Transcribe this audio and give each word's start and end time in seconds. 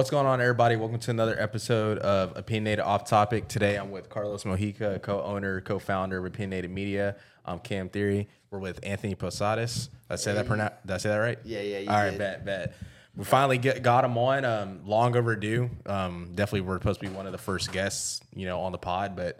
What's 0.00 0.08
going 0.08 0.24
on, 0.24 0.40
everybody? 0.40 0.76
Welcome 0.76 0.98
to 1.00 1.10
another 1.10 1.38
episode 1.38 1.98
of 1.98 2.34
Opinionated 2.34 2.82
Off 2.82 3.04
Topic. 3.04 3.48
Today, 3.48 3.76
I'm 3.76 3.90
with 3.90 4.08
Carlos 4.08 4.44
Mojica, 4.44 5.02
co-owner, 5.02 5.60
co-founder 5.60 6.16
of 6.16 6.24
Opinionated 6.24 6.70
Media. 6.70 7.16
I'm 7.44 7.58
Cam 7.58 7.90
Thierry. 7.90 8.26
We're 8.50 8.60
with 8.60 8.80
Anthony 8.82 9.14
Posadas. 9.14 9.88
Did 9.88 9.92
I 10.08 10.16
say 10.16 10.32
that? 10.32 10.46
Pronoun- 10.46 10.70
did 10.86 10.94
I 10.94 10.96
say 10.96 11.10
that 11.10 11.18
right? 11.18 11.38
Yeah, 11.44 11.60
yeah, 11.60 11.78
you 11.80 11.90
All 11.90 11.96
right, 11.96 12.12
did. 12.12 12.18
bet, 12.18 12.44
bet. 12.46 12.74
We 13.14 13.24
finally 13.24 13.58
get, 13.58 13.82
got 13.82 14.06
him 14.06 14.16
on. 14.16 14.46
Um, 14.46 14.80
long 14.86 15.14
overdue. 15.16 15.68
Um, 15.84 16.30
definitely, 16.34 16.62
we're 16.62 16.78
supposed 16.78 17.00
to 17.02 17.06
be 17.06 17.14
one 17.14 17.26
of 17.26 17.32
the 17.32 17.38
first 17.38 17.70
guests, 17.70 18.22
you 18.34 18.46
know, 18.46 18.60
on 18.60 18.72
the 18.72 18.78
pod, 18.78 19.14
but 19.14 19.38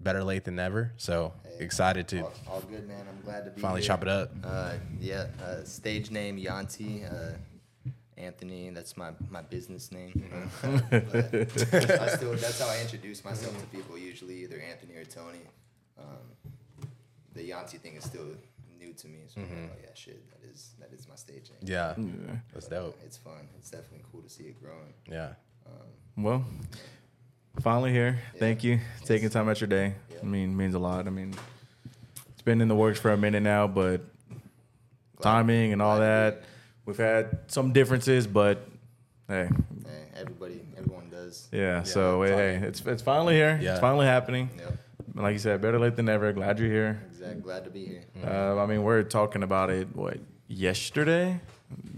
better 0.00 0.24
late 0.24 0.44
than 0.44 0.56
never. 0.56 0.94
So 0.96 1.34
excited 1.58 2.08
to 2.08 2.22
All, 2.22 2.32
all 2.48 2.60
good, 2.62 2.88
man. 2.88 3.04
I'm 3.06 3.22
glad 3.22 3.44
to 3.44 3.50
be 3.50 3.60
finally 3.60 3.82
here. 3.82 3.88
chop 3.88 4.00
it 4.00 4.08
up. 4.08 4.32
Uh, 4.42 4.76
yeah, 4.98 5.26
uh, 5.44 5.62
stage 5.64 6.10
name 6.10 6.38
Yantee. 6.38 7.04
Uh, 7.04 7.36
Anthony, 8.16 8.70
that's 8.70 8.96
my, 8.96 9.10
my 9.30 9.42
business 9.42 9.90
name. 9.90 10.12
But 10.60 10.94
I 12.00 12.08
still, 12.08 12.32
that's 12.32 12.60
how 12.60 12.68
I 12.68 12.80
introduce 12.80 13.24
myself 13.24 13.58
to 13.58 13.66
people. 13.66 13.98
Usually, 13.98 14.42
either 14.42 14.60
Anthony 14.60 14.94
or 14.94 15.04
Tony. 15.04 15.38
Um, 15.98 16.50
the 17.34 17.50
Yantee 17.50 17.80
thing 17.80 17.94
is 17.96 18.04
still 18.04 18.26
new 18.78 18.92
to 18.92 19.08
me. 19.08 19.18
So 19.26 19.40
I'm 19.40 19.48
like, 19.48 19.70
oh 19.72 19.78
yeah, 19.82 19.88
shit, 19.94 20.22
that 20.30 20.48
is 20.48 20.70
that 20.78 20.92
is 20.92 21.08
my 21.08 21.16
stage 21.16 21.50
name. 21.50 21.60
Yeah, 21.62 21.94
that's 22.52 22.68
dope. 22.68 22.98
It's 23.04 23.16
fun. 23.16 23.48
It's 23.58 23.70
definitely 23.70 24.04
cool 24.12 24.22
to 24.22 24.30
see 24.30 24.44
it 24.44 24.62
growing. 24.62 24.92
Yeah. 25.10 25.34
Well, 26.16 26.44
finally 27.60 27.90
here. 27.90 28.20
Thank 28.38 28.62
you. 28.62 28.78
Taking 29.04 29.30
time 29.30 29.48
out 29.48 29.60
your 29.60 29.66
day. 29.68 29.94
Yeah. 30.10 30.18
I 30.22 30.24
mean, 30.24 30.56
means 30.56 30.74
a 30.74 30.78
lot. 30.78 31.08
I 31.08 31.10
mean, 31.10 31.34
it's 32.32 32.42
been 32.42 32.60
in 32.60 32.68
the 32.68 32.76
works 32.76 33.00
for 33.00 33.10
a 33.10 33.16
minute 33.16 33.42
now, 33.42 33.66
but 33.66 34.00
timing 35.20 35.72
and 35.72 35.82
all 35.82 35.96
glad 35.96 36.30
to 36.30 36.36
that. 36.36 36.46
We've 36.86 36.96
had 36.98 37.38
some 37.50 37.72
differences, 37.72 38.26
but 38.26 38.66
hey, 39.28 39.48
Hey, 39.86 40.04
everybody, 40.20 40.60
everyone 40.76 41.08
does. 41.10 41.48
yeah. 41.52 41.82
so 41.82 42.22
hey, 42.22 42.32
hey, 42.58 42.66
it's 42.66 42.80
it's 42.84 43.02
finally 43.02 43.34
here. 43.34 43.58
Yeah. 43.60 43.72
It's 43.72 43.80
finally 43.80 44.06
happening. 44.06 44.50
Yep. 44.58 44.78
Like 45.16 45.32
you 45.32 45.38
said, 45.38 45.60
better 45.60 45.78
late 45.78 45.96
than 45.96 46.06
never. 46.06 46.32
Glad 46.32 46.58
you're 46.58 46.68
here. 46.68 47.00
Exactly. 47.10 47.40
Glad 47.40 47.64
to 47.64 47.70
be 47.70 47.86
here. 47.86 48.02
Uh, 48.26 48.60
I 48.60 48.66
mean, 48.66 48.82
we're 48.82 49.02
talking 49.04 49.42
about 49.44 49.70
it. 49.70 49.88
What 49.94 50.18
yesterday? 50.48 51.40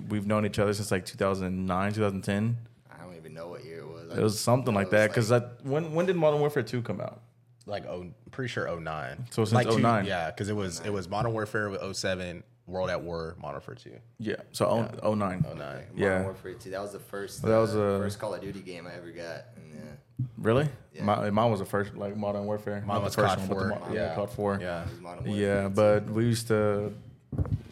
We've 0.08 0.26
known 0.26 0.46
each 0.46 0.58
other 0.58 0.72
since 0.74 0.90
like 0.90 1.04
2009, 1.04 1.92
2010. 1.94 2.56
I 2.92 3.02
don't 3.02 3.16
even 3.16 3.34
know 3.34 3.48
what 3.48 3.64
year 3.64 3.78
it 3.80 3.88
was. 3.88 4.16
It 4.18 4.22
was 4.22 4.38
something 4.38 4.74
I 4.74 4.80
like 4.80 4.92
was 4.92 5.28
that. 5.28 5.40
Because 5.40 5.62
when 5.64 5.94
when 5.94 6.06
did 6.06 6.16
Modern 6.16 6.40
Warfare 6.40 6.62
2 6.62 6.82
come 6.82 7.00
out? 7.00 7.22
like 7.68 7.84
oh, 7.88 8.02
I'm 8.02 8.14
pretty 8.30 8.48
sure 8.48 8.68
09. 8.78 9.26
So 9.30 9.44
since 9.44 9.52
like 9.52 9.68
two- 9.68 9.80
09. 9.80 10.04
yeah, 10.04 10.30
because 10.30 10.48
it 10.48 10.54
was 10.54 10.80
it 10.84 10.90
was 10.90 11.08
Modern 11.08 11.32
Warfare 11.32 11.68
with 11.70 11.96
07, 11.96 12.44
World 12.66 12.90
at 12.90 13.00
War, 13.02 13.36
Modern 13.40 13.54
Warfare 13.54 13.74
2. 13.76 13.90
Yeah. 14.18 14.36
So 14.52 14.66
oh, 15.02 15.14
09. 15.14 15.42
09. 15.42 15.42
Modern 15.56 15.84
Yeah. 15.94 16.22
Warfare 16.22 16.54
2. 16.54 16.70
That 16.70 16.82
was 16.82 16.92
the 16.92 16.98
first. 16.98 17.42
That 17.42 17.56
was, 17.58 17.76
uh, 17.76 17.80
uh, 17.80 17.98
first 17.98 18.18
Call 18.18 18.34
of 18.34 18.40
Duty 18.40 18.60
game 18.60 18.86
I 18.86 18.94
ever 18.96 19.10
got. 19.10 19.44
And, 19.56 19.72
yeah, 19.74 20.24
Really? 20.38 20.68
Yeah. 20.92 21.04
My, 21.04 21.30
mine 21.30 21.50
was 21.50 21.60
the 21.60 21.66
first, 21.66 21.94
like 21.94 22.16
Modern 22.16 22.44
Warfare. 22.44 22.80
Mine 22.86 22.96
Not 22.96 23.04
was 23.04 23.14
the 23.16 23.22
first 23.22 23.36
COD 23.36 23.48
one, 23.48 23.58
4. 23.58 23.68
Mo- 23.68 23.94
Yeah. 23.94 24.14
COD 24.16 24.30
4. 24.30 24.58
Yeah. 24.60 24.82
it 24.82 24.90
was 24.90 25.00
Modern 25.00 25.24
Warfare. 25.26 25.62
Yeah, 25.62 25.68
but 25.68 26.10
we 26.10 26.24
used 26.24 26.48
to, 26.48 26.92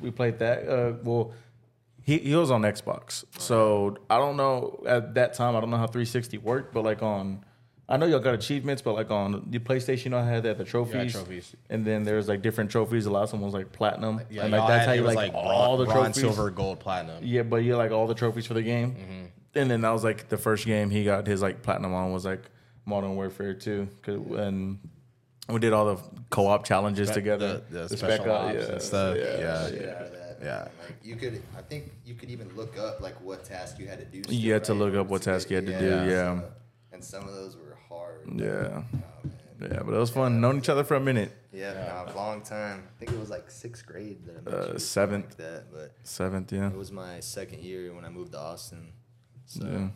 we 0.01 0.11
played 0.13 0.39
that. 0.39 0.69
Uh, 0.69 0.93
well, 1.03 1.33
he, 2.03 2.19
he 2.19 2.35
was 2.37 2.51
on 2.51 2.63
Xbox. 2.63 3.25
So 3.39 3.97
I 4.09 4.19
don't 4.19 4.37
know, 4.37 4.83
at 4.87 5.15
that 5.15 5.35
time, 5.35 5.57
I 5.57 5.61
don't 5.61 5.71
know 5.71 5.77
how 5.79 5.87
360 5.87 6.39
worked, 6.39 6.73
but 6.73 6.85
like 6.85 7.03
on, 7.03 7.45
I 7.89 7.99
know 7.99 8.07
y'all 8.07 8.19
got 8.21 8.33
achievements, 8.35 8.81
but 8.81 8.95
like 8.95 9.11
on 9.11 9.45
the 9.51 9.59
PlayStation, 9.59 10.13
y'all 10.13 10.25
had 10.25 10.43
that, 10.45 10.57
the 10.57 10.65
trophies. 10.65 11.13
trophies. 11.13 11.55
And 11.69 11.85
then 11.85 12.03
there's 12.03 12.29
like 12.29 12.41
different 12.41 12.71
trophies. 12.71 13.05
The 13.05 13.11
last 13.11 13.33
one 13.35 13.43
was 13.43 13.53
like 13.53 13.73
platinum. 13.73 14.21
Yeah, 14.31 14.45
and 14.45 14.53
y'all 14.53 14.61
like 14.61 14.69
that's 14.69 14.81
had- 14.81 14.87
how 14.89 14.93
it 14.95 14.97
you 14.97 15.03
was 15.03 15.15
like, 15.15 15.33
bron- 15.33 15.45
all 15.45 15.77
the 15.77 15.85
bronze, 15.85 16.17
trophies. 16.17 16.35
silver, 16.35 16.51
gold, 16.51 16.81
platinum. 16.81 17.23
Yeah, 17.23 17.43
but 17.43 17.57
you 17.57 17.77
like 17.77 17.91
all 17.91 18.07
the 18.07 18.15
trophies 18.15 18.47
for 18.47 18.55
the 18.55 18.63
game. 18.63 18.93
Mm-hmm. 18.93 19.25
And 19.57 19.71
then 19.71 19.83
that 19.83 19.91
was 19.91 20.03
like 20.03 20.29
the 20.31 20.39
first 20.39 20.65
game 20.67 20.89
he 20.91 21.05
got 21.05 21.27
his 21.27 21.43
like 21.43 21.63
platinum 21.63 21.93
on 21.93 22.11
was 22.13 22.25
like 22.25 22.43
Modern 22.87 23.17
Warfare 23.17 23.53
2. 23.55 23.89
'Cause- 24.03 24.15
And 24.39 24.79
we 25.51 25.59
did 25.59 25.75
all 25.75 25.95
the 25.97 26.03
co 26.31 26.47
op 26.47 26.65
challenges 26.65 27.11
together. 27.11 27.63
the, 27.71 27.81
the, 27.81 27.89
Spec 27.97 27.99
special 27.99 28.33
Ops, 28.33 28.45
ops 28.57 28.67
yeah, 28.67 28.73
and 28.73 28.83
stuff. 28.83 29.17
yeah, 29.19 29.25
Yeah, 29.39 29.69
Shit 29.69 29.89
out 29.91 30.03
of 30.03 30.13
that. 30.13 30.39
Yeah. 30.43 30.69
Like 30.83 30.97
you 31.03 31.17
could, 31.17 31.43
I 31.57 31.61
think 31.61 31.93
you 32.07 32.15
could 32.15 32.31
even 32.31 32.49
look 32.57 32.79
up 32.79 33.03
like 33.03 33.21
what 33.21 33.45
task 33.45 33.79
you 33.79 33.87
had 33.89 33.99
to 33.99 34.05
do. 34.07 34.23
You 34.35 34.55
had 34.55 34.65
to 34.65 34.73
right, 34.73 34.79
look 34.81 34.95
up 34.95 35.07
what 35.09 35.21
task 35.21 35.51
you 35.51 35.57
had 35.57 35.67
to 35.67 35.79
do, 35.79 35.85
yeah. 35.87 36.41
so- 36.41 36.45
and 36.93 37.03
some 37.05 37.29
of 37.29 37.35
those 37.35 37.57
were 37.57 37.74
hard. 37.89 38.29
Yeah. 38.35 38.83
Oh, 38.83 38.99
man. 39.59 39.71
Yeah, 39.71 39.83
but 39.85 39.95
it 39.95 39.99
was 39.99 40.11
fun. 40.11 40.41
Known 40.41 40.59
each 40.59 40.69
other 40.69 40.85
for 40.85 40.95
a 40.97 41.01
minute. 41.01 41.33
Yeah, 41.53 41.73
nah, 42.07 42.13
a 42.13 42.17
long 42.17 42.43
time. 42.43 42.89
I 42.89 42.99
think 42.99 43.13
it 43.13 43.21
was 43.21 43.31
like 43.31 43.49
sixth 43.51 43.87
grade 43.87 44.25
that 44.27 44.37
I 44.39 44.51
met 44.51 44.69
Uh, 44.69 44.73
you, 44.73 44.79
seventh. 44.79 45.27
Like 45.27 45.37
that, 45.37 45.73
but 45.73 45.93
Seventh, 46.03 46.53
yeah. 46.53 46.67
it 46.69 46.77
was 46.77 46.91
my 46.91 47.21
second 47.21 47.61
year 47.63 47.95
when 47.95 48.05
I 48.05 48.09
moved 48.09 48.33
to 48.33 48.39
Austin. 48.41 48.93
So 49.47 49.65
Yeah. 49.65 49.89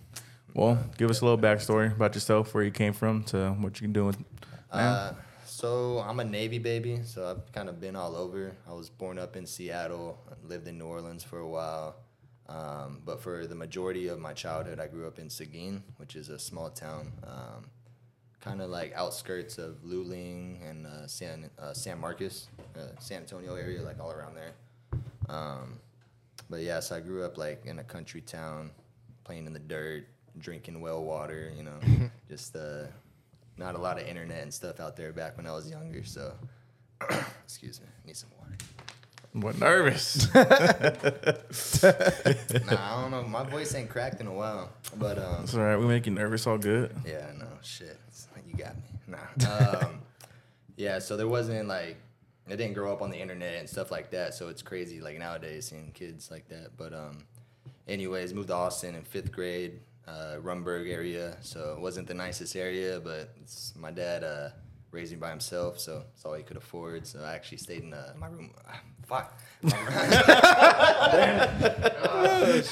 Well, 0.55 0.79
give 0.97 1.11
us 1.11 1.21
a 1.21 1.25
little 1.25 1.39
backstory 1.39 1.93
about 1.93 2.15
yourself, 2.15 2.55
where 2.55 2.65
you 2.65 2.71
came 2.71 2.93
from, 2.93 3.23
to 3.25 3.51
what 3.51 3.81
you 3.81 3.85
can 3.85 3.93
do 3.93 4.07
with. 4.07 4.17
Uh, 4.71 5.13
so 5.45 5.99
I'm 5.99 6.21
a 6.21 6.25
Navy 6.25 6.59
baby, 6.59 7.01
so 7.05 7.29
I've 7.29 7.53
kind 7.53 7.69
of 7.69 7.81
been 7.81 7.97
all 7.97 8.17
over. 8.17 8.57
I 8.69 8.73
was 8.73 8.89
born 8.89 9.19
up 9.19 9.37
in 9.37 9.45
Seattle, 9.47 10.19
lived 10.45 10.67
in 10.69 10.79
New 10.79 10.87
Orleans 10.87 11.23
for 11.25 11.39
a 11.41 11.49
while, 11.49 11.97
um, 12.49 13.03
but 13.05 13.21
for 13.21 13.47
the 13.47 13.55
majority 13.55 14.09
of 14.09 14.19
my 14.19 14.33
childhood, 14.33 14.79
I 14.81 14.87
grew 14.87 15.07
up 15.07 15.19
in 15.19 15.29
Seguin, 15.29 15.83
which 15.97 16.17
is 16.17 16.29
a 16.29 16.39
small 16.39 16.71
town, 16.71 17.13
um, 17.25 17.67
kind 18.41 18.61
of 18.61 18.71
like 18.71 18.93
outskirts 18.95 19.59
of 19.59 19.77
Luling 19.85 20.59
and 20.69 20.87
uh, 20.87 21.07
San 21.07 21.51
uh, 21.59 21.73
San 21.73 21.99
Marcos, 22.01 22.49
uh, 22.77 22.81
San 23.01 23.19
Antonio 23.23 23.55
area, 23.55 23.83
like 23.83 24.01
all 24.01 24.11
around 24.13 24.35
there. 24.37 24.53
Um, 25.29 25.79
but 26.49 26.61
yeah, 26.61 26.81
so 26.81 26.97
I 26.97 27.01
grew 27.01 27.25
up 27.25 27.37
like 27.37 27.67
in 27.67 27.79
a 27.79 27.85
country 27.85 28.21
town, 28.21 28.71
playing 29.25 29.47
in 29.47 29.53
the 29.53 29.59
dirt, 29.59 30.07
drinking 30.39 30.81
well 30.81 31.05
water, 31.05 31.53
you 31.57 31.63
know, 31.65 31.79
just 32.29 32.57
uh, 32.57 32.85
not 33.57 33.75
a 33.75 33.79
lot 33.79 34.01
of 34.01 34.07
internet 34.07 34.43
and 34.43 34.55
stuff 34.55 34.81
out 34.81 34.97
there 34.97 35.13
back 35.13 35.37
when 35.37 35.47
I 35.47 35.53
was 35.53 35.69
younger. 35.69 36.05
So, 36.05 36.33
excuse 37.45 37.81
me, 37.81 37.87
need 38.07 38.17
some 38.17 38.31
water. 38.39 38.55
What 39.35 39.59
nervous? 39.59 40.27
Nah, 42.67 42.77
I 42.99 43.01
don't 43.03 43.11
know. 43.11 43.23
My 43.25 43.45
voice 43.45 43.75
ain't 43.75 43.89
cracked 43.91 44.21
in 44.21 44.27
a 44.27 44.33
while, 44.33 44.71
but 44.97 45.19
um, 45.19 45.43
It's 45.43 45.55
all 45.55 45.61
right. 45.63 45.77
We 45.77 45.87
make 45.87 46.07
you 46.07 46.13
nervous. 46.13 46.47
All 46.47 46.59
good. 46.59 46.95
yeah, 47.07 47.31
no 47.39 47.47
shit. 47.63 47.99
It's 48.09 48.28
you 48.49 48.57
got 48.57 48.77
me. 48.77 48.83
Nah. 49.07 49.83
Um, 49.85 50.01
yeah, 50.77 50.99
so 50.99 51.17
there 51.17 51.29
wasn't 51.29 51.69
like 51.69 51.97
I 52.47 52.57
didn't 52.57 52.75
grow 52.75 52.93
up 52.93 53.03
on 53.03 53.11
the 53.11 53.19
internet 53.19 53.59
and 53.59 53.69
stuff 53.69 53.91
like 53.91 54.11
that, 54.13 54.35
so 54.35 54.49
it's 54.49 54.63
crazy 54.63 55.01
like 55.01 55.19
nowadays 55.19 55.67
seeing 55.67 55.91
kids 55.93 56.31
like 56.31 56.49
that. 56.49 56.77
But 56.77 56.95
um, 56.95 57.25
anyways, 57.87 58.33
moved 58.33 58.49
to 58.49 58.55
Austin 58.55 58.95
in 58.95 59.03
fifth 59.03 59.33
grade, 59.33 59.81
uh, 60.07 60.37
Rundberg 60.43 60.91
area. 60.91 61.37
So 61.41 61.75
it 61.77 61.81
wasn't 61.81 62.09
the 62.09 62.15
nicest 62.15 62.57
area, 62.57 63.01
but 63.01 63.35
it's, 63.43 63.75
my 63.77 63.91
dad 63.91 64.25
uh, 64.25 64.51
raised 64.91 65.13
me 65.13 65.19
by 65.19 65.31
himself, 65.31 65.79
so 65.79 66.05
it's 66.15 66.25
all 66.25 66.35
he 66.35 66.43
could 66.43 66.57
afford. 66.57 67.07
So 67.07 67.21
I 67.21 67.35
actually 67.35 67.59
stayed 67.59 67.83
in 67.83 67.93
uh, 67.93 68.15
my 68.19 68.29
room. 68.29 68.53
Fuck. 69.09 69.33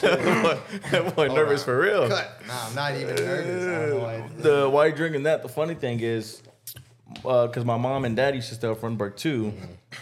that 0.00 1.12
boy 1.16 1.28
nervous 1.28 1.64
for 1.64 1.80
real. 1.80 2.08
Cut. 2.08 2.42
Nah, 2.46 2.66
I'm 2.66 2.74
not 2.74 2.94
even 2.94 3.16
nervous. 3.16 3.64
I 3.64 3.70
don't 3.70 3.90
know 3.90 3.98
why 3.98 4.14
I 4.16 4.28
the 4.36 4.68
why 4.70 4.86
you 4.86 4.92
drinking 4.94 5.22
that? 5.24 5.42
The 5.42 5.48
funny 5.48 5.74
thing 5.74 6.00
is, 6.00 6.42
because 7.22 7.64
my 7.64 7.76
mom 7.76 8.04
and 8.04 8.14
dad 8.14 8.34
used 8.34 8.50
to 8.50 8.54
stay 8.54 8.70
at 8.70 8.80
Frunberg 8.80 9.16
too. 9.16 9.52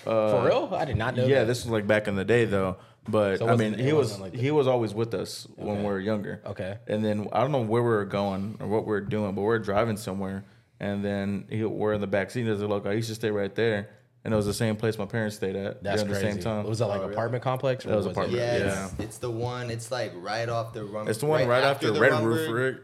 Uh, 0.07 0.31
For 0.31 0.47
real? 0.47 0.71
I 0.75 0.85
did 0.85 0.97
not 0.97 1.17
know. 1.17 1.25
yeah, 1.27 1.41
that. 1.41 1.47
this 1.47 1.65
was 1.65 1.71
like 1.71 1.87
back 1.87 2.09
in 2.09 2.17
the 2.17 2.25
day 2.25 2.45
though. 2.45 2.77
But 3.09 3.39
So 3.39 3.49
I 3.49 3.57
mean, 3.57 3.75
he 3.75 3.93
was 3.93 4.09
wasn't 4.09 4.23
like 4.23 4.35
he 4.35 4.51
was 4.51 4.67
always 4.67 4.93
with 4.95 5.15
us 5.15 5.47
when 5.57 5.79
we 5.79 5.85
were 5.85 6.01
younger. 6.01 6.41
Okay. 6.47 6.79
And 6.87 7.05
then 7.05 7.29
I 7.33 7.41
don't 7.41 7.53
know 7.53 7.61
where 7.61 7.83
we 7.83 7.89
were 7.89 8.05
going 8.07 8.57
or 8.61 8.67
what 8.67 8.85
we 8.87 8.91
were 8.91 9.01
doing, 9.03 9.35
but 9.35 9.43
we 9.43 9.49
are 9.49 9.59
driving 9.59 9.97
somewhere, 9.97 10.45
and 10.81 11.05
then 11.05 11.47
he, 11.51 11.65
we're 11.65 11.93
in 11.93 12.01
the 12.01 12.07
back 12.07 12.31
seat. 12.31 12.43
There's 12.45 12.63
a 12.63 12.67
local. 12.67 12.91
I 12.91 12.95
used 12.95 13.11
to 13.11 13.15
stay 13.15 13.31
right 13.31 13.55
there, 13.55 13.91
and 14.25 14.33
it 14.33 14.37
was 14.37 14.47
the 14.47 14.55
same 14.55 14.77
place 14.77 14.99
my 14.99 15.05
parents 15.07 15.37
stayed 15.37 15.55
at 15.57 15.83
That's 15.83 16.03
during 16.03 16.15
crazy. 16.15 16.27
the 16.27 16.33
same 16.35 16.43
time. 16.43 16.65
It 16.67 16.69
was 16.69 16.79
that 16.79 16.87
like 16.87 16.99
Oh, 17.01 17.03
really? 17.03 17.13
apartment 17.15 17.43
complex? 17.45 17.85
or 17.85 17.91
That 17.91 17.97
was 17.97 18.07
it- 18.07 18.11
apartment. 18.13 18.39
Yeah, 18.39 18.87
It's, 18.87 18.95
it's 18.99 19.19
the 19.19 19.31
one. 19.31 19.71
It's 19.71 19.91
like 19.91 20.13
right 20.17 20.49
off 20.49 20.73
the 20.73 20.85
Rum. 20.85 21.09
it's 21.09 21.19
the 21.19 21.27
one 21.27 21.47
right, 21.47 21.63
after, 21.63 21.91
the 21.91 22.01
Red 22.01 22.13
Rundberg- 22.13 22.25
Roof, 22.49 22.51
Rick. 22.51 22.77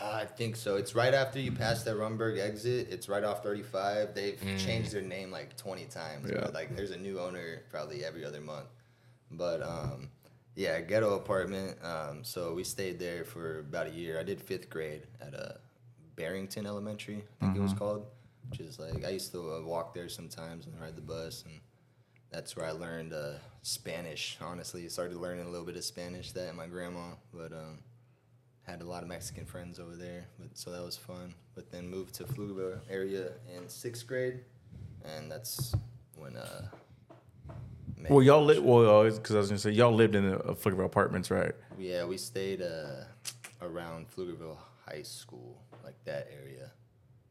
Uh, 0.00 0.20
I 0.22 0.24
think 0.24 0.56
so. 0.56 0.76
It's 0.76 0.94
right 0.94 1.12
after 1.12 1.38
you 1.40 1.52
pass 1.52 1.82
the 1.82 1.90
Rundberg 1.90 2.38
exit. 2.38 2.88
It's 2.90 3.08
right 3.08 3.24
off 3.24 3.42
35. 3.42 4.14
They've 4.14 4.40
changed 4.56 4.92
their 4.92 5.02
name 5.02 5.30
like 5.30 5.56
20 5.56 5.84
times. 5.86 6.30
Yeah. 6.32 6.46
Like 6.54 6.74
there's 6.76 6.92
a 6.92 6.96
new 6.96 7.18
owner 7.20 7.62
probably 7.70 8.04
every 8.04 8.24
other 8.24 8.40
month. 8.40 8.66
But 9.30 9.62
um, 9.62 10.08
yeah, 10.54 10.80
ghetto 10.80 11.16
apartment. 11.16 11.76
Um, 11.84 12.24
so 12.24 12.54
we 12.54 12.64
stayed 12.64 12.98
there 12.98 13.24
for 13.24 13.58
about 13.58 13.88
a 13.88 13.90
year. 13.90 14.18
I 14.18 14.22
did 14.22 14.40
fifth 14.40 14.70
grade 14.70 15.02
at 15.20 15.34
a 15.34 15.56
Barrington 16.16 16.66
Elementary, 16.66 17.24
I 17.40 17.46
think 17.46 17.56
it 17.56 17.60
was 17.60 17.72
called. 17.74 18.06
Which 18.50 18.60
is 18.60 18.78
like 18.78 19.04
I 19.04 19.10
used 19.10 19.32
to 19.32 19.54
uh, 19.54 19.62
walk 19.62 19.94
there 19.94 20.08
sometimes 20.08 20.66
and 20.66 20.78
ride 20.80 20.96
the 20.96 21.02
bus, 21.02 21.44
and 21.46 21.60
that's 22.30 22.56
where 22.56 22.66
I 22.66 22.72
learned 22.72 23.12
uh, 23.12 23.34
Spanish. 23.62 24.36
Honestly, 24.40 24.88
started 24.88 25.16
learning 25.16 25.46
a 25.46 25.48
little 25.48 25.66
bit 25.66 25.76
of 25.76 25.84
Spanish 25.84 26.32
that 26.32 26.48
and 26.48 26.56
my 26.56 26.66
grandma, 26.66 27.10
but 27.32 27.52
um, 27.52 27.78
had 28.62 28.82
a 28.82 28.84
lot 28.84 29.02
of 29.02 29.08
Mexican 29.08 29.44
friends 29.44 29.78
over 29.78 29.94
there, 29.94 30.26
but 30.38 30.48
so 30.58 30.70
that 30.72 30.82
was 30.82 30.96
fun. 30.96 31.34
But 31.54 31.70
then 31.70 31.88
moved 31.88 32.14
to 32.16 32.24
Fluga 32.24 32.80
area 32.90 33.30
in 33.56 33.68
sixth 33.68 34.06
grade, 34.06 34.40
and 35.04 35.30
that's 35.30 35.74
when 36.16 36.36
uh. 36.36 36.68
Well, 38.08 38.22
y'all 38.22 38.42
lived 38.42 38.64
well 38.64 39.04
because 39.04 39.36
I 39.36 39.38
was 39.38 39.48
gonna 39.48 39.58
say 39.58 39.72
y'all 39.72 39.92
lived 39.92 40.14
in 40.14 40.30
the 40.30 40.38
uh, 40.38 40.54
Flickr 40.54 40.84
apartments, 40.84 41.30
right? 41.30 41.52
Yeah, 41.78 42.04
we 42.04 42.16
stayed. 42.16 42.62
Uh, 42.62 43.04
around 43.62 44.06
Pflugerville 44.10 44.56
High 44.86 45.02
School, 45.02 45.62
like 45.84 46.02
that 46.04 46.28
area. 46.42 46.70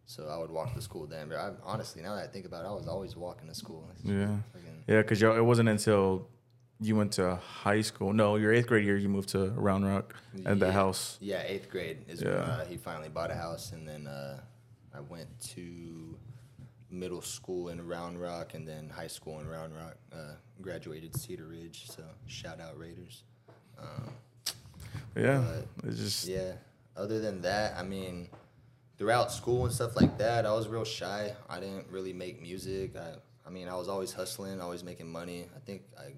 So 0.09 0.27
I 0.27 0.37
would 0.37 0.49
walk 0.49 0.73
to 0.73 0.81
school 0.81 1.05
then. 1.05 1.29
But 1.29 1.37
I, 1.37 1.51
honestly, 1.63 2.01
now 2.01 2.15
that 2.15 2.23
I 2.23 2.27
think 2.27 2.47
about 2.47 2.65
it, 2.65 2.67
I 2.67 2.71
was 2.71 2.87
always 2.87 3.15
walking 3.15 3.47
to 3.47 3.53
school. 3.53 3.87
It's 3.93 4.03
Yeah. 4.03 4.39
fucking- 4.53 4.83
Yeah, 4.87 5.03
because 5.03 5.21
it 5.21 5.45
wasn't 5.45 5.69
until 5.69 6.27
you 6.79 6.95
went 6.95 7.11
to 7.13 7.35
high 7.35 7.81
school. 7.81 8.11
No, 8.11 8.35
your 8.35 8.51
eighth 8.51 8.65
grade 8.65 8.85
year, 8.85 8.97
you 8.97 9.07
moved 9.07 9.29
to 9.29 9.49
Round 9.51 9.85
Rock 9.85 10.15
and 10.45 10.59
the 10.59 10.71
house. 10.71 11.19
Yeah, 11.21 11.43
eighth 11.43 11.69
grade 11.69 12.05
is 12.07 12.23
when 12.23 12.33
uh, 12.33 12.65
he 12.65 12.75
finally 12.77 13.09
bought 13.09 13.29
a 13.29 13.35
house, 13.35 13.71
and 13.71 13.87
then 13.87 14.07
uh, 14.07 14.41
I 14.95 15.01
went 15.01 15.29
to 15.53 16.17
middle 16.89 17.21
school 17.21 17.69
in 17.69 17.85
Round 17.87 18.19
Rock, 18.19 18.55
and 18.55 18.67
then 18.67 18.89
high 18.89 19.05
school 19.09 19.39
in 19.39 19.47
Round 19.47 19.75
Rock. 19.75 19.95
Uh, 20.11 20.33
graduated 20.59 21.15
Cedar 21.15 21.45
Ridge, 21.45 21.85
so 21.87 22.03
shout 22.25 22.59
out 22.59 22.79
Raiders. 22.79 23.21
Um, 23.77 24.09
Yeah, 25.15 25.61
it's 25.83 25.97
just 25.97 26.27
yeah. 26.27 26.53
Other 26.97 27.19
than 27.19 27.41
that, 27.41 27.77
I 27.77 27.83
mean, 27.83 28.29
throughout 28.99 29.31
school 29.31 29.65
and 29.65 29.73
stuff 29.73 29.95
like 29.95 30.17
that, 30.19 30.45
I 30.45 30.51
was 30.53 30.67
real 30.67 30.83
shy. 30.83 31.33
I 31.49 31.59
didn't 31.59 31.87
really 31.89 32.13
make 32.13 32.41
music. 32.41 32.95
I, 32.97 33.13
I 33.47 33.49
mean, 33.49 33.67
I 33.69 33.75
was 33.75 33.87
always 33.87 34.11
hustling, 34.13 34.59
always 34.61 34.83
making 34.83 35.09
money. 35.11 35.47
I 35.55 35.59
think 35.65 35.81
I 35.97 36.11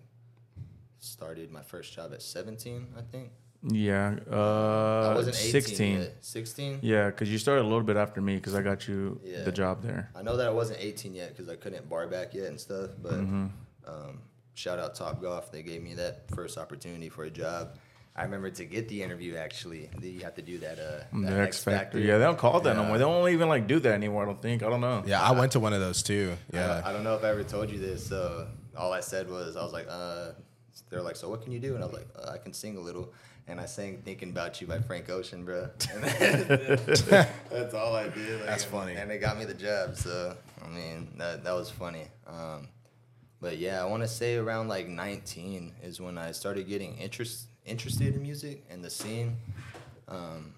started 1.00 1.52
my 1.52 1.62
first 1.62 1.94
job 1.94 2.12
at 2.14 2.22
17. 2.22 2.88
I 2.98 3.02
think 3.12 3.32
yeah. 3.70 4.16
I 4.30 4.34
Uh, 4.34 5.14
wasn't 5.16 5.36
18 5.38 5.52
sixteen. 5.52 6.08
16. 6.22 6.80
Yeah, 6.82 7.12
because 7.12 7.32
you 7.32 7.38
started 7.38 7.62
a 7.62 7.70
little 7.70 7.84
bit 7.84 7.96
after 7.98 8.20
me 8.20 8.36
because 8.36 8.56
I 8.56 8.62
got 8.64 8.88
you 8.88 9.22
Yeah. 9.24 9.44
the 9.44 9.52
job 9.52 9.84
there. 9.84 10.10
I 10.16 10.24
know 10.24 10.36
that 10.38 10.48
I 10.48 10.52
wasn't 10.52 10.80
18 10.82 11.14
yet 11.14 11.30
because 11.30 11.48
I 11.50 11.56
couldn't 11.56 11.88
bar 11.88 12.08
back 12.08 12.34
yet 12.34 12.48
and 12.48 12.60
stuff. 12.60 12.90
But 13.02 13.14
Mm-hmm. 13.14 13.46
um, 13.86 14.22
shout 14.56 14.80
out 14.80 14.96
Top 14.96 15.22
Golf. 15.22 15.52
They 15.52 15.62
gave 15.62 15.84
me 15.84 15.94
that 15.94 16.28
first 16.36 16.58
opportunity 16.58 17.10
for 17.10 17.24
a 17.26 17.30
job. 17.30 17.78
I 18.22 18.26
remember 18.26 18.52
to 18.52 18.66
get 18.66 18.88
the 18.88 19.02
interview. 19.02 19.36
Actually, 19.36 19.90
you 20.00 20.20
have 20.22 20.36
to 20.36 20.44
do 20.44 20.60
that. 20.60 20.78
Uh, 20.78 21.04
The 21.12 21.32
that 21.32 21.40
X 21.40 21.64
Factor. 21.64 21.98
Yeah, 21.98 22.20
they 22.20 22.24
don't 22.24 22.38
call 22.38 22.60
it 22.60 22.64
that 22.66 22.76
no 22.76 22.84
more. 22.84 23.00
They 23.00 23.04
don't 23.04 23.28
even 23.30 23.50
like 23.50 23.66
do 23.66 23.80
that 23.80 23.94
anymore. 23.94 24.22
I 24.22 24.26
don't 24.28 24.40
think. 24.40 24.62
I 24.62 24.70
don't 24.70 24.80
know. 24.80 25.02
Yeah, 25.08 25.20
I 25.24 25.32
went 25.32 25.54
to 25.54 25.60
one 25.60 25.74
of 25.74 25.80
those 25.80 26.04
too. 26.04 26.38
Yeah. 26.54 26.68
don't, 26.68 26.86
I 26.86 26.94
don't 26.94 27.04
know 27.04 27.16
if 27.16 27.24
I 27.24 27.30
ever 27.30 27.44
told 27.44 27.72
you 27.72 27.80
this. 27.80 28.06
So 28.06 28.48
all 28.78 28.94
I 28.94 29.00
said 29.00 29.28
was, 29.28 29.56
I 29.58 29.64
was 29.64 29.74
like, 29.74 29.88
uh, 29.90 30.34
they're 30.92 31.02
like, 31.02 31.16
so 31.16 31.30
what 31.32 31.42
can 31.42 31.52
you 31.52 31.58
do? 31.60 31.74
And 31.74 31.84
I 31.84 31.88
was 31.88 31.96
like, 31.96 32.08
uh, 32.16 32.30
I 32.30 32.38
can 32.38 32.54
sing 32.54 32.78
a 32.78 32.80
little. 32.80 33.12
And 33.48 33.60
I 33.60 33.66
sang 33.66 34.04
"Thinking 34.06 34.30
About 34.30 34.62
You" 34.62 34.68
by 34.68 34.78
Frank 34.78 35.10
Ocean, 35.10 35.44
bro. 35.44 35.68
That's 35.80 37.74
all 37.74 37.96
I 37.96 38.08
did. 38.10 38.38
like, 38.40 38.46
That's 38.46 38.64
funny. 38.64 38.94
And 38.94 39.12
it 39.12 39.18
got 39.18 39.40
me 39.40 39.46
the 39.46 39.56
job. 39.56 39.98
So 39.98 40.38
I 40.64 40.68
mean, 40.68 41.08
that 41.18 41.44
that 41.44 41.54
was 41.54 41.72
funny. 41.72 42.06
Um, 42.28 42.68
but 43.42 43.58
yeah, 43.58 43.82
I 43.82 43.86
want 43.86 44.04
to 44.04 44.08
say 44.08 44.36
around 44.36 44.68
like 44.68 44.88
19 44.88 45.74
is 45.82 46.00
when 46.00 46.20
I 46.20 46.34
started 46.34 46.68
getting 46.68 46.98
interest 46.98 47.48
interested 47.66 48.16
in 48.16 48.22
music 48.22 48.64
and 48.70 48.84
the 48.84 48.90
scene. 48.90 49.38
Um, 50.08 50.56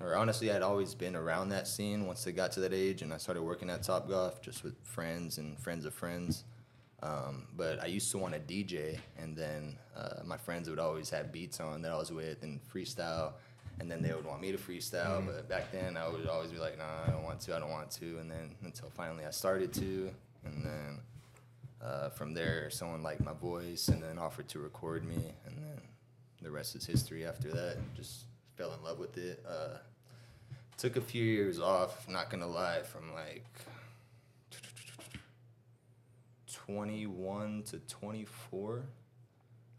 or 0.00 0.14
honestly, 0.14 0.52
I'd 0.52 0.62
always 0.62 0.94
been 0.94 1.16
around 1.16 1.48
that 1.50 1.66
scene 1.66 2.06
once 2.06 2.26
I 2.26 2.30
got 2.30 2.52
to 2.52 2.60
that 2.60 2.74
age, 2.74 3.02
and 3.02 3.12
I 3.12 3.16
started 3.16 3.42
working 3.42 3.70
at 3.70 3.82
Top 3.82 4.08
Golf 4.08 4.42
just 4.42 4.62
with 4.62 4.74
friends 4.82 5.38
and 5.38 5.58
friends 5.58 5.84
of 5.86 5.94
friends. 5.94 6.44
Um, 7.02 7.46
but 7.56 7.82
I 7.82 7.86
used 7.86 8.10
to 8.10 8.18
want 8.18 8.34
to 8.34 8.40
DJ, 8.40 8.98
and 9.18 9.36
then 9.36 9.76
uh, 9.96 10.22
my 10.24 10.36
friends 10.36 10.68
would 10.68 10.78
always 10.78 11.10
have 11.10 11.32
beats 11.32 11.60
on 11.60 11.82
that 11.82 11.92
I 11.92 11.96
was 11.96 12.12
with 12.12 12.42
and 12.42 12.60
freestyle, 12.68 13.32
and 13.80 13.90
then 13.90 14.02
they 14.02 14.12
would 14.12 14.24
want 14.24 14.40
me 14.40 14.52
to 14.52 14.58
freestyle. 14.58 15.24
But 15.24 15.48
back 15.48 15.72
then, 15.72 15.96
I 15.96 16.08
would 16.08 16.26
always 16.26 16.50
be 16.50 16.58
like, 16.58 16.78
"Nah, 16.78 17.04
I 17.06 17.10
don't 17.10 17.22
want 17.22 17.40
to. 17.40 17.56
I 17.56 17.58
don't 17.58 17.70
want 17.70 17.90
to." 17.92 18.18
And 18.18 18.30
then 18.30 18.54
until 18.62 18.90
finally 18.90 19.24
I 19.24 19.30
started 19.30 19.72
to, 19.74 20.10
and 20.44 20.64
then 20.64 21.00
uh, 21.82 22.08
from 22.10 22.34
there, 22.34 22.70
someone 22.70 23.02
liked 23.02 23.22
my 23.22 23.34
voice 23.34 23.88
and 23.88 24.02
then 24.02 24.18
offered 24.18 24.48
to 24.48 24.58
record 24.58 25.04
me, 25.04 25.34
and 25.46 25.56
then 25.56 25.80
the 26.42 26.50
rest 26.50 26.76
is 26.76 26.86
history. 26.86 27.24
After 27.24 27.48
that, 27.48 27.76
just 27.94 28.24
fell 28.56 28.72
in 28.72 28.82
love 28.82 28.98
with 28.98 29.16
it. 29.18 29.44
Uh, 29.48 29.78
took 30.76 30.96
a 30.96 31.00
few 31.00 31.24
years 31.24 31.60
off. 31.60 32.08
Not 32.08 32.30
gonna 32.30 32.46
lie, 32.46 32.82
from 32.82 33.12
like 33.14 33.44
21 36.46 37.62
to 37.70 37.78
24. 37.78 38.82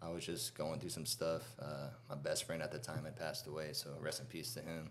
I 0.02 0.10
was 0.10 0.26
just 0.26 0.56
going 0.56 0.80
through 0.80 0.90
some 0.90 1.06
stuff. 1.06 1.44
Uh, 1.60 1.88
my 2.10 2.16
best 2.16 2.46
friend 2.46 2.62
at 2.62 2.72
the 2.72 2.78
time 2.78 3.04
had 3.06 3.16
passed 3.16 3.48
away, 3.48 3.70
so 3.74 3.90
rest 4.00 4.20
in 4.20 4.28
peace 4.28 4.54
to 4.54 4.62
him. 4.62 4.90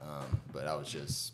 Um, 0.00 0.40
but 0.52 0.66
I 0.66 0.74
was 0.74 0.90
just 0.90 1.32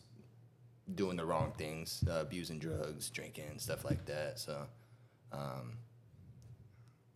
doing 0.94 1.16
the 1.16 1.24
wrong 1.24 1.52
things, 1.56 2.04
uh, 2.10 2.20
abusing 2.20 2.58
drugs, 2.58 3.10
drinking, 3.10 3.58
stuff 3.58 3.84
like 3.84 4.04
that. 4.06 4.38
So 4.38 4.66
um, 5.32 5.78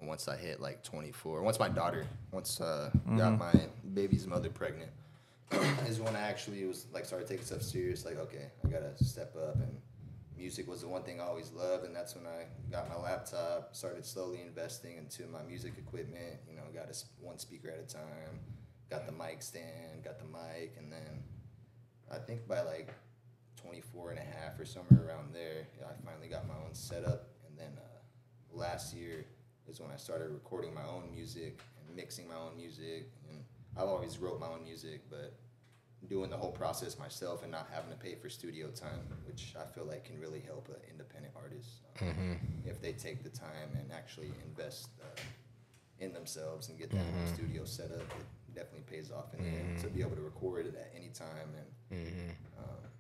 once 0.01 0.29
I 0.29 0.37
hit 0.37 0.61
like 0.61 0.83
24, 0.83 1.43
once 1.43 1.59
my 1.59 1.69
daughter, 1.69 2.07
once 2.33 2.61
uh, 2.61 2.91
got 3.17 3.39
my 3.39 3.53
baby's 3.95 4.27
mother 4.27 4.51
pregnant, 4.51 4.91
is 5.87 6.01
when 6.01 6.15
I 6.17 6.21
actually 6.21 6.65
was 6.65 6.87
like 6.93 7.05
started 7.05 7.29
taking 7.29 7.45
stuff 7.45 7.63
serious. 7.63 8.05
Like, 8.05 8.19
okay, 8.19 8.51
I 8.65 8.69
gotta 8.69 8.93
step 9.03 9.35
up, 9.37 9.57
and 9.57 9.81
music 10.37 10.69
was 10.69 10.83
the 10.83 10.89
one 10.89 11.03
thing 11.03 11.21
I 11.21 11.25
always 11.25 11.53
loved, 11.53 11.85
and 11.85 11.95
that's 11.95 12.15
when 12.15 12.27
I 12.27 12.45
got 12.71 12.89
my 12.89 12.97
laptop, 12.97 13.75
started 13.75 14.05
slowly 14.05 14.41
investing 14.47 14.99
into 14.99 15.27
my 15.27 15.43
music 15.43 15.75
equipment. 15.79 16.37
You 16.49 16.57
know, 16.57 16.63
got 16.75 16.91
a 16.91 17.25
one 17.25 17.39
speaker 17.39 17.71
at 17.71 17.79
a 17.79 17.93
time, 17.93 18.41
got 18.91 19.07
the 19.07 19.13
mic 19.13 19.41
stand, 19.41 20.05
got 20.05 20.19
the 20.19 20.27
mic, 20.27 20.75
and 20.79 20.93
then 20.93 21.23
I 22.11 22.19
think 22.19 22.47
by 22.47 22.61
like 22.61 22.93
24 23.57 24.11
and 24.11 24.19
a 24.19 24.23
half 24.23 24.61
or 24.61 24.65
somewhere 24.65 25.09
around 25.09 25.33
there, 25.35 25.67
I 25.81 25.93
finally 26.05 26.29
got 26.29 26.47
my 26.47 26.55
own 26.55 26.75
setup, 26.75 27.29
and 27.49 27.59
then 27.59 27.73
uh, 27.79 28.57
last 28.57 28.95
year 28.95 29.25
is 29.69 29.81
when 29.81 29.91
I 29.91 29.97
started 29.97 30.31
recording 30.31 30.75
my 30.75 30.85
own 30.85 31.11
music 31.15 31.61
and 31.87 31.97
mixing 31.97 32.29
my 32.29 32.37
own 32.37 32.57
music. 32.57 33.11
And 33.29 33.45
I've 33.77 33.89
always 33.89 34.19
wrote 34.19 34.41
my 34.41 34.47
own 34.49 34.65
music, 34.65 35.03
but 35.11 35.35
doing 36.09 36.31
the 36.31 36.37
whole 36.37 36.53
process 36.53 36.99
myself 36.99 37.43
and 37.43 37.51
not 37.51 37.69
having 37.73 37.91
to 37.91 37.97
pay 37.97 38.15
for 38.15 38.29
studio 38.29 38.69
time, 38.69 39.01
which 39.27 39.55
I 39.59 39.65
feel 39.75 39.85
like 39.85 40.05
can 40.05 40.21
really 40.21 40.41
help 40.41 40.69
an 40.69 40.77
independent 40.91 41.35
artist 41.37 41.69
um, 42.01 42.39
if 42.65 42.81
they 42.81 42.93
take 42.93 43.23
the 43.25 43.31
time 43.31 43.71
and 43.79 43.91
actually 43.93 44.31
invest 44.47 44.91
uh, 45.03 45.21
in 45.99 46.13
themselves 46.13 46.69
and 46.69 46.79
get 46.79 46.91
that 46.91 46.99
whole 46.99 47.35
studio 47.35 47.65
set 47.65 47.91
up. 47.91 48.01
It 48.49 48.55
definitely 48.55 48.85
pays 48.91 49.11
off 49.11 49.35
in 49.37 49.45
the 49.45 49.51
end 49.51 49.79
to 49.81 49.89
be 49.89 50.01
able 50.01 50.17
to 50.17 50.23
record 50.23 50.67
it 50.67 50.75
at 50.77 50.93
any 50.95 51.09
time 51.09 51.51
and 51.91 51.99
um, 52.59 52.91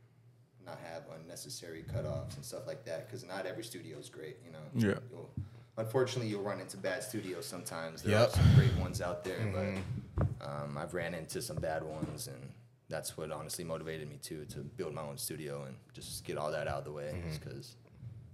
not 0.64 0.78
have 0.90 1.04
unnecessary 1.20 1.84
cutoffs 1.94 2.36
and 2.36 2.44
stuff 2.44 2.66
like 2.66 2.84
that. 2.86 3.06
Because 3.06 3.24
not 3.24 3.46
every 3.46 3.62
studio 3.64 3.98
is 3.98 4.08
great, 4.08 4.38
you 4.44 4.52
know. 4.52 4.58
Yeah. 4.74 4.98
You'll, 5.10 5.30
unfortunately, 5.76 6.28
you'll 6.30 6.42
run 6.42 6.60
into 6.60 6.76
bad 6.76 7.02
studios 7.02 7.46
sometimes. 7.46 8.02
There 8.02 8.12
Yep. 8.12 8.28
are 8.28 8.32
some 8.32 8.54
great 8.54 8.74
ones 8.76 9.00
out 9.00 9.24
there, 9.24 9.46
but 9.52 10.46
um, 10.46 10.76
I've 10.78 10.94
ran 10.94 11.14
into 11.14 11.42
some 11.42 11.56
bad 11.56 11.82
ones, 11.82 12.26
and 12.28 12.52
that's 12.88 13.16
what 13.16 13.30
honestly 13.30 13.64
motivated 13.64 14.08
me 14.08 14.18
too 14.22 14.44
to 14.46 14.60
build 14.60 14.94
my 14.94 15.02
own 15.02 15.18
studio 15.18 15.64
and 15.64 15.76
just 15.92 16.24
get 16.24 16.36
all 16.38 16.50
that 16.52 16.68
out 16.68 16.78
of 16.78 16.84
the 16.84 16.92
way. 16.92 17.14
Because 17.32 17.76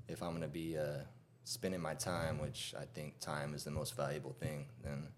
if 0.09 0.23
I'm 0.23 0.33
gonna 0.33 0.49
be 0.49 0.77
uh, 0.79 0.99
spending 1.45 1.81
my 1.81 1.95
time, 1.95 2.39
which 2.39 2.75
I 2.79 2.85
think 2.95 3.19
time 3.21 3.55
is 3.55 3.65
the 3.65 3.71
most 3.71 3.97
valuable 3.97 4.33
thing, 4.39 4.67
then 4.85 5.09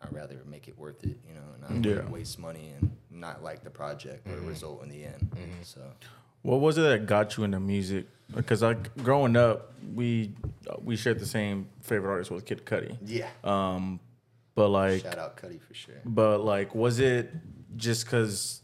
I'd 0.00 0.12
rather 0.12 0.36
make 0.46 0.68
it 0.68 0.78
worth 0.78 1.04
it, 1.04 1.16
you 1.28 1.34
know, 1.34 1.66
and 1.68 1.82
not 1.82 1.90
Yeah. 1.90 2.08
waste 2.08 2.38
money 2.38 2.72
and 2.80 2.90
not 3.10 3.42
like 3.42 3.62
the 3.62 3.70
project 3.70 4.26
or 4.28 4.36
the 4.36 4.42
result 4.42 4.82
in 4.82 4.88
the 4.88 5.04
end. 5.04 5.30
So 5.62 5.80
What 6.42 6.60
was 6.60 6.76
it 6.78 6.82
that 6.82 7.06
got 7.06 7.36
you 7.36 7.44
into 7.44 7.60
music? 7.60 8.06
Because 8.34 8.62
like 8.62 8.94
growing 9.02 9.36
up, 9.36 9.72
we 9.94 10.34
we 10.80 10.96
shared 10.96 11.18
the 11.18 11.26
same 11.26 11.68
favorite 11.82 12.10
artist 12.10 12.30
with 12.30 12.44
Kid 12.46 12.64
Cudi. 12.64 12.96
yeah, 13.04 13.28
Um, 13.44 14.00
but 14.54 14.68
like, 14.68 15.02
shout 15.02 15.18
out 15.18 15.36
Cudi 15.36 15.60
for 15.60 15.74
sure. 15.74 15.94
but 16.04 16.44
like, 16.44 16.74
was 16.74 16.98
it 17.00 17.30
just 17.76 18.04
because 18.04 18.60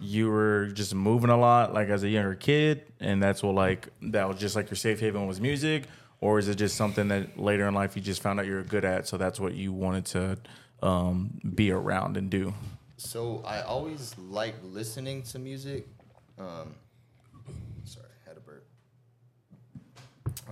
you 0.00 0.28
were 0.28 0.66
just 0.68 0.94
moving 0.94 1.30
a 1.30 1.36
lot, 1.36 1.72
like 1.74 1.88
as 1.88 2.02
a 2.02 2.08
younger 2.08 2.34
kid, 2.34 2.82
and 3.00 3.22
that's 3.22 3.42
what 3.42 3.54
like 3.54 3.88
that 4.02 4.28
was 4.28 4.38
just 4.38 4.56
like 4.56 4.68
your 4.70 4.76
safe 4.76 5.00
haven 5.00 5.26
was 5.26 5.40
music, 5.40 5.84
or 6.20 6.38
is 6.38 6.48
it 6.48 6.56
just 6.56 6.76
something 6.76 7.08
that 7.08 7.38
later 7.38 7.66
in 7.68 7.74
life 7.74 7.94
you 7.96 8.02
just 8.02 8.20
found 8.22 8.38
out 8.40 8.46
you 8.46 8.54
were 8.54 8.62
good 8.62 8.84
at, 8.84 9.06
so 9.08 9.16
that's 9.16 9.38
what 9.40 9.54
you 9.54 9.72
wanted 9.72 10.04
to 10.06 10.38
um, 10.82 11.40
be 11.54 11.70
around 11.70 12.16
and 12.16 12.30
do? 12.30 12.52
So 12.96 13.42
I 13.46 13.62
always 13.62 14.16
liked 14.18 14.62
listening 14.64 15.22
to 15.24 15.38
music. 15.38 15.86
Um, 16.38 16.74
sorry, 17.84 18.06
had 18.26 18.36
a 18.36 18.40
burp. 18.40 18.66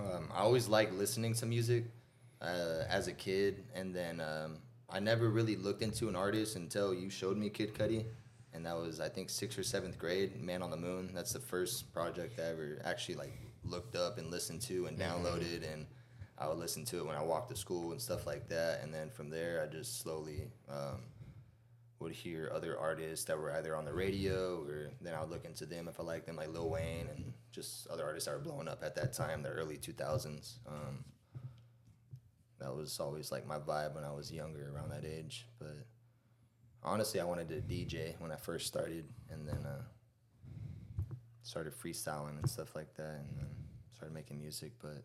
Um, 0.01 0.29
I 0.33 0.39
always 0.39 0.67
liked 0.67 0.93
listening 0.93 1.33
to 1.35 1.45
music 1.45 1.85
uh, 2.41 2.83
as 2.89 3.07
a 3.07 3.13
kid, 3.13 3.63
and 3.75 3.93
then 3.95 4.19
um, 4.19 4.57
I 4.89 4.99
never 4.99 5.29
really 5.29 5.55
looked 5.55 5.81
into 5.81 6.09
an 6.09 6.15
artist 6.15 6.55
until 6.55 6.93
you 6.93 7.09
showed 7.09 7.37
me 7.37 7.49
Kid 7.49 7.73
Cudi, 7.73 8.05
and 8.53 8.65
that 8.65 8.75
was 8.75 8.99
I 8.99 9.09
think 9.09 9.29
sixth 9.29 9.57
or 9.57 9.63
seventh 9.63 9.97
grade. 9.97 10.41
Man 10.41 10.61
on 10.61 10.71
the 10.71 10.77
Moon. 10.77 11.11
That's 11.13 11.33
the 11.33 11.39
first 11.39 11.93
project 11.93 12.39
I 12.39 12.49
ever 12.49 12.81
actually 12.83 13.15
like 13.15 13.33
looked 13.63 13.95
up 13.95 14.17
and 14.17 14.31
listened 14.31 14.61
to 14.63 14.87
and 14.87 14.97
downloaded, 14.97 15.71
and 15.71 15.85
I 16.37 16.47
would 16.47 16.57
listen 16.57 16.83
to 16.85 16.99
it 16.99 17.05
when 17.05 17.15
I 17.15 17.23
walked 17.23 17.49
to 17.51 17.55
school 17.55 17.91
and 17.91 18.01
stuff 18.01 18.25
like 18.25 18.47
that. 18.49 18.81
And 18.81 18.93
then 18.93 19.09
from 19.09 19.29
there, 19.29 19.63
I 19.63 19.71
just 19.71 20.01
slowly. 20.01 20.47
Um, 20.69 21.01
would 22.01 22.11
hear 22.11 22.51
other 22.53 22.77
artists 22.77 23.25
that 23.25 23.37
were 23.37 23.53
either 23.53 23.75
on 23.75 23.85
the 23.85 23.93
radio 23.93 24.63
or 24.67 24.89
then 24.99 25.13
I 25.13 25.21
would 25.21 25.29
look 25.29 25.45
into 25.45 25.65
them 25.65 25.87
if 25.87 25.99
I 25.99 26.03
liked 26.03 26.25
them, 26.25 26.35
like 26.35 26.51
Lil 26.51 26.69
Wayne 26.69 27.07
and 27.15 27.33
just 27.51 27.87
other 27.87 28.03
artists 28.03 28.27
that 28.27 28.35
were 28.35 28.43
blowing 28.43 28.67
up 28.67 28.83
at 28.83 28.95
that 28.95 29.13
time, 29.13 29.43
the 29.43 29.49
early 29.49 29.77
2000s. 29.77 30.57
Um, 30.67 31.05
that 32.59 32.75
was 32.75 32.99
always 32.99 33.31
like 33.31 33.45
my 33.45 33.57
vibe 33.57 33.95
when 33.95 34.03
I 34.03 34.11
was 34.11 34.31
younger, 34.31 34.71
around 34.73 34.89
that 34.91 35.03
age. 35.05 35.47
But 35.59 35.85
honestly, 36.83 37.19
I 37.19 37.23
wanted 37.23 37.49
to 37.49 37.55
DJ 37.55 38.19
when 38.19 38.31
I 38.31 38.35
first 38.35 38.67
started, 38.67 39.05
and 39.29 39.47
then 39.47 39.65
uh, 39.65 39.81
started 41.41 41.73
freestyling 41.73 42.37
and 42.37 42.49
stuff 42.49 42.75
like 42.75 42.93
that, 42.95 43.25
and 43.27 43.37
then 43.37 43.47
started 43.95 44.13
making 44.13 44.39
music. 44.39 44.73
But 44.79 45.03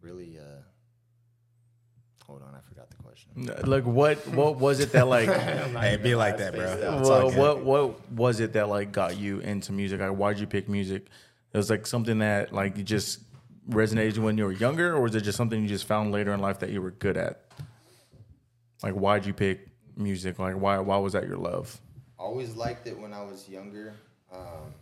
really, 0.00 0.38
uh, 0.38 0.62
hold 2.26 2.42
on, 2.42 2.54
I 2.54 2.60
forgot 2.60 2.90
the 2.90 2.96
question. 2.96 3.68
Like 3.70 3.84
what 3.84 4.26
what 4.28 4.58
was 4.58 4.80
it 4.80 4.92
that 4.92 5.06
like 5.06 5.28
Hey, 5.32 5.94
it 5.94 6.02
be 6.02 6.14
like 6.14 6.38
that, 6.38 6.54
bro. 6.54 6.66
Spaced 6.66 6.84
out. 6.84 7.00
It's 7.00 7.08
all 7.08 7.30
well, 7.30 7.58
what 7.58 7.64
what 7.64 8.12
was 8.12 8.40
it 8.40 8.52
that 8.54 8.68
like 8.68 8.92
got 8.92 9.16
you 9.16 9.40
into 9.40 9.72
music? 9.72 10.00
Like 10.00 10.16
why'd 10.16 10.38
you 10.38 10.46
pick 10.46 10.68
music? 10.68 11.06
It 11.52 11.56
was 11.56 11.70
like 11.70 11.86
something 11.86 12.18
that 12.18 12.52
like 12.52 12.76
you 12.76 12.82
just 12.82 13.20
resonated 13.70 14.18
when 14.18 14.36
you 14.38 14.44
were 14.44 14.52
younger, 14.52 14.94
or 14.94 15.00
was 15.00 15.14
it 15.14 15.22
just 15.22 15.36
something 15.36 15.60
you 15.60 15.68
just 15.68 15.86
found 15.86 16.12
later 16.12 16.32
in 16.32 16.40
life 16.40 16.58
that 16.60 16.70
you 16.70 16.82
were 16.82 16.90
good 16.90 17.16
at? 17.16 17.42
Like 18.82 18.94
why'd 18.94 19.24
you 19.26 19.32
pick 19.32 19.68
music? 19.96 20.38
Like 20.38 20.56
why 20.56 20.78
why 20.78 20.98
was 20.98 21.14
that 21.14 21.26
your 21.26 21.38
love? 21.38 21.80
always 22.18 22.56
liked 22.56 22.86
it 22.86 22.98
when 22.98 23.12
I 23.12 23.22
was 23.22 23.48
younger. 23.48 23.94
Um, 24.32 24.74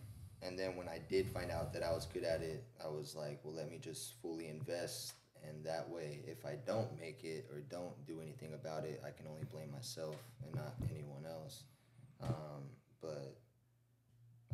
and 0.43 0.59
then 0.59 0.77
when 0.77 0.89
I 0.89 0.99
did 1.09 1.29
find 1.29 1.51
out 1.51 1.73
that 1.73 1.83
I 1.83 1.93
was 1.93 2.07
good 2.07 2.25
at 2.25 2.41
it, 2.41 2.65
I 2.83 2.89
was 2.89 3.15
like, 3.15 3.41
well, 3.45 3.55
let 3.55 3.71
me 3.71 3.79
just 3.81 4.15
fully 4.21 4.49
invest. 4.49 5.15
And 5.49 5.65
that 5.65 5.89
way, 5.89 6.21
if 6.27 6.45
I 6.45 6.57
don't 6.67 6.99
make 6.99 7.25
it 7.25 7.47
or 7.53 7.61
don't 7.61 8.07
do 8.07 8.21
anything 8.21 8.55
about 8.55 8.85
it, 8.85 9.03
I 9.07 9.11
can 9.11 9.27
only 9.27 9.45
blame 9.53 9.71
myself 9.71 10.17
and 10.45 10.55
not 10.55 10.75
anyone 10.91 11.25
else. 11.29 11.65
Um, 12.23 12.71
but 13.01 13.37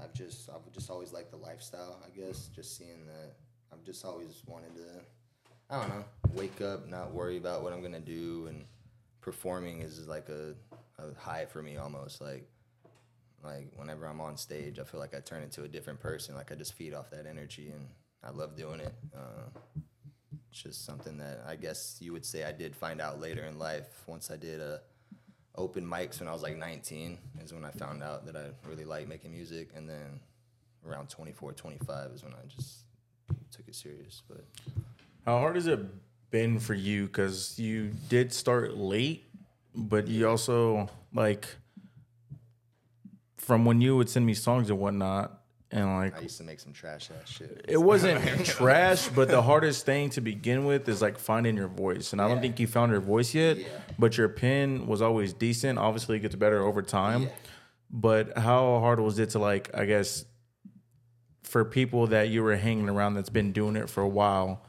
I've 0.03 0.13
just, 0.13 0.49
I've 0.51 0.71
just 0.73 0.91
always 0.91 1.13
liked 1.13 1.31
the 1.31 1.37
lifestyle, 1.37 2.01
I 2.05 2.11
guess, 2.11 2.49
just 2.49 2.77
seeing 2.77 3.07
that. 3.07 3.37
I've 3.73 3.85
just 3.85 4.05
always 4.05 4.43
wanted 4.47 4.75
to, 4.77 5.01
I 5.71 5.81
don't 5.81 5.89
know, 5.91 6.05
wake 6.35 6.61
up, 6.61 6.89
not 6.89 7.13
worry 7.13 7.37
about 7.37 7.63
what 7.63 7.73
I'm 7.73 7.83
to 7.93 8.01
do. 8.01 8.47
And 8.49 8.65
performing 9.21 9.81
is 9.81 10.07
like 10.09 10.29
a, 10.29 10.55
a 10.99 11.15
high 11.19 11.47
for 11.47 11.63
me 11.63 11.77
almost. 11.77 12.21
Like, 12.21 12.49
like 13.43 13.69
whenever 13.77 14.07
I'm 14.07 14.21
on 14.21 14.37
stage, 14.37 14.79
I 14.79 14.85
feel 14.85 15.01
like 15.01 15.15
I 15.15 15.21
turn 15.21 15.43
into 15.43 15.63
a 15.63 15.69
different 15.69 16.01
person. 16.01 16.35
Like 16.35 16.53
I 16.53 16.55
just 16.55 16.75
feed 16.75 16.95
off 16.95 17.11
that 17.11 17.27
energy, 17.27 17.71
and 17.71 17.87
I 18.23 18.31
love 18.31 18.57
doing 18.57 18.81
it. 18.81 18.95
Uh, 19.17 19.81
just 20.53 20.85
something 20.85 21.19
that 21.19 21.45
I 21.47 21.57
guess 21.57 21.99
you 22.01 22.13
would 22.13 22.25
say 22.25 22.45
I 22.45 22.53
did 22.53 22.75
find 22.75 23.01
out 23.01 23.21
later 23.21 23.45
in 23.45 23.59
life. 23.59 24.03
Once 24.07 24.31
I 24.31 24.37
did 24.37 24.61
uh, 24.61 24.79
open 25.57 25.85
mics 25.85 26.21
when 26.21 26.29
I 26.29 26.33
was 26.33 26.43
like 26.43 26.57
19, 26.57 27.19
is 27.43 27.53
when 27.53 27.65
I 27.65 27.71
found 27.71 28.03
out 28.03 28.27
that 28.27 28.37
I 28.37 28.47
really 28.69 28.85
like 28.85 29.09
making 29.09 29.33
music, 29.33 29.71
and 29.77 29.89
then 29.89 30.21
around 30.87 31.09
24, 31.09 31.53
25 31.53 32.11
is 32.13 32.25
when 32.25 32.33
I 32.33 32.47
just 32.49 32.85
took 33.51 33.67
it 33.69 33.75
serious. 33.75 34.23
But 34.29 34.45
How 35.25 35.39
hard 35.39 35.57
has 35.57 35.67
it 35.67 35.81
been 36.31 36.59
for 36.59 36.75
you? 36.75 37.07
Because 37.07 37.59
you 37.59 37.93
did 38.09 38.33
start 38.33 38.77
late, 38.77 39.25
but 39.75 40.09
you 40.09 40.29
also 40.29 40.89
like 41.15 41.47
from 43.37 43.65
when 43.65 43.81
you 43.81 43.97
would 43.97 44.09
send 44.09 44.25
me 44.27 44.35
songs 44.35 44.71
and 44.71 44.79
whatnot, 44.79 45.40
and 45.73 45.87
like 45.87 46.17
I 46.19 46.23
used 46.23 46.39
to 46.39 46.45
make 46.45 46.59
some 46.61 46.73
trash 46.73 47.11
ass 47.11 47.29
shit. 47.31 47.65
it 47.69 47.77
wasn't 47.77 48.21
trash, 48.45 49.09
but 49.09 49.29
the 49.29 49.41
hardest 49.43 49.87
thing 49.87 50.11
to 50.11 50.21
begin 50.21 50.65
with 50.65 50.89
is 50.89 51.01
like 51.01 51.19
finding 51.19 51.57
your 51.57 51.69
voice. 51.69 52.13
And 52.13 52.21
I 52.21 52.27
don't 52.29 52.41
think 52.41 52.59
you 52.59 52.67
found 52.67 52.91
your 52.93 53.01
voice 53.01 53.35
yet, 53.35 53.59
Yeah. 53.59 53.67
but 53.99 54.17
your 54.19 54.29
pen 54.29 54.87
was 54.87 55.01
always 55.01 55.33
decent. 55.33 55.79
Obviously, 55.79 56.17
it 56.17 56.21
gets 56.21 56.35
better 56.35 56.63
over 56.63 56.83
time. 56.83 57.25
Yeah. 57.25 57.29
But 57.93 58.39
how 58.39 58.79
hard 58.81 59.01
was 59.01 59.19
it 59.19 59.31
to 59.31 59.39
like, 59.39 59.71
I 59.75 59.85
guess, 59.85 60.25
for 61.43 61.65
people 61.65 62.07
that 62.09 62.29
you 62.29 62.43
were 62.43 62.57
hanging 62.57 62.89
around 62.89 63.15
that's 63.15 63.31
been 63.31 63.53
doing 63.53 63.77
it 63.77 63.89
for 63.91 64.03
a 64.03 64.09
while, 64.09 64.65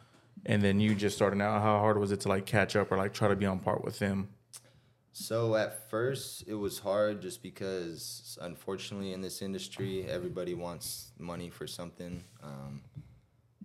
and 0.46 0.62
then 0.62 0.80
you 0.80 0.96
just 0.96 1.16
starting 1.16 1.42
out? 1.42 1.62
How 1.62 1.80
hard 1.80 1.98
was 2.00 2.12
it 2.12 2.22
to 2.22 2.30
like 2.30 2.46
catch 2.46 2.76
up 2.76 2.92
or 2.92 2.98
like 2.98 3.14
try 3.14 3.28
to 3.28 3.36
be 3.36 3.46
on 3.46 3.60
par 3.60 3.80
with 3.84 4.00
them? 4.00 4.30
So 5.14 5.56
at 5.56 5.90
first 5.90 6.46
it 6.48 6.54
was 6.54 6.80
hard 6.80 7.22
just 7.22 7.44
because 7.44 8.38
unfortunately 8.42 9.12
in 9.14 9.22
this 9.22 9.42
industry 9.42 10.06
everybody 10.08 10.54
wants 10.54 11.12
money 11.20 11.50
for 11.50 11.68
something, 11.68 12.24
um, 12.42 12.82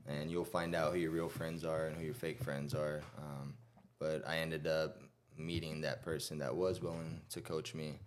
and 0.07 0.31
you'll 0.31 0.45
find 0.45 0.75
out 0.75 0.93
who 0.93 0.99
your 0.99 1.13
real 1.13 1.29
friends 1.29 1.65
are 1.65 1.87
and 1.87 1.97
who 1.97 2.05
your 2.05 2.15
fake 2.15 2.43
friends 2.43 2.75
are. 2.75 3.03
Um, 3.19 3.55
but 3.99 4.27
I 4.27 4.39
ended 4.39 4.67
up 4.67 4.99
meeting 5.39 5.81
that 5.83 6.03
person 6.03 6.39
that 6.39 6.55
was 6.55 6.81
willing 6.81 7.21
to 7.31 7.41
coach 7.41 7.75
me 7.75 7.99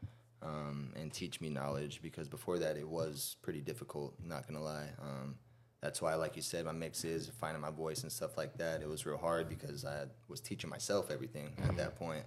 um, 0.42 0.92
and 0.96 1.12
teach 1.12 1.40
me 1.42 1.50
knowledge 1.50 2.02
because 2.02 2.28
before 2.28 2.60
that 2.60 2.78
it 2.78 2.88
was 2.88 3.38
pretty 3.42 3.62
difficult. 3.62 4.16
Not 4.24 4.48
gonna 4.48 4.64
lie. 4.64 4.90
Um, 5.02 5.36
that's 5.82 6.02
why, 6.02 6.16
like 6.16 6.36
you 6.36 6.42
said, 6.42 6.66
my 6.66 6.74
mixes, 6.74 7.32
finding 7.40 7.62
my 7.62 7.70
voice 7.70 8.04
and 8.04 8.12
stuff 8.12 8.36
like 8.38 8.58
that, 8.58 8.82
it 8.82 8.90
was 8.90 9.06
real 9.06 9.18
hard 9.18 9.48
because 9.48 9.86
I 9.86 10.06
was 10.28 10.42
teaching 10.42 10.70
myself 10.70 11.10
everything 11.10 11.54
at 11.64 11.78
that 11.78 11.96
point. 11.98 12.26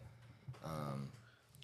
Um, 0.64 1.08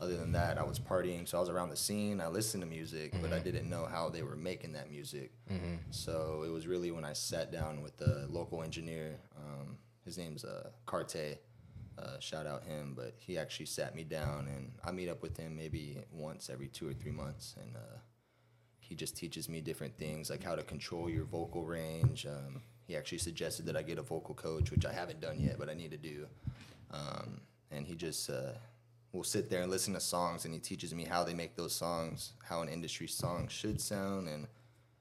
other 0.01 0.17
than 0.17 0.31
that, 0.33 0.59
I 0.59 0.63
was 0.63 0.79
partying, 0.79 1.27
so 1.27 1.39
I 1.39 1.41
was 1.41 1.49
around 1.49 1.71
the 1.71 1.77
scene. 1.77 2.21
I 2.21 2.29
listened 2.29 2.63
to 2.63 2.69
music, 2.69 3.13
but 3.21 3.33
I 3.33 3.41
didn't 3.41 3.69
know 3.69 3.87
how 3.87 4.09
they 4.09 4.23
were 4.23 4.37
making 4.37 4.73
that 4.75 4.91
music. 4.91 5.33
So 5.91 6.45
it 6.47 6.51
was 6.51 6.67
really 6.69 6.91
when 6.93 7.05
I 7.05 7.15
sat 7.15 7.51
down 7.51 7.83
with 7.83 7.97
the 7.97 8.27
local 8.29 8.63
engineer. 8.63 9.19
Um, 9.37 9.77
his 10.05 10.17
name's 10.17 10.45
uh, 10.45 10.71
Carte. 10.87 11.39
Uh, 11.99 12.21
shout 12.21 12.47
out 12.47 12.63
him, 12.63 12.95
but 12.97 13.15
he 13.19 13.37
actually 13.37 13.67
sat 13.67 13.97
me 13.97 14.05
down, 14.05 14.47
and 14.55 14.71
I 14.85 14.93
meet 14.93 15.09
up 15.09 15.21
with 15.21 15.37
him 15.37 15.57
maybe 15.57 15.99
once 16.13 16.49
every 16.49 16.69
two 16.69 16.89
or 16.89 16.93
three 16.95 17.11
months, 17.11 17.57
and 17.61 17.75
uh, 17.75 17.99
he 18.79 18.95
just 18.95 19.17
teaches 19.17 19.49
me 19.49 19.61
different 19.61 19.99
things 19.99 20.31
like 20.31 20.45
how 20.45 20.55
to 20.55 20.63
control 20.63 21.11
your 21.11 21.25
vocal 21.25 21.65
range. 21.65 22.25
Um, 22.25 22.63
he 22.87 22.97
actually 22.97 23.19
suggested 23.19 23.67
that 23.67 23.77
I 23.77 23.83
get 23.83 23.99
a 23.99 24.03
vocal 24.03 24.37
coach, 24.37 24.71
which 24.71 24.87
I 24.87 24.93
haven't 24.93 25.21
done 25.21 25.41
yet, 25.41 25.59
but 25.59 25.69
I 25.69 25.75
need 25.75 25.91
to 25.91 25.97
do. 25.97 26.27
Um, 26.93 27.41
and 27.73 27.85
he 27.85 27.97
just 27.97 28.31
uh, 28.31 28.53
will 29.13 29.25
sit 29.25 29.49
there 29.49 29.63
and 29.63 29.71
listen 29.71 29.95
to 29.95 30.01
songs, 30.01 30.45
and 30.45 30.53
he 30.53 30.61
teaches 30.61 30.95
me 30.95 31.05
how 31.05 31.25
they 31.25 31.35
make 31.35 31.57
those 31.57 31.75
songs, 31.75 32.33
how 32.45 32.61
an 32.61 32.69
industry 32.69 33.07
song 33.07 33.49
should 33.49 33.81
sound, 33.81 34.29
and 34.29 34.47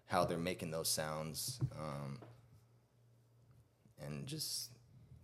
how 0.06 0.24
they're 0.24 0.38
making 0.38 0.72
those 0.72 0.90
sounds, 0.90 1.60
um, 1.78 2.20
and 4.00 4.26
just 4.26 4.72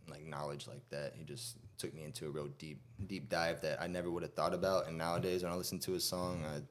like 0.10 0.26
knowledge 0.26 0.68
like 0.68 0.88
that. 0.90 1.14
He 1.16 1.24
just 1.24 1.58
took 1.78 1.94
me 1.94 2.04
into 2.04 2.28
a 2.28 2.30
real 2.30 2.48
deep, 2.58 2.82
deep 3.08 3.30
dive 3.30 3.62
that 3.62 3.82
I 3.82 3.88
never 3.88 4.12
would 4.12 4.24
have 4.24 4.34
thought 4.34 4.54
about. 4.54 4.88
And 4.88 4.98
nowadays, 4.98 5.44
when 5.44 5.52
I 5.52 5.56
listen 5.56 5.80
to 5.80 5.96
a 5.96 6.00
song, 6.00 6.44
I 6.46 6.62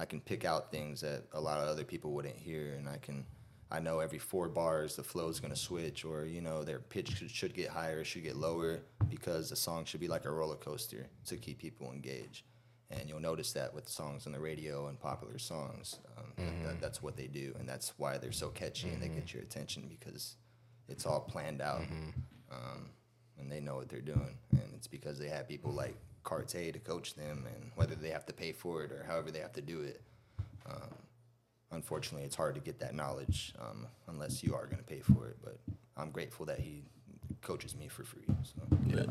I 0.00 0.06
can 0.06 0.20
pick 0.20 0.46
out 0.46 0.70
things 0.70 1.02
that 1.02 1.24
a 1.32 1.40
lot 1.40 1.58
of 1.58 1.68
other 1.68 1.84
people 1.84 2.12
wouldn't 2.12 2.36
hear, 2.36 2.74
and 2.74 2.88
I 2.88 2.96
can. 2.96 3.26
I 3.72 3.78
know 3.78 4.00
every 4.00 4.18
four 4.18 4.48
bars 4.48 4.96
the 4.96 5.04
flow 5.04 5.28
is 5.28 5.40
gonna 5.40 5.54
switch, 5.54 6.04
or 6.04 6.24
you 6.24 6.40
know 6.40 6.64
their 6.64 6.78
pitch 6.78 7.18
should, 7.18 7.30
should 7.30 7.54
get 7.54 7.68
higher, 7.68 8.02
should 8.02 8.22
get 8.22 8.36
lower, 8.36 8.80
because 9.10 9.52
a 9.52 9.56
song 9.56 9.84
should 9.84 10.00
be 10.00 10.08
like 10.08 10.24
a 10.24 10.30
roller 10.30 10.56
coaster 10.56 11.06
to 11.26 11.36
keep 11.36 11.58
people 11.58 11.92
engaged. 11.92 12.44
And 12.90 13.08
you'll 13.08 13.20
notice 13.20 13.52
that 13.52 13.72
with 13.72 13.88
songs 13.88 14.26
on 14.26 14.32
the 14.32 14.40
radio 14.40 14.88
and 14.88 14.98
popular 14.98 15.38
songs, 15.38 15.98
um, 16.18 16.32
that, 16.64 16.80
that's 16.80 17.02
what 17.02 17.16
they 17.16 17.28
do, 17.28 17.54
and 17.58 17.68
that's 17.68 17.92
why 17.98 18.18
they're 18.18 18.32
so 18.32 18.48
catchy 18.48 18.88
and 18.88 19.00
they 19.00 19.08
get 19.08 19.32
your 19.32 19.42
attention 19.42 19.86
because 19.88 20.34
it's 20.88 21.06
all 21.06 21.20
planned 21.20 21.60
out, 21.62 21.82
um, 22.50 22.90
and 23.38 23.50
they 23.50 23.60
know 23.60 23.76
what 23.76 23.88
they're 23.88 24.00
doing, 24.00 24.36
and 24.50 24.74
it's 24.74 24.88
because 24.88 25.18
they 25.20 25.28
have 25.28 25.46
people 25.46 25.70
like 25.70 25.94
Carte 26.24 26.48
to 26.48 26.78
coach 26.80 27.14
them, 27.14 27.46
and 27.54 27.70
whether 27.76 27.94
they 27.94 28.10
have 28.10 28.26
to 28.26 28.32
pay 28.32 28.50
for 28.52 28.82
it 28.82 28.90
or 28.90 29.04
however 29.06 29.30
they 29.30 29.38
have 29.38 29.52
to 29.52 29.62
do 29.62 29.82
it. 29.82 30.02
Um, 30.68 30.90
unfortunately, 31.70 32.26
it's 32.26 32.36
hard 32.36 32.56
to 32.56 32.60
get 32.60 32.80
that 32.80 32.94
knowledge 32.94 33.54
um, 33.60 33.86
unless 34.08 34.42
you 34.42 34.54
are 34.54 34.66
going 34.66 34.78
to 34.78 34.82
pay 34.82 35.00
for 35.00 35.28
it. 35.28 35.36
But 35.42 35.58
I'm 35.96 36.10
grateful 36.10 36.44
that 36.46 36.58
he 36.58 36.82
coaches 37.42 37.76
me 37.76 37.88
for 37.88 38.04
free. 38.04 38.24
So. 38.42 38.78
Yeah. 38.86 39.06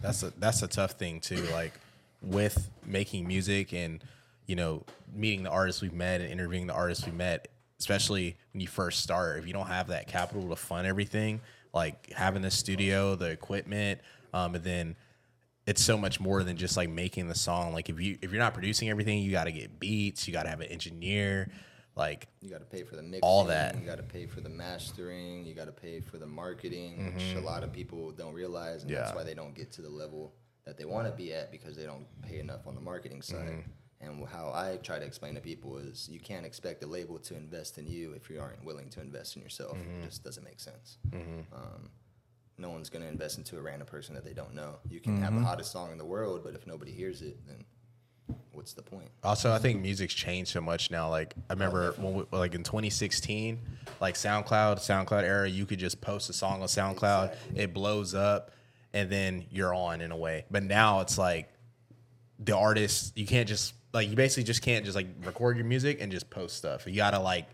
That's 0.00 0.22
a 0.22 0.32
that's 0.38 0.62
a 0.62 0.68
tough 0.68 0.92
thing 0.92 1.20
too. 1.20 1.42
Like 1.52 1.72
with 2.20 2.70
making 2.84 3.26
music 3.26 3.72
and 3.72 4.02
you 4.46 4.56
know 4.56 4.84
meeting 5.14 5.44
the 5.44 5.50
artists 5.50 5.80
we've 5.80 5.92
met 5.92 6.20
and 6.20 6.30
interviewing 6.30 6.66
the 6.66 6.74
artists 6.74 7.06
we 7.06 7.12
met, 7.12 7.48
especially 7.78 8.36
when 8.52 8.60
you 8.60 8.68
first 8.68 9.00
start. 9.00 9.38
If 9.38 9.46
you 9.46 9.52
don't 9.52 9.68
have 9.68 9.88
that 9.88 10.08
capital 10.08 10.48
to 10.48 10.56
fund 10.56 10.86
everything, 10.86 11.40
like 11.72 12.12
having 12.12 12.42
the 12.42 12.50
studio, 12.50 13.14
the 13.14 13.30
equipment, 13.30 14.00
um, 14.34 14.54
and 14.54 14.64
then 14.64 14.96
it's 15.66 15.82
so 15.82 15.96
much 15.96 16.18
more 16.18 16.42
than 16.42 16.56
just 16.56 16.76
like 16.76 16.88
making 16.90 17.28
the 17.28 17.34
song. 17.34 17.72
Like 17.72 17.88
if 17.88 18.00
you 18.00 18.18
if 18.22 18.32
you're 18.32 18.40
not 18.40 18.54
producing 18.54 18.90
everything, 18.90 19.20
you 19.20 19.30
got 19.30 19.44
to 19.44 19.52
get 19.52 19.78
beats, 19.78 20.26
you 20.26 20.32
got 20.32 20.44
to 20.44 20.48
have 20.48 20.60
an 20.60 20.68
engineer, 20.68 21.48
like 21.94 22.28
You 22.40 22.50
got 22.50 22.60
to 22.60 22.64
pay 22.64 22.82
for 22.82 22.96
the 22.96 23.02
mixing. 23.02 23.20
All 23.22 23.44
that. 23.44 23.78
You 23.78 23.86
got 23.86 23.98
to 23.98 24.02
pay 24.02 24.26
for 24.26 24.40
the 24.40 24.48
mastering. 24.48 25.44
You 25.44 25.54
got 25.54 25.66
to 25.66 25.72
pay 25.72 26.00
for 26.00 26.18
the 26.18 26.26
marketing, 26.26 27.12
which 27.14 27.24
mm-hmm. 27.24 27.38
a 27.38 27.42
lot 27.42 27.62
of 27.62 27.72
people 27.72 28.10
don't 28.12 28.34
realize, 28.34 28.82
and 28.82 28.92
that's 28.92 29.14
why 29.14 29.22
they 29.22 29.34
don't 29.34 29.54
get 29.54 29.70
to 29.72 29.82
the 29.82 29.90
level 29.90 30.32
that 30.64 30.78
they 30.78 30.84
want 30.84 31.06
to 31.06 31.12
be 31.12 31.32
at 31.32 31.50
because 31.50 31.76
they 31.76 31.84
don't 31.84 32.06
pay 32.22 32.38
enough 32.38 32.66
on 32.66 32.74
the 32.74 32.80
marketing 32.80 33.22
side. 33.22 33.38
Mm-hmm. 33.38 33.70
And 34.00 34.28
how 34.28 34.50
I 34.52 34.78
try 34.82 34.98
to 34.98 35.04
explain 35.04 35.36
to 35.36 35.40
people 35.40 35.78
is 35.78 36.08
you 36.10 36.18
can't 36.18 36.44
expect 36.44 36.82
a 36.82 36.86
label 36.86 37.18
to 37.20 37.36
invest 37.36 37.78
in 37.78 37.86
you 37.86 38.12
if 38.14 38.28
you 38.28 38.40
aren't 38.40 38.64
willing 38.64 38.90
to 38.90 39.00
invest 39.00 39.36
in 39.36 39.42
yourself. 39.42 39.78
Mm-hmm. 39.78 40.02
It 40.02 40.06
just 40.06 40.24
doesn't 40.24 40.42
make 40.42 40.58
sense. 40.58 40.98
Um, 41.14 41.90
no 42.58 42.70
one's 42.70 42.90
going 42.90 43.02
to 43.02 43.08
invest 43.08 43.38
into 43.38 43.58
a 43.58 43.62
random 43.62 43.86
person 43.86 44.14
that 44.14 44.24
they 44.24 44.32
don't 44.32 44.54
know. 44.54 44.76
You 44.88 45.00
can 45.00 45.20
have 45.20 45.34
the 45.34 45.40
hottest 45.40 45.70
song 45.70 45.92
in 45.92 45.98
the 45.98 46.04
world, 46.04 46.42
but 46.44 46.54
if 46.54 46.66
nobody 46.66 46.92
hears 46.92 47.22
it, 47.22 47.46
then 47.46 47.64
what's 48.52 48.72
the 48.72 48.82
point? 48.82 49.08
Also, 49.22 49.52
I 49.52 49.58
think 49.58 49.80
music's 49.80 50.14
changed 50.14 50.50
so 50.50 50.60
much 50.60 50.90
now. 50.90 51.08
Like 51.08 51.34
I 51.48 51.52
remember 51.52 51.94
oh, 51.98 52.02
when 52.02 52.14
we, 52.14 52.24
like 52.32 52.54
in 52.54 52.62
2016, 52.62 53.58
like 54.00 54.14
SoundCloud, 54.14 54.78
SoundCloud 54.78 55.22
era, 55.22 55.48
you 55.48 55.66
could 55.66 55.78
just 55.78 56.00
post 56.00 56.30
a 56.30 56.32
song 56.32 56.62
on 56.62 56.68
SoundCloud, 56.68 57.34
it 57.54 57.74
blows 57.74 58.14
up, 58.14 58.52
and 58.92 59.10
then 59.10 59.44
you're 59.50 59.74
on 59.74 60.00
in 60.00 60.12
a 60.12 60.16
way. 60.16 60.44
But 60.50 60.62
now 60.62 61.00
it's 61.00 61.18
like 61.18 61.52
the 62.38 62.56
artist 62.56 63.16
you 63.16 63.26
can't 63.26 63.48
just 63.48 63.74
like 63.92 64.08
you 64.08 64.16
basically 64.16 64.44
just 64.44 64.62
can't 64.62 64.84
just 64.84 64.96
like 64.96 65.06
record 65.24 65.56
your 65.56 65.66
music 65.66 66.00
and 66.00 66.10
just 66.10 66.30
post 66.30 66.56
stuff. 66.56 66.86
You 66.86 66.96
gotta 66.96 67.20
like 67.20 67.46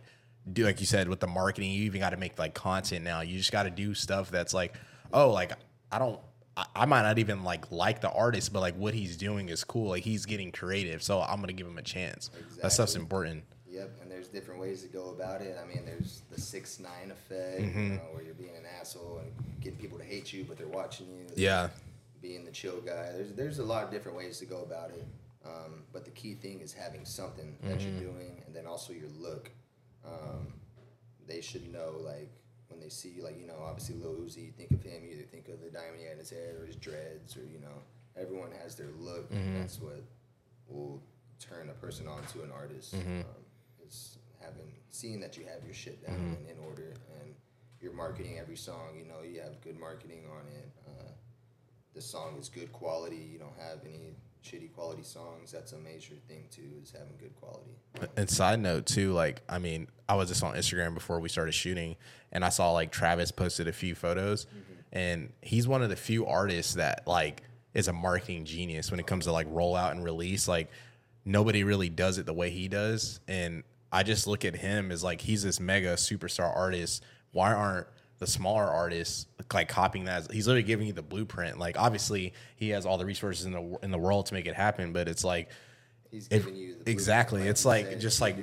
do 0.53 0.65
like 0.65 0.81
you 0.81 0.87
said 0.87 1.09
with 1.09 1.21
the 1.21 1.27
marketing. 1.27 1.71
You 1.71 1.85
even 1.85 2.01
got 2.01 2.11
to 2.11 2.17
make 2.17 2.39
like 2.39 2.55
content 2.55 3.05
now. 3.05 3.21
You 3.21 3.39
just 3.39 3.53
got 3.53 3.65
to 3.65 3.71
do 3.71 3.95
stuff 3.95 4.31
that's 4.31 4.55
like, 4.55 4.75
oh, 5.13 5.31
like 5.31 5.53
I 5.91 5.99
don't. 5.99 6.21
I- 6.59 6.67
I 6.83 6.85
might 6.87 7.03
not 7.03 7.19
even 7.19 7.45
like 7.45 7.71
like 7.71 8.00
the 8.00 8.11
artist, 8.11 8.53
but 8.53 8.61
like 8.61 8.75
what 8.75 8.93
he's 8.95 9.17
doing 9.17 9.49
is 9.49 9.62
cool. 9.65 9.91
Like 9.91 10.03
he's 10.03 10.27
getting 10.27 10.50
creative, 10.53 11.03
so 11.03 11.21
I'm 11.21 11.41
gonna 11.41 11.53
give 11.53 11.67
him 11.67 11.79
a 11.79 11.83
chance. 11.83 12.31
That 12.62 12.73
stuff's 12.73 12.97
important. 12.97 13.45
Yep, 13.69 13.91
and 14.03 14.11
there's 14.11 14.29
different 14.29 14.61
ways 14.61 14.83
to 14.83 14.88
go 14.88 15.11
about 15.11 15.41
it. 15.41 15.57
I 15.62 15.67
mean, 15.73 15.85
there's 15.85 16.23
the 16.31 16.41
six 16.41 16.81
nine 16.81 17.12
effect, 17.12 17.61
Mm-hmm. 17.61 17.83
you 17.83 17.88
know, 17.91 18.09
where 18.12 18.23
you're 18.25 18.35
being 18.35 18.57
an 18.57 18.65
asshole 18.81 19.21
and 19.23 19.31
getting 19.61 19.79
people 19.79 19.99
to 19.99 20.05
hate 20.05 20.33
you, 20.33 20.45
but 20.45 20.59
they're 20.59 20.67
watching 20.67 21.07
you. 21.17 21.27
Yeah. 21.37 21.69
being 22.21 22.45
the 22.45 22.50
chill 22.50 22.81
guy. 22.81 23.12
There's 23.12 23.33
there's 23.35 23.59
a 23.61 23.65
lot 23.65 23.85
of 23.85 23.91
different 23.93 24.19
ways 24.19 24.38
to 24.38 24.47
go 24.47 24.62
about 24.62 24.91
it. 24.91 25.07
Um, 25.47 25.85
but 25.93 26.05
the 26.05 26.11
key 26.11 26.35
thing 26.35 26.61
is 26.61 26.73
having 26.73 27.05
something 27.05 27.57
that 27.62 27.79
Mm-hmm. 27.79 27.88
you're 28.03 28.12
doing, 28.12 28.43
and 28.47 28.55
then 28.57 28.67
also 28.67 28.93
your 28.93 29.09
look. 29.21 29.50
Um, 30.05 30.55
they 31.29 31.41
should 31.41 31.71
know 31.73 31.95
like 32.00 32.33
when 32.69 32.81
they 32.81 32.89
see 32.89 33.21
like 33.23 33.39
you 33.41 33.47
know, 33.47 33.59
obviously 33.65 33.97
Lil 33.97 34.15
Uzi. 34.15 34.47
You 34.47 34.53
think 34.57 34.71
of 34.73 34.83
him, 34.83 35.03
you 35.05 35.13
either 35.17 35.23
think 35.31 35.49
of 35.49 35.61
the 35.63 35.71
diamond 35.71 35.99
he 35.99 36.05
had 36.05 36.13
in 36.15 36.19
his 36.19 36.31
head 36.31 36.55
or 36.61 36.67
his 36.67 36.77
dreads, 36.77 37.37
or 37.37 37.41
you 37.45 37.59
know, 37.61 37.83
everyone 38.17 38.51
has 38.63 38.75
their 38.75 38.91
look, 38.99 39.31
Mm-hmm. 39.31 39.37
and 39.37 39.63
that's 39.63 39.81
what 39.81 40.03
will 40.69 41.03
turn 41.41 41.71
a 41.71 41.75
person 41.75 42.07
on 42.09 42.25
to 42.33 42.43
an 42.43 42.51
artist. 42.51 42.95
Mm-hmm. 42.97 43.21
Um, 43.21 43.43
it's 43.83 44.19
having 44.41 44.73
seeing 44.91 45.21
that 45.21 45.37
you 45.37 45.45
have 45.47 45.65
your 45.65 45.75
shit 45.75 46.07
down 46.07 46.17
Mm-hmm. 46.17 46.35
and 46.35 46.59
in 46.59 46.65
order, 46.67 46.95
and 47.21 47.35
you're 47.81 47.93
marketing 47.93 48.39
every 48.39 48.57
song. 48.57 48.97
You 48.99 49.05
know, 49.07 49.23
you 49.23 49.41
have 49.41 49.61
good 49.63 49.79
marketing 49.79 50.25
on 50.31 50.47
it. 50.59 50.69
Uh, 50.87 51.11
the 51.95 52.01
song 52.03 52.37
is 52.39 52.49
good 52.49 52.73
quality. 52.73 53.17
You 53.33 53.39
don't 53.39 53.57
have 53.59 53.79
any 53.85 54.15
shitty 54.49 54.73
quality 54.73 55.02
songs. 55.02 55.52
That's 55.52 55.73
a 55.73 55.78
major 55.78 56.14
thing 56.26 56.45
too, 56.50 56.62
is 56.83 56.93
having 56.93 57.17
good 57.19 57.35
quality. 57.37 57.71
And 58.17 58.28
side 58.28 58.61
note 58.61 58.87
too, 58.87 59.12
like 59.12 59.43
I 59.49 59.59
mean, 59.59 59.88
I 60.09 60.14
was 60.14 60.28
just 60.28 60.43
on 60.43 60.55
Instagram 60.55 60.95
before 60.95 61.21
we 61.21 61.28
started 61.28 61.52
shooting, 61.52 61.97
and 62.33 62.45
I 62.45 62.49
saw 62.49 62.73
like 62.73 62.90
Travis 62.90 63.31
posted 63.31 63.69
a 63.69 63.73
few 63.73 63.95
photos, 63.95 64.47
mm-hmm. 64.47 64.99
and 64.99 65.33
he's 65.43 65.69
one 65.69 65.83
of 65.83 65.90
the 65.90 65.97
few 65.97 66.26
artists 66.26 66.75
that 66.75 67.07
like 67.07 67.43
is 67.75 67.88
a 67.88 67.93
marketing 67.93 68.45
genius 68.45 68.90
when 68.90 69.00
it 69.00 69.07
comes 69.07 69.25
to 69.26 69.33
like 69.33 69.47
rollout 69.52 69.93
and 69.93 70.02
release. 70.05 70.49
Like 70.49 70.71
nobody 71.25 71.64
really 71.64 71.88
does 71.88 72.19
it 72.19 72.26
the 72.26 72.35
way 72.35 72.50
he 72.50 72.69
does, 72.69 73.21
and 73.28 73.64
I 73.93 74.02
just 74.02 74.26
look 74.26 74.45
at 74.45 74.57
him 74.57 74.90
as 74.90 75.05
like 75.05 75.21
he's 75.21 75.43
this 75.43 75.61
mega 75.61 75.95
superstar 75.95 76.55
artist. 76.55 77.05
Why 77.33 77.52
aren't 77.52 77.87
the 78.19 78.27
smaller 78.27 78.65
artists 78.65 79.27
like 79.53 79.69
copying 79.69 80.05
that? 80.07 80.31
He's 80.33 80.47
literally 80.47 80.63
giving 80.65 80.87
you 80.87 80.93
the 80.93 81.03
blueprint. 81.03 81.59
Like 81.59 81.79
obviously 81.79 82.33
he 82.57 82.71
has 82.71 82.85
all 82.87 82.99
the 82.99 83.07
resources 83.07 83.47
in 83.47 83.53
the 83.53 83.79
in 83.83 83.91
the 83.91 83.99
world 83.99 84.27
to 84.27 84.35
make 84.35 84.47
it 84.47 84.55
happen, 84.55 84.92
but 84.92 85.09
it's 85.09 85.25
like 85.25 85.49
He's 86.11 86.27
giving 86.29 86.57
you 86.57 86.77
the 86.83 86.90
exactly. 86.90 87.42
It's 87.42 87.64
like- 87.66 88.01
just 88.01 88.21
like- 88.23 88.37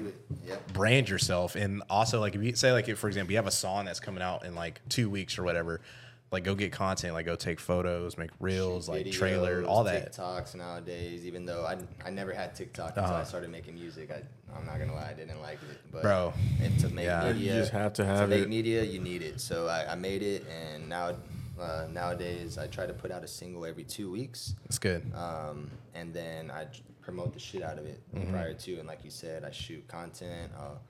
Yep. 0.45 0.73
brand 0.73 1.09
yourself 1.09 1.55
and 1.55 1.81
also 1.89 2.19
like 2.19 2.35
if 2.35 2.43
you 2.43 2.55
say 2.55 2.71
like 2.71 2.87
if 2.87 2.99
for 2.99 3.07
example 3.07 3.31
you 3.31 3.37
have 3.37 3.47
a 3.47 3.51
song 3.51 3.85
that's 3.85 3.99
coming 3.99 4.21
out 4.21 4.45
in 4.45 4.53
like 4.53 4.81
two 4.89 5.09
weeks 5.09 5.39
or 5.39 5.43
whatever 5.43 5.81
like 6.31 6.43
go 6.43 6.55
get 6.55 6.71
content 6.71 7.13
like 7.13 7.25
go 7.25 7.35
take 7.35 7.59
photos 7.59 8.17
make 8.17 8.31
reels 8.39 8.89
like 8.89 9.05
Videos, 9.05 9.11
trailers 9.13 9.65
all 9.65 9.83
that 9.85 10.13
TikToks 10.13 10.55
nowadays. 10.55 11.25
Even 11.25 11.45
though 11.45 11.65
I, 11.65 11.77
I 12.05 12.09
never 12.09 12.33
had 12.33 12.55
TikTok 12.55 12.89
until 12.97 13.03
Uh-huh. 13.03 13.15
I 13.21 13.23
started 13.23 13.49
making 13.51 13.75
music, 13.75 14.11
I 14.11 14.21
I'm 14.57 14.65
not 14.65 14.79
gonna 14.79 14.93
lie, 14.93 15.09
I 15.11 15.13
didn't 15.13 15.41
like 15.41 15.59
it. 15.69 15.79
But 15.91 16.01
Bro. 16.01 16.33
and 16.61 16.77
to 16.79 16.89
make 16.89 17.05
Yeah. 17.05 17.29
You 17.31 17.49
just 17.49 17.71
have 17.71 17.93
to 17.93 18.05
have 18.05 18.15
to 18.15 18.19
have 18.21 18.29
make 18.29 18.43
it. 18.43 18.49
media, 18.49 18.83
you 18.83 18.99
need 18.99 19.21
it. 19.21 19.39
So 19.39 19.67
I, 19.67 19.91
I 19.91 19.95
made 19.95 20.23
it, 20.23 20.45
and 20.47 20.89
now 20.89 21.15
uh, 21.59 21.87
nowadays 21.91 22.57
I 22.57 22.67
try 22.67 22.85
to 22.85 22.93
put 22.93 23.11
out 23.11 23.23
a 23.23 23.27
single 23.27 23.65
every 23.65 23.83
two 23.85 24.11
weeks. 24.11 24.55
That's 24.63 24.79
good 24.79 25.03
um, 25.15 25.69
and 25.93 26.13
then 26.13 26.51
I 26.51 26.65
promote 27.01 27.33
the 27.33 27.39
shit 27.39 27.61
out 27.61 27.77
of 27.77 27.85
it 27.85 28.01
Mm-hmm. 28.15 28.31
prior 28.31 28.53
to. 28.53 28.79
And 28.79 28.87
like 28.87 29.03
you 29.05 29.11
said, 29.11 29.43
I 29.45 29.51
shoot 29.51 29.87
content. 29.87 30.51
I'll 30.59 30.81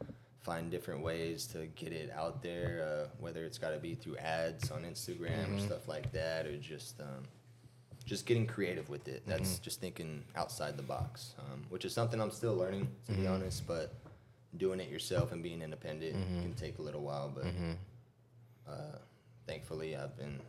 find 0.45 0.69
different 0.69 1.01
ways 1.01 1.47
to 1.47 1.65
get 1.75 1.91
it 1.91 2.11
out 2.15 2.43
there, 2.43 2.85
uh, 2.87 3.09
whether 3.19 3.43
it's 3.45 3.57
got 3.57 3.71
to 3.71 3.77
be 3.79 3.95
through 3.95 4.17
ads 4.17 4.69
on 4.69 4.83
Instagram 4.83 5.45
Mm-hmm. 5.45 5.55
or 5.55 5.59
stuff 5.59 5.87
like 5.87 6.11
that, 6.13 6.45
or 6.45 6.55
just 6.57 7.01
um, 7.01 7.23
just 8.05 8.27
getting 8.27 8.45
creative 8.45 8.87
with 8.87 9.07
it. 9.07 9.23
That's 9.25 9.53
Mm-hmm. 9.53 9.63
just 9.63 9.81
thinking 9.81 10.23
outside 10.35 10.77
the 10.77 10.83
box, 10.83 11.33
um, 11.39 11.63
which 11.69 11.83
is 11.83 11.93
something 11.93 12.21
I'm 12.21 12.31
still 12.31 12.55
learning 12.55 12.87
to 13.07 13.11
Mm-hmm. 13.11 13.21
be 13.23 13.27
honest. 13.27 13.65
But 13.67 13.93
doing 14.57 14.79
it 14.79 14.89
yourself 14.89 15.31
and 15.31 15.41
being 15.41 15.61
independent 15.63 16.13
can 16.41 16.53
take 16.53 16.77
a 16.77 16.81
little 16.81 17.01
while, 17.01 17.29
but 17.35 17.45
uh, 18.71 18.97
thankfully 19.47 19.95
I've 19.97 20.15
been 20.17 20.39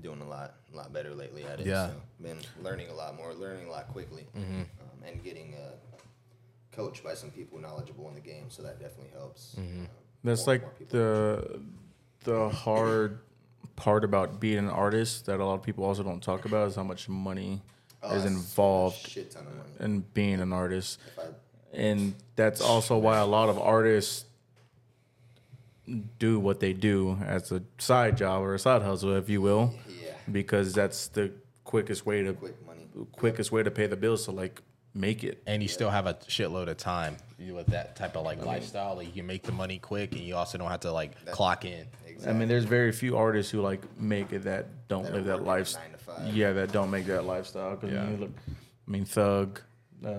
doing 0.00 0.20
a 0.22 0.28
lot, 0.28 0.54
a 0.72 0.76
lot 0.76 0.92
better 0.92 1.14
lately 1.14 1.44
at 1.44 1.60
it. 1.60 1.66
Yeah. 1.66 1.88
So 1.88 1.94
been 2.20 2.38
learning 2.62 2.88
a 2.90 2.94
lot 2.94 3.16
more, 3.16 3.34
learning 3.34 3.66
a 3.66 3.70
lot 3.70 3.88
quickly, 3.88 4.24
um, 4.36 4.66
and 5.06 5.22
getting 5.22 5.54
uh, 5.54 5.72
coached 6.74 7.04
by 7.04 7.14
some 7.14 7.30
people 7.30 7.58
knowledgeable 7.58 8.08
in 8.08 8.14
the 8.14 8.20
game. 8.20 8.46
So 8.48 8.62
that 8.62 8.80
definitely 8.80 9.12
helps. 9.12 9.54
Um, 9.58 9.88
That's 10.24 10.46
more- 10.46 10.54
like 10.54 10.62
more 10.62 10.72
the 10.90 11.60
the 12.24 12.48
hard 12.50 13.18
part 13.76 14.04
about 14.04 14.38
being 14.40 14.58
an 14.58 14.68
artist 14.70 15.26
that 15.26 15.40
a 15.40 15.44
lot 15.44 15.54
of 15.54 15.62
people 15.62 15.84
also 15.84 16.02
don't 16.02 16.22
talk 16.22 16.44
about 16.44 16.68
is 16.68 16.76
how 16.76 16.84
much 16.84 17.08
money 17.08 17.60
Oh, 18.04 18.14
is 18.16 18.24
involved 18.24 18.96
shit 19.08 19.30
ton 19.30 19.46
of 19.46 19.54
money. 19.56 19.70
in 19.80 20.00
being 20.14 20.40
an 20.40 20.52
artist. 20.52 20.98
I, 21.18 21.22
And 21.72 22.14
that's 22.36 22.60
also 22.60 22.98
why 22.98 23.18
a 23.18 23.26
lot 23.26 23.48
of 23.48 23.58
artists 23.58 24.24
do 26.18 26.38
what 26.38 26.60
they 26.60 26.72
do 26.72 27.16
as 27.24 27.50
a 27.52 27.62
side 27.78 28.16
job 28.16 28.42
or 28.42 28.54
a 28.54 28.58
side 28.58 28.82
hustle, 28.82 29.14
if 29.16 29.28
you 29.28 29.40
will, 29.42 29.74
yeah, 29.88 30.12
because 30.30 30.72
that's 30.72 31.08
the 31.08 31.32
quickest 31.64 32.06
way 32.06 32.22
to 32.22 32.32
quick 32.34 32.64
money. 32.66 32.86
quickest 33.12 33.50
way 33.52 33.62
to 33.62 33.70
pay 33.70 33.86
the 33.86 33.96
bills 33.96 34.24
to 34.26 34.30
like 34.30 34.62
make 34.94 35.24
it. 35.24 35.42
and 35.46 35.62
you 35.62 35.68
still 35.68 35.90
have 35.90 36.06
a 36.06 36.14
shitload 36.14 36.68
of 36.68 36.76
time 36.76 37.16
with 37.50 37.66
that 37.68 37.96
type 37.96 38.16
of 38.16 38.24
like 38.24 38.44
lifestyle 38.44 38.94
like 38.96 39.06
you 39.08 39.12
can 39.14 39.26
make 39.26 39.42
the 39.42 39.50
money 39.52 39.78
quick 39.78 40.12
and 40.12 40.20
you 40.20 40.36
also 40.36 40.56
don't 40.58 40.70
have 40.70 40.80
to 40.80 40.92
like 40.92 41.12
clock 41.32 41.64
in 41.64 41.86
Exactly. 42.06 42.30
I 42.36 42.38
mean, 42.38 42.48
there's 42.48 42.64
very 42.64 42.92
few 42.92 43.16
artists 43.16 43.50
who 43.50 43.62
like 43.62 43.80
make 43.98 44.32
it 44.32 44.44
that 44.44 44.66
don't 44.88 45.02
That 45.04 45.14
live 45.14 45.24
that 45.24 45.44
lifestyle. 45.44 45.82
nine 45.82 45.92
to 45.92 45.98
five. 45.98 46.34
Yeah, 46.36 46.52
that 46.52 46.70
don't 46.72 46.90
make 46.90 47.06
that 47.06 47.24
lifestyle. 47.24 47.74
Cause 47.76 47.90
Yeah. 47.90 48.02
I 48.02 48.06
mean, 48.06 48.20
look, 48.20 48.30
I 48.48 48.90
mean, 48.90 49.04
Thug, 49.04 49.60
uh, 50.06 50.10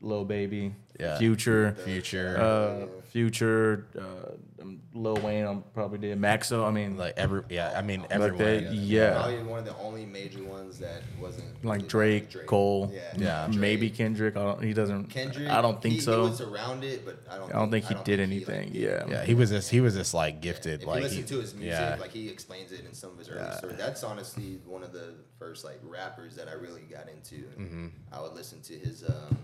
Lil 0.00 0.24
Baby, 0.24 0.72
Yeah. 0.98 1.16
Future, 1.18 1.76
future 1.84 2.36
uh, 2.38 2.86
Future, 3.10 3.86
uh, 3.98 4.62
um, 4.62 4.80
Lil 4.92 5.14
Wayne. 5.16 5.44
I'm 5.46 5.62
probably 5.72 5.98
did 5.98 6.20
Maxo. 6.20 6.66
I 6.66 6.70
mean, 6.70 6.96
like, 6.96 7.16
like 7.16 7.18
every 7.18 7.42
yeah 7.48 7.72
i 7.76 7.80
mean 7.82 8.02
like 8.02 8.10
everyone 8.10 8.38
they, 8.38 8.66
yeah, 8.70 9.14
Probably 9.14 9.42
one 9.44 9.58
of 9.60 9.64
the 9.64 9.76
only 9.78 10.04
major 10.04 10.42
ones 10.44 10.78
that 10.80 11.02
wasn't 11.20 11.46
like 11.64 11.78
really 11.78 11.88
Drake, 11.88 12.46
Cole, 12.46 12.90
Yeah, 12.92 13.00
Yeah. 13.16 13.46
Drake. 13.46 13.58
maybe 13.60 13.90
Kendrick. 13.90 14.36
I 14.36 14.42
don't. 14.44 14.62
He 14.62 14.74
doesn't. 14.74 15.04
Kendrick. 15.06 15.48
I 15.48 15.62
don't 15.62 15.80
think 15.80 15.94
he, 15.94 16.00
so. 16.00 16.24
He 16.24 16.30
was 16.30 16.40
around 16.42 16.84
it, 16.84 17.04
but 17.06 17.18
I 17.30 17.38
don't. 17.38 17.50
I 17.54 17.58
don't 17.60 17.70
think 17.70 17.86
he 17.86 17.94
did 18.04 18.18
like, 18.20 18.28
anything, 18.28 18.72
did 18.72 18.82
yeah. 18.82 19.04
yeah 19.08 19.24
he 19.24 19.34
was 19.34 19.50
just 19.50 19.70
he 19.70 19.80
was 19.80 19.94
just 19.94 20.12
like 20.14 20.40
gifted 20.42 20.82
If 20.82 20.86
like 20.88 20.96
you 20.98 21.02
listen 21.04 21.22
he- 21.22 21.28
to 21.28 21.40
his 21.40 21.54
music, 21.54 21.70
yeah 21.70 21.96
like 21.98 22.12
he 22.12 22.28
explains 22.28 22.72
it 22.72 22.84
in 22.84 22.92
some 22.92 23.10
of 23.12 23.18
his 23.18 23.28
early 23.30 23.38
Yeah. 23.40 23.56
stories. 23.56 23.76
That's 23.78 24.02
honestly 24.04 24.58
one 24.66 24.82
of 24.82 24.92
the 24.92 25.14
first 25.38 25.64
like 25.64 25.78
rappers 25.82 26.34
that 26.36 26.48
I 26.48 26.52
really 26.52 26.82
got 26.82 27.08
into. 27.08 27.36
And 27.56 27.68
Mm-hmm. 27.68 27.86
I 28.12 28.20
would 28.20 28.34
listen 28.34 28.60
to 28.62 28.74
his 28.74 29.04
um, 29.04 29.38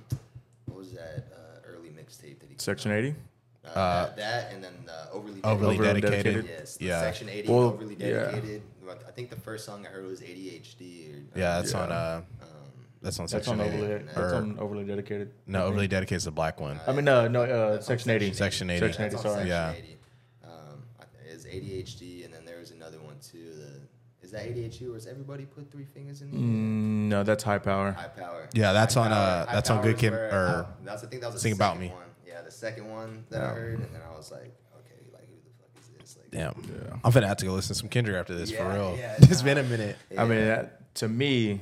what 0.67 0.79
was 0.79 0.93
that 0.93 1.29
uh, 1.33 1.37
early 1.39 1.44
mixtape 2.05 2.39
that 2.41 2.49
he 2.49 2.55
Section 2.59 2.93
eighty. 2.93 3.15
uh, 3.65 3.75
that, 4.07 4.17
that 4.17 4.53
and 4.53 4.63
then 4.63 4.75
uh, 4.89 5.07
overly 5.13 5.41
overly 5.43 5.75
Overly 5.77 6.01
dedicated, 6.01 6.35
Dedicated. 6.35 6.45
Yes, 6.61 6.77
the 6.77 6.85
yeah 6.87 7.01
Section 7.01 7.29
80 7.29 7.49
Well, 7.49 7.59
overly 7.63 7.97
yeah. 7.99 8.07
dedicated. 8.31 8.63
I 9.09 9.11
think 9.13 9.31
the 9.31 9.37
first 9.37 9.65
song 9.65 9.87
I 9.87 9.89
heard 9.91 10.07
was 10.07 10.21
ADHD. 10.21 11.15
Or, 11.35 11.39
yeah 11.39 11.61
that's 11.61 11.73
Yeah. 11.73 11.81
on 11.83 11.93
uh 11.93 12.23
Um, 12.43 12.49
that's 13.01 13.19
on 13.19 13.25
That's 13.27 13.33
section 13.47 13.61
on 13.61 13.67
80 13.67 13.77
overly. 13.77 13.93
or, 13.95 13.99
That's 14.15 14.33
on 14.33 14.59
overly 14.59 14.85
dedicated. 14.85 15.31
no 15.47 15.61
I 15.61 15.63
overly 15.65 15.89
dedicated 15.89 16.17
is 16.19 16.25
the 16.25 16.31
black 16.31 16.61
one 16.61 16.79
I 16.87 16.93
mean, 16.93 17.05
no, 17.05 17.27
no, 17.29 17.43
uh, 17.43 17.73
That's 17.73 17.87
Section 17.87 18.11
80. 18.11 18.33
Section 18.33 18.71
80. 18.71 18.81
Section 18.87 19.05
80, 19.05 19.11
That's 19.15 19.25
on 19.25 19.31
sorry. 19.33 19.49
Section 19.49 19.49
Yeah. 19.49 19.73
80. 19.73 19.97
Um, 20.45 20.83
I- 21.01 21.29
is 21.33 21.47
ADHD, 21.47 22.25
and 22.25 22.33
then 22.35 22.45
there 22.45 22.59
was 22.59 22.71
another 22.71 22.99
one 23.01 23.17
too. 23.21 23.51
The 23.55 24.24
is 24.24 24.24
that 24.35 24.45
ADHD 24.47 24.93
or 24.93 24.97
is 24.97 25.07
everybody 25.07 25.45
put 25.47 25.71
three 25.71 25.85
fingers 25.85 26.21
in 26.23 26.31
the 26.31 26.37
air? 26.37 26.43
Mm, 26.43 27.09
no, 27.09 27.23
that's 27.23 27.43
high 27.43 27.59
power. 27.59 27.93
High 27.93 28.09
power. 28.09 28.49
Yeah, 28.53 28.73
that's 28.73 28.95
High 28.95 29.07
on, 29.07 29.13
uh, 29.13 29.47
High 29.47 29.55
that's 29.55 29.71
on 29.71 29.77
Power 29.79 29.87
Good 29.87 29.95
is 29.95 30.01
Kid- 30.01 30.13
where 30.13 30.29
or 30.31 30.67
I, 30.69 30.85
that's 30.85 31.05
I 31.05 31.07
think 31.07 31.23
that 31.23 31.29
was 31.33 31.35
the 31.37 31.41
Sing 31.41 31.53
About 31.53 31.79
Me. 31.79 31.89
One. 31.89 31.99
Yeah, 32.27 32.43
the 32.43 32.51
second 32.51 32.91
one 32.91 33.25
that 33.31 33.43
I 33.43 33.49
heard, 33.55 33.79
and 33.81 33.95
then 33.95 34.01
I 34.07 34.17
was 34.17 34.31
like, 34.33 34.53
okay, 34.81 35.01
like 35.13 35.29
who 35.29 35.37
the 35.45 35.51
fuck 35.59 35.71
is 35.81 35.89
this? 35.99 36.17
Like, 36.21 36.31
damn 36.31 36.63
Yeah. 36.91 36.97
i'm 37.05 37.13
finna 37.13 37.27
have 37.29 37.37
to 37.39 37.47
go 37.47 37.53
listen 37.55 37.75
to 37.75 37.79
some 37.79 37.89
kendrick 37.89 38.17
after 38.17 38.35
this 38.35 38.51
for 38.51 38.69
real 38.69 38.97
yeah, 38.99 39.15
it's 39.19 39.39
nah. 39.41 39.45
been 39.45 39.59
a 39.59 39.63
minute 39.63 39.97
I 40.19 40.25
mean, 40.25 40.39
that, 40.47 40.95
to 40.97 41.09
me, 41.09 41.61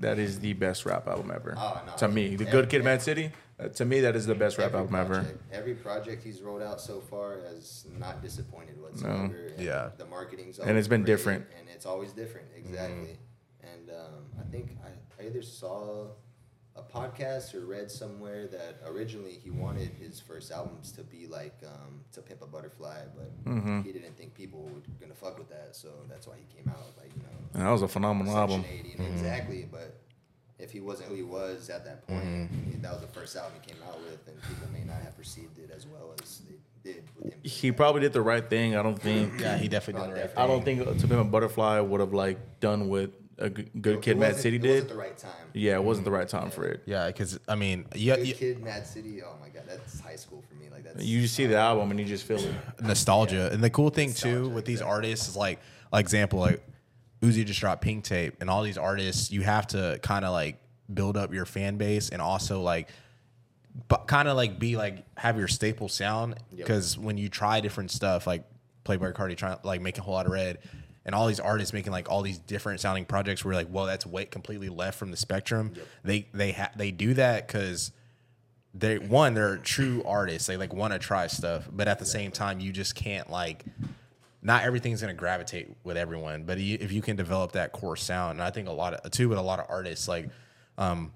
that 0.00 0.18
is 0.18 0.40
the 0.40 0.52
best 0.54 0.84
rap 0.86 1.06
album 1.06 1.30
ever. 1.34 1.54
Oh, 1.56 1.80
no. 1.86 1.92
to 1.96 2.08
me, 2.08 2.36
the 2.36 2.46
Every- 2.46 2.60
Good 2.62 2.70
Kid, 2.70 2.84
Mad 2.84 3.02
City. 3.02 3.30
Uh, 3.60 3.68
to 3.68 3.84
me, 3.84 4.00
that 4.00 4.16
is 4.16 4.26
the 4.26 4.34
best 4.34 4.56
rap 4.58 4.68
every 4.74 4.80
album 4.80 4.94
ever. 4.96 5.26
Every 5.52 5.74
project 5.74 6.24
he's 6.24 6.40
rolled 6.40 6.62
out 6.62 6.80
so 6.80 7.00
far 7.00 7.36
has 7.46 7.84
not 7.98 8.20
disappointed 8.22 8.80
whatsoever. 8.82 9.22
And 9.56 9.60
Yeah. 9.60 9.90
the 9.98 10.06
marketing's 10.06 10.58
on, 10.58 10.68
And 10.68 10.78
it's 10.78 10.88
been 10.88 11.02
great, 11.02 11.06
different. 11.12 11.46
It's 11.82 11.86
always 11.88 12.12
different. 12.12 12.46
Exactly. 12.56 13.16
And 13.60 13.90
um, 13.90 14.22
I 14.40 14.48
think 14.52 14.78
I, 14.84 14.90
I 15.20 15.26
either 15.26 15.42
saw 15.42 16.06
a 16.76 16.82
podcast 16.82 17.54
or 17.54 17.66
read 17.66 17.90
somewhere 17.90 18.46
that 18.46 18.76
originally 18.86 19.32
he 19.42 19.50
wanted 19.50 19.90
his 20.00 20.20
first 20.20 20.52
albums 20.52 20.92
to 20.92 21.02
be 21.02 21.26
like 21.26 21.58
um, 21.66 22.00
"To 22.12 22.22
Pimp 22.22 22.40
a 22.42 22.46
Butterfly," 22.46 23.00
but 23.16 23.44
Mhm. 23.44 23.84
he 23.84 23.90
didn't 23.92 24.16
think 24.16 24.32
people 24.34 24.62
were 24.62 24.80
gonna 25.00 25.12
fuck 25.14 25.38
with 25.38 25.48
that, 25.50 25.74
so 25.74 25.88
that's 26.08 26.28
why 26.28 26.34
he 26.36 26.56
came 26.56 26.68
out 26.68 26.96
like 26.96 27.10
you 27.16 27.22
know 27.22 27.38
And 27.54 27.62
that 27.66 27.70
was 27.70 27.82
a 27.82 27.88
phenomenal 27.88 28.36
album. 28.36 28.64
80, 28.64 28.94
and 28.98 29.12
Exactly, 29.12 29.68
but 29.70 29.96
if 30.62 30.68
if 30.68 30.72
he 30.72 30.80
wasn't 30.80 31.08
who 31.08 31.14
he 31.14 31.22
was 31.22 31.68
at 31.70 31.84
that 31.84 32.06
point, 32.06 32.24
mm-hmm. 32.24 32.80
that 32.82 32.92
was 32.92 33.00
the 33.00 33.06
first 33.08 33.36
album 33.36 33.52
he 33.60 33.72
came 33.72 33.82
out 33.82 33.98
with, 34.00 34.26
and 34.28 34.40
people 34.42 34.68
may 34.72 34.84
not 34.84 35.02
have 35.02 35.16
perceived 35.16 35.58
it 35.58 35.70
as 35.74 35.86
well 35.86 36.14
as 36.22 36.40
they 36.48 36.92
did 36.92 37.04
with 37.18 37.32
him. 37.34 37.40
He 37.42 37.72
probably 37.72 38.00
did 38.00 38.12
the 38.12 38.22
right 38.22 38.48
thing. 38.48 38.76
I 38.76 38.82
don't 38.82 38.98
think. 39.00 39.32
Yeah, 39.40 39.58
he 39.58 39.68
definitely 39.68 40.02
did 40.02 40.10
the 40.10 40.14
right 40.14 40.26
definitely. 40.28 40.44
I 40.44 40.46
don't 40.46 40.64
think 40.64 41.00
To 41.00 41.08
Pimp 41.08 41.20
a 41.20 41.24
Butterfly 41.24 41.80
would 41.80 42.00
have 42.00 42.12
like 42.12 42.60
done 42.60 42.88
what 42.88 43.10
a 43.38 43.50
Good 43.50 43.96
It 43.96 44.02
Kid, 44.02 44.18
Mad 44.18 44.26
wasn't- 44.28 44.42
City 44.42 44.56
it 44.56 44.62
wasn't 44.62 44.88
did. 44.88 44.88
the 44.88 44.98
right 45.00 45.18
time. 45.18 45.30
Yeah, 45.52 45.74
it 45.74 45.84
wasn't 45.84 46.04
the 46.04 46.10
right 46.12 46.28
time 46.28 46.50
for 46.50 46.64
it. 46.64 46.82
Yeah, 46.86 47.08
because 47.08 47.40
I 47.48 47.56
mean, 47.56 47.86
yeah, 47.94 48.16
Good 48.16 48.28
yeah, 48.28 48.34
Kid, 48.34 48.62
Mad 48.62 48.86
City. 48.86 49.22
Oh 49.22 49.34
my 49.40 49.48
god, 49.48 49.64
that's 49.66 50.00
high 50.00 50.16
school 50.16 50.42
for 50.48 50.54
me. 50.54 50.68
Like 50.70 50.84
that. 50.84 51.02
You 51.02 51.22
just 51.22 51.34
see 51.34 51.46
the 51.46 51.56
album 51.56 51.90
and 51.90 51.98
you 51.98 52.06
just 52.06 52.24
feel 52.24 52.38
it. 52.38 52.54
nostalgia. 52.80 53.50
And 53.52 53.62
the 53.62 53.70
cool 53.70 53.90
thing 53.90 54.12
too 54.14 54.28
Nostalgia, 54.28 54.54
with 54.54 54.64
these 54.64 54.74
exactly. 54.76 54.94
artists 54.94 55.28
is 55.28 55.36
like, 55.36 55.58
like 55.92 56.02
example, 56.04 56.38
like 56.38 56.62
Uzi 57.22 57.44
just 57.46 57.60
dropped 57.60 57.82
Pink 57.82 58.04
Tape, 58.04 58.34
and 58.40 58.50
all 58.50 58.62
these 58.62 58.76
artists, 58.78 59.30
you 59.30 59.42
have 59.42 59.66
to 59.68 59.98
kind 60.02 60.24
of 60.24 60.32
like 60.32 60.58
build 60.92 61.16
up 61.16 61.32
your 61.32 61.46
fan 61.46 61.76
base 61.78 62.08
and 62.10 62.20
also 62.20 62.60
like, 62.60 62.88
but 63.88 64.06
kind 64.08 64.28
of 64.28 64.36
like 64.36 64.58
be 64.58 64.76
like 64.76 65.04
have 65.16 65.38
your 65.38 65.48
staple 65.48 65.88
sound 65.88 66.34
Yep. 66.50 66.58
because 66.58 66.98
when 66.98 67.16
you 67.16 67.28
try 67.28 67.60
different 67.60 67.90
stuff 67.90 68.26
like 68.26 68.44
Playboi 68.84 69.14
Carti 69.14 69.36
trying 69.36 69.56
like 69.62 69.80
making 69.80 70.00
a 70.00 70.04
Whole 70.04 70.14
Lotta 70.14 70.28
Red. 70.30 70.58
And 71.04 71.16
all 71.16 71.26
these 71.26 71.40
artists 71.40 71.72
making 71.72 71.90
like 71.90 72.08
all 72.08 72.22
these 72.22 72.38
different 72.38 72.78
sounding 72.78 73.04
projects, 73.06 73.44
where 73.44 73.54
like, 73.56 73.66
well, 73.68 73.86
that's 73.86 74.06
way 74.06 74.24
completely 74.24 74.68
left 74.68 74.96
from 74.98 75.10
the 75.10 75.16
spectrum. 75.16 75.72
They 76.04 76.28
they 76.32 76.52
ha- 76.52 76.70
they 76.76 76.92
do 76.92 77.14
that 77.14 77.48
because 77.48 77.90
they 78.74 78.98
one 78.98 79.34
they're 79.34 79.58
true 79.58 80.02
artists 80.06 80.46
they 80.46 80.56
like 80.56 80.72
want 80.72 80.92
to 80.94 80.98
try 80.98 81.26
stuff 81.26 81.68
but 81.70 81.88
at 81.88 81.98
the 81.98 82.06
same 82.06 82.30
time 82.30 82.58
you 82.58 82.72
just 82.72 82.94
can't 82.94 83.28
like 83.28 83.66
not 84.42 84.64
everything's 84.64 85.00
going 85.00 85.14
to 85.14 85.18
gravitate 85.18 85.70
with 85.84 85.96
everyone 85.96 86.42
but 86.44 86.58
if 86.58 86.92
you 86.92 87.00
can 87.00 87.16
develop 87.16 87.52
that 87.52 87.72
core 87.72 87.96
sound 87.96 88.32
and 88.32 88.42
i 88.42 88.50
think 88.50 88.68
a 88.68 88.72
lot 88.72 88.92
of 88.92 89.10
too 89.10 89.28
with 89.28 89.38
a 89.38 89.42
lot 89.42 89.58
of 89.58 89.66
artists 89.68 90.08
like 90.08 90.28
um 90.78 91.12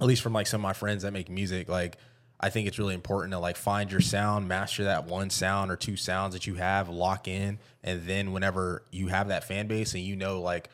at 0.00 0.06
least 0.06 0.22
from 0.22 0.32
like 0.32 0.46
some 0.46 0.60
of 0.60 0.62
my 0.62 0.72
friends 0.72 1.02
that 1.04 1.12
make 1.12 1.30
music 1.30 1.68
like 1.68 1.96
i 2.40 2.50
think 2.50 2.66
it's 2.66 2.78
really 2.78 2.94
important 2.94 3.32
to 3.32 3.38
like 3.38 3.56
find 3.56 3.90
your 3.90 4.00
sound 4.00 4.48
master 4.48 4.84
that 4.84 5.06
one 5.06 5.30
sound 5.30 5.70
or 5.70 5.76
two 5.76 5.96
sounds 5.96 6.34
that 6.34 6.46
you 6.46 6.54
have 6.54 6.88
lock 6.88 7.28
in 7.28 7.58
and 7.84 8.02
then 8.02 8.32
whenever 8.32 8.82
you 8.90 9.06
have 9.06 9.28
that 9.28 9.44
fan 9.44 9.66
base 9.66 9.94
and 9.94 10.02
you 10.02 10.16
know 10.16 10.40
like 10.40 10.68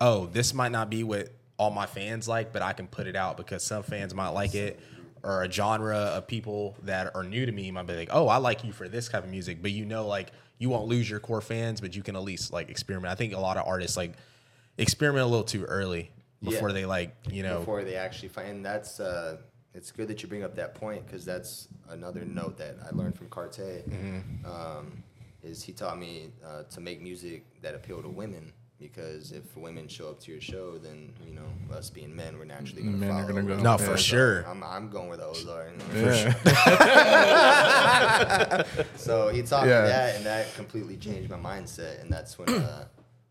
oh 0.00 0.26
this 0.26 0.54
might 0.54 0.72
not 0.72 0.88
be 0.88 1.02
what 1.02 1.28
all 1.58 1.70
my 1.70 1.86
fans 1.86 2.28
like 2.28 2.52
but 2.52 2.62
i 2.62 2.72
can 2.72 2.86
put 2.86 3.06
it 3.06 3.16
out 3.16 3.36
because 3.36 3.62
some 3.62 3.82
fans 3.82 4.14
might 4.14 4.30
like 4.30 4.54
it 4.54 4.80
or 5.24 5.44
a 5.44 5.52
genre 5.52 5.96
of 5.96 6.26
people 6.26 6.76
that 6.82 7.14
are 7.14 7.22
new 7.22 7.46
to 7.46 7.52
me 7.52 7.70
might 7.70 7.86
be 7.86 7.94
like 7.94 8.08
oh 8.10 8.28
i 8.28 8.36
like 8.36 8.64
you 8.64 8.72
for 8.72 8.88
this 8.88 9.08
type 9.08 9.22
of 9.22 9.30
music. 9.30 9.62
But 9.62 9.70
you 9.70 9.84
know 9.84 10.06
like 10.06 10.32
you 10.62 10.68
won't 10.68 10.86
lose 10.86 11.10
your 11.10 11.18
core 11.20 11.40
fans 11.40 11.80
but 11.80 11.94
you 11.96 12.02
can 12.02 12.14
at 12.16 12.22
least 12.22 12.52
like 12.52 12.70
experiment 12.70 13.10
i 13.10 13.14
think 13.14 13.32
a 13.34 13.38
lot 13.38 13.56
of 13.56 13.66
artists 13.66 13.96
like 13.96 14.12
experiment 14.78 15.24
a 15.24 15.26
little 15.26 15.44
too 15.44 15.64
early 15.64 16.10
before 16.42 16.68
Yeah. 16.70 16.74
they 16.74 16.86
like 16.86 17.14
you 17.30 17.42
know 17.42 17.58
before 17.58 17.84
they 17.84 17.96
actually 17.96 18.28
find. 18.28 18.48
And 18.48 18.64
that's 18.64 18.98
uh, 19.00 19.36
it's 19.74 19.90
good 19.92 20.08
that 20.08 20.22
you 20.22 20.28
bring 20.28 20.42
up 20.42 20.54
that 20.56 20.74
point 20.74 21.06
because 21.06 21.24
that's 21.24 21.68
another 21.88 22.24
note 22.24 22.56
that 22.58 22.76
I 22.84 22.90
learned 22.94 23.16
from 23.16 23.28
Carte. 23.28 23.56
Mm-hmm. 23.88 24.44
Um, 24.44 25.02
is 25.42 25.62
he 25.62 25.72
taught 25.72 25.98
me 25.98 26.30
uh, 26.44 26.62
to 26.70 26.80
make 26.80 27.00
music 27.02 27.44
that 27.62 27.74
appeal 27.74 28.02
to 28.02 28.08
women 28.08 28.52
because 28.82 29.32
if 29.32 29.56
women 29.56 29.88
show 29.88 30.08
up 30.10 30.20
to 30.20 30.32
your 30.32 30.40
show, 30.40 30.78
then 30.78 31.12
you 31.26 31.34
know 31.34 31.76
us 31.76 31.90
being 31.90 32.14
men, 32.14 32.38
we're 32.38 32.44
naturally 32.44 32.82
gonna 32.82 32.96
Men 32.96 33.10
are 33.10 33.22
follow. 33.22 33.42
gonna 33.42 33.56
go. 33.56 33.62
No, 33.62 33.76
the 33.76 33.84
for 33.84 33.96
sure. 33.96 34.44
I'm, 34.46 34.62
I'm 34.62 34.88
going 34.90 35.08
where 35.08 35.16
the 35.16 35.26
O's 35.26 35.46
are. 35.48 35.70
You 35.94 36.02
know? 36.02 36.10
Yeah. 36.10 36.34
So 38.96 39.28
he 39.28 39.42
taught 39.42 39.66
Yeah. 39.66 39.82
me 39.82 39.88
that, 39.88 40.16
and 40.16 40.26
that 40.26 40.54
completely 40.54 40.96
changed 40.96 41.30
my 41.30 41.36
mindset. 41.38 42.00
And 42.00 42.10
that's 42.10 42.38
when 42.38 42.48
uh, 42.48 42.86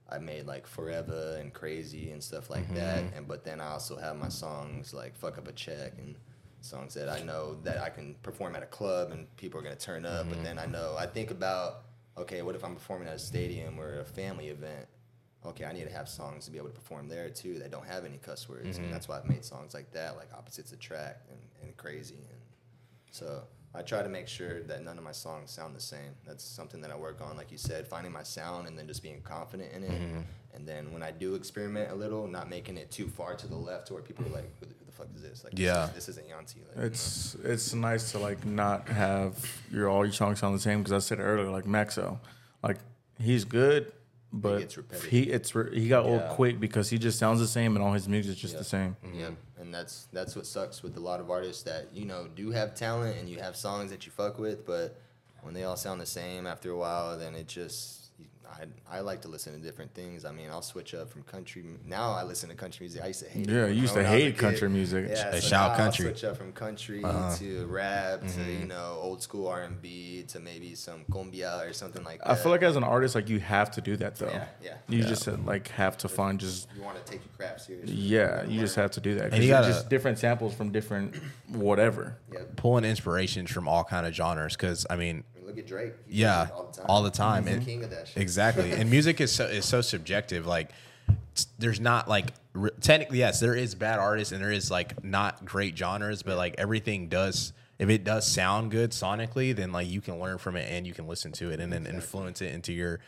I 0.09 0.17
made 0.19 0.45
like 0.45 0.67
Forever 0.67 1.37
and 1.39 1.53
Crazy 1.53 2.11
and 2.11 2.21
stuff 2.23 2.49
like 2.49 2.73
that. 2.75 3.03
And 3.15 3.27
but 3.27 3.43
then 3.43 3.59
I 3.61 3.67
also 3.71 3.97
have 3.97 4.17
my 4.17 4.29
songs 4.29 4.93
like 4.93 5.15
Fuck 5.17 5.37
Up 5.37 5.47
a 5.47 5.51
Check 5.53 5.93
and 5.97 6.15
songs 6.61 6.93
that 6.93 7.09
I 7.09 7.21
know 7.23 7.57
that 7.63 7.79
I 7.81 7.89
can 7.89 8.15
perform 8.21 8.55
at 8.55 8.63
a 8.63 8.67
club 8.67 9.11
and 9.11 9.33
people 9.37 9.59
are 9.59 9.63
gonna 9.63 9.75
turn 9.75 10.05
up. 10.05 10.27
But 10.29 10.43
then 10.43 10.59
I 10.59 10.65
know 10.65 10.95
I 10.97 11.05
think 11.05 11.31
about 11.31 11.83
okay, 12.17 12.41
what 12.41 12.55
if 12.55 12.63
I'm 12.65 12.75
performing 12.75 13.07
at 13.07 13.15
a 13.15 13.19
stadium 13.19 13.79
or 13.79 14.01
a 14.01 14.05
family 14.05 14.49
event? 14.49 14.85
Okay, 15.45 15.65
I 15.65 15.73
need 15.73 15.85
to 15.85 15.91
have 15.91 16.07
songs 16.07 16.45
to 16.45 16.51
be 16.51 16.57
able 16.57 16.69
to 16.69 16.75
perform 16.75 17.07
there 17.07 17.29
too 17.29 17.57
that 17.59 17.71
don't 17.71 17.87
have 17.87 18.05
any 18.05 18.17
cuss 18.17 18.47
words, 18.47 18.77
and 18.77 18.85
mm-hmm. 18.85 18.93
that's 18.93 19.07
why 19.07 19.17
I've 19.17 19.27
made 19.27 19.43
songs 19.43 19.73
like 19.73 19.91
that, 19.93 20.15
like 20.15 20.27
Opposites 20.33 20.71
Attract 20.71 21.29
and, 21.29 21.39
and 21.63 21.77
Crazy, 21.77 22.15
and 22.15 22.39
so 23.09 23.41
I 23.73 23.81
try 23.81 24.03
to 24.03 24.09
make 24.09 24.27
sure 24.27 24.63
that 24.63 24.83
none 24.83 24.97
of 24.97 25.03
my 25.03 25.13
songs 25.13 25.51
sound 25.51 25.75
the 25.75 25.81
same. 25.81 26.15
That's 26.27 26.43
something 26.43 26.81
that 26.81 26.91
I 26.91 26.95
work 26.95 27.21
on, 27.21 27.37
like 27.37 27.51
you 27.51 27.57
said, 27.57 27.87
finding 27.87 28.11
my 28.11 28.23
sound 28.23 28.67
and 28.67 28.77
then 28.77 28.85
just 28.85 29.01
being 29.01 29.21
confident 29.21 29.71
in 29.73 29.83
it. 29.83 29.91
Mm-hmm. 29.91 30.19
And 30.53 30.67
then 30.67 30.91
when 30.91 31.01
I 31.01 31.11
do 31.11 31.35
experiment 31.35 31.89
a 31.89 31.95
little, 31.95 32.27
not 32.27 32.49
making 32.49 32.77
it 32.77 32.91
too 32.91 33.07
far 33.07 33.35
to 33.35 33.47
the 33.47 33.55
left 33.55 33.87
to 33.87 33.93
where 33.93 34.01
people 34.01 34.25
are 34.25 34.29
like, 34.29 34.49
"Who 34.59 34.65
the, 34.65 34.73
who 34.77 34.85
the 34.85 34.91
fuck 34.91 35.07
is 35.15 35.21
this?" 35.21 35.45
Like, 35.45 35.57
Yeah. 35.57 35.89
this, 35.93 36.09
is, 36.09 36.15
this 36.15 36.17
isn't 36.17 36.27
Yantee. 36.27 36.67
Like, 36.67 36.75
you 36.75 36.81
know? 36.81 36.87
It's 36.87 37.35
it's 37.43 37.73
nice 37.73 38.11
to 38.11 38.19
like 38.19 38.45
not 38.45 38.89
have 38.89 39.37
your 39.71 39.87
all 39.87 40.05
your 40.05 40.13
songs 40.13 40.39
sound 40.39 40.53
the 40.53 40.59
same 40.59 40.79
because 40.79 40.91
I 40.91 40.99
said 40.99 41.21
earlier 41.21 41.49
like 41.49 41.63
Maxo, 41.63 42.19
like 42.61 42.77
he's 43.17 43.45
good, 43.45 43.93
but 44.33 44.59
gets 44.59 44.77
repetitive. 44.77 45.09
he 45.09 45.23
it's 45.23 45.53
re- 45.55 45.77
he 45.79 45.87
got 45.87 46.05
old 46.05 46.21
Yeah. 46.21 46.33
quick 46.33 46.59
because 46.59 46.89
he 46.89 46.97
just 46.97 47.19
sounds 47.19 47.39
the 47.39 47.47
same 47.47 47.75
and 47.75 47.83
all 47.83 47.93
his 47.93 48.07
music 48.07 48.35
is 48.35 48.41
just 48.41 48.53
Yeah. 48.53 48.59
the 48.59 48.65
same. 48.65 48.95
Yeah, 49.13 49.29
and 49.59 49.73
that's 49.73 50.07
that's 50.13 50.35
what 50.35 50.45
sucks 50.45 50.81
with 50.83 50.95
a 50.97 50.99
lot 51.01 51.19
of 51.19 51.29
artists 51.29 51.63
that 51.63 51.93
you 51.93 52.05
know 52.05 52.27
do 52.35 52.51
have 52.51 52.73
talent 52.75 53.17
and 53.17 53.27
you 53.29 53.39
have 53.39 53.55
songs 53.55 53.91
that 53.91 54.05
you 54.05 54.11
fuck 54.11 54.39
with, 54.39 54.65
but 54.65 54.99
when 55.41 55.53
they 55.53 55.63
all 55.63 55.75
sound 55.77 55.99
the 55.99 56.05
same 56.05 56.45
after 56.47 56.71
a 56.71 56.77
while, 56.77 57.17
then 57.17 57.35
it 57.35 57.47
just. 57.47 58.00
I, 58.49 58.97
I 58.97 58.99
like 58.99 59.21
to 59.21 59.27
listen 59.27 59.53
to 59.53 59.59
different 59.59 59.93
things. 59.93 60.25
I 60.25 60.31
mean, 60.31 60.49
I'll 60.49 60.61
switch 60.61 60.93
up 60.93 61.09
from 61.09 61.23
country. 61.23 61.63
Now 61.85 62.11
I 62.11 62.23
listen 62.23 62.49
to 62.49 62.55
country 62.55 62.83
music. 62.85 63.01
I 63.03 63.07
used 63.07 63.23
to 63.23 63.29
hate 63.29 63.49
it. 63.49 63.53
Yeah, 63.53 63.67
you 63.67 63.81
used 63.81 63.93
to 63.93 63.99
when 63.99 64.07
I 64.07 64.11
was 64.13 64.21
a 64.21 64.23
hate 64.25 64.31
kid. 64.33 64.39
country 64.39 64.69
music. 64.69 65.05
Yeah, 65.09 65.31
Hey, 65.31 65.39
so 65.39 65.47
shout 65.47 65.71
now 65.71 65.77
country. 65.77 66.05
I'll 66.07 66.11
switch 66.15 66.23
up 66.25 66.37
from 66.37 66.51
country 66.53 67.03
Uh-huh. 67.03 67.35
to 67.37 67.65
rap 67.67 68.19
to 68.21 68.25
Mm-hmm. 68.27 68.59
you 68.61 68.65
know 68.67 68.97
old 69.01 69.21
school 69.21 69.47
R 69.47 69.61
and 69.63 69.81
B 69.81 70.23
to 70.27 70.39
maybe 70.39 70.75
some 70.75 71.05
cumbia 71.11 71.67
or 71.67 71.73
something 71.73 72.03
like 72.03 72.19
that. 72.19 72.29
I 72.29 72.35
feel 72.35 72.51
like 72.51 72.61
as 72.63 72.75
an 72.75 72.83
artist, 72.83 73.15
like 73.15 73.29
you 73.29 73.39
have 73.39 73.71
to 73.71 73.81
do 73.81 73.95
that 73.97 74.15
though. 74.17 74.27
Yeah, 74.29 74.45
yeah. 74.63 74.73
You 74.89 74.99
Yeah. 74.99 75.05
just 75.07 75.27
uh, 75.27 75.37
like 75.45 75.69
have 75.69 75.97
to 75.99 76.09
find 76.09 76.39
just 76.39 76.67
you 76.75 76.81
want 76.83 77.03
to 77.03 77.11
take 77.11 77.21
your 77.25 77.33
craft 77.37 77.61
seriously. 77.61 77.95
yeah. 77.95 78.43
You 78.45 78.59
just 78.59 78.75
have 78.75 78.91
to 78.91 79.01
do 79.01 79.15
that. 79.15 79.23
'Cause 79.29 79.33
And 79.33 79.43
you 79.43 79.49
gotta- 79.49 79.67
just 79.67 79.89
different 79.89 80.19
samples 80.19 80.53
from 80.53 80.71
different 80.71 81.15
whatever. 81.47 82.17
Yep. 82.33 82.55
pulling 82.57 82.85
inspirations 82.85 83.49
from 83.51 83.67
all 83.67 83.83
kind 83.83 84.05
of 84.07 84.13
genres 84.13 84.55
because 84.55 84.85
i 84.89 84.95
mean 84.95 85.23
I 85.35 85.39
mean, 85.39 85.40
look 85.51 85.59
at 85.59 85.67
Drake. 85.67 85.93
He 86.07 86.21
Yeah, 86.21 86.47
all 86.53 86.63
the 86.65 86.77
time. 86.77 86.85
all 86.89 87.03
the 87.03 87.11
time. 87.11 87.47
He's 87.47 87.59
the 87.59 87.65
king 87.65 87.83
of 87.83 87.89
that 87.91 88.07
shit. 88.07 88.21
Exactly. 88.21 88.71
and 88.71 88.89
music 88.97 89.21
is 89.21 89.31
so 89.31 89.45
is 89.45 89.65
so 89.65 89.81
subjective. 89.81 90.45
Like 90.45 90.71
there's 91.59 91.79
not 91.79 92.07
like 92.07 92.33
re- 92.53 92.71
technically 92.81 93.19
yes, 93.19 93.39
there 93.39 93.55
is 93.55 93.75
bad 93.75 93.99
artists 93.99 94.31
and 94.31 94.41
there 94.41 94.51
is 94.51 94.69
like 94.71 95.03
not 95.03 95.45
great 95.45 95.77
genres, 95.77 96.23
but 96.23 96.37
like 96.37 96.55
everything 96.57 97.07
does 97.07 97.53
if 97.79 97.89
it 97.89 98.03
does 98.03 98.27
sound 98.27 98.71
good 98.71 98.91
sonically, 98.91 99.55
then 99.55 99.71
like 99.71 99.87
you 99.87 100.01
can 100.01 100.19
learn 100.19 100.37
from 100.37 100.55
it 100.55 100.69
and 100.71 100.85
you 100.85 100.93
can 100.93 101.07
listen 101.07 101.31
to 101.33 101.49
it 101.51 101.59
and 101.59 101.73
then 101.73 101.85
influence 101.87 102.41
it 102.41 102.53
into 102.53 102.73
your 102.73 102.99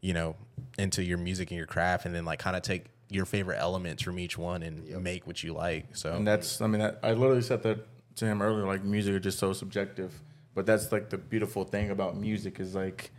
you 0.00 0.14
know, 0.14 0.34
into 0.78 1.02
your 1.02 1.18
music 1.18 1.50
and 1.50 1.58
your 1.58 1.66
craft 1.66 2.06
and 2.06 2.14
then 2.14 2.24
like 2.24 2.38
kind 2.40 2.56
of 2.56 2.62
take 2.62 2.86
your 3.08 3.24
favorite 3.24 3.58
elements 3.58 4.02
from 4.02 4.18
each 4.18 4.36
one 4.36 4.62
and 4.62 5.02
make 5.02 5.26
what 5.26 5.42
you 5.44 5.52
like. 5.52 5.94
So 5.94 6.14
And 6.14 6.26
that's, 6.26 6.60
I 6.60 6.66
mean, 6.66 6.80
that, 6.80 6.98
I 7.02 7.12
literally 7.12 7.42
said 7.42 7.62
that 7.62 7.86
to 8.16 8.24
him 8.24 8.42
earlier. 8.42 8.66
Like, 8.66 8.82
music 8.82 9.14
is 9.14 9.20
just 9.20 9.38
so 9.38 9.52
subjective. 9.52 10.18
But 10.54 10.66
that's 10.66 10.92
like 10.92 11.10
the 11.10 11.18
beautiful 11.18 11.64
thing 11.64 11.90
about 11.90 12.16
music 12.16 12.60
is 12.60 12.74
like, 12.74 13.10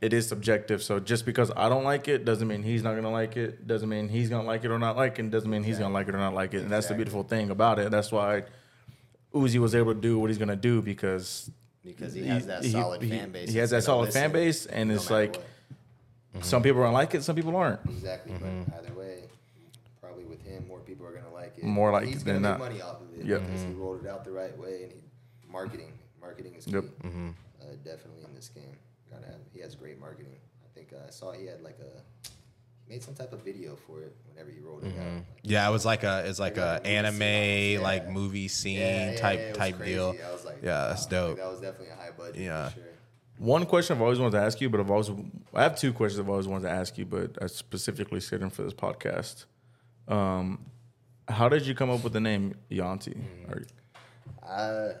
it 0.00 0.12
is 0.12 0.26
subjective. 0.26 0.82
So 0.82 0.98
just 0.98 1.24
because 1.24 1.52
I 1.56 1.68
don't 1.68 1.84
like 1.84 2.08
it 2.08 2.24
doesn't 2.24 2.48
mean 2.48 2.64
he's 2.64 2.82
not 2.82 2.96
gonna 2.96 3.10
like 3.10 3.36
it. 3.36 3.66
Doesn't 3.66 3.88
mean 3.88 4.08
he's 4.08 4.28
gonna 4.28 4.46
like 4.46 4.64
it 4.64 4.70
or 4.70 4.78
not 4.78 4.96
like 4.96 5.18
it. 5.18 5.30
Doesn't 5.30 5.48
mean 5.48 5.62
he's 5.62 5.78
gonna 5.78 5.94
like 5.94 6.08
it 6.08 6.14
or 6.14 6.18
not 6.18 6.34
like 6.34 6.54
it. 6.54 6.62
And 6.62 6.70
that's 6.70 6.88
the 6.88 6.94
beautiful 6.94 7.22
thing 7.22 7.50
about 7.50 7.78
it. 7.78 7.90
That's 7.92 8.10
why 8.10 8.42
Uzi 9.32 9.58
was 9.58 9.74
able 9.74 9.94
to 9.94 10.00
do 10.00 10.18
what 10.18 10.28
he's 10.28 10.38
gonna 10.38 10.56
do 10.56 10.82
because 10.82 11.50
because 11.84 12.14
he 12.14 12.26
has 12.26 12.46
that 12.46 12.64
solid 12.64 13.02
he, 13.02 13.10
fan 13.10 13.30
base. 13.30 13.50
He 13.50 13.58
has 13.58 13.70
that 13.70 13.76
gonna 13.76 13.82
solid 13.82 14.12
fan 14.12 14.32
base, 14.32 14.66
and 14.66 14.88
no 14.88 14.96
it's 14.96 15.04
matter 15.08 15.22
like 15.22 15.36
what. 16.32 16.44
some 16.44 16.58
mm-hmm. 16.58 16.64
people 16.64 16.80
are 16.80 16.84
gonna 16.84 16.94
like 16.94 17.14
it, 17.14 17.22
some 17.22 17.36
people 17.36 17.54
aren't. 17.56 17.80
exactly. 17.86 18.34
But 18.40 18.48
mm-hmm. 18.48 18.74
either 18.78 18.94
way, 18.94 19.18
probably 20.00 20.24
with 20.24 20.42
him, 20.42 20.66
more 20.66 20.80
people 20.80 21.06
are 21.06 21.12
gonna 21.12 21.32
like 21.32 21.58
it. 21.58 21.64
More 21.64 21.92
like 21.92 22.06
he's 22.06 22.22
it 22.22 22.24
gonna 22.24 22.40
than 22.40 22.42
make 22.42 22.58
not. 22.58 22.58
money 22.58 22.82
off 22.82 23.00
of 23.00 23.18
it 23.18 23.24
Yep. 23.24 23.40
because 23.40 23.62
he 23.62 23.68
mm-hmm. 23.68 23.80
rolled 23.80 24.04
it 24.04 24.10
out 24.10 24.24
the 24.24 24.32
right 24.32 24.56
way 24.58 24.82
and 24.82 24.92
he 24.92 25.00
marketing. 25.50 25.92
Marketing 26.22 26.54
is 26.54 26.64
key. 26.64 26.72
Yep. 26.72 26.84
Uh, 27.04 27.64
definitely 27.84 28.22
in 28.24 28.34
this 28.34 28.48
game, 28.48 28.76
gotta 29.10 29.26
have. 29.26 29.40
He 29.52 29.60
has 29.60 29.74
great 29.74 30.00
marketing. 30.00 30.36
I 30.64 30.68
think 30.74 30.92
uh, 30.92 31.06
I 31.06 31.10
saw 31.10 31.32
he 31.32 31.46
had 31.46 31.60
like 31.62 31.78
a. 31.80 32.00
He 32.84 32.94
made 32.94 33.02
some 33.02 33.14
type 33.14 33.32
of 33.32 33.42
video 33.42 33.76
for 33.76 34.02
it 34.02 34.14
whenever 34.28 34.50
he 34.50 34.60
rolled 34.60 34.84
it 34.84 34.88
out. 34.98 35.14
Like, 35.14 35.24
yeah, 35.42 35.68
it 35.68 35.72
was 35.72 35.84
like 35.84 36.02
a 36.04 36.24
it's 36.26 36.38
like 36.40 36.56
a 36.56 36.60
Like 36.82 36.84
a 36.84 36.86
anime 36.86 37.22
yeah. 37.22 37.78
like 37.80 38.08
movie 38.10 38.48
scene 38.48 38.78
yeah, 38.78 39.10
yeah, 39.12 39.16
type 39.18 39.54
type 39.54 39.76
crazy. 39.78 39.94
deal. 39.94 40.16
I 40.28 40.32
was 40.32 40.44
like, 40.44 40.58
Yeah, 40.62 40.88
that's 40.88 41.04
wow, 41.04 41.10
dope. 41.10 41.36
that 41.38 41.50
was 41.50 41.60
definitely 41.60 41.88
a 41.92 41.96
high 41.96 42.10
budget. 42.16 42.36
Yeah. 42.40 42.70
sure. 42.72 42.82
One 43.38 43.66
question 43.66 43.96
I've 43.96 44.02
always 44.02 44.18
wanted 44.20 44.32
to 44.38 44.44
ask 44.44 44.60
you, 44.60 44.68
but 44.70 44.78
I've 44.80 44.90
always 44.90 45.10
I 45.54 45.62
have 45.62 45.76
two 45.78 45.92
questions 45.92 46.20
I've 46.20 46.28
always 46.28 46.46
wanted 46.48 46.68
to 46.68 46.70
ask 46.74 46.96
you, 46.98 47.04
but 47.06 47.38
I 47.42 47.46
specifically 47.46 48.20
said 48.20 48.40
them 48.40 48.50
for 48.50 48.62
this 48.62 48.74
podcast. 48.74 49.44
Um, 50.08 50.66
how 51.28 51.48
did 51.48 51.66
you 51.66 51.74
come 51.74 51.90
up 51.90 52.02
with 52.04 52.12
the 52.12 52.20
name 52.20 52.54
Yantee? 52.70 53.16
Or- 53.48 53.64
Uh, 54.46 54.94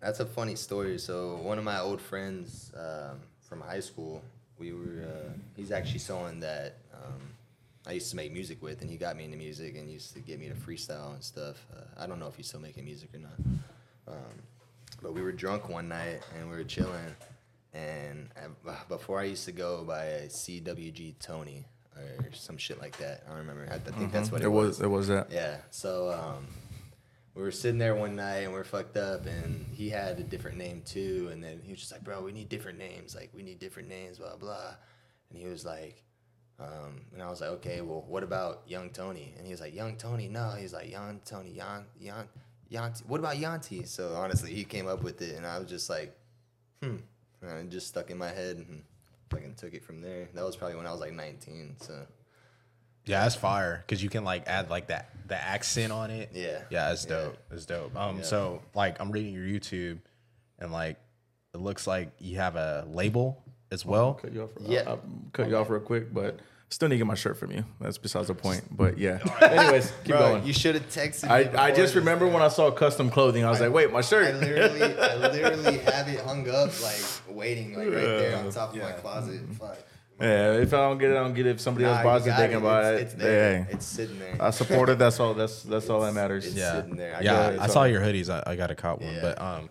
that's 0.00 0.20
a 0.20 0.26
funny 0.26 0.54
story. 0.54 0.98
So 0.98 1.36
one 1.36 1.58
of 1.58 1.64
my 1.64 1.80
old 1.80 2.00
friends 2.00 2.72
um, 2.76 3.18
from 3.40 3.60
high 3.60 3.80
school, 3.80 4.22
we 4.58 4.72
were. 4.72 5.04
Uh, 5.06 5.32
he's 5.56 5.70
actually 5.72 5.98
someone 6.00 6.40
that 6.40 6.78
um, 6.94 7.20
I 7.86 7.92
used 7.92 8.10
to 8.10 8.16
make 8.16 8.32
music 8.32 8.62
with, 8.62 8.80
and 8.82 8.90
he 8.90 8.96
got 8.96 9.16
me 9.16 9.24
into 9.24 9.36
music 9.36 9.76
and 9.76 9.90
used 9.90 10.14
to 10.14 10.20
get 10.20 10.38
me 10.40 10.48
to 10.48 10.54
freestyle 10.54 11.14
and 11.14 11.22
stuff. 11.22 11.64
Uh, 11.74 11.80
I 12.02 12.06
don't 12.06 12.18
know 12.18 12.26
if 12.28 12.36
he's 12.36 12.48
still 12.48 12.60
making 12.60 12.84
music 12.84 13.10
or 13.14 13.18
not. 13.18 13.38
Um, 14.08 14.42
but 15.02 15.12
we 15.12 15.20
were 15.22 15.32
drunk 15.32 15.68
one 15.68 15.88
night 15.88 16.20
and 16.36 16.48
we 16.50 16.56
were 16.56 16.64
chilling, 16.64 17.14
and 17.74 18.28
uh, 18.36 18.72
before 18.88 19.20
I 19.20 19.24
used 19.24 19.44
to 19.46 19.52
go 19.52 19.84
by 19.84 20.06
CWG 20.28 21.14
Tony 21.20 21.64
or 21.96 22.30
some 22.32 22.56
shit 22.58 22.78
like 22.80 22.96
that. 22.98 23.22
I 23.26 23.30
don't 23.30 23.38
remember. 23.38 23.66
I, 23.70 23.76
I 23.76 23.78
think 23.78 24.12
that's 24.12 24.30
what 24.30 24.42
it, 24.42 24.44
It 24.44 24.48
was 24.48 24.80
it 24.80 24.86
was 24.88 25.08
that. 25.08 25.30
yeah. 25.32 25.56
So 25.70 26.10
um, 26.12 26.46
we 27.36 27.42
were 27.42 27.52
sitting 27.52 27.78
there 27.78 27.94
one 27.94 28.16
night 28.16 28.38
and 28.38 28.52
we 28.52 28.58
are 28.58 28.64
fucked 28.64 28.96
up, 28.96 29.26
and 29.26 29.66
he 29.72 29.90
had 29.90 30.18
a 30.18 30.22
different 30.22 30.56
name 30.56 30.82
too. 30.84 31.28
And 31.30 31.44
then 31.44 31.60
he 31.62 31.70
was 31.72 31.80
just 31.80 31.92
like, 31.92 32.02
"Bro, 32.02 32.22
we 32.22 32.32
need 32.32 32.48
different 32.48 32.78
names. 32.78 33.14
Like, 33.14 33.30
we 33.34 33.42
need 33.42 33.58
different 33.58 33.88
names, 33.88 34.18
blah 34.18 34.36
blah." 34.36 34.74
And 35.30 35.38
he 35.38 35.46
was 35.46 35.64
like, 35.64 36.02
um, 36.58 37.02
and 37.12 37.22
I 37.22 37.28
was 37.28 37.42
like, 37.42 37.50
"Okay, 37.50 37.82
well, 37.82 38.04
what 38.08 38.22
about 38.22 38.62
Young 38.66 38.90
Tony?" 38.90 39.34
And 39.36 39.46
he 39.46 39.52
was 39.52 39.60
like, 39.60 39.74
"Young 39.74 39.96
Tony, 39.96 40.28
no." 40.28 40.52
He's 40.58 40.72
like, 40.72 40.90
"Young 40.90 41.20
Tony, 41.24 41.50
Young, 41.50 41.84
Young, 42.00 42.28
Yantee. 42.72 43.06
What 43.06 43.20
about 43.20 43.36
Yantee?" 43.36 43.86
So 43.86 44.14
honestly, 44.14 44.54
he 44.54 44.64
came 44.64 44.88
up 44.88 45.02
with 45.02 45.20
it, 45.20 45.36
and 45.36 45.46
I 45.46 45.58
was 45.58 45.68
just 45.68 45.90
like, 45.90 46.16
"Hmm," 46.82 46.96
and 47.42 47.68
it 47.68 47.70
just 47.70 47.88
stuck 47.88 48.10
in 48.10 48.18
my 48.18 48.30
head. 48.30 48.56
And, 48.56 48.82
fucking 49.30 49.54
took 49.56 49.74
it 49.74 49.84
from 49.84 50.00
there. 50.00 50.28
That 50.34 50.44
was 50.44 50.56
probably 50.56 50.76
when 50.76 50.86
I 50.86 50.92
was 50.92 51.00
like 51.00 51.12
19. 51.12 51.76
So 51.80 52.06
Yeah, 53.06 53.22
that's 53.22 53.34
fire 53.36 53.82
because 53.86 54.02
you 54.02 54.10
can 54.10 54.24
like 54.24 54.46
add 54.48 54.68
like 54.70 54.88
that 54.88 55.10
the 55.28 55.36
accent 55.40 55.92
on 55.92 56.10
it. 56.10 56.30
Yeah. 56.34 56.58
yeah, 56.70 56.92
it's 56.92 57.04
Yeah. 57.04 57.10
dope. 57.10 57.36
It's 57.52 57.64
dope. 57.66 57.96
Um, 57.96 58.18
Yeah. 58.18 58.22
so 58.24 58.62
like 58.74 59.00
I'm 59.00 59.10
reading 59.10 59.32
your 59.34 59.44
YouTube, 59.44 59.98
and 60.58 60.72
like 60.72 60.96
it 61.54 61.58
looks 61.58 61.86
like 61.86 62.10
you 62.18 62.36
have 62.36 62.56
a 62.56 62.84
label 62.90 63.42
as 63.70 63.84
well. 63.84 64.14
Cut 64.14 64.32
you 64.32 64.42
off. 64.42 64.50
Yeah. 64.60 64.80
I'll, 64.86 64.88
I'll 64.92 65.00
cut 65.32 65.48
you 65.48 65.56
off 65.56 65.70
real 65.70 65.80
quick, 65.80 66.12
but 66.12 66.38
still 66.68 66.88
need 66.88 66.94
to 66.96 66.98
get 66.98 67.06
my 67.06 67.14
shirt 67.14 67.36
from 67.38 67.50
you. 67.52 67.64
That's 67.80 67.96
besides 67.98 68.26
the 68.28 68.34
point. 68.46 68.62
But 68.76 68.98
yeah. 68.98 69.18
Anyways, 69.40 69.92
keep 70.04 70.12
Bro, 70.12 70.18
going. 70.18 70.46
you 70.46 70.52
should 70.52 70.74
have 70.74 70.88
texted 70.88 71.24
me. 71.24 71.28
I, 71.58 71.66
I 71.66 71.68
just 71.70 71.78
this, 71.80 71.94
remember 71.96 72.24
man. 72.26 72.34
when 72.34 72.42
I 72.42 72.48
saw 72.48 72.70
custom 72.72 73.08
clothing, 73.10 73.44
I 73.44 73.50
was 73.50 73.60
like, 73.60 73.72
wait, 73.72 73.90
my 73.92 73.98
I 73.98 74.02
shirt. 74.02 74.34
literally, 74.36 74.82
I 74.82 75.14
literally 75.16 75.78
have 75.78 76.08
it 76.08 76.20
hung 76.20 76.48
up, 76.50 76.70
like 76.82 77.02
waiting, 77.28 77.70
like 77.76 77.86
right 77.88 77.94
there 77.94 78.36
on 78.36 78.50
top 78.50 78.74
of 78.74 78.80
my 78.82 78.92
closet. 78.92 79.40
Fuck. 79.58 79.78
Yeah, 80.20 80.54
if 80.54 80.72
I 80.72 80.78
don't 80.78 80.98
get 80.98 81.10
it, 81.10 81.16
I 81.16 81.20
don't 81.20 81.34
get 81.34 81.46
it. 81.46 81.50
If 81.50 81.60
somebody 81.60 81.84
Nah, 81.84 81.90
else 81.92 81.98
you 82.00 82.04
buys 82.04 82.26
it, 82.26 82.28
got 82.30 82.38
they 82.38 82.48
can 82.48 82.62
buy 82.62 82.90
It's, 82.92 83.00
it. 83.00 83.02
it's 83.04 83.14
there. 83.14 83.62
Hey, 83.64 83.72
It's 83.72 83.86
sitting 83.86 84.18
there. 84.18 84.36
I 84.40 84.50
support 84.50 84.88
it. 84.88 84.98
That's 84.98 85.20
all. 85.20 85.34
That's 85.34 85.62
that's 85.62 85.90
all 85.90 86.00
that 86.00 86.14
matters. 86.14 86.46
it's 86.46 86.54
yeah, 86.56 86.72
sitting 86.76 86.96
there. 86.96 87.16
I 87.16 87.20
yeah. 87.20 87.48
it. 87.50 87.60
I 87.60 87.66
saw 87.66 87.80
all- 87.80 87.88
your 87.88 88.00
hoodies. 88.00 88.30
I, 88.30 88.42
I 88.52 88.56
got 88.56 88.70
a 88.70 88.74
cop 88.74 89.00
one, 89.02 89.12
Yeah. 89.12 89.20
but 89.20 89.40
um, 89.40 89.68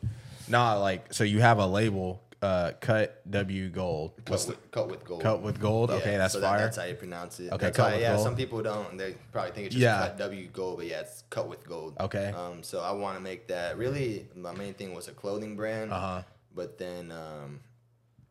nah, 0.47 0.77
like 0.77 1.11
so 1.13 1.23
you 1.23 1.41
have 1.41 1.57
a 1.57 1.65
label, 1.65 2.21
uh, 2.43 2.73
cut 2.79 3.21
W 3.31 3.69
Gold. 3.69 4.11
What's 4.27 4.45
cut, 4.45 4.53
the 4.53 4.61
with, 4.61 4.71
cut 4.71 4.89
with 4.89 5.03
gold. 5.05 5.21
cut 5.23 5.41
with 5.41 5.59
gold? 5.59 5.89
Yeah, 5.89 5.95
okay, 5.95 6.17
that's 6.17 6.33
so 6.33 6.39
that- 6.41 6.47
fire. 6.49 6.59
that's 6.59 6.77
how 6.77 6.83
you 6.83 6.93
pronounce 6.93 7.39
it. 7.39 7.51
Okay, 7.51 7.65
That's 7.65 7.77
cut 7.77 7.87
why- 7.87 7.91
with 7.93 8.01
yeah, 8.01 8.13
gold. 8.13 8.23
some 8.23 8.35
people 8.35 8.61
don't. 8.61 8.97
They 8.99 9.15
probably 9.31 9.51
think 9.51 9.65
it's 9.65 9.73
just 9.75 9.81
Yeah. 9.83 9.97
cut 9.97 10.17
W 10.19 10.47
gold, 10.53 10.77
but 10.77 10.85
yeah, 10.85 10.99
it's 10.99 11.23
cut 11.31 11.49
with 11.49 11.67
gold. 11.67 11.95
Okay. 11.99 12.27
Um, 12.37 12.61
so 12.61 12.81
I 12.81 12.91
want 12.91 13.17
to 13.17 13.23
make 13.23 13.47
that. 13.47 13.79
Really, 13.79 14.27
my 14.35 14.51
main 14.53 14.75
thing 14.75 14.93
was 14.93 15.07
a 15.07 15.11
clothing 15.11 15.55
brand. 15.55 15.91
Uh 15.91 15.99
huh. 15.99 16.21
But 16.53 16.77
then, 16.77 17.11
um, 17.11 17.61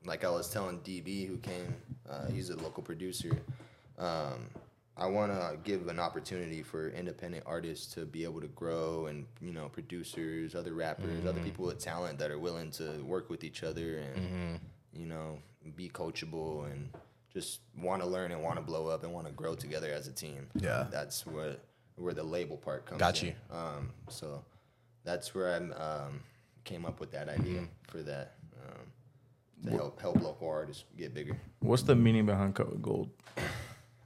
like 0.07 0.25
I 0.25 0.31
was 0.31 0.49
telling 0.51 0.79
DB, 0.81 1.27
who 1.27 1.37
came, 1.39 1.75
uh, 2.09 2.27
he's 2.27 2.51
a 2.51 2.57
local 2.57 2.83
producer. 2.83 3.37
Um, 3.99 4.49
I 4.97 5.07
want 5.07 5.33
to 5.33 5.57
give 5.65 5.89
an 5.89 5.99
opportunity 5.99 6.63
for 6.63 6.91
independent 6.91 7.43
artists 7.47 7.93
to 7.95 8.05
be 8.05 8.23
able 8.23 8.41
to 8.41 8.47
grow, 8.49 9.07
and 9.07 9.27
you 9.41 9.53
know, 9.53 9.69
producers, 9.69 10.55
other 10.55 10.73
rappers, 10.75 11.27
other 11.27 11.41
people 11.41 11.67
with 11.67 11.81
talent 11.81 12.19
that 12.21 12.31
are 12.31 12.39
willing 12.39 12.71
to 12.73 13.03
work 13.05 13.29
with 13.29 13.43
each 13.43 13.65
other, 13.65 13.99
and 13.99 14.61
you 14.93 15.07
know, 15.07 15.39
be 15.75 15.89
coachable 15.89 16.71
and 16.71 16.91
just 17.33 17.61
want 17.77 18.01
to 18.01 18.09
learn 18.09 18.31
and 18.31 18.41
want 18.43 18.57
to 18.57 18.63
blow 18.63 18.87
up 18.87 19.03
and 19.03 19.13
want 19.13 19.27
to 19.27 19.33
grow 19.33 19.57
together 19.57 19.93
as 19.93 20.07
a 20.07 20.13
team. 20.13 20.47
Yeah. 20.55 20.87
that's 20.91 21.27
where 21.27 21.57
where 21.97 22.15
the 22.15 22.23
label 22.23 22.57
part 22.57 22.87
comes. 22.87 23.01
Got 23.01 23.23
in. 23.23 23.29
you. 23.29 23.35
Um, 23.51 23.91
so 24.09 24.45
that's 25.05 25.35
where 25.35 25.49
I 25.55 25.57
um, 25.81 26.21
came 26.65 26.85
up 26.85 27.01
with 27.01 27.11
that 27.13 27.29
idea 27.29 27.65
for 27.89 28.03
that 28.03 28.35
um, 28.65 28.87
to 29.65 29.71
help 29.71 30.01
help 30.01 30.21
local 30.23 30.49
artists 30.49 30.85
get 30.97 31.15
bigger. 31.15 31.37
What's 31.61 31.83
the 31.83 31.95
meaning 31.95 32.27
behind 32.27 32.59
with 32.59 32.83
gold? 32.83 33.11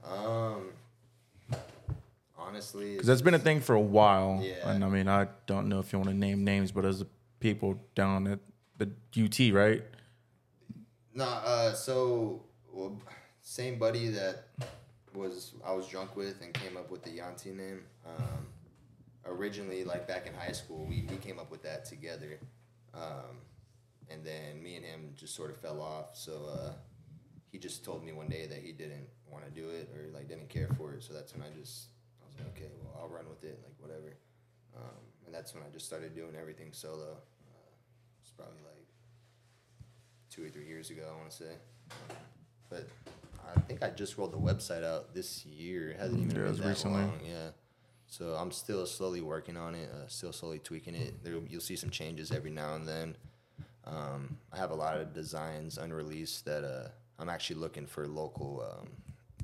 Um, 0.03 0.69
honestly, 2.37 2.93
Because 2.93 3.07
that's 3.07 3.21
been 3.21 3.33
a 3.33 3.39
thing 3.39 3.61
for 3.61 3.75
a 3.75 3.81
while. 3.81 4.39
Yeah. 4.41 4.69
And 4.69 4.83
I 4.83 4.89
mean, 4.89 5.07
I 5.07 5.27
don't 5.45 5.67
know 5.69 5.79
if 5.79 5.91
you 5.91 5.99
want 5.99 6.09
to 6.09 6.15
name 6.15 6.43
names, 6.43 6.71
but 6.71 6.85
as 6.85 6.99
the 6.99 7.07
people 7.39 7.79
down 7.95 8.27
at 8.27 8.39
the 8.77 8.89
UT, 9.17 9.53
right? 9.53 9.83
Nah, 11.13 11.25
uh, 11.43 11.73
so 11.73 12.41
well, 12.71 12.97
same 13.41 13.77
buddy 13.77 14.09
that 14.09 14.47
was 15.13 15.53
I 15.65 15.73
was 15.73 15.87
drunk 15.87 16.15
with 16.15 16.41
and 16.41 16.53
came 16.53 16.77
up 16.77 16.91
with 16.91 17.03
the 17.03 17.09
Yantee 17.09 17.55
name. 17.55 17.81
Um, 18.05 18.47
originally, 19.25 19.83
like 19.83 20.07
back 20.07 20.27
in 20.27 20.33
high 20.33 20.51
school, 20.51 20.85
we, 20.89 21.05
we 21.09 21.17
came 21.17 21.39
up 21.39 21.51
with 21.51 21.63
that 21.63 21.85
together, 21.85 22.39
um, 22.93 23.37
and 24.11 24.23
then 24.23 24.61
me 24.61 24.75
and 24.75 24.85
him 24.85 25.13
just 25.15 25.35
sort 25.35 25.51
of 25.51 25.57
fell 25.57 25.81
off. 25.81 26.15
So 26.15 26.45
uh, 26.51 26.73
he 27.51 27.57
just 27.57 27.83
told 27.83 28.03
me 28.03 28.11
one 28.11 28.27
day 28.29 28.45
that 28.47 28.59
he 28.59 28.71
didn't 28.71 29.07
want 29.31 29.45
to 29.45 29.51
do 29.51 29.69
it 29.69 29.89
or 29.95 30.09
like 30.13 30.27
didn't 30.27 30.49
care 30.49 30.69
for 30.77 30.93
it. 30.93 31.03
So 31.03 31.13
that's 31.13 31.33
when 31.33 31.43
I 31.43 31.49
just 31.59 31.87
I 32.21 32.25
was 32.27 32.35
like, 32.39 32.47
okay, 32.57 32.69
well 32.83 32.97
I'll 33.01 33.09
run 33.09 33.27
with 33.29 33.43
it, 33.43 33.59
like 33.63 33.75
whatever. 33.79 34.15
Um, 34.75 34.97
and 35.25 35.33
that's 35.33 35.53
when 35.53 35.63
I 35.63 35.67
just 35.71 35.85
started 35.85 36.15
doing 36.15 36.35
everything 36.39 36.69
solo. 36.73 37.11
Uh, 37.13 37.69
it's 38.21 38.31
probably 38.31 38.57
like 38.65 38.85
two 40.29 40.43
or 40.45 40.49
three 40.49 40.65
years 40.67 40.89
ago, 40.89 41.03
I 41.11 41.17
want 41.17 41.29
to 41.31 41.35
say. 41.37 41.53
Um, 42.09 42.15
but 42.69 42.87
I 43.55 43.59
think 43.61 43.81
I 43.83 43.89
just 43.89 44.17
rolled 44.17 44.31
the 44.33 44.37
website 44.37 44.83
out 44.83 45.13
this 45.13 45.45
year. 45.45 45.89
It 45.89 45.99
hasn't 45.99 46.19
even 46.21 46.35
Yeah, 46.35 46.43
it 46.43 46.51
been 46.53 46.61
that 46.61 46.67
recently. 46.69 47.01
long. 47.01 47.19
Yeah. 47.25 47.49
So 48.07 48.33
I'm 48.35 48.51
still 48.51 48.85
slowly 48.85 49.21
working 49.21 49.57
on 49.57 49.75
it. 49.75 49.89
Uh, 49.91 50.07
still 50.07 50.31
slowly 50.33 50.59
tweaking 50.59 50.95
it. 50.95 51.23
There, 51.23 51.33
you'll 51.47 51.61
see 51.61 51.75
some 51.75 51.89
changes 51.89 52.31
every 52.31 52.51
now 52.51 52.75
and 52.75 52.87
then. 52.87 53.15
Um, 53.85 54.37
I 54.53 54.57
have 54.57 54.71
a 54.71 54.75
lot 54.75 54.97
of 54.97 55.13
designs 55.13 55.77
unreleased 55.77 56.45
that 56.45 56.63
uh, 56.63 56.89
I'm 57.17 57.29
actually 57.29 57.57
looking 57.57 57.85
for 57.85 58.07
local 58.07 58.63
um, 58.69 58.89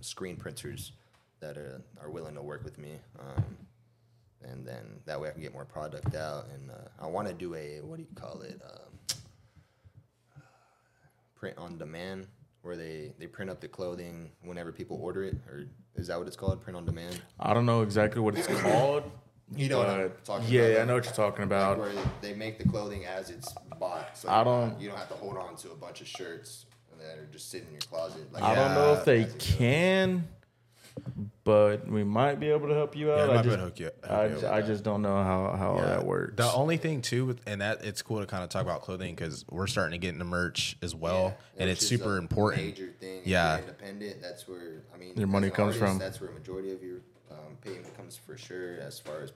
screen 0.01 0.35
printers 0.35 0.91
that 1.39 1.57
are, 1.57 1.81
are 2.01 2.09
willing 2.09 2.35
to 2.35 2.41
work 2.41 2.63
with 2.63 2.77
me. 2.77 2.93
Um, 3.19 3.57
and 4.43 4.65
then 4.65 4.99
that 5.05 5.19
way 5.19 5.29
I 5.29 5.31
can 5.31 5.41
get 5.41 5.53
more 5.53 5.65
product 5.65 6.15
out. 6.15 6.47
And 6.53 6.71
uh, 6.71 6.89
I 6.99 7.07
want 7.07 7.27
to 7.27 7.33
do 7.33 7.55
a 7.55 7.81
what 7.81 7.97
do 7.97 8.03
you 8.03 8.15
call 8.15 8.41
it? 8.41 8.61
Um, 8.63 9.17
print 11.35 11.57
on 11.57 11.77
demand, 11.77 12.27
where 12.61 12.75
they 12.75 13.11
they 13.19 13.27
print 13.27 13.49
up 13.49 13.59
the 13.59 13.67
clothing 13.67 14.31
whenever 14.43 14.71
people 14.71 14.99
order 15.01 15.23
it, 15.23 15.35
or 15.49 15.65
is 15.95 16.07
that 16.07 16.17
what 16.17 16.27
it's 16.27 16.35
called? 16.35 16.61
Print 16.61 16.77
on 16.77 16.85
demand. 16.85 17.21
I 17.39 17.53
don't 17.53 17.65
know 17.65 17.81
exactly 17.81 18.21
what 18.21 18.37
it's 18.37 18.47
called. 18.61 19.03
You 19.55 19.69
know 19.69 19.77
what 19.79 19.89
I'm 19.89 20.07
but 20.07 20.25
talking 20.25 20.47
yeah, 20.49 20.61
about, 20.63 20.81
I 20.81 20.85
know 20.85 20.93
what 20.95 21.05
you're 21.05 21.13
talking 21.13 21.39
Like 21.41 21.45
about. 21.47 21.77
where 21.79 21.91
they 22.21 22.33
make 22.33 22.57
the 22.57 22.67
clothing 22.67 23.05
as 23.05 23.29
it's 23.29 23.53
bought. 23.79 24.17
So 24.17 24.27
I 24.29 24.37
you're 24.37 24.43
don't- 24.45 24.69
not- 24.69 24.81
You 24.81 24.89
don't 24.89 24.97
have 24.97 25.09
to 25.09 25.15
hold 25.15 25.37
on 25.37 25.55
to 25.57 25.71
a 25.71 25.75
bunch 25.75 26.01
of 26.01 26.07
shirts 26.07 26.65
that 26.99 27.17
are 27.19 27.27
just 27.31 27.51
sitting 27.51 27.67
in 27.67 27.73
your 27.73 27.81
closet. 27.81 28.31
Like 28.33 28.41
I 28.41 28.55
don't 28.55 28.73
know 28.73 28.93
if 28.93 29.05
they 29.05 29.21
as 29.23 29.29
it 29.35 29.39
goes. 29.39 29.55
can, 29.57 30.27
but 31.43 31.87
we 31.87 32.03
might 32.03 32.39
be 32.39 32.49
able 32.49 32.67
to 32.69 32.73
help 32.73 32.95
you 32.95 33.11
out. 33.11 33.29
I 33.29 33.33
might 33.33 33.39
I 33.39 33.43
just, 33.43 33.57
hook 33.59 33.79
you- 33.79 33.91
help 34.03 34.11
I, 34.11 34.25
you 34.25 34.33
just, 34.33 34.45
I 34.45 34.61
just 34.61 34.83
don't 34.83 35.01
know 35.03 35.15
how, 35.23 35.55
how 35.57 35.71
all 35.73 35.77
Yeah. 35.77 35.85
that 35.87 36.05
works. 36.05 36.33
The 36.37 36.51
only 36.51 36.77
thing 36.77 37.01
too, 37.03 37.25
with, 37.25 37.41
and 37.45 37.61
that 37.61 37.85
it's 37.85 38.01
cool 38.01 38.21
to 38.21 38.25
kind 38.25 38.43
of 38.43 38.49
talk 38.49 38.63
about 38.63 38.81
clothing 38.81 39.13
because 39.13 39.45
we're 39.51 39.67
starting 39.67 39.91
to 39.91 39.97
get 40.03 40.13
into 40.13 40.25
merch 40.25 40.77
as 40.81 40.95
well, 40.95 41.35
Yeah, 41.55 41.61
and 41.61 41.69
it's 41.69 41.85
super 41.85 42.17
important. 42.17 42.63
Major 42.65 42.91
thing. 42.99 43.19
If 43.19 43.27
Yeah. 43.27 43.51
you're 43.57 43.59
independent. 43.67 44.21
That's 44.21 44.47
where 44.47 44.81
I 44.93 44.97
mean 44.97 45.13
Your 45.17 45.27
money 45.27 45.47
an 45.47 45.53
comes 45.53 45.75
from. 45.75 45.99
That's 45.99 46.19
where 46.19 46.31
a 46.31 46.33
majority 46.33 46.71
of 46.71 46.81
your 46.81 46.99
um, 47.31 47.57
payment 47.61 47.95
comes 47.97 48.17
for 48.17 48.37
sure. 48.37 48.77
As 48.79 48.99
far 48.99 49.21
as 49.21 49.33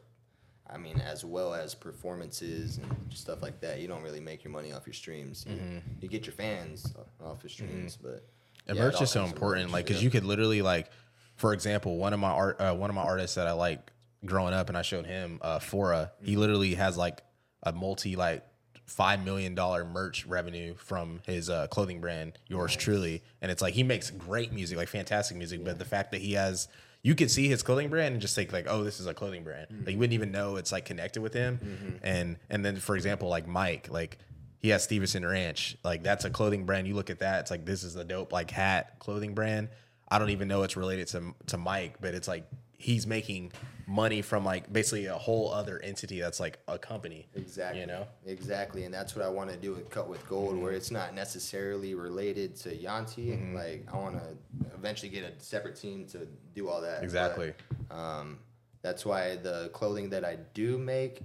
I 0.72 0.78
mean, 0.78 1.00
as 1.02 1.26
well 1.26 1.54
as 1.56 1.74
performances 1.74 2.78
and 2.78 2.86
stuff 3.14 3.42
like 3.42 3.60
that. 3.62 3.80
You 3.80 3.88
don't 3.88 4.04
really 4.04 4.20
make 4.20 4.44
your 4.44 4.54
money 4.54 4.72
off 4.72 4.86
your 4.86 4.94
streams. 4.94 5.46
You, 5.50 5.82
you 6.02 6.08
get 6.08 6.26
your 6.28 6.34
fans 6.34 6.94
off 7.24 7.42
your 7.42 7.50
streams, 7.50 7.98
but 8.00 8.24
And 8.68 8.78
yeah, 8.78 8.84
merch 8.84 9.02
is 9.02 9.10
so 9.10 9.26
important, 9.26 9.72
like 9.72 9.86
because 9.88 10.02
yeah. 10.02 10.06
you 10.06 10.12
could 10.12 10.26
literally 10.26 10.62
like, 10.62 10.92
for 11.38 11.54
example, 11.54 11.98
one 11.98 12.14
of 12.14 12.20
my 12.20 12.30
art, 12.30 12.62
uh, 12.62 12.76
one 12.76 12.90
of 12.92 12.96
my 12.96 13.02
artists 13.02 13.36
that 13.36 13.48
I 13.48 13.54
like 13.54 13.92
growing 14.26 14.54
up, 14.54 14.70
and 14.70 14.78
I 14.78 14.84
showed 14.84 15.08
him 15.08 15.40
uh, 15.42 15.58
Fora. 15.60 16.12
He 16.22 16.32
Mm-hmm. 16.34 16.40
literally 16.40 16.76
has 16.76 16.98
like 16.98 17.22
a 17.64 17.72
multi 17.74 18.16
like 18.16 18.46
five 18.86 19.24
million 19.26 19.56
dollar 19.56 19.84
merch 19.86 20.26
revenue 20.28 20.76
from 20.76 21.22
his 21.26 21.50
uh, 21.50 21.66
clothing 21.68 22.00
brand, 22.00 22.38
yours 22.48 22.76
truly, 22.76 23.24
and 23.42 23.52
it's 23.52 23.62
like 23.64 23.74
he 23.74 23.82
makes 23.82 24.12
great 24.12 24.52
music, 24.54 24.78
like 24.78 24.88
fantastic 24.88 25.36
music. 25.36 25.64
But 25.66 25.80
the 25.80 25.86
fact 25.86 26.12
that 26.12 26.22
he 26.22 26.34
has, 26.34 26.68
you 27.02 27.16
could 27.16 27.32
see 27.32 27.48
his 27.48 27.64
clothing 27.64 27.90
brand 27.90 28.14
and 28.14 28.22
just 28.22 28.36
think 28.36 28.52
like, 28.52 28.66
oh, 28.68 28.84
this 28.84 29.00
is 29.00 29.08
a 29.08 29.14
clothing 29.14 29.44
brand. 29.44 29.68
Mm-hmm. 29.68 29.86
Like 29.86 29.94
you 29.94 29.98
wouldn't 30.00 30.14
even 30.14 30.32
know 30.32 30.58
it's 30.58 30.72
like 30.72 30.86
connected 30.86 31.22
with 31.22 31.34
him. 31.34 32.00
And 32.04 32.38
and 32.50 32.66
then 32.66 32.78
for 32.78 32.96
example, 32.96 33.30
like 33.30 33.48
Mike, 33.48 33.90
like 33.90 34.18
he 34.58 34.70
has 34.70 34.84
Stevenson 34.84 35.26
Ranch. 35.26 35.78
Like 35.84 36.04
that's 36.04 36.26
a 36.26 36.30
clothing 36.30 36.66
brand. 36.66 36.88
You 36.88 36.96
look 36.96 37.10
at 37.10 37.20
that, 37.20 37.42
it's 37.42 37.52
like 37.52 37.66
this 37.66 37.84
is 37.84 37.96
a 37.96 38.04
dope 38.04 38.34
like 38.34 38.52
hat 38.52 39.00
clothing 39.00 39.34
brand. 39.34 39.70
I 40.12 40.20
don't 40.20 40.32
even 40.32 40.48
know 40.48 40.64
it's 40.64 40.76
related 40.76 41.08
to 41.10 41.34
to 41.48 41.58
Mike, 41.58 41.96
but 42.02 42.14
it's 42.14 42.28
like 42.28 42.46
he's 42.80 43.06
making 43.06 43.52
money 43.86 44.22
from 44.22 44.46
like 44.46 44.72
basically 44.72 45.06
a 45.06 45.14
whole 45.14 45.52
other 45.52 45.80
entity 45.84 46.20
that's 46.22 46.40
like 46.40 46.60
a 46.68 46.80
company. 46.80 47.28
Exactly. 47.36 47.82
You 47.82 47.88
know. 47.88 48.08
Exactly, 48.26 48.86
and 48.86 48.94
that's 48.94 49.16
what 49.16 49.24
I 49.24 49.30
want 49.30 49.52
to 49.52 49.58
do 49.58 49.76
with 49.76 49.90
Cut 49.90 50.10
with 50.10 50.28
Gold, 50.28 50.58
where 50.58 50.72
it's 50.72 50.90
not 50.90 51.14
necessarily 51.14 51.94
related 51.94 52.56
to 52.58 52.70
Yantee. 52.70 53.38
Mm-hmm. 53.38 53.56
Like 53.56 53.86
I 53.94 53.98
want 53.98 54.16
to 54.16 54.36
eventually 54.74 55.10
get 55.10 55.24
a 55.26 55.44
separate 55.44 55.76
team 55.76 56.08
to 56.08 56.28
do 56.56 56.70
all 56.70 56.82
that. 56.82 57.04
Exactly. 57.04 57.54
But, 57.90 57.96
um, 57.96 58.40
that's 58.82 59.06
why 59.06 59.36
the 59.36 59.70
clothing 59.74 60.10
that 60.12 60.24
I 60.24 60.38
do 60.54 60.78
make, 60.78 61.22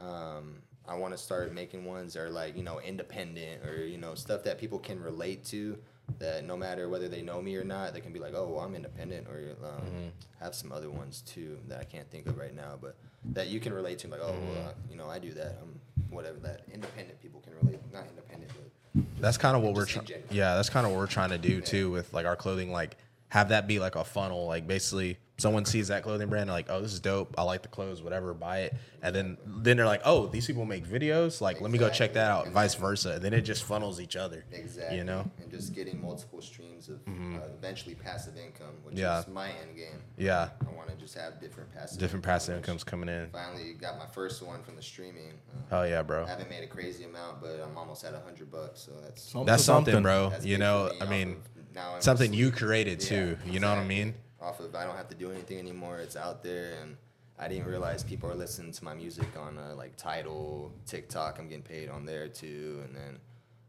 um, 0.00 0.62
I 0.88 0.96
want 0.96 1.12
to 1.12 1.18
start 1.18 1.52
making 1.52 1.84
ones 1.84 2.14
that 2.14 2.22
are 2.22 2.30
like 2.30 2.56
you 2.56 2.62
know 2.62 2.80
independent 2.80 3.64
or 3.66 3.84
you 3.84 3.98
know 3.98 4.14
stuff 4.14 4.42
that 4.44 4.58
people 4.58 4.78
can 4.78 5.00
relate 5.00 5.44
to. 5.46 5.78
That 6.18 6.44
no 6.44 6.56
matter 6.56 6.88
whether 6.88 7.08
they 7.08 7.22
know 7.22 7.40
me 7.42 7.56
or 7.56 7.64
not, 7.64 7.92
they 7.94 8.00
can 8.00 8.12
be 8.12 8.18
like, 8.20 8.34
"Oh, 8.34 8.46
well, 8.48 8.60
I'm 8.60 8.74
independent," 8.74 9.26
or 9.26 9.38
um, 9.66 9.80
Mm-hmm. 9.86 10.08
have 10.40 10.54
some 10.54 10.70
other 10.70 10.90
ones 10.90 11.22
too 11.26 11.58
that 11.68 11.80
I 11.80 11.84
can't 11.84 12.08
think 12.10 12.26
of 12.26 12.36
right 12.38 12.54
now, 12.54 12.78
but 12.80 12.94
that 13.32 13.48
you 13.48 13.58
can 13.58 13.72
relate 13.72 13.98
to. 14.00 14.08
Like, 14.08 14.20
oh, 14.22 14.32
Mm-hmm. 14.32 14.54
well, 14.54 14.74
you 14.90 14.96
know, 14.96 15.08
I 15.08 15.18
do 15.18 15.32
that. 15.32 15.56
I'm 15.62 15.80
whatever 16.10 16.38
that 16.40 16.62
independent 16.72 17.20
people 17.22 17.40
can 17.40 17.54
relate. 17.62 17.80
Not 17.92 18.04
independent, 18.08 18.52
but 18.94 19.02
That's 19.20 19.38
kind 19.38 19.56
of 19.56 19.62
what 19.62 19.74
we're 19.74 19.86
trying. 19.86 20.06
Yeah, 20.30 20.54
that's 20.54 20.68
kind 20.70 20.86
of 20.86 20.92
what 20.92 20.98
we're 20.98 21.06
trying 21.06 21.30
to 21.30 21.38
do 21.38 21.60
too 21.60 21.90
with 21.90 22.12
like 22.12 22.26
our 22.26 22.36
clothing. 22.36 22.70
Like 22.70 22.96
have 23.34 23.48
that 23.48 23.66
be 23.66 23.80
like 23.80 23.96
a 23.96 24.04
funnel. 24.04 24.46
Like 24.46 24.64
basically, 24.68 25.18
someone 25.38 25.64
sees 25.64 25.88
that 25.88 26.04
clothing 26.04 26.28
brand, 26.28 26.48
they're 26.48 26.54
like, 26.54 26.66
oh, 26.70 26.80
this 26.80 26.92
is 26.92 27.00
dope. 27.00 27.34
I 27.36 27.42
like 27.42 27.62
the 27.62 27.68
clothes, 27.68 28.00
whatever. 28.00 28.32
Buy 28.32 28.60
it, 28.60 28.74
and 29.02 29.12
then 29.12 29.36
then 29.44 29.76
they're 29.76 29.86
like, 29.86 30.02
oh, 30.04 30.28
these 30.28 30.46
people 30.46 30.64
make 30.64 30.86
videos. 30.86 31.40
Like, 31.40 31.60
let 31.60 31.72
me 31.72 31.78
go 31.78 31.88
check 31.90 32.12
that 32.12 32.30
out. 32.30 32.46
Vice 32.50 32.76
versa, 32.76 33.14
and 33.14 33.22
then 33.22 33.34
it 33.34 33.40
just 33.40 33.64
funnels 33.64 34.00
each 34.00 34.14
other. 34.14 34.44
exactly. 34.52 34.98
You 34.98 35.02
know. 35.02 35.28
and 35.42 35.50
just 35.50 35.74
getting 35.74 36.00
multiple 36.00 36.40
streams 36.40 36.88
of 36.88 37.00
uh, 37.08 37.40
eventually 37.58 37.96
passive 37.96 38.36
income, 38.36 38.74
which 38.84 38.96
Yeah. 38.96 39.18
is 39.18 39.26
my 39.26 39.48
end 39.48 39.74
game. 39.76 40.00
Yeah, 40.16 40.50
I 40.70 40.72
want 40.76 40.88
to 40.90 40.94
just 40.94 41.16
have 41.18 41.40
different 41.40 41.74
passive 41.74 41.98
different 41.98 42.24
income, 42.24 42.34
passive 42.34 42.54
which 42.54 42.62
incomes 42.68 42.84
coming 42.84 43.08
in. 43.08 43.30
Finally, 43.30 43.72
got 43.72 43.98
my 43.98 44.06
first 44.06 44.42
one 44.44 44.62
from 44.62 44.76
the 44.76 44.82
streaming. 44.82 45.32
Uh, 45.72 45.78
Oh 45.78 45.82
yeah, 45.82 46.02
bro. 46.02 46.22
I 46.24 46.28
haven't 46.28 46.50
made 46.50 46.62
a 46.62 46.68
crazy 46.68 47.02
amount, 47.02 47.40
but 47.40 47.58
I'm 47.60 47.76
almost 47.76 48.04
at 48.04 48.14
a 48.14 48.20
hundred 48.20 48.52
bucks, 48.52 48.82
so 48.82 48.92
that's 49.02 49.20
Something 49.22 49.46
That's 49.46 49.64
something, 49.64 50.02
bro. 50.02 50.30
that's 50.30 50.44
You 50.46 50.58
know, 50.58 50.92
I 51.00 51.06
mean, 51.06 51.30
of 51.32 51.53
now 51.74 51.94
I'm 51.96 52.00
something 52.00 52.30
just- 52.32 52.38
you 52.38 52.50
created 52.50 53.00
too. 53.00 53.36
Yeah, 53.46 53.52
You 53.52 53.60
know 53.60 53.68
what 53.70 53.78
I 53.78 53.84
mean? 53.86 54.14
Off 54.40 54.60
of 54.60 54.74
I 54.74 54.84
don't 54.84 54.96
have 54.96 55.08
to 55.08 55.14
do 55.14 55.30
anything 55.30 55.58
anymore. 55.58 55.98
It's 55.98 56.16
out 56.16 56.42
there, 56.42 56.74
and 56.82 56.96
I 57.38 57.48
didn't 57.48 57.66
realize 57.66 58.04
people 58.04 58.30
are 58.30 58.34
listening 58.34 58.72
to 58.72 58.84
my 58.84 58.94
music 58.94 59.28
on 59.38 59.56
uh, 59.58 59.74
like 59.74 59.96
Tidal, 59.96 60.70
TikTok. 60.86 61.38
I'm 61.38 61.48
getting 61.48 61.62
paid 61.62 61.88
on 61.88 62.04
there 62.04 62.28
too, 62.28 62.82
and 62.84 62.94
then 62.94 63.18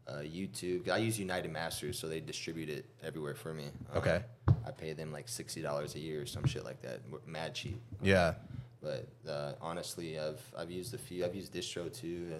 uh, 0.06 0.20
YouTube. 0.20 0.88
I 0.90 0.98
use 0.98 1.18
United 1.18 1.50
Masters, 1.50 1.98
so 1.98 2.08
they 2.08 2.20
distribute 2.20 2.68
it 2.68 2.84
everywhere 3.02 3.34
for 3.34 3.52
me. 3.54 3.64
Um, 3.92 3.98
Okay. 3.98 4.22
I 4.66 4.70
pay 4.70 4.92
them 4.92 5.12
like 5.12 5.28
sixty 5.28 5.62
dollars 5.62 5.94
a 5.94 5.98
year 5.98 6.22
or 6.22 6.26
some 6.26 6.44
shit 6.44 6.64
like 6.64 6.82
that. 6.82 7.00
Mad 7.26 7.54
cheap. 7.54 7.80
Yeah. 8.02 8.34
But 8.82 9.08
uh, 9.28 9.52
honestly, 9.60 10.18
I've 10.18 10.40
I've 10.56 10.70
used 10.70 10.92
a 10.94 10.98
few. 10.98 11.24
I've 11.24 11.34
used 11.34 11.52
Distro 11.54 11.90
too. 11.92 12.32
Uh, 12.34 12.38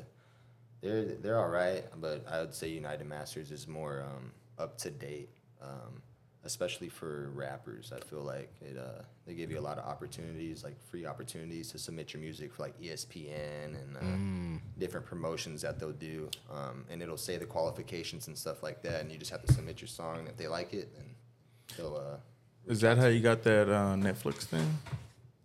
they're 0.82 1.04
they're 1.22 1.38
all 1.40 1.48
right, 1.48 1.84
but 2.00 2.24
I 2.30 2.40
would 2.40 2.52
say 2.54 2.68
United 2.68 3.06
Masters 3.06 3.50
is 3.50 3.66
more 3.66 4.02
um, 4.06 4.30
up 4.58 4.76
to 4.78 4.90
date, 4.90 5.30
um, 5.62 6.02
especially 6.44 6.88
for 6.88 7.30
rappers. 7.34 7.92
I 7.94 7.98
feel 8.08 8.20
like 8.22 8.52
it 8.60 8.76
uh, 8.78 9.02
they 9.26 9.34
give 9.34 9.50
you 9.50 9.58
a 9.58 9.60
lot 9.60 9.78
of 9.78 9.84
opportunities, 9.84 10.62
like 10.62 10.80
free 10.90 11.04
opportunities 11.06 11.70
to 11.72 11.78
submit 11.78 12.12
your 12.12 12.20
music 12.22 12.54
for 12.54 12.62
like 12.62 12.80
ESPN 12.80 13.66
and 13.82 13.96
uh, 13.96 14.00
Mm. 14.00 14.60
different 14.78 15.04
promotions 15.06 15.62
that 15.62 15.78
they'll 15.78 15.90
do, 15.92 16.30
um, 16.52 16.84
and 16.90 17.02
it'll 17.02 17.16
say 17.16 17.36
the 17.36 17.46
qualifications 17.46 18.28
and 18.28 18.36
stuff 18.38 18.62
like 18.62 18.82
that, 18.82 19.00
and 19.00 19.10
you 19.10 19.18
just 19.18 19.30
have 19.30 19.42
to 19.44 19.52
submit 19.52 19.80
your 19.80 19.88
song. 19.88 20.20
And 20.20 20.28
if 20.28 20.36
they 20.36 20.46
like 20.48 20.72
it, 20.72 20.94
then 20.94 21.04
they'll. 21.76 21.96
Uh, 21.96 22.16
Is 22.72 22.80
that 22.82 22.96
how 22.98 23.06
you 23.06 23.20
got 23.20 23.42
that 23.42 23.68
uh, 23.68 23.94
Netflix 23.96 24.44
thing? 24.44 24.78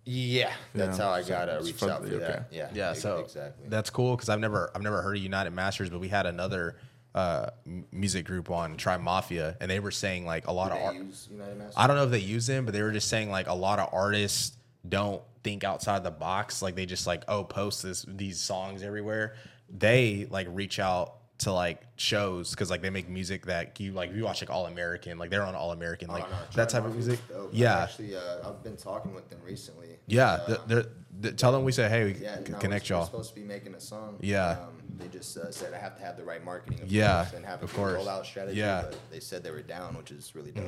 yeah, 0.05 0.51
that's 0.73 0.97
Yeah, 0.97 1.03
how 1.05 1.11
I 1.11 1.21
got 1.23 1.45
to 1.45 1.57
it's 1.57 1.65
reach 1.67 1.75
from- 1.75 1.89
out 1.91 2.01
for 2.01 2.07
okay. 2.15 2.17
that. 2.19 2.47
Yeah, 2.51 2.69
Yeah, 2.73 2.93
so 2.93 3.19
exactly. 3.19 3.67
that's 3.69 3.89
cool 3.89 4.15
because 4.15 4.29
I've 4.29 4.39
never 4.39 4.71
I've 4.75 4.81
never 4.81 5.01
heard 5.01 5.15
of 5.17 5.21
United 5.23 5.51
Masters, 5.51 5.89
but 5.89 5.99
we 5.99 6.07
had 6.09 6.25
another 6.25 6.75
uh, 7.13 7.47
music 7.91 8.25
group 8.25 8.49
on 8.49 8.77
Try 8.77 8.97
Mafia, 8.97 9.57
and 9.59 9.69
they 9.69 9.79
were 9.79 9.91
saying 9.91 10.25
like 10.25 10.47
a 10.47 10.51
lot 10.51 10.71
of 10.71 10.77
art. 10.81 10.95
use 10.95 11.27
United 11.31 11.57
Masters? 11.57 11.75
I 11.77 11.87
don't 11.87 11.95
know 11.95 12.03
if 12.05 12.11
they 12.11 12.19
use 12.19 12.47
them, 12.47 12.65
but 12.65 12.73
they 12.73 12.81
were 12.81 12.91
just 12.91 13.09
saying 13.09 13.29
like 13.29 13.47
a 13.47 13.53
lot 13.53 13.79
of 13.79 13.89
artists 13.93 14.55
don't 14.87 15.21
think 15.43 15.63
outside 15.63 16.03
the 16.03 16.11
box. 16.11 16.61
Like 16.61 16.75
they 16.75 16.85
just 16.85 17.07
like 17.07 17.23
oh 17.27 17.43
post 17.43 17.83
this 17.83 18.05
these 18.07 18.39
songs 18.39 18.83
everywhere. 18.83 19.35
They 19.69 20.27
like 20.29 20.47
reach 20.49 20.79
out 20.79 21.15
to 21.41 21.51
like 21.51 21.81
shows 21.95 22.51
because 22.51 22.69
like 22.69 22.81
they 22.81 22.89
make 22.89 23.07
music 23.09 23.45
that 23.47 23.79
you 23.79 23.91
like. 23.93 24.09
If 24.11 24.15
you 24.15 24.23
watch 24.23 24.41
like 24.41 24.49
All 24.49 24.65
American, 24.67 25.17
like 25.17 25.29
they're 25.29 25.43
on 25.43 25.55
All 25.55 25.71
American, 25.71 26.07
like 26.09 26.23
Oh, 26.25 26.29
no, 26.31 26.37
that 26.55 26.69
type 26.69 26.85
of 26.85 26.93
music. 26.93 27.19
dope. 27.29 27.49
Yeah, 27.53 27.79
Actually, 27.83 28.15
uh, 28.15 28.47
I've 28.49 28.63
been 28.63 28.77
talking 28.77 29.13
with 29.13 29.29
them 29.29 29.39
recently. 29.45 29.97
yeah. 30.07 30.31
Uh, 30.33 30.45
th- 30.67 30.85
they're, 31.19 31.31
tell 31.33 31.51
them 31.51 31.63
we 31.63 31.71
say 31.71 31.89
hey, 31.89 32.05
we 32.05 32.13
yeah, 32.15 32.37
can 32.41 32.53
no, 32.53 32.59
connect 32.59 32.89
we're, 32.89 32.95
we're 32.95 32.99
y'all. 32.99 33.05
supposed 33.05 33.29
to 33.29 33.35
be 33.35 33.43
making 33.45 33.75
a 33.75 33.79
song. 33.79 34.17
Yeah. 34.21 34.51
Um, 34.51 34.81
they 34.97 35.07
just 35.07 35.35
uh, 35.37 35.51
said 35.51 35.73
I 35.73 35.77
have 35.79 35.95
to 35.97 36.03
have 36.03 36.15
the 36.17 36.23
right 36.23 36.43
marketing. 36.43 36.81
Of 36.81 36.91
Yeah, 36.91 37.23
course, 37.23 37.33
and 37.35 37.45
have 37.45 37.61
a 37.61 37.65
of 37.65 37.73
course. 37.73 37.99
rollout 38.01 38.25
strategy. 38.25 38.57
Yeah. 38.59 38.81
Mm-hmm. 38.81 38.89
But 38.91 38.99
they 39.11 39.19
said 39.19 39.43
they 39.43 39.51
were 39.51 39.61
down, 39.63 39.95
which 39.97 40.11
is 40.11 40.33
really 40.35 40.51
dope. 40.51 40.65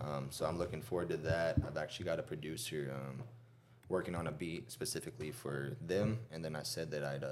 Um, 0.00 0.28
so 0.30 0.46
I'm 0.46 0.58
looking 0.58 0.80
forward 0.80 1.08
to 1.10 1.16
that. 1.18 1.56
I've 1.66 1.76
actually 1.76 2.04
got 2.06 2.18
a 2.18 2.22
producer 2.22 2.94
um, 2.94 3.22
working 3.88 4.14
on 4.14 4.26
a 4.28 4.32
beat 4.32 4.70
specifically 4.70 5.32
for 5.32 5.76
them, 5.86 6.18
and 6.32 6.42
then 6.44 6.54
I 6.56 6.62
said 6.62 6.90
that 6.92 7.04
I'd. 7.04 7.24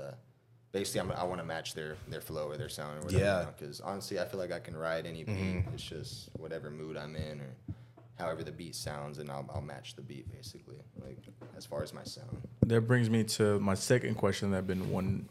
Basically, 0.77 1.01
I'm, 1.01 1.13
I 1.13 1.25
want 1.25 1.41
to 1.41 1.47
match 1.47 1.75
their 1.75 1.97
their 2.09 2.21
flow 2.21 2.49
or 2.49 2.57
their 2.57 2.69
sound 2.69 2.99
or 2.99 3.07
whatever. 3.07 3.25
Yeah. 3.25 3.41
Mm-hmm. 3.41 3.51
Because 3.59 3.81
honestly, 3.81 4.21
I 4.21 4.25
feel 4.27 4.39
like 4.39 4.53
I 4.53 4.59
can 4.59 4.77
ride 4.77 5.07
any 5.07 5.25
beat. 5.25 5.65
It's 5.73 5.83
just 5.83 6.29
whatever 6.37 6.71
mood 6.71 6.97
I'm 6.97 7.17
in 7.17 7.41
or 7.41 7.55
however 8.19 8.43
the 8.43 8.53
beat 8.53 8.75
sounds, 8.75 9.19
and 9.19 9.31
I'll, 9.31 9.49
I'll 9.55 9.63
match 9.63 9.95
the 9.97 10.03
beat 10.03 10.31
basically. 10.31 10.77
Like 11.03 11.19
as 11.57 11.65
far 11.65 11.83
as 11.83 11.95
my 11.95 12.05
sound. 12.05 12.43
That 12.67 12.83
brings 12.83 13.09
me 13.09 13.25
to 13.25 13.59
my 13.61 13.75
second 13.75 14.17
question 14.17 14.51
that 14.51 14.59
I've 14.59 14.67
been 14.67 14.91
one, 14.91 15.29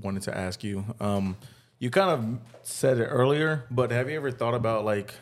wanted 0.00 0.22
to 0.22 0.36
ask 0.36 0.64
you. 0.64 0.84
Um, 1.00 1.36
you 1.78 1.90
kind 1.90 2.10
of 2.10 2.38
said 2.62 2.98
it 2.98 3.06
earlier, 3.06 3.64
but 3.70 3.90
have 3.90 4.10
you 4.10 4.16
ever 4.16 4.30
thought 4.30 4.54
about 4.54 4.84
like 4.84 5.14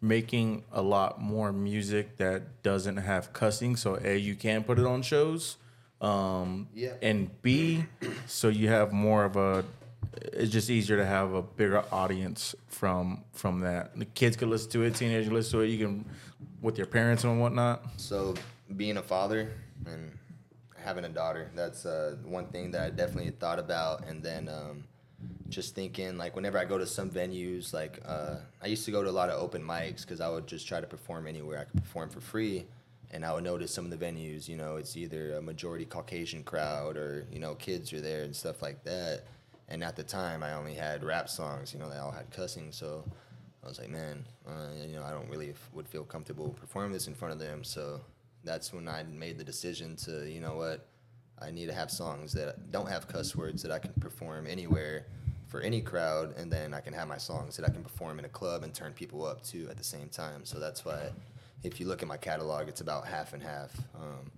making 0.00 0.64
a 0.72 0.82
lot 0.82 1.20
more 1.20 1.52
music 1.52 2.16
that 2.16 2.62
doesn't 2.62 2.96
have 2.96 3.32
cussing? 3.32 3.76
So 3.76 3.98
A, 4.02 4.16
you 4.16 4.34
can 4.34 4.64
put 4.64 4.78
it 4.78 4.86
on 4.86 5.02
shows, 5.02 5.56
um, 6.00 6.68
Yeah. 6.74 6.94
and 7.02 7.30
B, 7.42 7.84
so 8.26 8.48
you 8.48 8.68
have 8.68 8.92
more 8.92 9.24
of 9.24 9.36
a. 9.36 9.64
It's 10.32 10.50
just 10.50 10.70
easier 10.70 10.96
to 10.96 11.04
have 11.06 11.34
a 11.34 11.42
bigger 11.42 11.84
audience 11.92 12.54
from 12.68 13.24
from 13.32 13.60
that. 13.60 13.96
The 13.98 14.06
kids 14.06 14.36
could 14.36 14.48
listen 14.48 14.70
to 14.72 14.82
it, 14.82 14.94
teenagers 14.96 15.30
listen 15.32 15.58
to 15.58 15.64
it. 15.64 15.68
You 15.68 15.86
can 15.86 16.04
with 16.60 16.76
your 16.78 16.86
parents 16.86 17.24
and 17.24 17.40
whatnot. 17.40 17.82
So 17.96 18.34
being 18.76 18.96
a 18.96 19.02
father 19.02 19.50
and 19.86 20.18
having 20.76 21.04
a 21.04 21.08
daughter, 21.08 21.50
that's 21.54 21.86
uh, 21.86 22.16
one 22.24 22.46
thing 22.46 22.70
that 22.72 22.82
I 22.82 22.90
definitely 22.90 23.30
thought 23.30 23.58
about. 23.58 24.06
And 24.06 24.22
then 24.22 24.48
um, 24.48 24.84
just 25.48 25.74
thinking, 25.74 26.16
like, 26.18 26.34
whenever 26.36 26.58
I 26.58 26.64
go 26.64 26.78
to 26.78 26.86
some 26.86 27.10
venues, 27.10 27.72
like, 27.72 28.00
uh, 28.06 28.36
I 28.62 28.66
used 28.66 28.84
to 28.86 28.90
go 28.90 29.02
to 29.02 29.10
a 29.10 29.12
lot 29.12 29.28
of 29.30 29.40
open 29.40 29.62
mics 29.62 30.02
because 30.02 30.20
I 30.20 30.28
would 30.28 30.46
just 30.46 30.66
try 30.66 30.80
to 30.80 30.86
perform 30.86 31.26
anywhere 31.26 31.58
I 31.60 31.64
could 31.64 31.82
perform 31.82 32.10
for 32.10 32.20
free. 32.20 32.66
And 33.12 33.24
I 33.24 33.32
would 33.32 33.44
notice 33.44 33.72
some 33.72 33.84
of 33.84 33.90
the 33.90 33.96
venues, 33.96 34.48
you 34.48 34.56
know, 34.56 34.76
it's 34.76 34.96
either 34.96 35.34
a 35.34 35.42
majority 35.42 35.84
Caucasian 35.84 36.44
crowd 36.44 36.96
or, 36.96 37.26
you 37.32 37.40
know, 37.40 37.54
kids 37.56 37.92
are 37.92 38.00
there 38.00 38.22
and 38.22 38.34
stuff 38.34 38.62
like 38.62 38.84
that. 38.84 39.24
And 39.68 39.82
at 39.82 39.96
the 39.96 40.02
time, 40.02 40.42
I 40.42 40.54
only 40.54 40.74
had 40.74 41.02
rap 41.02 41.28
songs, 41.28 41.72
you 41.72 41.80
know, 41.80 41.88
they 41.90 41.98
all 41.98 42.10
had 42.10 42.30
cussing. 42.30 42.70
So 42.72 43.04
I 43.64 43.68
was 43.68 43.78
like, 43.78 43.90
man, 43.90 44.24
uh, 44.46 44.68
you 44.86 44.94
know, 44.94 45.02
I 45.02 45.10
don't 45.10 45.28
really 45.28 45.50
f- 45.50 45.70
would 45.72 45.88
feel 45.88 46.04
comfortable 46.04 46.50
performing 46.50 46.92
this 46.92 47.08
in 47.08 47.14
front 47.14 47.32
of 47.32 47.40
them. 47.40 47.64
So 47.64 48.00
that's 48.44 48.72
when 48.72 48.88
I 48.88 49.02
made 49.02 49.38
the 49.38 49.44
decision 49.44 49.96
to, 49.96 50.30
you 50.30 50.40
know 50.40 50.54
what, 50.54 50.86
I 51.40 51.50
need 51.50 51.66
to 51.66 51.74
have 51.74 51.90
songs 51.90 52.32
that 52.34 52.70
don't 52.70 52.88
have 52.88 53.08
cuss 53.08 53.34
words 53.34 53.62
that 53.62 53.72
I 53.72 53.78
can 53.78 53.92
perform 53.94 54.46
anywhere 54.46 55.06
for 55.46 55.60
any 55.60 55.80
crowd, 55.80 56.36
and 56.36 56.50
then 56.50 56.72
I 56.72 56.80
can 56.80 56.92
have 56.92 57.08
my 57.08 57.18
songs 57.18 57.56
that 57.56 57.68
I 57.68 57.72
can 57.72 57.82
perform 57.82 58.18
in 58.18 58.24
a 58.24 58.28
club 58.28 58.62
and 58.62 58.72
turn 58.72 58.92
people 58.92 59.24
up 59.24 59.42
to 59.46 59.68
at 59.68 59.76
the 59.76 59.84
same 59.84 60.08
time. 60.08 60.44
So 60.44 60.60
that's 60.60 60.84
why, 60.84 61.10
if 61.62 61.80
you 61.80 61.86
look 61.86 62.02
at 62.02 62.08
my 62.08 62.16
catalog, 62.16 62.68
it's 62.68 62.80
about 62.80 63.06
half 63.06 63.32
and 63.32 63.42
half. 63.42 63.76
Um, 63.94 64.30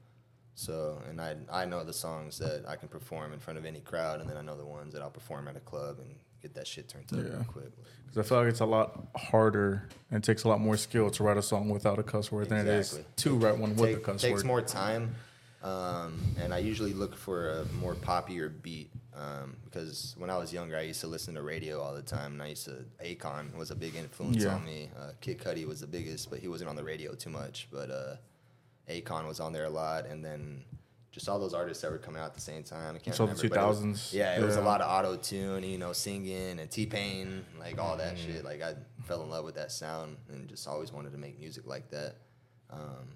so, 0.55 1.01
and 1.09 1.21
I 1.21 1.37
I 1.51 1.65
know 1.65 1.83
the 1.85 1.93
songs 1.93 2.39
that 2.39 2.65
I 2.69 2.77
can 2.77 2.89
perform 2.89 3.33
in 3.33 3.39
front 3.39 3.59
of 3.59 3.65
any 3.65 3.81
crowd, 3.81 4.21
and 4.21 4.29
then 4.29 4.37
I 4.37 4.43
know 4.43 4.57
the 4.57 4.67
ones 4.67 4.93
that 4.93 5.03
I'll 5.03 5.11
perform 5.11 5.49
at 5.49 5.57
a 5.57 5.61
club 5.61 5.99
and 5.99 6.15
get 6.43 6.55
that 6.55 6.67
shit 6.67 6.89
turned 6.89 7.11
up 7.13 7.19
Yeah. 7.19 7.35
real 7.37 7.45
quick. 7.45 7.71
Because 8.07 8.27
I 8.27 8.29
feel 8.29 8.39
like 8.39 8.49
it's 8.49 8.61
a 8.61 8.67
lot 8.67 9.09
harder 9.17 9.89
and 10.11 10.23
it 10.23 10.27
takes 10.27 10.45
a 10.45 10.49
lot 10.49 10.61
more 10.61 10.77
skill 10.77 11.09
to 11.11 11.23
write 11.23 11.37
a 11.39 11.43
song 11.43 11.69
without 11.71 11.99
a 11.99 12.03
cuss 12.03 12.31
word 12.31 12.49
than 12.51 12.67
it 12.67 12.67
is 12.67 13.01
to 13.17 13.37
write 13.37 13.57
one 13.57 13.77
with 13.77 13.89
Take- 13.91 13.97
a 13.97 14.01
cuss 14.01 14.21
takes 14.21 14.31
word. 14.33 14.37
Takes 14.39 14.45
more 14.45 14.61
time, 14.61 15.15
um, 15.63 16.21
and 16.41 16.53
I 16.53 16.59
usually 16.59 16.93
look 16.93 17.17
for 17.17 17.51
a 17.51 17.65
more 17.81 17.95
poppier 17.95 18.51
beat 18.63 18.91
um, 19.15 19.57
because 19.65 20.15
when 20.19 20.31
I 20.31 20.37
was 20.39 20.53
younger, 20.53 20.77
I 20.77 20.83
used 20.83 21.01
to 21.03 21.07
listen 21.07 21.35
to 21.35 21.43
radio 21.43 21.81
all 21.81 21.95
the 21.95 22.03
time, 22.03 22.33
and 22.33 22.43
I 22.43 22.49
used 22.49 22.65
to 22.65 22.85
Akon 23.05 23.55
was 23.57 23.71
a 23.71 23.77
big 23.77 23.95
influence 23.95 24.43
Yeah. 24.43 24.55
on 24.55 24.65
me. 24.65 24.91
Uh, 24.99 25.11
Kid 25.21 25.39
Cudi 25.39 25.67
was 25.67 25.81
the 25.81 25.87
biggest, 25.87 26.31
but 26.31 26.39
he 26.41 26.49
wasn't 26.49 26.71
on 26.71 26.77
the 26.77 26.85
radio 26.85 27.15
too 27.15 27.31
much. 27.31 27.69
But 27.71 27.91
uh, 27.91 28.17
Akon 28.89 29.29
was 29.29 29.39
on 29.39 29.53
there 29.53 29.67
a 29.67 29.71
lot, 29.71 30.07
and 30.07 30.25
then 30.25 30.65
just 31.13 31.29
all 31.29 31.39
those 31.39 31.53
artists 31.53 31.83
that 31.83 31.91
were 31.93 31.99
coming 31.99 32.21
out 32.23 32.27
at 32.27 32.35
the 32.35 32.41
same 32.41 32.63
time. 32.63 32.97
I 32.97 32.99
can't 32.99 33.15
So 33.15 33.27
the 33.27 33.33
remember, 33.35 33.49
but 33.55 33.63
it 33.63 33.67
was- 33.69 33.79
2000s, 33.81 34.13
Yeah, 34.15 34.39
it 34.39 34.43
was 34.43 34.57
a 34.57 34.63
lot 34.63 34.81
of 34.81 34.91
auto 34.91 35.17
tune, 35.21 35.63
you 35.63 35.77
know, 35.77 35.93
singing 35.93 36.59
and 36.59 36.71
T 36.71 36.87
Pain, 36.87 37.45
like 37.61 37.79
all 37.79 37.99
that 37.99 38.17
Mm. 38.17 38.25
shit. 38.27 38.45
Like 38.45 38.63
I 38.63 38.75
fell 39.05 39.23
in 39.23 39.29
love 39.29 39.45
with 39.45 39.57
that 39.57 39.71
sound 39.73 40.17
and 40.31 40.49
just 40.49 40.67
always 40.67 40.91
wanted 40.91 41.13
to 41.13 41.19
make 41.19 41.39
music 41.39 41.67
like 41.67 41.91
that. 41.91 42.17
Um, 42.71 43.11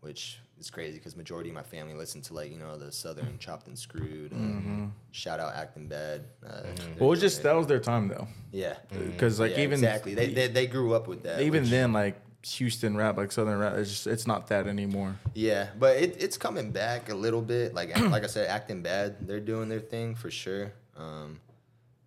which 0.00 0.38
is 0.58 0.70
crazy 0.70 0.98
because 0.98 1.16
majority 1.16 1.50
of 1.50 1.54
my 1.54 1.62
family 1.62 1.94
listen 1.94 2.20
to 2.22 2.34
like 2.34 2.50
you 2.50 2.58
know 2.58 2.76
the 2.76 2.90
Southern 2.92 3.38
Chopped 3.38 3.66
and 3.68 3.78
Screwed. 3.78 4.32
Uh, 4.32 4.36
Mm-hmm. 4.36 4.86
Shout 5.10 5.40
out 5.40 5.54
Acting 5.54 5.88
Bad. 5.88 6.24
Uh, 6.46 6.62
they're 6.62 6.72
Well, 6.98 7.12
it's 7.12 7.20
doing 7.20 7.30
just 7.30 7.42
that 7.42 7.54
was 7.54 7.66
their 7.66 7.78
time 7.80 8.08
though, 8.08 8.28
yeah, 8.52 8.76
because 8.92 9.40
like 9.40 9.52
Yeah, 9.52 9.60
even 9.62 9.72
exactly 9.74 10.14
they, 10.14 10.32
they 10.32 10.48
they 10.48 10.66
grew 10.66 10.94
up 10.94 11.08
with 11.08 11.22
that. 11.24 11.40
even 11.40 11.62
which- 11.62 11.70
then 11.70 11.92
like 11.92 12.16
Houston 12.46 12.96
rap, 12.96 13.16
like 13.16 13.32
Southern 13.32 13.58
rap, 13.58 13.74
it's 13.76 13.90
just 13.90 14.06
it's 14.06 14.26
not 14.26 14.46
that 14.48 14.66
anymore. 14.68 15.18
Yeah, 15.34 15.68
but 15.78 15.96
it, 15.96 16.16
it's 16.22 16.36
coming 16.38 16.70
back 16.70 17.08
a 17.08 17.14
little 17.14 17.42
bit. 17.42 17.74
Like 17.74 17.98
like 18.10 18.22
I 18.24 18.28
said, 18.28 18.48
acting 18.48 18.82
bad. 18.82 19.26
They're 19.26 19.40
doing 19.40 19.68
their 19.68 19.80
thing 19.80 20.14
for 20.14 20.30
sure. 20.30 20.72
Um, 20.96 21.40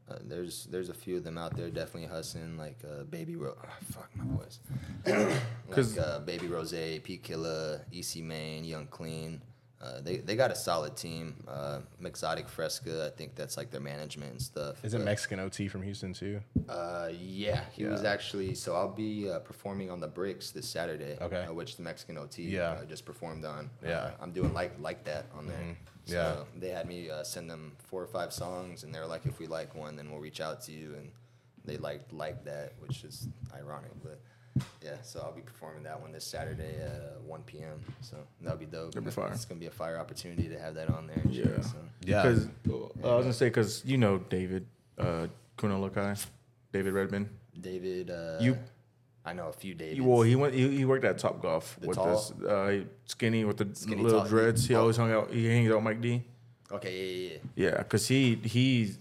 uh, 0.10 0.18
there's 0.26 0.66
there's 0.72 0.90
a 0.90 0.94
few 0.94 1.18
of 1.18 1.24
them 1.24 1.38
out 1.38 1.56
there 1.56 1.70
definitely 1.70 2.08
hustling. 2.10 2.58
Like 2.58 2.78
uh, 2.84 3.04
Baby 3.04 3.36
Ro. 3.36 3.56
oh, 3.62 3.70
fuck 3.92 4.10
my 4.16 4.26
voice. 4.38 4.60
like 5.70 5.98
uh, 6.00 6.20
Baby 6.20 6.48
Rose, 6.48 6.74
P 7.04 7.18
Killa, 7.18 7.82
EC 7.94 8.18
Main, 8.24 8.64
Young 8.64 8.88
Clean. 8.88 9.42
Uh, 9.82 10.02
they 10.02 10.18
they 10.18 10.36
got 10.36 10.52
a 10.52 10.56
solid 10.56 10.98
team. 10.98 11.36
Uh, 11.48 11.80
Mixotic 12.02 12.50
Fresca, 12.50 13.06
I 13.06 13.16
think 13.18 13.36
that's 13.36 13.56
like 13.56 13.72
their 13.72 13.80
management 13.80 14.32
and 14.32 14.42
stuff. 14.42 14.84
Is 14.84 14.94
it 14.94 15.00
Mexican 15.00 15.40
OT 15.40 15.70
from 15.70 15.84
Houston 15.84 16.12
too? 16.14 16.42
uh, 16.68 17.10
yeah, 17.18 17.62
he 17.72 17.86
was 17.86 18.04
actually. 18.04 18.56
So 18.56 18.76
I'll 18.76 18.92
be 18.92 19.30
uh, 19.30 19.40
performing 19.40 19.90
on 19.90 20.02
the 20.02 20.08
Bricks 20.08 20.52
this 20.52 20.68
Saturday. 20.68 21.18
Okay. 21.22 21.46
Which 21.50 21.78
the 21.78 21.84
Mexican 21.84 22.18
OT 22.18 22.44
Yeah. 22.44 22.72
uh, 22.72 22.84
just 22.86 23.06
performed 23.06 23.46
on. 23.46 23.70
Yeah. 23.82 24.12
I'm 24.20 24.32
doing 24.34 24.54
like 24.54 24.74
like 24.82 25.06
that 25.06 25.28
on 25.34 25.48
there. 25.48 25.58
Mhm. 25.58 25.76
So 26.10 26.16
Yeah. 26.56 26.60
They 26.60 26.70
had 26.70 26.88
me 26.88 27.10
uh, 27.10 27.24
send 27.24 27.50
them 27.50 27.74
four 27.88 28.02
or 28.02 28.08
five 28.08 28.32
songs, 28.34 28.84
and 28.84 28.94
they're 28.94 29.06
like, 29.08 29.26
if 29.26 29.40
we 29.40 29.48
like 29.48 29.76
one, 29.76 29.96
then 29.96 30.10
we'll 30.12 30.20
reach 30.20 30.42
out 30.42 30.62
to 30.64 30.72
you, 30.72 30.96
and 30.96 31.12
they 31.66 31.78
liked 31.78 32.12
like 32.14 32.44
that, 32.46 32.74
which 32.80 33.04
is 33.04 33.28
ironic, 33.56 33.92
but. 34.04 34.20
Yeah, 34.84 34.96
so 35.04 35.22
I'll 35.22 35.32
be 35.32 35.40
performing 35.42 35.84
that 35.84 36.02
one 36.02 36.12
this 36.12 36.26
Saturday 36.26 36.76
at 36.82 37.22
1 37.22 37.44
p.m. 37.44 37.80
So 38.02 38.18
that'll 38.42 38.58
be 38.58 38.66
dope. 38.66 38.92
That'll 38.94 39.06
be 39.06 39.12
fire. 39.12 39.32
It's 39.32 39.46
gonna 39.46 39.60
be 39.60 39.68
a 39.68 39.72
fire 39.72 39.98
opportunity 39.98 40.50
to 40.50 40.60
have 40.60 40.76
that 40.76 40.90
on 40.90 41.08
there. 41.08 41.16
And 41.24 41.34
shit, 41.34 41.46
Yeah. 41.46 41.62
so. 41.62 41.78
Yeah. 42.04 42.22
Because 42.24 42.48
I 42.66 43.16
was 43.16 43.24
gonna 43.26 43.34
say 43.34 43.46
because 43.48 43.86
you 43.86 43.98
know 43.98 44.18
David 44.18 44.66
uh, 44.98 45.28
Kuno 45.56 45.88
Lokai, 45.88 46.26
David 46.74 46.92
Redman. 46.94 47.30
David. 47.62 48.10
Uh, 48.10 48.40
You- 48.42 48.58
I 49.26 49.34
know 49.34 49.48
a 49.50 49.54
few 49.54 49.74
Davids. 49.76 49.96
He, 49.96 50.02
well, 50.02 50.22
he 50.22 50.36
went. 50.36 50.54
He, 50.54 50.78
he 50.78 50.86
worked 50.86 51.06
at 51.06 51.18
Top 51.18 51.42
Golf 51.42 51.78
The 51.82 51.88
with 51.88 51.98
tall- 51.98 52.16
this 52.16 52.32
uh, 52.48 52.84
skinny 53.06 53.44
with 53.46 53.58
the 53.58 53.68
Skinny 53.74 54.02
little 54.02 54.22
tall- 54.22 54.30
dreads. 54.30 54.66
He 54.68 54.74
oh. 54.76 54.82
always 54.82 54.98
hung 54.98 55.12
out. 55.12 55.30
He 55.32 55.46
hangs 55.48 55.70
out 55.70 55.76
with 55.76 55.84
Mike 55.84 56.02
D. 56.02 56.24
Okay, 56.72 56.94
yeah, 56.96 57.30
yeah, 57.32 57.38
yeah. 57.56 57.70
Yeah, 57.72 57.78
because 57.80 58.08
he 58.08 58.36
he 58.44 58.94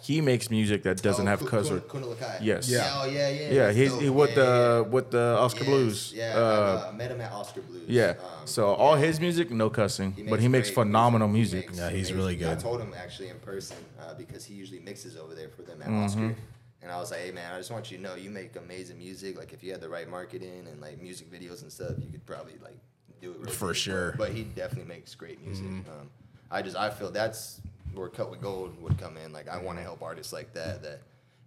he 0.00 0.20
makes 0.20 0.50
music 0.50 0.82
that 0.84 1.02
doesn't 1.02 1.26
Oh, 1.26 1.30
have 1.30 1.40
Ku- 1.40 1.46
cuss 1.48 1.68
Ku- 1.68 1.76
or 1.76 1.80
Kuna 1.80 2.06
Lakai. 2.06 2.38
Yes. 2.40 2.68
Yeah. 2.68 2.90
Oh 2.94 3.04
yeah, 3.06 3.28
yeah. 3.28 3.40
yeah. 3.50 3.64
that's 3.66 3.76
He's 3.76 3.90
dope. 3.92 4.02
he 4.02 4.10
with 4.10 4.30
Yeah, 4.30 4.34
the 4.36 4.42
yeah, 4.42 4.74
yeah. 4.76 4.80
with 4.94 5.10
the 5.10 5.36
Oskar 5.38 5.60
Yes, 5.64 5.68
Blues. 5.68 6.12
Yeah, 6.16 6.34
uh, 6.38 6.82
I, 6.86 6.88
uh, 6.88 6.92
met 6.92 7.10
him 7.10 7.20
at 7.20 7.32
Oskar 7.32 7.60
Blues. 7.60 7.82
yeah. 7.88 8.14
Um, 8.18 8.46
so 8.46 8.66
all 8.74 8.94
his 8.96 9.20
music, 9.20 9.50
no 9.50 9.68
cussing, 9.68 10.14
but 10.30 10.40
he 10.40 10.48
makes 10.48 10.68
great 10.68 10.74
phenomenal 10.86 11.28
music. 11.28 11.62
He 11.62 11.66
makes 11.68 11.78
Yeah, 11.78 11.90
he's 11.90 12.10
amazing- 12.10 12.16
really 12.16 12.34
I 12.36 12.54
good. 12.54 12.60
told 12.60 12.80
him 12.80 12.94
actually 12.96 13.28
in 13.28 13.38
person 13.40 13.76
uh, 14.00 14.14
because 14.14 14.44
he 14.44 14.54
usually 14.54 14.80
mixes 14.80 15.16
over 15.16 15.34
there 15.34 15.48
for 15.50 15.62
them 15.62 15.82
at 15.82 15.88
Mm-hmm. 15.88 16.04
Oskar. 16.04 16.34
And 16.82 16.92
I 16.92 16.98
was 16.98 17.10
like, 17.10 17.20
hey 17.20 17.30
man, 17.32 17.52
I 17.52 17.58
just 17.58 17.70
want 17.72 17.90
you 17.90 17.96
to 17.96 18.02
know 18.02 18.14
you 18.14 18.30
make 18.30 18.54
amazing 18.56 18.98
music. 18.98 19.36
Like 19.36 19.52
if 19.52 19.62
you 19.64 19.72
had 19.72 19.80
the 19.80 19.88
right 19.88 20.08
marketing 20.08 20.66
and 20.70 20.80
like 20.80 21.00
music 21.02 21.30
videos 21.30 21.62
and 21.62 21.72
stuff, 21.72 21.92
you 21.98 22.06
could 22.10 22.24
probably 22.24 22.54
like 22.62 22.78
do 23.20 23.32
it 23.32 23.40
real 23.40 23.50
For 23.50 23.68
good. 23.68 23.76
sure. 23.76 24.14
But, 24.16 24.30
he 24.32 24.44
definitely 24.44 24.88
makes 24.88 25.14
great 25.14 25.44
music. 25.44 25.66
Mm-hmm. 25.66 25.90
Um, 25.90 26.08
I 26.50 26.62
just 26.62 26.76
I 26.76 26.88
feel 26.90 27.10
that's 27.10 27.60
where 27.94 28.08
Cut 28.08 28.30
with 28.30 28.40
Gold 28.40 28.80
would 28.80 28.96
come 28.96 29.16
in. 29.16 29.32
Like 29.32 29.48
I 29.48 29.56
Mm-hmm. 29.56 29.64
want 29.66 29.78
to 29.78 29.82
help 29.82 30.02
artists 30.02 30.32
like 30.32 30.52
that 30.54 30.82
that 30.84 31.00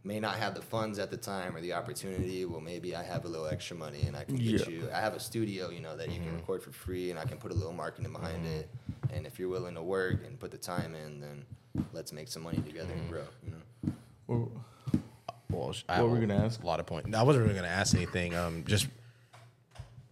may 0.03 0.19
not 0.19 0.36
have 0.36 0.53
the 0.55 0.61
funds 0.61 0.99
at 0.99 1.09
the 1.11 1.15
time 1.17 1.55
or 1.55 1.61
the 1.61 1.71
opportunity. 1.73 2.43
Well, 2.43 2.59
maybe 2.59 2.95
I 2.95 3.03
have 3.03 3.23
a 3.23 3.27
little 3.29 3.47
extra 3.47 3.77
money 3.77 4.01
and 4.01 4.17
I 4.17 4.25
can 4.25 4.36
get 4.36 4.43
Yeah. 4.45 4.57
Mm-hmm. 4.59 4.71
you. 4.71 4.89
I 4.93 4.99
have 4.99 5.13
a 5.13 5.19
studio, 5.19 5.69
you 5.69 5.79
know, 5.79 5.95
that 5.95 6.09
you 6.11 6.19
can 6.19 6.34
record 6.36 6.61
for 6.61 6.71
free 6.71 7.09
and 7.11 7.17
I 7.19 7.23
can 7.23 7.38
put 7.38 7.51
a 7.51 7.55
little 7.55 7.71
marketing 7.73 8.11
behind 8.11 8.45
it. 8.45 8.67
And 9.13 9.25
if 9.25 9.39
you're 9.39 9.49
willing 9.49 9.75
to 9.75 9.84
work 9.84 10.25
and 10.25 10.38
put 10.39 10.51
the 10.51 10.57
time 10.57 10.93
in, 10.95 11.21
then 11.21 11.45
let's 11.93 12.11
make 12.11 12.27
some 12.27 12.43
money 12.43 12.57
together 12.57 12.89
Mm-hmm. 12.89 12.99
and 12.99 13.09
grow. 13.09 13.23
You 13.45 13.51
know. 13.51 13.93
Well, 14.27 14.51
Well, 15.52 15.76
I 15.89 16.02
What 16.02 16.10
were 16.10 16.20
we 16.20 16.26
gonna 16.26 16.43
ask? 16.43 16.62
A 16.62 16.66
lot 16.66 16.80
of 16.80 16.86
points. 16.86 17.16
I 17.16 17.24
wasn't 17.24 17.45
really 17.45 17.56
gonna 17.56 17.68
ask 17.68 17.95
anything. 17.95 18.36
Um, 18.36 18.64
just 18.66 18.88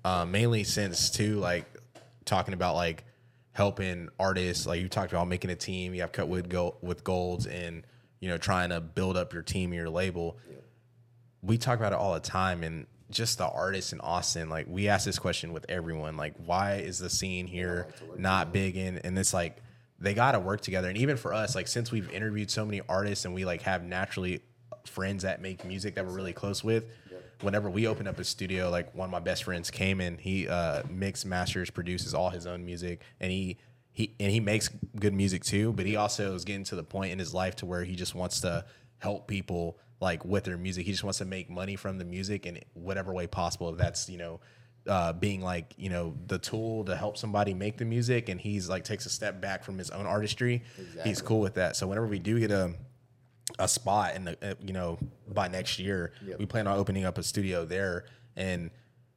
uh, 0.03 0.25
mainly 0.25 0.63
since 0.63 1.09
too, 1.09 1.35
like 1.35 1.65
talking 2.25 2.53
about 2.53 2.75
like 2.75 3.03
helping 3.51 4.09
artists. 4.19 4.65
Like 4.65 4.81
you 4.81 4.89
talked 4.89 5.11
about 5.11 5.27
making 5.27 5.49
a 5.51 5.55
team. 5.55 5.93
You 5.93 6.01
have 6.01 6.11
cut 6.11 6.27
with 6.27 6.49
go 6.49 6.77
with 6.81 7.03
golds 7.03 7.45
and 7.45 7.85
you 8.19 8.29
know 8.29 8.37
trying 8.37 8.69
to 8.69 8.81
build 8.81 9.17
up 9.17 9.33
your 9.33 9.43
team, 9.43 9.73
your 9.73 9.89
label. 9.89 10.37
We 11.41 11.57
talk 11.57 11.79
about 11.79 11.93
it 11.93 11.99
all 11.99 12.13
the 12.13 12.19
time, 12.19 12.63
and 12.63 12.85
just 13.11 13.37
the 13.37 13.47
artists 13.47 13.93
in 13.93 13.99
Austin. 14.01 14.49
Like 14.49 14.67
we 14.69 14.87
ask 14.87 15.05
this 15.05 15.19
question 15.19 15.53
with 15.53 15.65
everyone. 15.69 16.17
Like, 16.17 16.35
why 16.45 16.75
is 16.75 16.99
the 16.99 17.09
scene 17.09 17.47
here 17.47 17.87
not 18.17 18.53
big 18.53 18.77
in? 18.77 18.99
And 18.99 19.17
it's 19.17 19.33
like 19.33 19.57
they 19.99 20.13
got 20.13 20.33
to 20.33 20.39
work 20.39 20.61
together. 20.61 20.87
And 20.87 20.97
even 20.97 21.17
for 21.17 21.33
us, 21.33 21.55
like 21.55 21.67
since 21.67 21.91
we've 21.91 22.09
interviewed 22.11 22.49
so 22.49 22.65
many 22.65 22.81
artists 22.87 23.25
and 23.25 23.33
we 23.33 23.45
like 23.45 23.63
have 23.63 23.83
naturally 23.83 24.41
friends 24.89 25.23
that 25.23 25.41
make 25.41 25.63
music 25.63 25.95
that 25.95 26.05
we're 26.05 26.13
really 26.13 26.33
close 26.33 26.63
with. 26.63 26.85
Whenever 27.41 27.69
we 27.69 27.87
open 27.87 28.05
up 28.07 28.19
a 28.19 28.23
studio, 28.23 28.69
like 28.69 28.93
one 28.93 29.05
of 29.05 29.11
my 29.11 29.19
best 29.19 29.45
friends 29.45 29.71
came 29.71 30.01
in, 30.01 30.17
he 30.17 30.47
uh, 30.47 30.83
mixes, 30.89 31.25
masters, 31.25 31.69
produces 31.69 32.13
all 32.13 32.29
his 32.29 32.45
own 32.45 32.65
music, 32.65 33.01
and 33.21 33.31
he 33.31 33.57
he 33.91 34.13
and 34.19 34.31
he 34.31 34.39
makes 34.41 34.69
good 34.99 35.13
music 35.13 35.43
too. 35.43 35.71
But 35.71 35.85
he 35.85 35.95
also 35.95 36.33
is 36.35 36.43
getting 36.43 36.65
to 36.65 36.75
the 36.75 36.83
point 36.83 37.13
in 37.13 37.19
his 37.19 37.33
life 37.33 37.55
to 37.57 37.65
where 37.65 37.83
he 37.83 37.95
just 37.95 38.13
wants 38.13 38.41
to 38.41 38.65
help 38.97 39.27
people 39.27 39.77
like 40.01 40.25
with 40.25 40.43
their 40.43 40.57
music. 40.57 40.85
He 40.85 40.91
just 40.91 41.03
wants 41.03 41.19
to 41.19 41.25
make 41.25 41.49
money 41.49 41.75
from 41.77 41.97
the 41.97 42.05
music 42.05 42.45
in 42.45 42.59
whatever 42.73 43.13
way 43.13 43.27
possible. 43.27 43.69
If 43.69 43.77
that's 43.77 44.09
you 44.09 44.17
know 44.17 44.39
uh, 44.87 45.13
being 45.13 45.41
like 45.41 45.73
you 45.77 45.89
know 45.89 46.15
the 46.27 46.39
tool 46.39 46.83
to 46.85 46.95
help 46.95 47.17
somebody 47.17 47.53
make 47.53 47.77
the 47.77 47.85
music, 47.85 48.27
and 48.29 48.39
he's 48.39 48.67
like 48.69 48.83
takes 48.83 49.05
a 49.05 49.09
step 49.09 49.39
back 49.39 49.63
from 49.63 49.77
his 49.77 49.89
own 49.91 50.05
artistry. 50.05 50.63
He's 51.05 51.21
cool 51.21 51.39
with 51.39 51.55
that. 51.55 51.75
So 51.75 51.87
whenever 51.87 52.07
we 52.07 52.19
do 52.19 52.39
get 52.39 52.51
a 52.51 52.73
a 53.59 53.67
spot 53.67 54.15
in 54.15 54.23
the 54.25 54.37
uh, 54.41 54.55
you 54.65 54.73
know 54.73 54.97
by 55.33 55.47
next 55.47 55.77
year 55.79 56.13
Yep. 56.25 56.39
we 56.39 56.45
plan 56.45 56.65
on 56.67 56.77
opening 56.77 57.05
up 57.05 57.17
a 57.17 57.23
studio 57.23 57.65
there 57.65 58.05
and 58.35 58.71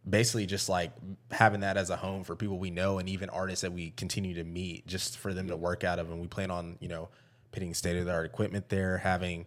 basically 0.08 0.46
just 0.46 0.68
like 0.68 0.90
having 1.30 1.60
that 1.60 1.76
as 1.76 1.88
a 1.90 1.96
home 1.96 2.24
for 2.24 2.34
people 2.36 2.58
we 2.58 2.70
know 2.70 2.98
and 2.98 3.08
even 3.08 3.30
artists 3.30 3.62
that 3.62 3.72
we 3.72 3.90
continue 3.92 4.34
to 4.34 4.44
meet 4.44 4.86
just 4.86 5.16
for 5.16 5.32
them 5.32 5.48
to 5.48 5.56
work 5.56 5.84
out 5.84 5.98
of 5.98 6.10
and 6.10 6.20
we 6.20 6.26
plan 6.26 6.50
on 6.50 6.76
you 6.80 6.88
know 6.88 7.08
putting 7.52 7.72
state 7.72 7.96
of 7.96 8.04
the 8.04 8.12
art 8.12 8.26
equipment 8.26 8.68
there 8.68 8.98
having 8.98 9.46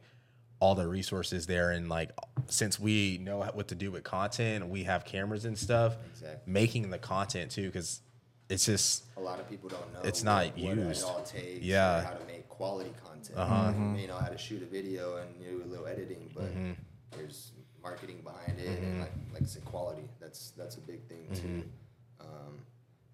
all 0.61 0.73
the 0.73 0.87
resources 0.87 1.45
there 1.45 1.71
and 1.71 1.89
like 1.89 2.11
since 2.47 2.79
we 2.79 3.17
know 3.17 3.39
what 3.53 3.67
to 3.67 3.75
do 3.75 3.91
with 3.91 4.03
content 4.05 4.65
we 4.69 4.83
have 4.85 5.03
cameras 5.03 5.43
and 5.43 5.57
stuff 5.57 5.97
Exactly. 6.13 6.39
making 6.51 6.89
the 6.89 6.97
content 6.97 7.51
too 7.51 7.65
because 7.65 8.01
it's 8.47 8.65
just 8.65 9.03
A 9.17 9.19
lot 9.19 9.39
of 9.39 9.49
people 9.49 9.69
don't 9.69 9.91
know. 9.91 9.99
It's 10.03 10.23
not 10.23 10.55
used. 10.55 11.01
it 11.01 11.05
all 11.05 11.23
takes. 11.23 11.65
Yeah. 11.65 12.11
Or 12.59 12.65
how 12.67 12.71
to 12.73 12.83
make 12.83 12.87
quality 12.87 12.93
content. 13.03 13.37
Uh-huh. 13.39 13.71
You 13.75 13.85
may 13.85 14.07
know 14.07 14.17
how 14.17 14.27
to 14.29 14.37
shoot 14.37 14.61
a 14.61 14.65
video 14.65 15.17
and 15.17 15.39
do 15.39 15.63
a 15.65 15.67
little 15.69 15.87
editing, 15.87 16.29
but 16.35 16.45
Mm-hmm. 16.45 16.71
there's 17.17 17.51
marketing 17.81 18.21
behind 18.23 18.59
it 18.59 18.79
and 18.81 18.99
like 18.99 19.11
like 19.33 19.43
I 19.43 19.45
said, 19.45 19.65
quality. 19.65 20.09
That's 20.19 20.51
that's 20.57 20.77
a 20.77 20.81
big 20.81 21.03
thing 21.07 21.27
Mm-hmm. 21.31 21.59
too. 21.61 21.63
Um, 22.21 22.59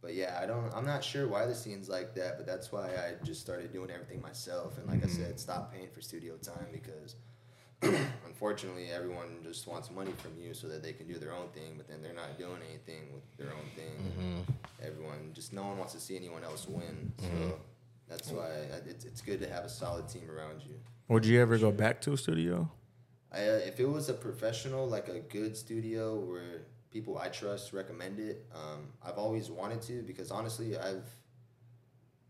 but 0.02 0.14
yeah, 0.16 0.40
I 0.42 0.46
don't. 0.48 0.72
I'm 0.76 0.86
not 0.86 1.04
sure 1.04 1.28
why 1.28 1.46
the 1.46 1.54
scene's 1.56 1.88
like 1.90 2.16
that, 2.16 2.38
but 2.38 2.46
that's 2.48 2.72
why 2.72 2.88
I 2.88 3.24
just 3.24 3.42
started 3.42 3.72
doing 3.74 3.92
everything 3.92 4.22
myself. 4.22 4.78
And 4.78 4.88
like 4.88 5.00
Mm-hmm. 5.02 5.24
I 5.24 5.26
said, 5.28 5.40
stop 5.40 5.72
paying 5.74 5.90
for 5.94 6.02
studio 6.02 6.36
time 6.38 6.68
because 6.72 7.16
unfortunately 8.26 8.90
everyone 8.94 9.40
just 9.44 9.68
wants 9.68 9.90
money 9.92 10.12
from 10.18 10.32
you 10.38 10.54
so 10.54 10.68
that 10.68 10.84
they 10.84 10.94
can 10.94 11.08
do 11.08 11.16
their 11.16 11.34
own 11.34 11.48
thing, 11.54 11.74
but 11.78 11.88
then 11.88 12.02
they're 12.02 12.14
not 12.14 12.38
doing 12.38 12.58
anything 12.70 13.12
with 13.14 13.26
their 13.38 13.54
own 13.56 13.66
thing. 13.76 13.98
Mm-hmm. 14.46 14.86
Everyone 14.86 15.32
just 15.34 15.52
no 15.54 15.64
one 15.64 15.78
wants 15.78 15.94
to 15.94 16.00
see 16.00 16.16
anyone 16.16 16.44
else 16.44 16.68
win. 16.68 17.12
So 17.20 17.60
that's 18.12 18.30
why 18.32 18.48
I, 18.48 18.78
it's 18.90 19.06
it's 19.06 19.22
good 19.22 19.40
to 19.42 19.50
have 19.50 19.64
a 19.64 19.70
solid 19.70 20.08
team 20.10 20.30
around 20.30 20.62
you. 20.68 20.76
Would 21.08 21.26
you 21.26 21.42
ever 21.42 21.58
go 21.58 21.72
back 21.72 22.02
to 22.02 22.14
a 22.14 22.18
studio? 22.18 22.70
I, 23.32 23.48
uh, 23.48 23.60
if 23.72 23.80
it 23.80 23.90
was 23.90 24.10
a 24.10 24.14
professional, 24.14 24.88
like 24.88 25.08
a 25.08 25.20
good 25.20 25.56
studio 25.56 26.20
where 26.20 26.64
people 26.92 27.18
I 27.18 27.30
trust 27.30 27.72
recommend 27.72 28.20
it, 28.20 28.46
um, 28.54 28.90
I've 29.06 29.18
always 29.18 29.50
wanted 29.50 29.82
to 29.84 30.02
because 30.04 30.30
honestly, 30.32 30.78
I've 30.78 31.08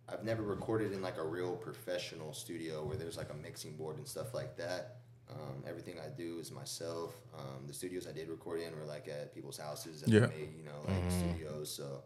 I've 0.08 0.24
never 0.24 0.44
recorded 0.44 0.92
in 0.94 1.02
like 1.02 1.18
a 1.18 1.26
real 1.26 1.56
professional 1.56 2.34
studio 2.34 2.84
where 2.86 2.98
there's 2.98 3.18
like 3.18 3.30
a 3.32 3.34
mixing 3.34 3.76
board 3.76 3.98
and 3.98 4.08
stuff 4.08 4.34
like 4.34 4.58
that. 4.58 4.98
Um, 5.30 5.64
everything 5.66 5.96
I 5.98 6.10
do 6.10 6.40
is 6.40 6.52
myself. 6.52 7.14
Um, 7.38 7.66
the 7.66 7.74
studios 7.74 8.06
I 8.06 8.12
did 8.12 8.28
record 8.28 8.60
in 8.62 8.78
were 8.78 8.86
like 8.86 9.08
at 9.08 9.34
people's 9.34 9.58
houses 9.58 10.02
that 10.02 10.10
Yeah. 10.10 10.28
made, 10.28 10.54
you 10.58 10.64
know, 10.64 10.82
like 10.86 11.10
studios. 11.10 11.74
So 11.74 12.04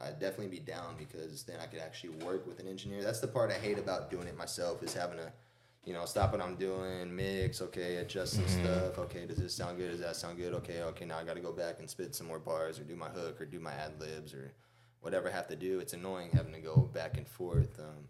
I'd 0.00 0.18
definitely 0.18 0.48
be 0.48 0.60
down 0.60 0.96
because 0.98 1.44
then 1.44 1.56
I 1.62 1.66
could 1.66 1.80
actually 1.80 2.10
work 2.24 2.46
with 2.46 2.58
an 2.60 2.68
engineer. 2.68 3.02
That's 3.02 3.20
the 3.20 3.28
part 3.28 3.50
I 3.50 3.54
hate 3.54 3.78
about 3.78 4.10
doing 4.10 4.26
it 4.26 4.36
myself 4.36 4.82
is 4.82 4.92
having 4.92 5.18
to, 5.18 5.32
you 5.84 5.92
know, 5.92 6.04
stop 6.04 6.32
what 6.32 6.40
I'm 6.40 6.56
doing, 6.56 7.14
mix, 7.14 7.62
okay, 7.62 7.96
adjust 7.96 8.34
some 8.34 8.48
stuff. 8.48 8.98
Okay, 8.98 9.26
does 9.26 9.38
this 9.38 9.54
sound 9.54 9.78
good? 9.78 9.92
Does 9.92 10.00
that 10.00 10.16
sound 10.16 10.36
good? 10.36 10.52
Okay, 10.54 10.82
okay, 10.82 11.04
now 11.04 11.18
I 11.18 11.24
got 11.24 11.36
to 11.36 11.42
go 11.42 11.52
back 11.52 11.78
and 11.78 11.88
spit 11.88 12.14
some 12.14 12.26
more 12.26 12.38
bars 12.38 12.78
or 12.78 12.84
do 12.84 12.96
my 12.96 13.08
hook 13.08 13.40
or 13.40 13.46
do 13.46 13.60
my 13.60 13.72
ad 13.72 13.92
libs 14.00 14.34
or 14.34 14.52
whatever 15.00 15.28
I 15.28 15.32
have 15.32 15.46
to 15.48 15.56
do. 15.56 15.78
It's 15.78 15.92
annoying 15.92 16.30
having 16.32 16.54
to 16.54 16.60
go 16.60 16.90
back 16.92 17.16
and 17.16 17.28
forth, 17.28 17.78
um, 17.78 18.08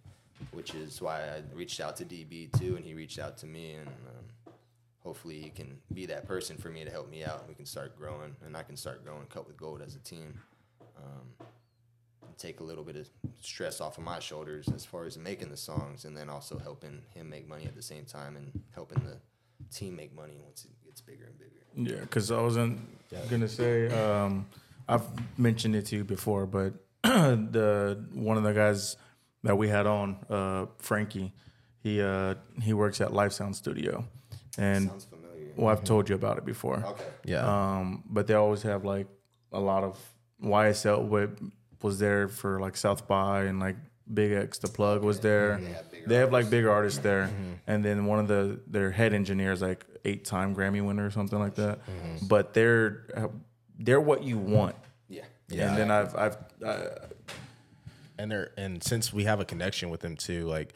which 0.52 0.74
is 0.74 1.02
why 1.02 1.22
I 1.22 1.42
reached 1.52 1.80
out 1.80 1.96
to 1.96 2.04
DB 2.04 2.50
too, 2.58 2.76
and 2.76 2.84
he 2.84 2.94
reached 2.94 3.18
out 3.18 3.36
to 3.38 3.46
me, 3.46 3.74
and 3.74 3.88
um, 3.88 4.54
hopefully 5.02 5.40
he 5.40 5.50
can 5.50 5.78
be 5.92 6.06
that 6.06 6.26
person 6.26 6.56
for 6.56 6.70
me 6.70 6.84
to 6.84 6.90
help 6.90 7.10
me 7.10 7.24
out, 7.24 7.40
and 7.40 7.48
we 7.48 7.54
can 7.54 7.66
start 7.66 7.98
growing, 7.98 8.34
and 8.46 8.56
I 8.56 8.62
can 8.62 8.76
start 8.76 9.04
growing 9.04 9.26
Cut 9.26 9.46
with 9.46 9.56
Gold 9.56 9.82
as 9.82 9.96
a 9.96 9.98
team. 9.98 10.40
Um, 10.96 11.46
take 12.38 12.60
a 12.60 12.64
little 12.64 12.84
bit 12.84 12.96
of 12.96 13.08
stress 13.40 13.80
off 13.80 13.98
of 13.98 14.04
my 14.04 14.18
shoulders 14.18 14.68
as 14.74 14.84
far 14.84 15.04
as 15.04 15.16
making 15.18 15.50
the 15.50 15.56
songs, 15.56 16.04
and 16.04 16.16
then 16.16 16.28
also 16.28 16.58
helping 16.58 17.02
him 17.14 17.28
make 17.30 17.48
money 17.48 17.64
at 17.66 17.74
the 17.74 17.82
same 17.82 18.04
time 18.04 18.36
and 18.36 18.62
helping 18.74 19.02
the 19.04 19.16
team 19.74 19.96
make 19.96 20.14
money 20.14 20.34
once 20.42 20.64
it 20.64 20.70
gets 20.84 21.00
bigger 21.00 21.24
and 21.24 21.38
bigger. 21.38 21.94
Yeah, 21.94 22.00
because 22.02 22.30
I 22.30 22.40
wasn't 22.40 22.80
gonna 23.30 23.48
say. 23.48 23.88
Um, 23.88 24.46
I've 24.88 25.02
mentioned 25.38 25.74
it 25.76 25.86
to 25.86 25.96
you 25.96 26.04
before, 26.04 26.46
but 26.46 26.74
the 27.02 28.04
one 28.12 28.36
of 28.36 28.42
the 28.42 28.52
guys 28.52 28.96
that 29.42 29.56
we 29.56 29.68
had 29.68 29.86
on, 29.86 30.16
uh, 30.30 30.66
Frankie, 30.78 31.32
he 31.82 32.00
uh, 32.00 32.34
he 32.62 32.72
works 32.72 33.00
at 33.00 33.12
Life 33.12 33.32
Sound 33.32 33.56
Studio, 33.56 34.04
and 34.58 34.88
Sounds 34.88 35.04
familiar. 35.04 35.52
well, 35.56 35.68
I've 35.72 35.84
told 35.84 36.08
you 36.08 36.14
about 36.14 36.38
it 36.38 36.44
before. 36.44 36.76
Okay. 36.86 37.04
Yeah. 37.24 37.44
Um, 37.78 38.04
but 38.08 38.26
they 38.26 38.34
always 38.34 38.62
have 38.62 38.84
like 38.84 39.06
a 39.52 39.60
lot 39.60 39.84
of 39.84 39.98
YSL 40.42 41.02
wa- 41.02 41.26
was 41.84 41.98
there 41.98 42.28
for 42.28 42.58
like 42.60 42.76
South 42.76 43.06
by 43.06 43.44
and 43.44 43.60
like 43.60 43.76
BigXthaPlug 44.12 45.02
was 45.02 45.20
there. 45.20 45.58
They 45.58 45.66
have 45.72 45.84
They 46.08 46.16
have 46.16 46.32
like 46.32 46.50
bigger 46.50 46.70
artists 46.70 46.98
there, 47.00 47.26
Mm-hmm. 47.28 47.52
and 47.66 47.84
then 47.84 48.06
one 48.06 48.18
of 48.18 48.26
the 48.28 48.58
their 48.66 48.90
head 48.90 49.12
engineers 49.14 49.60
like 49.62 49.84
eight 50.04 50.24
time 50.24 50.54
Grammy 50.56 50.84
winner 50.84 51.06
or 51.06 51.10
something 51.10 51.38
like 51.38 51.54
that. 51.56 51.78
Mm-hmm. 51.86 52.26
But 52.26 52.54
they're 52.54 53.04
uh, 53.16 53.28
they're 53.78 54.00
what 54.00 54.22
you 54.24 54.38
want. 54.38 54.76
Yeah. 55.08 55.24
yeah. 55.48 55.68
And 55.68 55.78
then 55.78 55.90
I've 55.90 56.14
I've 56.16 56.36
uh, 56.64 56.88
and 58.18 58.30
they're 58.30 58.50
and 58.56 58.82
since 58.82 59.12
we 59.12 59.24
have 59.24 59.40
a 59.40 59.44
connection 59.44 59.90
with 59.90 60.00
them 60.00 60.16
too, 60.16 60.46
like 60.46 60.72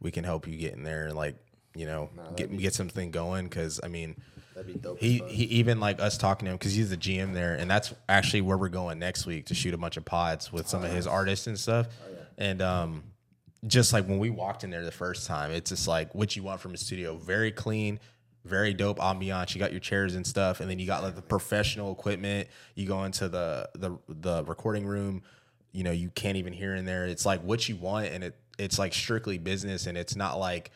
we 0.00 0.10
can 0.10 0.24
help 0.24 0.46
you 0.46 0.56
get 0.56 0.74
in 0.74 0.82
there 0.82 1.06
and 1.06 1.16
like 1.16 1.36
you 1.74 1.86
know 1.86 2.10
get 2.36 2.54
get 2.56 2.74
something 2.74 3.10
going. 3.10 3.44
Because 3.48 3.80
I 3.82 3.88
mean, 3.88 4.16
That'd 4.54 4.72
be 4.72 4.78
dope. 4.78 4.98
he 4.98 5.22
he 5.28 5.44
even 5.44 5.80
like 5.80 6.00
us 6.00 6.18
talking 6.18 6.46
to 6.46 6.52
him 6.52 6.56
because 6.58 6.74
he's 6.74 6.90
the 6.90 6.96
GM 6.96 7.32
there, 7.32 7.54
and 7.54 7.70
that's 7.70 7.94
actually 8.08 8.42
where 8.42 8.58
we're 8.58 8.68
going 8.68 8.98
next 8.98 9.26
week 9.26 9.46
to 9.46 9.54
shoot 9.54 9.72
a 9.74 9.78
bunch 9.78 9.96
of 9.96 10.04
pods 10.04 10.52
with 10.52 10.68
some 10.68 10.84
of 10.84 10.90
his 10.90 11.06
artists 11.06 11.46
and 11.46 11.58
stuff. 11.58 11.86
And 12.38 12.60
um, 12.60 13.04
just 13.66 13.92
like 13.92 14.06
when 14.06 14.18
we 14.18 14.30
walked 14.30 14.64
in 14.64 14.70
there 14.70 14.84
the 14.84 14.90
first 14.90 15.26
time, 15.26 15.50
it's 15.50 15.70
just 15.70 15.86
like 15.88 16.14
what 16.14 16.36
you 16.36 16.42
want 16.42 16.60
from 16.60 16.74
a 16.74 16.76
studio, 16.76 17.16
very 17.16 17.52
clean. 17.52 18.00
Very 18.44 18.74
dope 18.74 18.98
ambiance. 18.98 19.54
You 19.54 19.60
got 19.60 19.70
your 19.70 19.78
chairs 19.78 20.16
and 20.16 20.26
stuff, 20.26 20.58
and 20.58 20.68
then 20.68 20.80
you 20.80 20.86
got 20.86 21.04
like 21.04 21.14
the 21.14 21.22
professional 21.22 21.92
equipment. 21.92 22.48
You 22.74 22.88
go 22.88 23.04
into 23.04 23.28
the 23.28 23.68
the 23.76 23.96
the 24.08 24.42
recording 24.44 24.84
room. 24.84 25.22
You 25.70 25.84
know, 25.84 25.92
you 25.92 26.10
can't 26.10 26.36
even 26.36 26.52
hear 26.52 26.74
in 26.74 26.84
there. 26.84 27.06
It's 27.06 27.24
like 27.24 27.40
what 27.42 27.68
you 27.68 27.76
want, 27.76 28.06
and 28.08 28.24
it 28.24 28.36
it's 28.58 28.80
like 28.80 28.94
strictly 28.94 29.38
business, 29.38 29.86
and 29.86 29.96
it's 29.96 30.16
not 30.16 30.40
like 30.40 30.72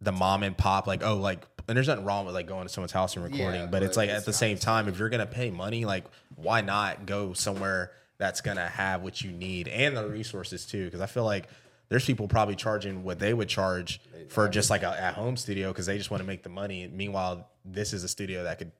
the 0.00 0.12
mom 0.12 0.44
and 0.44 0.56
pop 0.56 0.86
like 0.86 1.04
oh 1.04 1.16
like 1.16 1.44
and 1.68 1.76
there's 1.76 1.88
nothing 1.88 2.04
wrong 2.04 2.26
with 2.26 2.34
like 2.34 2.46
going 2.46 2.66
to 2.66 2.72
someone's 2.72 2.92
house 2.92 3.16
and 3.16 3.24
recording 3.24 3.62
Yeah, 3.62 3.66
but 3.66 3.82
it's 3.82 3.96
like 3.96 4.08
it's 4.08 4.20
at 4.20 4.24
the 4.24 4.32
same 4.32 4.58
time 4.58 4.88
if 4.88 4.98
you're 4.98 5.08
gonna 5.08 5.26
pay 5.26 5.50
money 5.50 5.84
like 5.84 6.04
why 6.36 6.60
not 6.60 7.06
go 7.06 7.32
somewhere 7.32 7.92
that's 8.18 8.40
gonna 8.40 8.68
have 8.68 9.02
what 9.02 9.22
you 9.22 9.32
need 9.32 9.68
and 9.68 9.96
the 9.96 10.06
resources 10.06 10.66
too? 10.66 10.84
Because 10.84 11.00
i 11.00 11.06
feel 11.06 11.24
like 11.24 11.48
there's 11.88 12.06
people 12.06 12.26
probably 12.26 12.56
charging 12.56 13.04
what 13.04 13.18
they 13.18 13.34
would 13.34 13.48
charge 13.48 14.00
for 14.28 14.48
just 14.48 14.70
like 14.70 14.82
a 14.82 14.98
at 14.98 15.14
home 15.14 15.36
studio 15.36 15.68
because 15.68 15.84
they 15.84 15.98
just 15.98 16.10
want 16.10 16.22
to 16.22 16.26
make 16.26 16.42
the 16.42 16.48
money. 16.48 16.88
Meanwhile 16.90 17.46
this 17.66 17.92
is 17.92 18.02
a 18.02 18.08
studio 18.08 18.44
that 18.44 18.58
could 18.58 18.72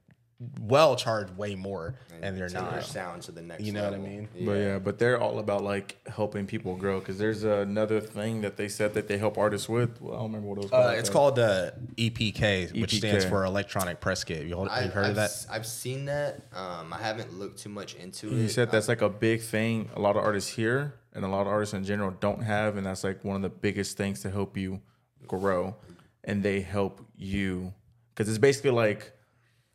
well 0.61 0.97
charge 0.97 1.30
way 1.32 1.55
more 1.55 1.95
and 2.22 2.36
they're 2.36 2.49
Take 2.49 2.61
your 2.61 2.70
not 2.70 2.84
sound 2.84 3.22
to 3.22 3.32
the 3.32 3.43
next. 3.43 3.64
You 3.64 3.72
know 3.72 3.82
what 3.82 3.95
I 3.95 3.97
level. 3.97 4.09
mean? 4.09 4.28
But 4.40 4.53
yeah, 4.53 4.78
but 4.78 4.99
they're 4.99 5.20
all 5.20 5.40
about 5.40 5.64
like 5.64 5.99
helping 6.07 6.47
people 6.47 6.76
grow. 6.76 7.01
Because 7.01 7.18
there's 7.18 7.43
another 7.43 8.01
thing 8.01 8.43
that 8.43 8.57
they 8.57 8.68
said 8.68 8.95
that 8.95 9.09
they 9.09 9.18
help 9.18 9.36
artists 9.36 9.68
with. 9.68 10.01
Well, 10.01 10.14
I 10.14 10.18
don't 10.18 10.26
remember 10.26 10.49
what 10.49 10.59
it 10.59 10.62
was 10.62 10.70
called. 10.70 10.86
uh, 10.86 10.90
it's 10.90 11.11
called 11.11 11.38
uh, 11.38 11.70
EPK, 11.97 12.80
which 12.80 12.93
EPK. 12.93 12.99
stands 12.99 13.24
for 13.24 13.45
Electronic 13.45 14.01
Press 14.01 14.22
Kit. 14.22 14.47
You, 14.47 14.61
I, 14.61 14.82
have 14.82 14.93
heard 14.93 15.05
I've, 15.05 15.11
of 15.11 15.16
that? 15.16 15.47
I've 15.51 15.66
seen 15.66 16.05
that. 16.07 16.43
Um, 16.55 16.93
I 16.93 16.99
haven't 16.99 17.34
looked 17.34 17.59
too 17.59 17.70
much 17.70 17.95
into 17.97 18.28
it. 18.28 18.34
He 18.34 18.49
said 18.49 18.70
that's 18.70 18.88
like 18.88 19.03
a 19.03 19.11
big 19.11 19.43
thing. 19.43 19.90
A 19.95 20.01
lot 20.01 20.16
of 20.16 20.22
artists 20.22 20.51
here 20.51 20.95
and 21.12 21.24
a 21.24 21.28
lot 21.28 21.43
of 21.43 21.49
artists 21.49 21.74
in 21.74 21.84
general 21.84 22.12
don't 22.20 22.43
have, 22.43 22.76
and 22.76 22.86
that's 22.86 23.03
like 23.03 23.24
one 23.24 23.36
of 23.36 23.43
the 23.43 23.51
biggest 23.51 23.97
things 23.97 24.20
to 24.22 24.30
help 24.30 24.57
you 24.57 24.80
grow. 25.26 25.76
And 26.24 26.40
they 26.45 26.61
help 26.61 27.05
you 27.16 27.74
because 28.14 28.28
it's 28.28 28.38
basically 28.38 28.70
like 28.70 29.12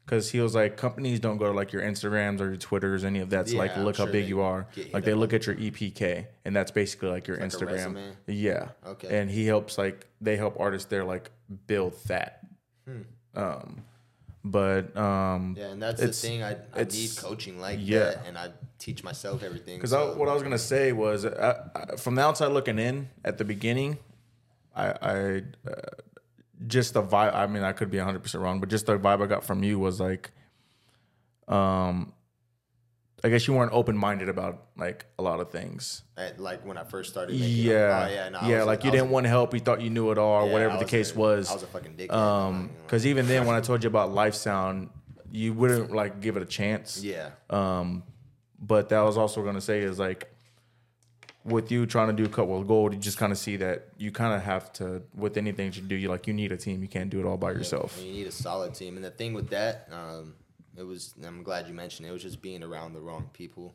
because 0.08 0.32
he 0.32 0.39
was 0.39 0.55
like 0.55 0.78
companies 0.78 1.20
don't 1.20 1.36
go 1.38 1.47
to 1.47 1.51
like 1.51 1.74
your 1.74 1.82
Instagrams 1.82 2.39
or 2.39 2.45
your 2.45 2.55
Twitters, 2.55 3.03
any 3.03 3.20
of 3.20 3.30
that. 3.32 3.47
to 3.47 3.58
like 3.58 3.72
Yeah, 3.72 3.80
I'm 3.80 3.86
look 3.86 3.97
how 3.97 4.05
sure 4.05 4.14
big 4.14 4.30
you 4.30 4.39
are. 4.39 4.66
you 4.76 4.86
Like 4.93 5.03
they 5.03 5.14
look 5.14 5.34
at 5.34 5.45
your 5.45 5.55
EPK, 5.58 6.28
and 6.45 6.55
that's 6.55 6.72
basically 6.72 7.10
like 7.10 7.28
your 7.28 7.36
like 7.38 7.45
a 7.45 7.55
Instagram. 7.58 7.72
resume? 7.74 8.12
Yeah. 8.28 8.70
Okay. 8.88 9.20
And 9.20 9.30
he 9.30 9.45
helps 9.45 9.78
like 9.78 10.08
they 10.22 10.38
help 10.38 10.58
artists 10.62 10.88
there 10.88 11.03
like 11.03 11.30
build 11.68 11.93
that. 12.08 12.39
Hmm. 12.88 13.01
Um, 13.36 13.84
but 14.45 14.95
um, 14.95 15.55
Yeah, 15.58 15.66
and 15.72 15.82
that's 15.82 16.01
It's- 16.01 16.22
the 16.22 16.28
thing. 16.30 16.41
I, 16.43 16.55
I 16.74 16.86
need 16.86 17.12
coaching 17.18 17.60
like 17.60 17.80
yeah. 17.82 17.99
that, 17.99 18.26
and 18.28 18.38
I 18.38 18.51
teach 18.80 19.03
myself 19.03 19.43
everything. 19.43 19.76
Because 19.78 19.89
so- 19.89 20.16
what 20.16 20.30
I 20.30 20.34
was 20.34 20.41
gonna 20.41 20.58
say 20.58 20.93
was, 20.93 21.26
I, 21.26 21.55
I, 21.76 21.95
from 21.97 22.16
the 22.16 22.22
outside 22.22 22.53
looking 22.53 22.80
in, 22.80 23.10
at 23.26 23.38
the 23.38 23.43
beginning, 23.43 23.97
I, 24.74 24.88
I 25.01 25.43
uh, 25.70 25.72
just 26.66 26.93
the 26.93 27.03
vibe. 27.03 27.36
I 27.36 27.45
mean, 27.47 27.64
I 27.64 27.72
could 27.74 27.91
be 27.91 27.97
100 27.97 28.24
percent 28.24 28.43
wrong, 28.43 28.60
but 28.60 28.70
just 28.70 28.86
the 28.88 28.97
vibe 28.97 29.22
I 29.22 29.28
got 29.28 29.43
from 29.43 29.64
you 29.64 29.78
was 29.78 29.99
like, 29.99 30.32
um, 31.47 32.14
I 33.24 33.30
guess 33.30 33.47
you 33.47 33.53
weren't 33.53 33.74
open 33.74 33.97
minded 33.97 34.30
about 34.30 34.64
like 34.78 35.05
a 35.18 35.24
lot 35.24 35.39
of 35.39 35.49
things. 35.51 36.03
at, 36.18 36.39
like 36.39 36.66
when 36.66 36.78
I 36.78 36.84
first 36.84 37.10
started. 37.10 37.36
Yeah, 37.36 38.08
oh, 38.10 38.14
yeah, 38.14 38.30
no, 38.30 38.39
I 38.39 38.49
yeah, 38.49 38.58
was 38.60 38.68
like 38.68 38.84
you 38.84 38.89
I 38.89 38.93
didn't 38.93 39.10
a- 39.10 39.12
want 39.12 39.26
to 39.26 39.30
help. 39.30 39.53
You 39.53 39.60
thought 39.60 39.82
you 39.82 39.89
knew 39.89 40.12
it 40.12 40.18
all, 40.18 40.43
or 40.43 40.47
yeah, 40.47 40.53
whatever 40.53 40.74
I 40.76 40.80
the 40.80 40.86
case 40.86 41.16
a- 41.16 41.18
was. 41.20 41.49
I 41.49 41.53
was 41.53 41.64
a 41.64 41.68
fucking 41.68 41.93
dickhead. 41.95 42.12
Um, 42.14 42.70
because 42.84 43.05
even 43.05 43.28
then, 43.28 43.45
when 43.45 43.55
I 43.55 43.62
told 43.62 43.84
you 43.84 43.88
about 43.88 44.12
Life 44.14 44.36
Sound, 44.36 44.89
you 45.32 45.53
wouldn't 45.53 45.91
like 45.91 46.22
give 46.22 46.38
it 46.38 46.43
a 46.43 46.45
chance. 46.45 47.03
yeah, 47.03 47.32
Um, 47.49 48.03
but 48.60 48.89
that 48.89 49.01
was 49.01 49.18
also 49.18 49.41
going 49.41 49.55
to 49.55 49.62
say 49.62 49.80
is 49.82 49.97
like 49.99 50.32
with 51.48 51.72
you 51.72 51.86
trying 51.86 52.08
to 52.08 52.14
do 52.14 52.30
cut 52.30 52.48
with 52.48 52.68
gold, 52.68 52.93
you 52.93 53.00
just 53.00 53.18
kind 53.18 53.32
of 53.32 53.38
see 53.38 53.56
that 53.58 53.88
you 53.98 54.12
kind 54.12 54.34
of 54.34 54.43
have 54.43 54.72
to 54.74 55.02
with 55.16 55.38
anything 55.38 55.72
you 55.74 55.82
do. 55.82 55.95
You 55.95 56.10
like 56.10 56.28
you 56.28 56.34
need 56.34 56.52
a 56.52 56.58
team. 56.58 56.82
You 56.82 56.88
can't 56.88 57.10
do 57.10 57.20
it 57.20 57.26
all 57.26 57.38
by 57.38 57.52
yourself. 57.52 57.98
you 58.02 58.12
need 58.12 58.28
a 58.28 58.32
solid 58.32 58.74
team. 58.76 58.95
And 58.95 59.04
the 59.04 59.12
thing 59.12 59.34
with 59.34 59.50
that, 59.50 59.88
um, 59.91 60.36
it 60.76 60.84
was. 60.84 61.16
I'm 61.26 61.43
glad 61.43 61.68
you 61.68 61.74
mentioned 61.74 62.06
it. 62.06 62.10
it 62.10 62.14
was 62.14 62.22
just 62.22 62.41
being 62.41 62.64
around 62.64 62.93
the 62.93 63.00
wrong 63.00 63.30
people. 63.34 63.74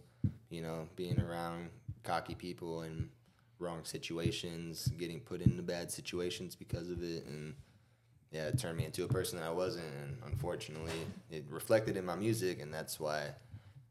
You 0.50 0.62
know, 0.62 0.86
being 0.96 1.18
around 1.18 1.70
cocky 2.04 2.34
people 2.34 2.82
and 2.82 3.08
wrong 3.58 3.80
situations, 3.84 4.88
getting 4.98 5.20
put 5.20 5.40
into 5.40 5.62
bad 5.62 5.90
situations 5.90 6.54
because 6.54 6.90
of 6.90 7.02
it, 7.02 7.24
and 7.26 7.54
yeah, 8.30 8.48
it 8.48 8.58
turned 8.58 8.76
me 8.76 8.84
into 8.84 9.04
a 9.04 9.08
person 9.08 9.38
that 9.38 9.46
I 9.46 9.50
wasn't. 9.50 9.86
And 10.02 10.18
unfortunately, 10.26 10.92
it 11.30 11.44
reflected 11.48 11.96
in 11.96 12.04
my 12.04 12.16
music, 12.16 12.60
and 12.60 12.72
that's 12.72 13.00
why. 13.00 13.30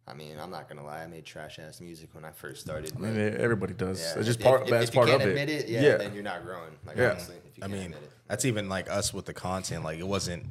I 0.08 0.14
mean, 0.14 0.38
I'm 0.40 0.50
not 0.52 0.68
gonna 0.68 0.84
lie. 0.84 1.04
I 1.04 1.08
made 1.08 1.26
trash 1.26 1.60
ass 1.60 1.80
music 1.80 2.10
when 2.14 2.26
I 2.26 2.32
first 2.32 2.62
started. 2.62 2.92
I 2.98 3.00
mean, 3.00 3.36
everybody 3.40 3.74
does. 3.74 4.02
yeah, 4.02 4.18
it's 4.18 4.26
just 4.28 4.40
if- 4.40 4.46
part. 4.46 4.64
If, 4.64 4.70
that's 4.70 4.90
if 4.90 4.96
you 4.96 5.00
part 5.00 5.10
can't 5.10 5.22
of 5.22 5.30
admit 5.30 5.50
it. 5.50 5.66
it, 5.66 5.70
yeah, 5.70 5.82
yeah. 5.82 5.98
then 5.98 6.14
you're 6.14 6.24
not 6.24 6.44
growing. 6.44 6.72
Like 6.86 6.98
Yeah. 6.98 7.12
honestly, 7.12 7.36
if 7.48 7.58
you 7.58 7.64
I 7.64 7.68
can't 7.68 7.72
mean, 7.74 7.84
admit 7.94 8.04
it. 8.04 8.12
that's 8.28 8.46
even 8.46 8.68
like 8.68 8.90
us 8.90 9.14
with 9.14 9.26
the 9.26 9.34
content. 9.34 9.84
Like 9.84 10.00
it 10.00 10.08
wasn't 10.08 10.46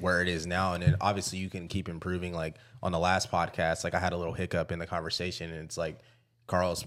where 0.00 0.22
it 0.22 0.28
is 0.28 0.46
now, 0.46 0.74
and 0.74 0.82
then 0.82 0.96
obviously 1.00 1.38
you 1.38 1.50
can 1.50 1.68
keep 1.68 1.88
improving. 1.88 2.32
Like 2.32 2.56
on 2.82 2.92
the 2.92 2.98
last 2.98 3.30
podcast, 3.30 3.84
like 3.84 3.94
I 3.94 3.98
had 3.98 4.12
a 4.12 4.16
little 4.16 4.32
hiccup 4.34 4.70
in 4.72 4.78
the 4.78 4.86
conversation, 4.86 5.50
and 5.52 5.64
it's 5.64 5.76
like 5.76 5.98
Carl's 6.46 6.86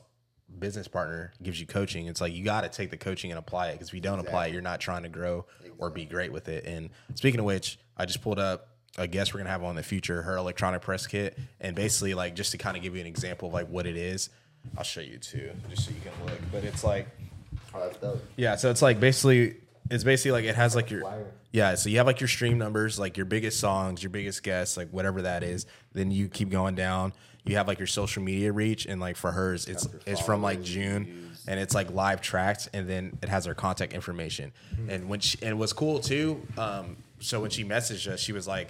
business 0.59 0.87
partner 0.87 1.33
gives 1.43 1.59
you 1.59 1.67
coaching. 1.67 2.07
It's 2.07 2.21
like 2.21 2.33
you 2.33 2.43
got 2.43 2.61
to 2.61 2.69
take 2.69 2.89
the 2.89 2.97
coaching 2.97 3.31
and 3.31 3.37
apply 3.37 3.67
it 3.69 3.73
because 3.73 3.89
if 3.89 3.93
you 3.93 3.99
don't 3.99 4.19
apply 4.19 4.47
it, 4.47 4.53
you're 4.53 4.61
not 4.61 4.79
trying 4.79 5.03
to 5.03 5.09
grow 5.09 5.45
or 5.77 5.89
be 5.89 6.05
great 6.05 6.31
with 6.31 6.47
it. 6.47 6.65
And 6.65 6.89
speaking 7.15 7.39
of 7.41 7.45
which, 7.45 7.77
I 7.97 8.05
just 8.05 8.21
pulled 8.21 8.39
up 8.39 8.69
a 8.97 9.07
guest 9.07 9.33
we're 9.33 9.39
gonna 9.39 9.49
have 9.49 9.63
on 9.63 9.75
the 9.75 9.83
future, 9.83 10.21
her 10.23 10.37
electronic 10.37 10.81
press 10.81 11.07
kit, 11.07 11.37
and 11.59 11.75
basically 11.75 12.13
like 12.13 12.35
just 12.35 12.51
to 12.51 12.57
kind 12.57 12.75
of 12.77 12.83
give 12.83 12.95
you 12.95 13.01
an 13.01 13.07
example 13.07 13.47
of 13.49 13.53
like 13.53 13.67
what 13.67 13.85
it 13.85 13.97
is. 13.97 14.29
I'll 14.77 14.83
show 14.83 15.01
you 15.01 15.17
too, 15.17 15.51
just 15.69 15.85
so 15.85 15.91
you 15.91 16.01
can 16.01 16.25
look. 16.25 16.39
But 16.51 16.63
it's 16.63 16.83
like 16.83 17.07
Oh, 17.73 18.19
yeah, 18.35 18.55
so 18.55 18.71
it's 18.71 18.81
like 18.81 18.99
basically 18.99 19.55
it's 19.89 20.03
basically 20.03 20.31
like 20.31 20.45
it 20.45 20.55
has 20.55 20.75
like 20.75 20.89
your 20.89 21.03
yeah, 21.51 21.75
so 21.75 21.89
you 21.89 21.97
have 21.97 22.07
like 22.07 22.19
your 22.19 22.27
stream 22.27 22.57
numbers, 22.57 22.99
like 22.99 23.17
your 23.17 23.25
biggest 23.25 23.59
songs, 23.59 24.03
your 24.03 24.09
biggest 24.09 24.43
guests, 24.43 24.77
like 24.77 24.89
whatever 24.89 25.21
that 25.23 25.43
is. 25.43 25.65
Then 25.93 26.11
you 26.11 26.27
keep 26.27 26.49
going 26.49 26.75
down. 26.75 27.13
You 27.45 27.55
have 27.55 27.67
like 27.67 27.79
your 27.79 27.87
social 27.87 28.21
media 28.21 28.51
reach, 28.51 28.85
and 28.85 28.99
like 28.99 29.15
for 29.15 29.31
hers, 29.31 29.67
it's 29.67 29.87
it's 30.05 30.19
from 30.19 30.41
like 30.41 30.61
June, 30.61 31.31
and 31.47 31.59
it's 31.59 31.73
like 31.73 31.91
live 31.91 32.21
tracked, 32.21 32.69
and 32.73 32.89
then 32.89 33.17
it 33.21 33.29
has 33.29 33.45
her 33.45 33.53
contact 33.53 33.93
information. 33.93 34.51
And 34.89 35.07
when 35.07 35.19
she 35.19 35.37
and 35.41 35.57
what's 35.57 35.73
cool 35.73 35.99
too, 35.99 36.41
um, 36.57 36.97
so 37.19 37.39
when 37.39 37.49
she 37.49 37.63
messaged 37.63 38.07
us, 38.11 38.19
she 38.19 38.33
was 38.33 38.47
like, 38.47 38.69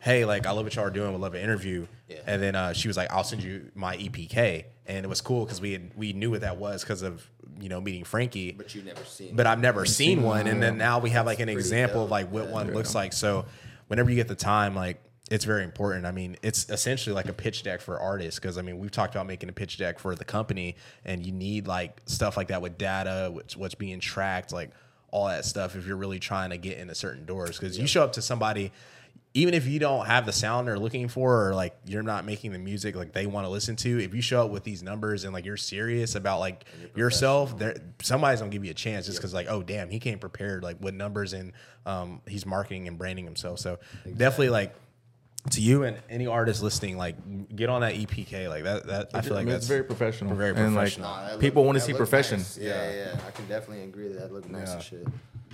"Hey, 0.00 0.24
like 0.24 0.46
I 0.46 0.50
love 0.52 0.64
what 0.64 0.74
y'all 0.74 0.84
are 0.84 0.90
doing. 0.90 1.12
Would 1.12 1.20
love 1.20 1.34
an 1.34 1.42
interview." 1.42 1.86
Yeah. 2.08 2.18
And 2.26 2.42
then 2.42 2.54
uh, 2.54 2.72
she 2.72 2.88
was 2.88 2.96
like, 2.96 3.10
"I'll 3.12 3.24
send 3.24 3.42
you 3.42 3.70
my 3.74 3.96
EPK," 3.96 4.64
and 4.86 5.04
it 5.04 5.08
was 5.08 5.20
cool 5.20 5.44
because 5.44 5.60
we 5.60 5.72
had, 5.72 5.90
we 5.96 6.12
knew 6.12 6.30
what 6.30 6.40
that 6.40 6.56
was 6.56 6.82
because 6.82 7.02
of 7.02 7.28
you 7.60 7.68
know 7.68 7.80
meeting 7.80 8.04
Frankie 8.04 8.52
But 8.52 8.74
you 8.74 8.82
never 8.82 9.04
seen. 9.04 9.36
but 9.36 9.46
I've 9.46 9.60
never 9.60 9.84
seen 9.84 10.22
one. 10.22 10.46
And 10.46 10.62
then 10.62 10.78
now 10.78 10.98
we 10.98 11.10
have 11.10 11.26
like 11.26 11.40
an 11.40 11.46
pretty 11.46 11.58
example 11.58 12.04
of 12.04 12.10
like 12.10 12.30
what 12.30 12.48
one 12.48 12.72
looks 12.72 12.94
like. 12.94 13.12
So 13.12 13.44
whenever 13.88 14.10
you 14.10 14.16
get 14.16 14.28
the 14.28 14.34
time, 14.34 14.74
like 14.74 15.00
it's 15.30 15.44
very 15.44 15.62
important. 15.62 16.06
I 16.06 16.10
mean, 16.12 16.36
it's 16.42 16.68
essentially 16.70 17.14
like 17.14 17.28
a 17.28 17.32
pitch 17.32 17.62
deck 17.62 17.80
for 17.80 18.00
artists 18.00 18.40
because 18.40 18.58
I 18.58 18.62
mean 18.62 18.78
we've 18.78 18.90
talked 18.90 19.14
about 19.14 19.26
making 19.26 19.48
a 19.48 19.52
pitch 19.52 19.76
deck 19.78 19.98
for 19.98 20.14
the 20.14 20.24
company, 20.24 20.76
and 21.04 21.24
you 21.24 21.32
need 21.32 21.66
like 21.68 22.00
stuff 22.06 22.36
like 22.36 22.48
that 22.48 22.62
with 22.62 22.78
data, 22.78 23.30
what's 23.32 23.56
what's 23.56 23.74
being 23.76 24.00
tracked, 24.00 24.52
like 24.52 24.70
all 25.12 25.28
that 25.28 25.44
stuff. 25.44 25.76
If 25.76 25.86
you're 25.86 25.96
really 25.96 26.18
trying 26.18 26.50
to 26.50 26.56
get 26.56 26.78
into 26.78 26.94
certain 26.94 27.26
doors, 27.26 27.58
because 27.58 27.78
you 27.78 27.86
show 27.86 28.02
up 28.02 28.12
to 28.14 28.22
somebody. 28.22 28.72
Even 29.32 29.54
if 29.54 29.66
you 29.66 29.78
don't 29.78 30.06
have 30.06 30.26
the 30.26 30.32
sound 30.32 30.66
they're 30.66 30.78
looking 30.78 31.06
for 31.08 31.48
or 31.48 31.54
like 31.54 31.76
you're 31.86 32.02
not 32.02 32.24
making 32.24 32.50
the 32.52 32.58
music 32.58 32.96
like 32.96 33.12
they 33.12 33.26
want 33.26 33.44
to 33.46 33.48
listen 33.48 33.76
to 33.76 34.02
if 34.02 34.12
you 34.12 34.20
show 34.20 34.44
up 34.44 34.50
with 34.50 34.64
these 34.64 34.82
numbers 34.82 35.22
and 35.24 35.32
like 35.32 35.44
you're 35.44 35.56
serious 35.56 36.16
about 36.16 36.40
like 36.40 36.64
yourself 36.96 37.56
there 37.58 37.76
somebody's 38.02 38.40
gonna 38.40 38.50
give 38.50 38.64
you 38.64 38.72
a 38.72 38.74
chance 38.74 39.06
just 39.06 39.18
because 39.18 39.32
like 39.32 39.46
oh 39.48 39.62
damn 39.62 39.88
he 39.88 40.00
came 40.00 40.18
prepared 40.18 40.62
like 40.64 40.76
with 40.80 40.94
numbers 40.94 41.32
and 41.32 41.52
um 41.86 42.20
he's 42.26 42.44
marketing 42.44 42.88
and 42.88 42.98
branding 42.98 43.24
himself 43.24 43.58
so 43.60 43.78
definitely 44.16 44.48
like 44.50 44.74
to 45.50 45.60
you 45.62 45.84
and 45.84 45.96
any 46.10 46.26
artist 46.26 46.60
listening 46.62 46.98
like 46.98 47.16
get 47.56 47.70
on 47.70 47.80
that 47.82 47.94
epk 47.94 48.48
like 48.48 48.64
that 48.64 48.84
that 48.88 49.10
i 49.14 49.20
feel 49.20 49.34
like 49.34 49.46
mean, 49.46 49.52
that's 49.52 49.66
very 49.68 49.84
professional. 49.84 50.34
very 50.34 50.50
And, 50.50 50.74
like, 50.74 50.92
professional. 50.92 51.08
Nah, 51.08 51.28
that 51.28 51.38
People 51.40 51.62
look- 51.62 51.66
wanna 51.68 51.80
see 51.80 51.92
look 51.92 51.98
profession. 51.98 52.38
nice. 52.40 52.58
Yeah, 52.58 52.92
yeah, 52.92 53.20
I 53.26 53.30
can 53.30 53.46
definitely 53.46 53.84
agree 53.84 54.08
that 54.08 54.18
that 54.20 54.32
look 54.32 54.50
nice 54.50 54.66
Yeah. 54.68 54.74
and 54.74 54.82
shit. 54.82 55.06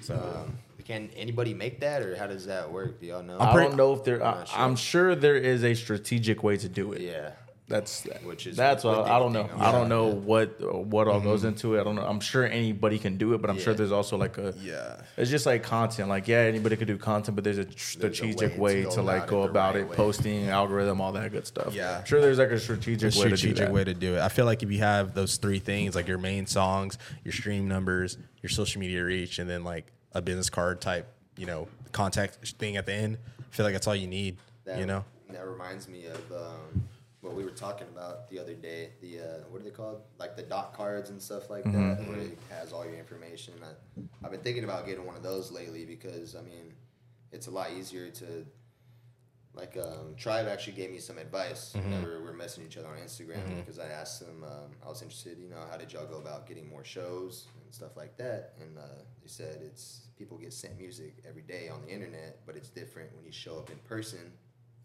So, 0.03 0.14
um, 0.16 0.59
can 0.87 1.11
anybody 1.16 1.53
make 1.53 1.80
that, 1.80 2.01
or 2.03 2.14
how 2.14 2.28
does 2.28 2.47
that 2.47 2.70
work? 2.70 3.01
Do 3.01 3.07
y'all 3.07 3.22
know? 3.22 3.39
I 3.41 3.53
pretty- 3.53 3.68
don't 3.68 3.76
know 3.76 3.93
if 3.95 4.05
there. 4.05 4.24
I'm 4.24 4.47
sure. 4.47 4.59
I'm 4.59 4.76
sure 4.76 5.14
there 5.16 5.37
is 5.37 5.64
a 5.64 5.74
strategic 5.74 6.45
way 6.45 6.57
to 6.59 6.68
do 6.68 6.93
it. 6.93 7.01
yeah, 7.01 7.32
That's 7.66 8.07
Which 8.22 8.47
is 8.47 8.57
that's 8.57 8.84
what 8.84 8.99
what 8.99 9.11
I 9.11 9.18
don't 9.18 9.32
know. 9.32 9.41
of. 9.41 9.61
I 9.61 9.72
don't 9.72 9.89
know 9.89 10.11
yeah. 10.11 10.14
what 10.14 10.87
what 10.87 11.09
all 11.09 11.18
goes 11.20 11.41
mm-hmm. 11.41 11.49
into 11.49 11.74
it. 11.74 11.80
I 11.80 11.84
don't 11.84 11.97
know. 11.97 12.07
I'm 12.07 12.20
sure 12.20 12.45
anybody 12.47 13.01
can 13.01 13.16
do 13.16 13.34
it, 13.34 13.41
but 13.41 13.51
I'm 13.51 13.59
sure 13.59 13.74
there's 13.74 13.91
also 13.91 14.16
like 14.16 14.39
a 14.39 14.55
yeah 14.61 15.01
It's 15.16 15.28
just 15.28 15.45
like 15.45 15.64
content. 15.64 16.09
Like 16.09 16.28
yeah, 16.28 16.39
anybody 16.39 16.76
could 16.76 16.87
do 16.87 16.99
content, 16.99 17.34
but 17.34 17.43
there's 17.43 17.59
a 17.59 17.66
strategic 17.72 18.57
way 18.57 18.76
way, 18.76 18.82
to 18.84 18.91
to, 18.91 19.03
like 19.03 19.26
go 19.26 19.43
about 19.43 19.74
right 19.74 19.82
it, 19.82 19.89
way. 19.89 19.97
posting, 19.97 20.49
algorithm, 20.49 21.01
all 21.01 21.11
that 21.12 21.32
good 21.32 21.49
stuff. 21.49 21.74
Yeah. 21.74 22.05
sure. 22.05 22.20
There's 22.20 22.39
like 22.39 22.51
a 22.51 22.61
strategic, 22.61 23.12
a 23.12 23.18
way 23.18 23.24
to 23.24 23.30
do 23.30 23.37
strategic 23.37 23.66
that. 23.66 23.72
way 23.72 23.82
to 23.82 23.95
do 23.95 24.14
it. 24.14 24.20
I 24.20 24.28
feel 24.28 24.45
like 24.45 24.62
if 24.62 24.70
you 24.70 24.78
have 24.78 25.14
those 25.14 25.37
three 25.37 25.59
things, 25.59 25.97
like 25.97 26.07
your 26.07 26.18
main 26.18 26.47
songs, 26.47 26.97
your 27.24 27.32
stream 27.32 27.66
numbers, 27.66 28.18
your 28.41 28.51
social 28.51 28.78
media 28.80 29.03
reach, 29.03 29.41
and 29.41 29.51
then 29.51 29.64
like 29.64 29.91
a 30.17 30.23
business 30.23 30.49
card 30.49 30.81
type, 30.81 31.07
you 31.37 31.45
know, 31.47 31.69
contact 31.93 32.37
thing 32.59 32.77
at 32.77 32.87
the 32.87 32.95
end, 32.95 33.19
I 33.39 33.55
feel 33.55 33.64
like 33.64 33.75
that's 33.75 33.87
all 33.87 33.95
you 33.95 34.07
need. 34.07 34.39
that, 34.64 34.79
you 34.79 34.87
know, 34.87 35.05
that 35.31 35.47
reminds 35.47 35.89
me 35.89 36.07
of 36.07 36.33
um, 36.33 36.89
what 37.21 37.35
we 37.35 37.45
were 37.45 37.51
talking 37.51 37.87
about 37.95 38.31
the 38.31 38.39
other 38.39 38.55
day. 38.55 38.91
The 39.03 39.21
uh, 39.21 39.25
what 39.51 39.61
are 39.61 39.64
they 39.64 39.71
called? 39.71 40.01
Like 40.19 40.35
the 40.37 40.43
dot 40.43 40.73
cards 40.75 41.11
and 41.11 41.21
stuff 41.21 41.51
like 41.51 41.64
Mm-hmm. 41.64 41.89
that, 42.03 42.09
where 42.09 42.19
it 42.21 42.39
has 42.51 42.73
all 42.73 42.85
your 42.87 42.95
information. 42.95 43.53
I, 43.62 44.25
I've 44.25 44.31
been 44.31 44.41
thinking 44.41 44.64
about 44.64 44.87
getting 44.87 45.05
one 45.05 45.17
of 45.17 45.23
those 45.23 45.53
lately 45.53 45.85
because 45.85 46.35
I 46.35 46.41
mean, 46.41 46.73
it's 47.31 47.47
a 47.47 47.51
lot 47.51 47.69
easier 47.79 48.09
to. 48.11 48.47
Like 49.57 49.77
um, 49.79 50.15
Tribe 50.17 50.47
actually 50.49 50.75
gave 50.75 50.91
me 50.91 50.99
some 50.99 51.19
advice 51.19 51.73
Mm-hmm. 51.75 51.91
whenever 51.91 52.19
we 52.21 52.25
were 52.25 52.35
messaging 52.35 52.67
each 52.67 52.77
other 52.77 52.89
on 52.89 52.99
Instagram 52.99 53.57
because 53.57 53.79
I 53.79 53.87
asked 53.89 54.21
them 54.21 54.45
um, 54.45 54.71
I 54.85 54.89
was 54.89 55.01
interested, 55.03 55.39
you 55.39 55.49
know, 55.49 55.63
how 55.71 55.77
did 55.79 55.93
y'all 55.93 56.07
go 56.07 56.19
about 56.19 56.47
getting 56.47 56.69
more 56.69 56.85
shows 56.85 57.47
and 57.65 57.75
stuff 57.75 57.97
like 57.97 58.17
that, 58.19 58.53
and 58.61 58.77
uh, 58.79 58.83
they 59.23 59.29
said 59.29 59.59
it's 59.63 60.03
people 60.19 60.37
get 60.39 60.53
sent 60.53 60.79
music 60.79 61.15
every 61.29 61.43
day 61.43 61.69
on 61.69 61.81
the 61.83 61.89
internet, 61.93 62.39
but 62.47 62.55
it's 62.57 62.69
different 62.69 63.15
when 63.17 63.25
you 63.25 63.33
show 63.33 63.57
up 63.59 63.71
in 63.71 63.77
person 63.79 64.33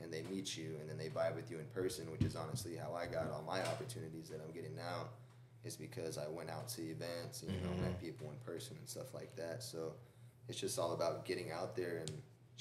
and 0.02 0.12
they 0.12 0.24
meet 0.24 0.58
you 0.58 0.76
and 0.80 0.90
then 0.90 0.98
they 0.98 1.10
vibe 1.10 1.36
with 1.36 1.52
you 1.52 1.60
in 1.60 1.66
person, 1.68 2.10
which 2.12 2.24
is 2.24 2.36
honestly 2.36 2.76
how 2.76 2.94
I 2.96 3.06
got 3.06 3.30
all 3.32 3.44
my 3.46 3.62
opportunities 3.68 4.30
that 4.30 4.42
I'm 4.46 4.52
getting 4.54 4.76
now, 4.76 5.08
is 5.64 5.76
because 5.76 6.18
I 6.18 6.28
went 6.30 6.50
out 6.50 6.68
to 6.70 6.82
events 6.82 7.44
and 7.44 7.52
you 7.54 7.60
know 7.62 7.74
met 7.82 8.02
people 8.02 8.32
in 8.32 8.38
person 8.46 8.78
and 8.80 8.88
stuff 8.90 9.14
like 9.14 9.36
that. 9.36 9.62
So 9.64 9.94
it's 10.50 10.60
just 10.60 10.80
all 10.80 10.94
about 10.94 11.26
getting 11.26 11.52
out 11.52 11.76
there 11.76 11.98
and 12.00 12.12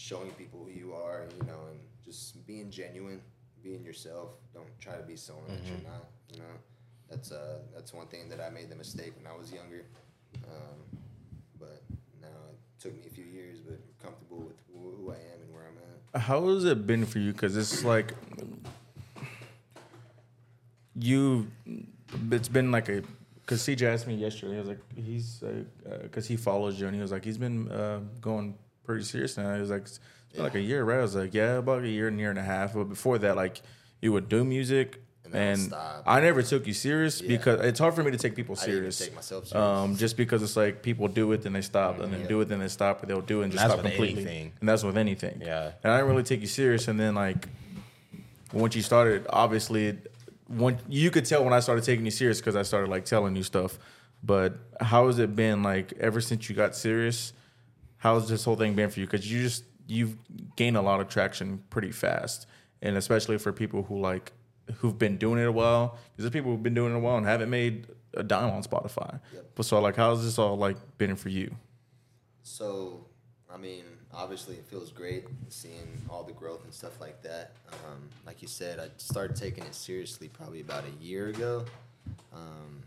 showing 0.00 0.30
people 0.30 0.64
who 0.64 0.70
you 0.70 0.94
are, 0.94 1.26
you 1.38 1.46
know, 1.46 1.60
and 1.70 1.78
just 2.04 2.46
being 2.46 2.70
genuine, 2.70 3.20
being 3.62 3.84
yourself. 3.84 4.30
Don't 4.54 4.66
try 4.80 4.96
to 4.96 5.02
be 5.02 5.16
someone 5.16 5.48
that 5.48 5.60
you're 5.66 5.90
not. 5.90 6.06
You 6.32 6.38
know, 6.38 6.54
that's 7.10 7.32
uh 7.32 7.58
that's 7.74 7.92
one 7.92 8.06
thing 8.06 8.28
that 8.30 8.40
I 8.40 8.48
made 8.50 8.70
the 8.70 8.76
mistake 8.76 9.12
when 9.16 9.30
I 9.30 9.36
was 9.36 9.52
younger. 9.52 9.84
Um, 10.44 10.98
but 11.58 11.82
now 12.22 12.28
it 12.50 12.82
took 12.82 12.94
me 12.94 13.02
a 13.06 13.10
few 13.10 13.24
years, 13.24 13.58
but 13.60 13.74
I'm 13.74 14.02
comfortable 14.02 14.38
with 14.38 14.56
who 14.72 14.96
who 14.96 15.10
I 15.12 15.16
am 15.16 15.42
and 15.44 15.52
where 15.52 15.64
I'm 15.68 15.76
at. 16.14 16.22
How 16.22 16.48
has 16.48 16.64
it 16.64 16.86
been 16.86 17.04
for 17.04 17.18
you? 17.18 17.32
Because 17.32 17.56
it's 17.56 17.84
like 17.84 18.14
you. 20.98 21.50
It's 22.30 22.48
been 22.48 22.72
like 22.72 22.88
a. 22.88 23.02
Because 23.42 23.62
CJ 23.62 23.82
asked 23.82 24.06
me 24.06 24.14
yesterday, 24.14 24.52
he 24.54 24.58
was 24.60 24.68
like, 24.68 24.78
he's 24.96 25.42
because 26.02 26.26
he 26.26 26.36
follows 26.36 26.80
you, 26.80 26.86
and 26.86 26.94
he 26.94 27.02
was 27.02 27.10
like, 27.10 27.24
he's 27.24 27.38
been 27.38 27.68
uh, 27.70 27.98
going 28.20 28.56
pretty 28.84 29.04
serious 29.04 29.36
now. 29.36 29.54
He 29.54 29.60
was 29.60 29.70
like, 29.70 29.82
it's 29.82 30.00
been 30.32 30.42
like 30.42 30.54
a 30.54 30.60
year, 30.60 30.84
right? 30.84 30.98
I 30.98 31.02
was 31.02 31.14
like, 31.16 31.34
yeah, 31.34 31.56
about 31.58 31.82
a 31.84 31.88
year 31.88 32.08
and 32.08 32.18
year 32.18 32.30
and 32.30 32.38
a 32.38 32.42
half. 32.42 32.74
But 32.74 32.84
before 32.84 33.18
that, 33.18 33.36
like, 33.36 33.62
you 34.00 34.12
would 34.12 34.28
do 34.28 34.44
music, 34.44 35.00
And 35.26 35.34
and 35.34 35.60
stop. 35.60 36.02
I 36.06 36.20
never 36.20 36.42
took 36.42 36.66
you 36.66 36.72
serious 36.74 37.20
Yeah. 37.20 37.28
because 37.28 37.60
it's 37.60 37.78
hard 37.78 37.94
for 37.94 38.02
me 38.02 38.10
to 38.10 38.16
take 38.16 38.34
people 38.34 38.56
serious. 38.56 38.98
take 38.98 39.14
myself 39.14 39.46
serious. 39.46 39.54
Um, 39.64 39.96
just 39.96 40.16
because 40.16 40.42
it's 40.42 40.56
like 40.56 40.82
people 40.82 41.06
do 41.08 41.30
it, 41.32 41.42
then 41.42 41.52
they 41.52 41.60
stop, 41.62 42.00
and 42.00 42.12
then 42.12 42.22
Yeah. 42.22 42.26
do 42.28 42.40
it, 42.40 42.48
then 42.48 42.58
they 42.58 42.68
stop, 42.68 43.02
or 43.02 43.06
they'll 43.06 43.20
do 43.20 43.40
it 43.42 43.44
and 43.44 43.52
just 43.52 43.64
stop 43.64 43.80
completely. 43.80 44.22
anything. 44.22 44.52
And 44.60 44.68
that's 44.68 44.82
with 44.82 44.96
anything. 44.96 45.40
Yeah. 45.44 45.72
And 45.84 45.92
I 45.92 45.98
didn't 45.98 46.10
really 46.10 46.22
take 46.24 46.40
you 46.40 46.46
serious. 46.48 46.88
And 46.88 46.98
then 46.98 47.14
like 47.14 47.46
once 48.52 48.74
you 48.74 48.82
started, 48.82 49.26
obviously, 49.30 49.98
when 50.48 50.78
you 50.88 51.10
could 51.12 51.24
tell 51.26 51.44
when 51.44 51.52
I 51.52 51.60
started 51.60 51.84
taking 51.84 52.04
you 52.04 52.10
serious 52.10 52.40
because 52.40 52.56
I 52.56 52.62
started 52.62 52.90
like 52.90 53.04
telling 53.04 53.36
you 53.36 53.42
stuff. 53.44 53.78
But 54.22 54.54
how 54.80 55.06
has 55.06 55.18
it 55.18 55.36
been 55.36 55.62
like 55.62 55.92
ever 56.00 56.20
since 56.20 56.48
you 56.50 56.56
got 56.56 56.74
serious? 56.74 57.32
How's 58.00 58.28
this 58.28 58.44
whole 58.44 58.56
thing 58.56 58.74
been 58.74 58.90
for 58.90 58.98
you? 59.00 59.06
Because 59.06 59.30
you 59.30 59.42
just 59.42 59.64
you've 59.86 60.16
gained 60.56 60.76
a 60.76 60.82
lot 60.82 61.00
of 61.00 61.08
traction 61.08 61.62
pretty 61.70 61.92
fast, 61.92 62.46
and 62.82 62.96
especially 62.96 63.38
for 63.38 63.52
people 63.52 63.82
who 63.82 64.00
like 64.00 64.32
who've 64.76 64.98
been 64.98 65.18
doing 65.18 65.38
it 65.38 65.46
a 65.46 65.52
while. 65.52 65.98
Because 66.12 66.24
there's 66.24 66.32
people 66.32 66.50
who've 66.50 66.62
been 66.62 66.74
doing 66.74 66.92
it 66.92 66.96
a 66.96 66.98
while 66.98 67.18
and 67.18 67.26
haven't 67.26 67.50
made 67.50 67.86
a 68.14 68.22
dime 68.22 68.50
on 68.50 68.62
Spotify. 68.62 69.20
Yep. 69.34 69.50
But 69.54 69.66
so 69.66 69.80
like, 69.80 69.96
how's 69.96 70.24
this 70.24 70.38
all 70.38 70.56
like 70.56 70.76
been 70.96 71.14
for 71.14 71.28
you? 71.28 71.54
So, 72.42 73.04
I 73.52 73.58
mean, 73.58 73.84
obviously, 74.14 74.56
it 74.56 74.64
feels 74.64 74.90
great 74.90 75.26
seeing 75.48 76.00
all 76.08 76.22
the 76.22 76.32
growth 76.32 76.64
and 76.64 76.72
stuff 76.72 77.00
like 77.00 77.22
that. 77.22 77.52
Um, 77.70 78.08
like 78.26 78.40
you 78.42 78.48
said, 78.48 78.78
I 78.80 78.88
started 78.96 79.36
taking 79.36 79.64
it 79.64 79.74
seriously 79.74 80.28
probably 80.28 80.62
about 80.62 80.84
a 80.84 81.04
year 81.04 81.28
ago. 81.28 81.64
Um, 82.32 82.82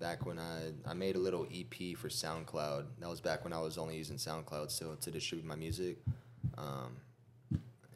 back 0.00 0.24
when 0.24 0.38
I 0.38 0.72
I 0.86 0.94
made 0.94 1.14
a 1.14 1.18
little 1.18 1.46
EP 1.54 1.96
for 1.96 2.08
SoundCloud. 2.08 2.86
That 2.98 3.08
was 3.08 3.20
back 3.20 3.44
when 3.44 3.52
I 3.52 3.60
was 3.60 3.78
only 3.78 3.96
using 3.96 4.16
SoundCloud 4.16 4.70
still 4.70 4.96
to 4.96 5.10
distribute 5.10 5.46
my 5.46 5.56
music. 5.56 5.98
Um, 6.56 6.96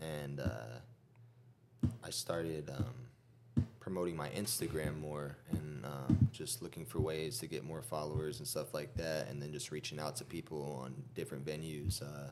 and 0.00 0.40
uh, 0.40 1.88
I 2.04 2.10
started 2.10 2.70
um, 2.70 3.64
promoting 3.80 4.16
my 4.16 4.28
Instagram 4.30 5.00
more 5.00 5.36
and 5.50 5.84
um, 5.84 6.28
just 6.32 6.62
looking 6.62 6.84
for 6.84 7.00
ways 7.00 7.38
to 7.38 7.46
get 7.46 7.64
more 7.64 7.82
followers 7.82 8.38
and 8.38 8.46
stuff 8.46 8.74
like 8.74 8.94
that, 8.96 9.28
and 9.28 9.40
then 9.42 9.52
just 9.52 9.70
reaching 9.70 9.98
out 9.98 10.16
to 10.16 10.24
people 10.24 10.80
on 10.82 10.94
different 11.14 11.44
venues. 11.44 12.02
Uh, 12.02 12.30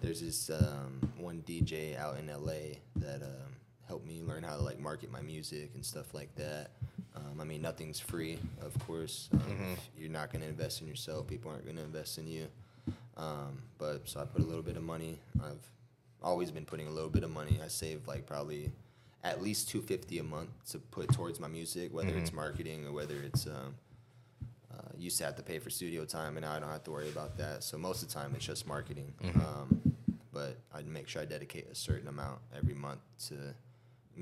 there's 0.00 0.22
this 0.22 0.50
um, 0.50 1.12
one 1.18 1.42
DJ 1.46 1.98
out 1.98 2.18
in 2.18 2.28
LA 2.28 2.78
that 2.96 3.22
um, 3.22 3.54
helped 3.86 4.06
me 4.06 4.22
learn 4.22 4.42
how 4.42 4.56
to 4.56 4.62
like 4.62 4.78
market 4.78 5.10
my 5.12 5.20
music 5.20 5.70
and 5.74 5.84
stuff 5.84 6.14
like 6.14 6.34
that. 6.36 6.70
Um, 7.16 7.40
I 7.40 7.44
mean, 7.44 7.60
nothing's 7.62 7.98
free, 8.00 8.38
of 8.62 8.78
course. 8.86 9.28
Um, 9.32 9.40
if 9.72 9.78
You're 9.98 10.10
not 10.10 10.30
going 10.32 10.42
to 10.42 10.48
invest 10.48 10.80
in 10.80 10.86
yourself. 10.88 11.26
People 11.26 11.50
aren't 11.50 11.64
going 11.64 11.76
to 11.76 11.82
invest 11.82 12.18
in 12.18 12.26
you. 12.28 12.46
Um, 13.16 13.62
but 13.78 14.08
so 14.08 14.20
I 14.20 14.24
put 14.24 14.42
a 14.42 14.46
little 14.46 14.62
bit 14.62 14.76
of 14.76 14.82
money. 14.82 15.18
I've 15.42 15.66
always 16.22 16.50
been 16.50 16.64
putting 16.64 16.86
a 16.86 16.90
little 16.90 17.10
bit 17.10 17.24
of 17.24 17.30
money. 17.30 17.58
I 17.64 17.68
save 17.68 18.06
like 18.06 18.26
probably 18.26 18.70
at 19.22 19.42
least 19.42 19.68
two 19.68 19.82
fifty 19.82 20.18
a 20.18 20.22
month 20.22 20.48
to 20.70 20.78
put 20.78 21.12
towards 21.12 21.38
my 21.40 21.48
music, 21.48 21.92
whether 21.92 22.08
it's 22.16 22.32
marketing 22.32 22.86
or 22.86 22.92
whether 22.92 23.16
it's. 23.22 23.46
Um, 23.46 23.74
uh, 24.72 24.82
used 24.96 25.18
to 25.18 25.24
have 25.24 25.34
to 25.36 25.42
pay 25.42 25.58
for 25.58 25.68
studio 25.68 26.04
time, 26.04 26.36
and 26.36 26.46
now 26.46 26.52
I 26.52 26.60
don't 26.60 26.70
have 26.70 26.84
to 26.84 26.90
worry 26.92 27.08
about 27.10 27.36
that. 27.38 27.64
So 27.64 27.76
most 27.76 28.02
of 28.02 28.08
the 28.08 28.14
time, 28.14 28.32
it's 28.36 28.44
just 28.46 28.66
marketing. 28.68 29.12
Um, 29.34 29.80
but 30.32 30.58
I 30.72 30.82
make 30.82 31.08
sure 31.08 31.20
I 31.20 31.24
dedicate 31.24 31.66
a 31.70 31.74
certain 31.74 32.06
amount 32.08 32.38
every 32.56 32.72
month 32.74 33.00
to 33.28 33.34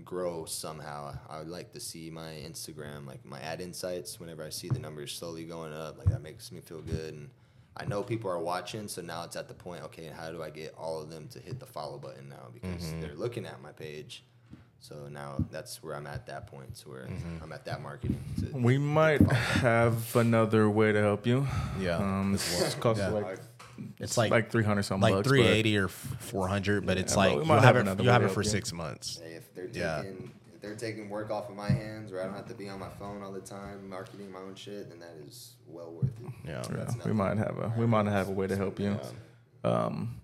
grow 0.05 0.45
somehow. 0.45 1.17
I 1.29 1.39
would 1.39 1.49
like 1.49 1.73
to 1.73 1.81
see 1.81 2.11
my 2.11 2.33
Instagram, 2.47 3.07
like 3.07 3.25
my 3.25 3.41
ad 3.41 3.61
insights, 3.61 4.21
whenever 4.21 4.45
I 4.45 4.51
see 4.51 4.69
the 4.69 4.79
numbers 4.79 5.13
slowly 5.13 5.45
going 5.45 5.73
up, 5.73 5.99
like 5.99 6.09
that 6.09 6.23
makes 6.23 6.53
me 6.53 6.61
feel 6.61 6.81
good. 6.81 7.15
And 7.15 7.31
I 7.77 7.85
know 7.85 8.03
people 8.03 8.31
are 8.31 8.39
watching, 8.41 8.89
so 8.89 9.03
now 9.03 9.25
it's 9.25 9.37
at 9.37 9.49
the 9.49 9.55
point, 9.55 9.83
okay, 9.85 10.07
how 10.15 10.31
do 10.31 10.43
I 10.43 10.51
get 10.51 10.75
all 10.77 11.01
of 11.01 11.11
them 11.11 11.29
to 11.29 11.39
hit 11.41 11.59
the 11.61 11.67
follow 11.67 11.99
button 11.99 12.29
now? 12.29 12.49
Because 12.53 12.93
they're 13.01 13.15
looking 13.15 13.47
at 13.47 13.61
my 13.63 13.73
page. 13.73 14.25
So 14.81 15.09
now 15.11 15.45
that's 15.51 15.83
where 15.83 15.97
I'm 15.97 16.07
at 16.07 16.27
that 16.27 16.47
point, 16.47 16.77
to 16.77 16.89
where 16.89 17.09
I'm 17.43 17.53
at 17.53 17.65
that 17.65 17.83
marketing. 17.83 18.21
To, 18.41 18.57
We 18.57 18.79
might 18.79 19.21
have 19.33 20.15
another 20.15 20.71
way 20.71 20.93
to 20.93 21.01
help 21.01 21.27
you. 21.27 21.47
Yeah. 21.81 21.97
Um, 21.97 22.35
it's 22.35 22.75
cost 22.77 23.01
Yeah. 23.01 23.09
like 23.09 23.39
It's 24.01 24.17
like 24.17 24.31
like 24.31 24.51
three 24.51 24.65
hundred 24.65 24.83
something 24.85 25.03
like 25.03 25.15
bucks, 25.15 25.29
three 25.29 25.77
or 25.77 25.89
four 25.89 26.49
hundred, 26.49 26.87
but 26.87 26.97
it's 26.99 27.17
Yeah, 27.17 27.23
but 27.25 27.29
like 27.31 27.39
we 27.41 27.47
you 27.47 27.53
have 27.61 27.77
have 27.77 27.99
it 27.99 28.05
you 28.05 28.11
have 28.11 28.23
it 28.23 28.31
for 28.31 28.43
help 28.43 28.47
six 28.53 28.73
months. 28.73 29.21
If 29.25 29.55
they're 29.55 29.67
taking 29.67 29.81
Yeah. 29.81 30.03
if 30.55 30.61
they're 30.61 30.75
taking 30.77 31.09
work 31.09 31.31
off 31.31 31.49
of 31.49 31.57
my 31.57 31.71
hands, 31.71 32.11
where 32.13 32.23
I 32.23 32.25
don't 32.27 32.35
have 32.35 32.49
to 32.49 32.55
be 32.55 32.69
on 32.69 32.79
my 32.81 32.89
phone 32.91 33.23
all 33.23 33.33
the 33.33 33.41
time 33.41 33.89
marketing 33.89 34.31
my 34.31 34.41
own 34.41 34.55
shit, 34.55 34.89
then 34.91 34.99
that 35.01 35.17
is 35.27 35.55
well 35.67 35.93
worth 35.93 36.05
it. 36.25 36.33
Yeah. 36.47 36.63
Yeah, 36.75 36.91
we 37.05 37.13
might 37.13 37.37
have 37.39 37.59
a 37.59 37.73
we 37.77 37.87
might 37.87 38.07
have 38.07 38.29
a 38.29 38.33
way 38.33 38.47
to 38.47 38.57
help 38.57 38.79
you. 38.81 38.99
Um, 39.65 40.21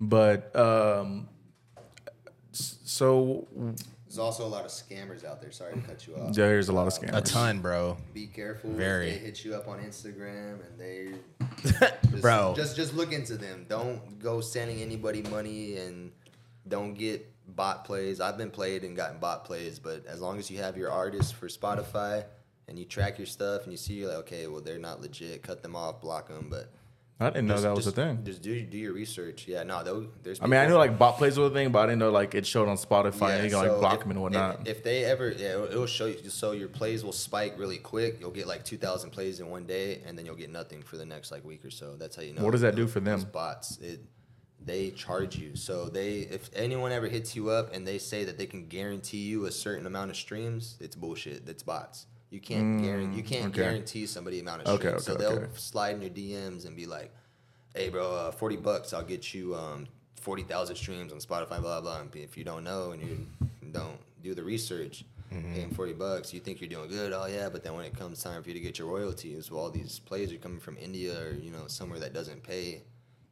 but 0.00 0.54
um, 0.56 1.28
so 2.52 3.46
There's 4.12 4.18
also 4.18 4.44
a 4.44 4.48
lot 4.48 4.66
of 4.66 4.70
scammers 4.70 5.24
out 5.24 5.40
there. 5.40 5.50
Sorry 5.50 5.72
to 5.72 5.80
cut 5.80 6.06
you 6.06 6.14
off. 6.16 6.36
yeah, 6.36 6.46
there's 6.46 6.68
a 6.68 6.72
lot 6.72 6.86
of 6.86 6.92
uh, 6.92 6.96
scammers. 6.98 7.16
A 7.16 7.20
ton, 7.22 7.60
bro. 7.60 7.96
Be 8.12 8.26
careful. 8.26 8.68
Very. 8.70 9.06
They 9.12 9.16
hit 9.16 9.42
you 9.42 9.54
up 9.54 9.68
on 9.68 9.78
Instagram 9.78 10.58
and 10.66 10.78
they, 10.78 11.12
just, 12.10 12.20
Bro. 12.20 12.52
just 12.54 12.76
just 12.76 12.92
look 12.92 13.10
into 13.10 13.38
them. 13.38 13.64
Don't 13.70 14.18
go 14.18 14.42
sending 14.42 14.82
anybody 14.82 15.22
money 15.22 15.78
and 15.78 16.12
don't 16.68 16.92
get 16.92 17.26
bot 17.56 17.86
plays. 17.86 18.20
I've 18.20 18.36
been 18.36 18.50
played 18.50 18.84
and 18.84 18.94
gotten 18.94 19.18
bot 19.18 19.46
plays, 19.46 19.78
but 19.78 20.04
as 20.04 20.20
long 20.20 20.38
as 20.38 20.50
you 20.50 20.58
have 20.58 20.76
your 20.76 20.90
artist 20.90 21.34
for 21.34 21.48
Spotify 21.48 22.26
and 22.68 22.78
you 22.78 22.84
track 22.84 23.16
your 23.16 23.26
stuff 23.26 23.62
and 23.62 23.72
you 23.72 23.78
see 23.78 23.94
you're 23.94 24.08
like, 24.08 24.18
okay, 24.18 24.46
well 24.46 24.60
they're 24.60 24.78
not 24.78 25.00
legit, 25.00 25.42
cut 25.42 25.62
them 25.62 25.74
off, 25.74 26.02
block 26.02 26.28
them. 26.28 26.48
But 26.50 26.70
I 27.22 27.30
didn't 27.30 27.46
know 27.46 27.54
just- 27.54 27.62
that 27.64 27.74
was 27.74 27.84
just, 27.84 27.98
a 27.98 28.00
thing. 28.00 28.24
Just 28.24 28.42
do 28.42 28.60
do 28.62 28.78
your 28.78 28.92
research. 28.92 29.46
Yeah, 29.48 29.62
no, 29.62 30.08
there's. 30.22 30.40
I 30.40 30.46
mean, 30.46 30.60
I 30.60 30.66
knew 30.66 30.74
like 30.74 30.98
bot 30.98 31.18
plays 31.18 31.38
was 31.38 31.50
a 31.50 31.54
thing, 31.54 31.72
but 31.72 31.80
I 31.80 31.86
didn't 31.86 31.98
know 32.00 32.10
like 32.10 32.34
it 32.34 32.46
showed 32.46 32.68
on 32.68 32.76
Spotify 32.76 33.36
and 33.36 33.44
you 33.44 33.50
can 33.50 33.58
like 33.68 33.80
block 33.80 33.94
if- 33.94 34.00
them 34.00 34.10
and 34.12 34.22
whatnot. 34.22 34.60
If, 34.62 34.78
if 34.78 34.84
they 34.84 35.04
ever, 35.04 35.30
yeah, 35.30 35.50
it'll, 35.50 35.64
it'll 35.64 35.86
show 35.86 36.06
you. 36.06 36.18
So 36.28 36.52
your 36.52 36.68
plays 36.68 37.04
will 37.04 37.12
spike 37.12 37.58
really 37.58 37.78
quick. 37.78 38.18
You'll 38.20 38.30
get 38.30 38.46
like 38.46 38.64
two 38.64 38.76
thousand 38.76 39.10
plays 39.10 39.40
in 39.40 39.48
one 39.48 39.64
day, 39.64 40.00
and 40.06 40.16
then 40.18 40.26
you'll 40.26 40.36
get 40.36 40.50
nothing 40.50 40.82
for 40.82 40.96
the 40.96 41.06
next 41.06 41.30
like 41.30 41.44
week 41.44 41.64
or 41.64 41.70
so. 41.70 41.96
That's 41.96 42.16
how 42.16 42.22
you 42.22 42.34
know. 42.34 42.44
What 42.44 42.52
does 42.52 42.62
that 42.62 42.74
do 42.76 42.86
for 42.86 43.00
them? 43.00 43.26
bots? 43.32 43.78
It 43.78 44.00
they 44.64 44.90
charge 44.90 45.36
you. 45.36 45.56
So 45.56 45.86
they, 45.86 46.18
if 46.18 46.50
anyone 46.54 46.92
ever 46.92 47.08
hits 47.08 47.34
you 47.34 47.50
up 47.50 47.74
and 47.74 47.86
they 47.86 47.98
say 47.98 48.24
that 48.24 48.38
they 48.38 48.46
can 48.46 48.68
guarantee 48.68 49.18
you 49.18 49.46
a 49.46 49.50
certain 49.52 49.86
amount 49.86 50.10
of 50.10 50.16
streams, 50.16 50.76
it's 50.80 50.94
bullshit. 50.94 51.46
That's 51.46 51.62
bots. 51.62 52.06
You 52.32 52.40
can't 52.40 52.82
guarantee. 52.82 53.16
You 53.18 53.22
can't 53.22 53.44
Mm, 53.44 53.48
okay. 53.58 53.62
guarantee 53.62 54.06
somebody 54.06 54.40
amount 54.40 54.62
of 54.62 54.68
Okay, 54.68 54.88
streams. 54.88 55.04
so 55.04 55.14
they'll 55.14 55.32
okay. 55.32 55.46
slide 55.54 55.96
in 55.96 56.00
your 56.02 56.10
DMs 56.10 56.64
and 56.66 56.74
be 56.74 56.86
like, 56.86 57.12
"Hey, 57.74 57.90
bro, 57.90 58.10
uh, 58.14 58.30
forty 58.32 58.56
bucks, 58.56 58.92
I'll 58.94 59.04
get 59.04 59.34
you 59.34 59.54
um, 59.54 59.86
forty 60.16 60.42
thousand 60.42 60.76
streams 60.76 61.12
on 61.12 61.18
Spotify." 61.18 61.60
Blah 61.60 61.82
blah. 61.82 62.00
And 62.00 62.14
if 62.16 62.36
you 62.38 62.44
don't 62.44 62.64
know 62.64 62.92
and 62.92 63.02
you 63.02 63.26
don't 63.70 63.98
do 64.22 64.34
the 64.34 64.42
research, 64.42 65.04
Mm-hmm. 65.32 65.54
paying 65.54 65.70
forty 65.70 65.92
bucks, 65.94 66.34
you 66.34 66.40
think 66.40 66.60
you're 66.60 66.68
doing 66.68 66.88
good. 66.90 67.12
Oh 67.14 67.24
yeah, 67.26 67.48
but 67.48 67.62
then 67.64 67.74
when 67.74 67.86
it 67.86 67.96
comes 67.96 68.22
time 68.22 68.42
for 68.42 68.48
you 68.50 68.54
to 68.54 68.60
get 68.60 68.78
your 68.78 68.86
royalties, 68.88 69.50
well, 69.50 69.62
all 69.64 69.70
these 69.70 69.98
plays 69.98 70.30
are 70.32 70.36
coming 70.36 70.60
from 70.60 70.76
India 70.78 71.18
or 71.22 71.32
you 71.32 71.50
know 71.50 71.66
somewhere 71.68 71.98
that 72.00 72.12
doesn't 72.12 72.42
pay 72.42 72.82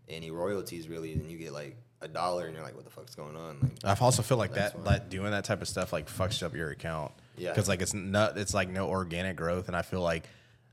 any 0.08 0.30
royalties 0.30 0.88
really, 0.88 1.12
and 1.12 1.30
you 1.30 1.36
get 1.38 1.52
like 1.52 1.76
a 2.00 2.08
dollar, 2.08 2.46
and 2.46 2.54
you're 2.54 2.64
like, 2.64 2.74
"What 2.74 2.84
the 2.84 2.90
fuck's 2.90 3.14
going 3.14 3.36
on?" 3.36 3.58
Like, 3.82 3.98
I 4.00 4.02
also 4.02 4.22
feel 4.22 4.38
like 4.38 4.54
that, 4.54 4.78
why. 4.78 4.84
like 4.92 5.10
doing 5.10 5.30
that 5.32 5.44
type 5.44 5.60
of 5.60 5.68
stuff, 5.68 5.92
like 5.92 6.08
fucks 6.08 6.42
up 6.42 6.54
your 6.54 6.70
account. 6.70 7.12
Yeah. 7.40 7.50
because 7.50 7.68
like 7.68 7.82
it's 7.82 7.94
not, 7.94 8.36
it's 8.38 8.54
like 8.54 8.68
no 8.68 8.88
organic 8.88 9.36
growth, 9.36 9.68
and 9.68 9.76
I 9.76 9.82
feel 9.82 10.00
like 10.02 10.24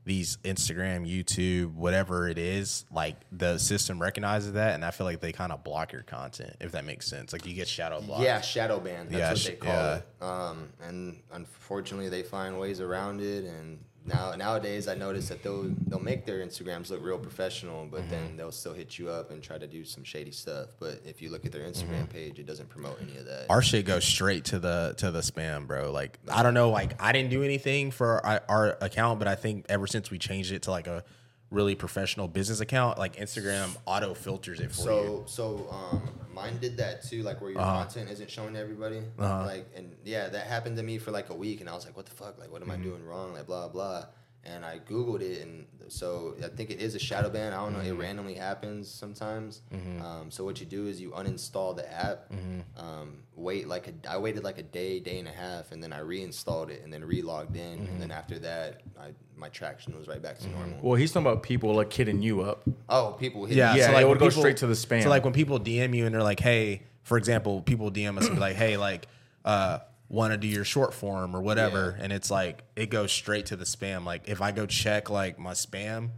these 0.04 0.38
Instagram, 0.38 1.06
YouTube, 1.06 1.74
whatever 1.74 2.28
it 2.28 2.38
is, 2.38 2.86
like 2.90 3.16
the 3.30 3.58
system 3.58 4.00
recognizes 4.00 4.52
that, 4.54 4.74
and 4.74 4.82
I 4.84 4.90
feel 4.90 5.06
like 5.06 5.20
they 5.20 5.32
kind 5.32 5.52
of 5.52 5.62
block 5.62 5.92
your 5.92 6.02
content 6.02 6.56
if 6.60 6.72
that 6.72 6.86
makes 6.86 7.06
sense. 7.06 7.32
Like 7.32 7.44
you 7.46 7.52
get 7.54 7.68
shadow 7.68 8.00
blocked. 8.00 8.22
Yeah, 8.22 8.40
shadow 8.40 8.80
ban. 8.80 9.08
That's 9.10 9.18
Yeah, 9.18 9.30
what 9.52 9.60
they 9.60 9.66
call 9.66 9.74
yeah. 9.74 9.96
it. 9.96 10.22
Um, 10.22 10.68
and 10.82 11.20
unfortunately, 11.32 12.08
they 12.08 12.22
find 12.22 12.58
ways 12.58 12.80
around 12.80 13.20
it. 13.20 13.44
And 13.44 13.80
now 14.08 14.34
nowadays, 14.34 14.88
I 14.88 14.94
notice 14.94 15.28
that 15.28 15.42
they'll 15.42 15.70
they'll 15.86 16.00
make 16.00 16.26
their 16.26 16.38
Instagrams 16.44 16.90
look 16.90 17.04
real 17.04 17.18
professional, 17.18 17.86
but 17.90 18.00
Mm-hmm. 18.00 18.10
then 18.10 18.36
they'll 18.36 18.50
still 18.52 18.72
hit 18.74 18.98
you 18.98 19.10
up 19.10 19.30
and 19.30 19.42
try 19.42 19.58
to 19.58 19.66
do 19.66 19.84
some 19.84 20.02
shady 20.04 20.30
stuff. 20.32 20.70
But 20.80 21.02
if 21.04 21.20
you 21.22 21.30
look 21.30 21.44
at 21.44 21.52
their 21.52 21.62
Instagram 21.68 22.08
page, 22.08 22.38
it 22.38 22.46
doesn't 22.46 22.68
promote 22.68 22.98
any 23.02 23.16
of 23.18 23.26
that. 23.26 23.42
Mm-hmm. 23.42 23.50
our 23.52 23.62
shit 23.62 23.84
goes 23.84 24.04
straight 24.04 24.44
to 24.46 24.58
the 24.58 24.94
to 24.98 25.10
the 25.10 25.20
spam, 25.20 25.66
bro. 25.66 25.92
Like 25.92 26.18
I 26.28 26.42
don't 26.42 26.54
know, 26.54 26.70
like 26.70 27.00
I 27.02 27.12
didn't 27.12 27.30
do 27.30 27.42
anything 27.42 27.90
for 27.90 28.24
our, 28.26 28.42
our 28.48 28.78
account, 28.80 29.18
but 29.18 29.28
I 29.28 29.34
think 29.34 29.66
ever 29.68 29.86
since 29.86 30.10
we 30.10 30.18
changed 30.18 30.52
it 30.52 30.62
to 30.62 30.70
like 30.70 30.86
a 30.86 31.04
really 31.50 31.74
professional 31.74 32.28
business 32.28 32.60
account, 32.60 32.98
like 32.98 33.16
Instagram 33.16 33.76
auto 33.86 34.14
filters 34.14 34.60
it 34.60 34.70
for 34.70 34.76
So 34.82 35.00
you. 35.02 35.22
so 35.26 35.66
so 35.66 35.70
um, 35.70 36.02
mine 36.34 36.58
did 36.60 36.76
that 36.76 37.02
too. 37.04 37.22
Like 37.22 37.40
where 37.40 37.50
your 37.50 37.60
Uh-huh. 37.60 37.84
content 37.84 38.10
isn't 38.10 38.30
showing 38.30 38.54
to 38.54 38.60
everybody. 38.60 39.00
Like 39.16 39.66
and 39.76 39.94
yeah, 40.04 40.28
that 40.28 40.46
happened 40.46 40.76
to 40.76 40.82
me 40.82 40.98
for 40.98 41.10
like 41.10 41.30
a 41.30 41.34
week, 41.34 41.60
and 41.60 41.68
I 41.70 41.74
was 41.74 41.84
like, 41.86 41.96
what 41.96 42.06
the 42.06 42.12
fuck? 42.14 42.38
Like 42.38 42.50
what 42.52 42.62
am 42.62 42.68
Mm-hmm. 42.68 42.80
I 42.80 42.84
doing 42.84 43.04
wrong? 43.04 43.32
Like 43.32 43.46
blah 43.46 43.68
blah. 43.68 44.06
And 44.44 44.64
I 44.64 44.78
googled 44.78 45.20
it, 45.20 45.42
and 45.42 45.66
so 45.88 46.34
I 46.42 46.48
think 46.48 46.70
it 46.70 46.80
is 46.80 46.94
a 46.94 46.98
shadow 46.98 47.28
ban. 47.28 47.52
I 47.52 47.56
don't 47.56 47.72
know. 47.74 47.80
It 47.80 47.88
Mm-hmm. 47.88 48.00
randomly 48.00 48.34
happens 48.34 48.88
sometimes. 48.90 49.60
Um, 50.00 50.30
so 50.30 50.42
what 50.44 50.58
you 50.60 50.64
do 50.64 50.86
is 50.86 51.00
you 51.00 51.10
uninstall 51.10 51.76
the 51.76 51.90
app. 51.92 52.30
Mm-hmm. 52.32 52.60
Um, 52.82 53.18
wait 53.34 53.68
like 53.68 53.88
a, 53.88 54.10
I 54.10 54.16
waited 54.16 54.44
like 54.44 54.56
a 54.58 54.62
day, 54.62 55.00
day 55.00 55.18
and 55.18 55.28
a 55.28 55.32
half, 55.32 55.70
and 55.72 55.82
then 55.82 55.92
I 55.92 55.98
reinstalled 55.98 56.70
it, 56.70 56.82
and 56.82 56.90
then 56.92 57.04
re-logged 57.04 57.56
in, 57.56 57.78
Mm-hmm. 57.80 57.86
and 57.92 58.00
then 58.00 58.10
after 58.10 58.38
that, 58.38 58.80
I, 58.98 59.08
my 59.36 59.48
traction 59.50 59.96
was 59.98 60.08
right 60.08 60.22
back 60.22 60.38
to 60.38 60.48
normal. 60.48 60.78
well, 60.82 60.94
he's 60.94 61.12
talking 61.12 61.26
about 61.26 61.42
people 61.42 61.74
like 61.74 61.92
hitting 61.92 62.22
you 62.22 62.40
up. 62.40 62.62
Oh, 62.88 63.16
people 63.18 63.44
hit 63.44 63.56
Yeah, 63.56 63.74
me. 63.74 63.80
Yeah, 63.80 63.86
so 63.86 63.90
it 63.90 63.94
like 63.94 64.04
would 64.04 64.10
when 64.12 64.18
go 64.18 64.28
people- 64.28 64.42
straight 64.42 64.56
to 64.58 64.66
the 64.66 64.74
spam. 64.74 65.02
So 65.02 65.10
like 65.10 65.24
when 65.24 65.34
people 65.34 65.60
DM 65.60 65.94
you 65.94 66.06
and 66.06 66.14
they're 66.14 66.22
like, 66.22 66.40
"Hey," 66.40 66.84
for 67.02 67.18
example, 67.18 67.60
people 67.60 67.90
DM 67.90 68.16
us 68.16 68.26
and 68.26 68.36
be 68.36 68.40
like, 68.40 68.56
"Hey, 68.56 68.76
like, 68.78 69.08
uh, 69.44 69.80
want 70.08 70.32
to 70.32 70.36
do 70.38 70.46
your 70.46 70.64
short 70.64 70.94
form 70.94 71.34
or 71.36 71.40
whatever," 71.40 71.94
Yeah. 71.98 72.04
and 72.04 72.12
it's 72.12 72.30
like 72.30 72.64
it 72.76 72.90
goes 72.90 73.12
straight 73.12 73.46
to 73.46 73.56
the 73.56 73.64
spam. 73.64 74.04
Like 74.04 74.28
if 74.28 74.40
I 74.40 74.52
go 74.52 74.66
check 74.66 75.10
like 75.10 75.38
my 75.38 75.52
spam, 75.52 76.10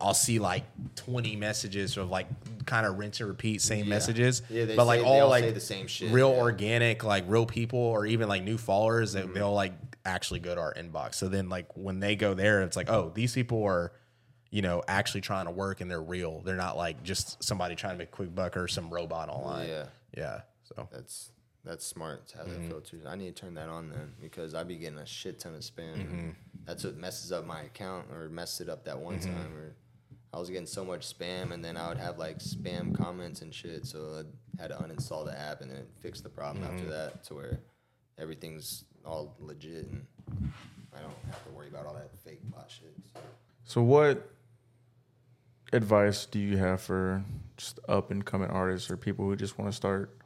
I'll 0.00 0.14
see 0.14 0.38
like 0.38 0.64
twenty 0.96 1.36
messages 1.36 1.96
of 1.98 2.08
like 2.10 2.26
kind 2.64 2.86
of 2.86 2.98
rinse 2.98 3.20
and 3.20 3.28
repeat 3.28 3.60
same 3.60 3.88
messages, 3.88 4.40
Yeah, 4.48 4.64
they 4.64 4.76
but 4.76 4.86
like 4.86 5.00
say- 5.00 5.06
all 5.06 5.20
all 5.22 5.28
like 5.28 5.44
say 5.44 5.50
the 5.50 5.60
same 5.60 5.86
shit, 5.86 6.10
real 6.12 6.32
yeah. 6.32 6.40
organic, 6.40 7.04
like 7.04 7.24
real 7.26 7.44
people 7.46 7.78
or 7.78 8.06
even 8.06 8.28
like 8.28 8.42
new 8.42 8.56
followers. 8.56 9.14
Mm-hmm. 9.14 9.34
They'll 9.34 9.52
like 9.52 9.74
actually 10.06 10.40
go 10.40 10.54
to 10.54 10.60
our 10.60 10.74
inbox. 10.74 11.14
So 11.16 11.28
then 11.28 11.48
like 11.50 11.66
when 11.76 12.00
they 12.00 12.16
go 12.16 12.32
there, 12.34 12.62
it's 12.62 12.76
like, 12.76 12.90
oh, 12.90 13.10
these 13.14 13.32
people 13.34 13.62
are 13.64 13.92
you 14.50 14.62
know, 14.62 14.84
actually 14.86 15.20
trying 15.20 15.46
to 15.46 15.50
work 15.50 15.80
and 15.80 15.90
they're 15.90 16.00
real. 16.00 16.40
They're 16.44 16.54
not 16.54 16.76
like 16.76 17.02
just 17.02 17.42
somebody 17.42 17.74
trying 17.74 17.94
to 17.94 17.98
make 17.98 18.08
a 18.08 18.12
quick 18.12 18.32
buck 18.32 18.56
or 18.56 18.68
some 18.68 18.88
robot 18.88 19.28
online. 19.28 19.68
Yeah. 19.68 19.84
Yeah. 20.16 20.40
So 20.62 20.88
That's 20.92 21.30
that's 21.64 21.84
smart 21.86 22.28
to 22.28 22.38
have 22.38 22.46
Mm-hmm. 22.46 22.62
that 22.62 22.68
filter. 22.68 22.98
I 23.06 23.16
need 23.16 23.34
to 23.34 23.40
turn 23.42 23.54
that 23.54 23.68
on 23.68 23.88
then 23.90 24.12
because 24.20 24.54
I 24.54 24.62
be 24.64 24.76
getting 24.76 24.98
a 24.98 25.06
shit 25.06 25.38
ton 25.40 25.54
of 25.54 25.60
spam. 25.60 25.96
Mm-hmm. 25.96 26.28
That's 26.66 26.84
what 26.84 26.96
messes 26.96 27.32
up 27.32 27.44
my 27.46 27.62
account 27.62 28.06
or 28.12 28.28
messed 28.28 28.60
it 28.60 28.68
up 28.68 28.84
that 28.84 28.98
one 28.98 29.18
Mm-hmm. 29.18 29.32
time 29.34 29.52
where 29.54 29.74
I 30.32 30.38
was 30.38 30.50
getting 30.50 30.66
so 30.66 30.84
much 30.84 31.16
spam 31.16 31.52
and 31.52 31.64
then 31.64 31.76
I 31.76 31.88
would 31.88 31.98
have 31.98 32.18
like 32.18 32.38
spam 32.38 32.94
comments 32.96 33.40
and 33.42 33.54
shit. 33.54 33.86
So 33.86 34.24
I 34.58 34.60
had 34.62 34.68
to 34.70 34.76
uninstall 34.76 35.24
the 35.24 35.38
app 35.38 35.60
and 35.60 35.70
then 35.70 35.84
fix 36.00 36.20
the 36.20 36.28
problem 36.28 36.64
Mm-hmm. 36.64 36.74
after 36.76 36.90
that 36.90 37.24
to 37.24 37.34
where 37.34 37.60
everything's 38.18 38.84
all 39.06 39.36
legit 39.40 39.86
and 39.86 40.06
I 40.96 41.00
don't 41.00 41.12
have 41.26 41.44
to 41.44 41.50
worry 41.50 41.68
about 41.68 41.86
all 41.86 41.94
that 41.94 42.10
fake 42.24 42.40
bot 42.50 42.70
shit. 42.70 42.94
So. 43.14 43.20
So 43.66 43.82
what 43.82 44.30
advice 45.72 46.26
do 46.26 46.38
you 46.38 46.56
have 46.56 46.80
for 46.80 47.24
just 47.56 47.78
up 47.88 48.10
and 48.10 48.24
coming 48.24 48.50
artists 48.50 48.90
or 48.90 48.96
people 48.96 49.24
who 49.24 49.34
just 49.36 49.58
want 49.58 49.70
to 49.70 49.76
start 49.76 50.16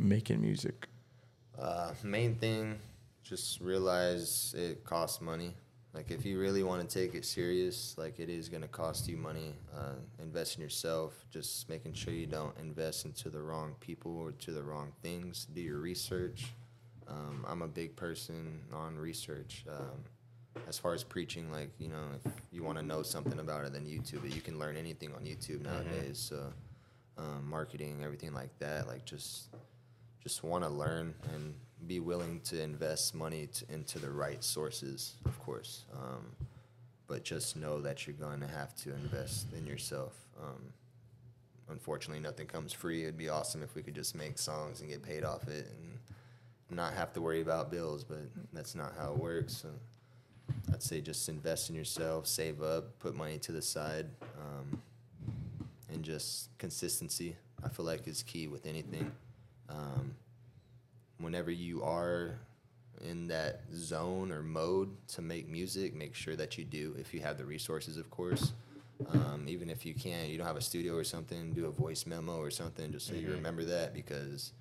making 0.00 0.40
music? 0.40 0.88
Uh, 1.58 1.92
main 2.02 2.34
thing, 2.34 2.78
just 3.22 3.60
realize 3.60 4.54
it 4.56 4.84
costs 4.84 5.20
money. 5.20 5.54
Like 5.92 6.10
if 6.10 6.24
you 6.24 6.38
really 6.38 6.62
want 6.62 6.88
to 6.88 6.98
take 6.98 7.14
it 7.14 7.24
serious, 7.24 7.96
like 7.98 8.20
it 8.20 8.28
is 8.28 8.48
gonna 8.48 8.68
cost 8.68 9.08
you 9.08 9.16
money. 9.16 9.54
Uh, 9.76 9.94
invest 10.20 10.56
in 10.56 10.62
yourself. 10.62 11.24
Just 11.30 11.68
making 11.68 11.94
sure 11.94 12.14
you 12.14 12.26
don't 12.26 12.56
invest 12.58 13.04
into 13.04 13.28
the 13.28 13.42
wrong 13.42 13.74
people 13.80 14.16
or 14.16 14.32
to 14.32 14.52
the 14.52 14.62
wrong 14.62 14.92
things. 15.02 15.46
Do 15.52 15.60
your 15.60 15.78
research. 15.78 16.52
Um, 17.08 17.44
I'm 17.48 17.62
a 17.62 17.68
big 17.68 17.96
person 17.96 18.60
on 18.72 18.96
research. 18.96 19.64
Um, 19.68 20.04
as 20.68 20.78
far 20.78 20.94
as 20.94 21.02
preaching, 21.02 21.50
like 21.50 21.70
you 21.78 21.88
know, 21.88 22.04
if 22.24 22.32
you 22.52 22.62
want 22.62 22.78
to 22.78 22.84
know 22.84 23.02
something 23.02 23.40
about 23.40 23.64
it, 23.64 23.72
then 23.72 23.84
YouTube 23.84 24.24
it. 24.24 24.34
You 24.34 24.40
can 24.40 24.58
learn 24.60 24.76
anything 24.76 25.12
on 25.12 25.24
YouTube 25.24 25.62
nowadays. 25.62 26.18
So, 26.18 26.52
um, 27.18 27.48
marketing, 27.48 28.00
everything 28.04 28.32
like 28.32 28.56
that. 28.60 28.86
Like 28.86 29.04
just 29.04 29.48
just 30.22 30.42
want 30.42 30.64
to 30.64 30.70
learn 30.70 31.14
and 31.34 31.54
be 31.86 32.00
willing 32.00 32.40
to 32.44 32.62
invest 32.62 33.14
money 33.14 33.48
to, 33.54 33.72
into 33.72 33.98
the 33.98 34.10
right 34.10 34.42
sources, 34.44 35.14
of 35.24 35.38
course. 35.40 35.84
Um, 35.94 36.26
but 37.06 37.24
just 37.24 37.56
know 37.56 37.80
that 37.80 38.06
you're 38.06 38.14
going 38.14 38.40
to 38.40 38.46
have 38.46 38.74
to 38.76 38.90
invest 38.94 39.46
in 39.56 39.66
yourself. 39.66 40.14
Um, 40.40 40.72
unfortunately, 41.68 42.22
nothing 42.22 42.46
comes 42.46 42.72
free. 42.72 43.02
It'd 43.02 43.18
be 43.18 43.28
awesome 43.28 43.62
if 43.62 43.74
we 43.74 43.82
could 43.82 43.94
just 43.94 44.14
make 44.14 44.38
songs 44.38 44.80
and 44.80 44.88
get 44.88 45.02
paid 45.02 45.24
off 45.24 45.48
it 45.48 45.66
and 45.66 45.98
not 46.70 46.94
have 46.94 47.12
to 47.14 47.20
worry 47.20 47.40
about 47.40 47.70
bills, 47.70 48.04
but 48.04 48.20
that's 48.52 48.74
not 48.74 48.92
how 48.96 49.12
it 49.12 49.18
works. 49.18 49.56
So 49.56 49.68
I'd 50.72 50.82
say 50.82 51.00
just 51.00 51.28
invest 51.28 51.70
in 51.70 51.74
yourself, 51.74 52.26
save 52.26 52.62
up, 52.62 52.98
put 53.00 53.16
money 53.16 53.38
to 53.38 53.52
the 53.52 53.62
side, 53.62 54.06
um, 54.38 54.80
and 55.92 56.04
just 56.04 56.56
consistency. 56.58 57.36
I 57.64 57.68
feel 57.68 57.84
like 57.84 58.06
is 58.06 58.22
key 58.22 58.46
with 58.46 58.66
anything. 58.66 59.10
Um, 59.70 60.14
whenever 61.18 61.50
you 61.50 61.82
are 61.82 62.38
in 63.02 63.28
that 63.28 63.62
zone 63.74 64.30
or 64.30 64.42
mode 64.42 64.90
to 65.08 65.22
make 65.22 65.48
music, 65.48 65.94
make 65.94 66.14
sure 66.14 66.36
that 66.36 66.58
you 66.58 66.64
do 66.64 66.94
if 66.98 67.14
you 67.14 67.20
have 67.20 67.38
the 67.38 67.44
resources, 67.44 67.96
of 67.96 68.10
course. 68.10 68.52
Um, 69.12 69.46
even 69.48 69.70
if 69.70 69.86
you 69.86 69.94
can't, 69.94 70.28
you 70.28 70.36
don't 70.36 70.46
have 70.46 70.56
a 70.56 70.60
studio 70.60 70.94
or 70.94 71.04
something, 71.04 71.52
do 71.54 71.64
a 71.66 71.70
voice 71.70 72.04
memo 72.04 72.36
or 72.36 72.50
something 72.50 72.92
just 72.92 73.06
so 73.06 73.14
you 73.14 73.30
remember 73.30 73.64
that 73.64 73.94
because 73.94 74.52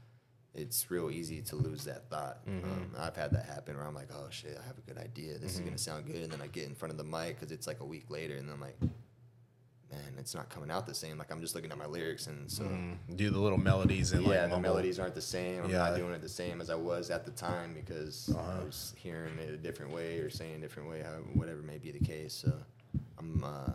it's 0.55 0.89
real 0.89 1.11
easy 1.11 1.41
to 1.41 1.57
lose 1.57 1.83
that 1.83 2.09
thought. 2.09 2.39
Um, 2.47 2.91
I've 2.97 3.17
had 3.17 3.31
that 3.31 3.45
happen 3.45 3.75
where 3.75 3.85
I'm 3.85 3.93
like, 3.93 4.07
oh 4.13 4.27
shit, 4.29 4.57
I 4.61 4.65
have 4.65 4.77
a 4.77 4.81
good 4.81 4.97
idea. 4.97 5.37
This 5.37 5.55
is 5.55 5.59
gonna 5.59 5.77
sound 5.77 6.05
good, 6.07 6.23
and 6.23 6.31
then 6.31 6.41
I 6.41 6.47
get 6.47 6.65
in 6.67 6.75
front 6.75 6.91
of 6.93 6.97
the 6.97 7.03
mic 7.03 7.37
because 7.37 7.51
it's 7.51 7.67
like 7.67 7.81
a 7.81 7.85
week 7.85 8.09
later, 8.09 8.35
and 8.37 8.49
I'm 8.49 8.61
like, 8.61 8.77
man, 9.91 10.01
it's 10.17 10.35
not 10.35 10.49
coming 10.49 10.69
out 10.71 10.85
the 10.87 10.93
same. 10.93 11.17
Like 11.17 11.31
I'm 11.31 11.41
just 11.41 11.55
looking 11.55 11.71
at 11.71 11.77
my 11.77 11.85
lyrics, 11.85 12.27
and 12.27 12.49
so 12.51 12.63
do 13.15 13.29
the 13.29 13.39
little 13.39 13.57
melodies 13.57 14.11
and 14.11 14.23
yeah, 14.23 14.29
like 14.29 14.41
the 14.43 14.47
mumble. 14.49 14.69
melodies 14.69 14.99
aren't 14.99 15.15
the 15.15 15.21
same. 15.21 15.63
I'm 15.63 15.69
Yeah. 15.69 15.77
not 15.89 15.95
doing 15.97 16.13
it 16.13 16.21
the 16.21 16.29
same 16.29 16.61
as 16.61 16.69
I 16.69 16.75
was 16.75 17.09
at 17.09 17.25
the 17.25 17.31
time 17.31 17.73
because 17.73 18.29
I 18.37 18.63
was 18.63 18.93
hearing 18.97 19.37
it 19.39 19.49
a 19.53 19.57
different 19.57 19.91
way 19.93 20.19
or 20.19 20.29
saying 20.29 20.55
a 20.55 20.59
different 20.59 20.89
way, 20.89 21.03
whatever 21.33 21.61
may 21.61 21.77
be 21.77 21.91
the 21.91 21.99
case. 22.05 22.33
So 22.33 22.53
I'm 23.17 23.43
uh, 23.43 23.71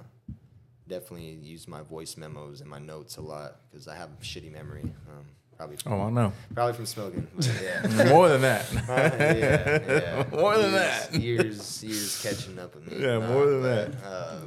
definitely 0.88 1.30
use 1.42 1.66
my 1.66 1.82
voice 1.82 2.16
memos 2.16 2.60
and 2.60 2.68
my 2.70 2.78
notes 2.78 3.16
a 3.16 3.20
lot 3.22 3.60
because 3.70 3.88
I 3.88 3.96
have 3.96 4.10
shitty 4.20 4.52
memory. 4.52 4.82
Um, 5.10 5.24
Probably 5.56 5.76
from, 5.76 5.92
Oh, 5.92 6.00
I 6.02 6.10
know. 6.10 6.32
probably 6.54 6.72
from 6.74 6.86
smoking. 6.86 7.26
yeah. 7.62 8.06
More 8.08 8.28
than 8.28 8.40
that. 8.42 8.66
yeah, 8.88 9.80
yeah. 9.88 10.24
More 10.40 10.56
than 10.58 10.72
years, 10.72 11.08
that. 11.08 11.14
Years, 11.14 11.84
years 11.84 12.22
catching 12.22 12.58
up 12.58 12.74
with 12.74 12.90
me. 12.90 12.98
Yeah, 13.00 13.18
Nah, 13.18 13.28
more 13.28 13.46
than 13.46 13.62
but, 13.62 13.88
um, 14.04 14.46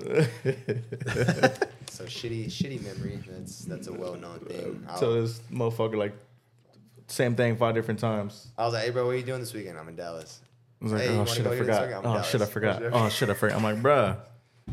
so 1.90 2.04
shitty, 2.06 2.48
shitty 2.48 2.84
memory. 2.84 3.20
That's 3.28 3.60
that's 3.66 3.88
a 3.88 3.94
well-known 3.94 4.40
thing. 4.40 4.84
I'll- 4.90 4.98
So 4.98 5.22
this 5.22 5.40
motherfucker 5.52 5.96
like 5.98 6.14
same 7.08 7.36
thing 7.36 7.56
five 7.56 7.74
different 7.74 8.00
times. 8.00 8.48
I 8.58 8.66
was 8.66 8.74
like, 8.74 8.84
"Hey, 8.84 8.90
bro, 8.92 9.06
what 9.06 9.12
are 9.12 9.18
you 9.18 9.24
doing 9.24 9.40
this 9.40 9.54
weekend?" 9.54 9.78
I'm 9.78 9.88
in 9.88 9.96
Dallas. 9.96 10.42
I 10.82 10.84
was 10.84 10.94
like, 10.94 11.02
Hey, 11.04 11.18
oh 11.18 11.26
shit, 11.26 11.48
I 11.48 11.58
forgot. 11.58 12.06
Oh 12.06 12.18
in 12.18 12.24
shit, 12.24 12.42
I 12.42 12.46
forgot. 12.46 12.84
Oh 12.92 13.10
shit, 13.10 13.30
I 13.30 13.34
forgot. 13.34 13.56
I'm 13.58 13.64
like, 13.64 13.78
bruh, 13.82 14.18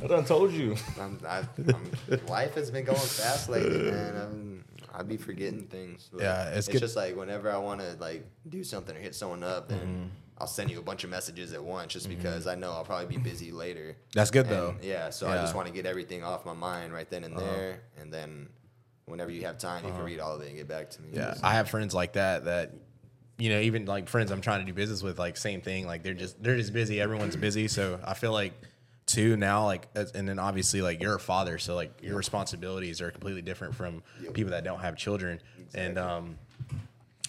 I 0.03 0.07
done 0.07 0.25
told 0.25 0.53
you. 0.53 0.77
I'm, 1.01 1.19
I, 1.27 1.45
I'm, 1.59 2.27
life 2.27 2.55
has 2.57 2.71
been 2.73 2.85
going 2.85 2.99
fast 2.99 3.49
lately, 3.49 3.91
man. 3.91 4.17
I'm, 4.17 4.54
I 4.97 5.03
be 5.03 5.17
forgetting 5.17 5.67
things. 5.67 6.11
Yeah, 6.17 6.49
it's 6.49 6.59
it's, 6.59 6.69
good- 6.69 6.81
just 6.81 6.97
like 6.97 7.17
whenever 7.17 7.51
I 7.51 7.59
want 7.59 7.81
to 7.81 7.97
like 8.01 8.25
do 8.49 8.63
something 8.63 8.97
or 8.97 9.01
hit 9.01 9.15
someone 9.15 9.43
up, 9.43 9.69
then 9.69 9.79
Mm-hmm. 9.79 10.05
I'll 10.39 10.49
send 10.49 10.69
you 10.69 10.81
a 10.81 10.83
bunch 10.83 11.05
of 11.05 11.11
messages 11.11 11.53
at 11.53 11.63
once, 11.63 11.93
just 11.93 12.09
mm-hmm. 12.09 12.17
because 12.17 12.49
I 12.49 12.57
know 12.57 12.73
I'll 12.73 12.85
probably 12.85 13.07
be 13.07 13.23
busy 13.23 13.53
later. 13.53 13.97
That's 14.15 14.33
good, 14.33 14.47
And, 14.47 14.55
though. 14.55 14.75
Yeah, 14.83 15.11
so 15.11 15.29
I 15.29 15.37
just 15.37 15.55
want 15.55 15.69
to 15.69 15.73
get 15.73 15.87
everything 15.87 16.25
off 16.25 16.45
my 16.45 16.55
mind 16.55 16.93
right 16.93 17.09
then 17.09 17.23
and 17.23 17.37
uh-huh. 17.37 17.47
there, 17.47 17.81
and 18.01 18.13
then 18.13 18.49
whenever 19.05 19.31
you 19.31 19.43
have 19.45 19.59
time, 19.59 19.85
you 19.85 19.91
can 19.91 19.99
uh-huh. 19.99 20.07
read 20.07 20.19
all 20.19 20.35
of 20.35 20.43
it 20.43 20.49
and 20.49 20.57
get 20.57 20.67
back 20.67 20.91
to 20.91 21.03
me. 21.03 21.11
Yeah, 21.13 21.35
I 21.43 21.55
have 21.55 21.71
friends 21.71 21.95
like 21.95 22.15
that 22.15 22.47
that 22.47 22.73
you 23.39 23.51
know, 23.51 23.61
even 23.61 23.85
like 23.87 24.09
friends 24.09 24.31
I'm 24.31 24.41
trying 24.41 24.61
to 24.61 24.67
do 24.67 24.73
business 24.73 25.03
with, 25.03 25.19
like 25.19 25.37
same 25.37 25.61
thing. 25.61 25.87
Like 25.87 26.03
they're 26.03 26.15
just 26.15 26.43
they're 26.43 26.57
just 26.57 26.73
busy. 26.73 27.01
Everyone's 27.01 27.37
busy, 27.37 27.69
so 27.69 28.01
I 28.05 28.15
feel 28.15 28.33
like 28.33 28.53
too 29.07 29.37
now 29.37 29.65
like 29.67 29.87
and 30.15 30.27
then 30.29 30.39
obviously 30.39 30.81
like 30.83 31.03
you're 31.03 31.17
a 31.17 31.21
father, 31.21 31.59
so 31.59 31.75
like 31.75 32.03
your 32.03 32.17
responsibilities 32.17 33.01
are 33.01 33.11
completely 33.11 33.43
different 33.43 33.75
from 33.75 34.03
people 34.33 34.51
that 34.53 34.65
don't 34.65 34.81
have 34.81 34.97
children. 34.97 35.41
And 35.75 35.99
um, 35.99 36.39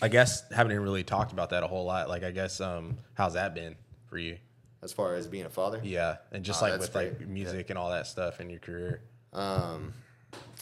I 0.02 0.08
guess 0.08 0.44
haven't 0.52 0.78
really 0.80 1.04
talked 1.04 1.32
about 1.32 1.50
that 1.50 1.64
a 1.64 1.68
whole 1.68 1.86
lot. 1.86 2.10
Like 2.10 2.24
I 2.24 2.32
guess 2.32 2.62
um, 2.62 2.98
how's 3.14 3.34
that 3.34 3.54
been 3.56 3.76
for 4.08 4.18
you? 4.18 4.38
as 4.82 4.94
far 4.94 5.16
as 5.16 5.26
being 5.26 5.46
a 5.46 5.50
father, 5.50 5.82
Yeah, 5.84 6.18
and 6.32 6.46
just 6.46 6.62
Oh, 6.62 6.68
like 6.68 6.80
with 6.80 6.94
like 6.94 7.18
great. 7.18 7.28
music 7.28 7.72
and 7.72 7.80
all 7.80 7.90
that 7.90 8.06
stuff 8.06 8.40
in 8.40 8.52
your 8.52 8.60
career. 8.60 9.02
Um, 9.34 9.94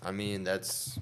I 0.01 0.11
mean, 0.11 0.43
that's. 0.45 0.97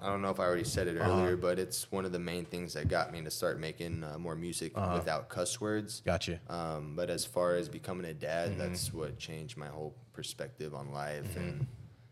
I 0.00 0.06
don't 0.08 0.20
know 0.22 0.30
if 0.30 0.38
I 0.40 0.44
already 0.44 0.64
said 0.64 0.88
it 0.88 0.96
Uh-huh. 0.98 1.10
earlier, 1.10 1.36
but 1.36 1.58
it's 1.58 1.90
one 1.90 2.04
of 2.04 2.12
the 2.12 2.18
main 2.18 2.44
things 2.44 2.74
that 2.74 2.88
got 2.88 3.12
me 3.12 3.22
to 3.22 3.30
start 3.30 3.58
making 3.58 4.04
uh, 4.04 4.18
more 4.18 4.36
music 4.36 4.72
Uh-huh. 4.76 4.94
without 4.98 5.28
cuss 5.28 5.60
words. 5.60 6.02
Gotcha. 6.04 6.38
Um, 6.48 6.94
but 6.96 7.08
as 7.10 7.24
far 7.24 7.54
as 7.56 7.68
becoming 7.68 8.04
a 8.06 8.14
dad, 8.14 8.50
Mm-hmm. 8.50 8.58
that's 8.58 8.92
what 8.92 9.18
changed 9.18 9.56
my 9.56 9.68
whole 9.68 9.94
perspective 10.12 10.74
on 10.74 10.92
life 10.92 11.36
and 11.36 11.66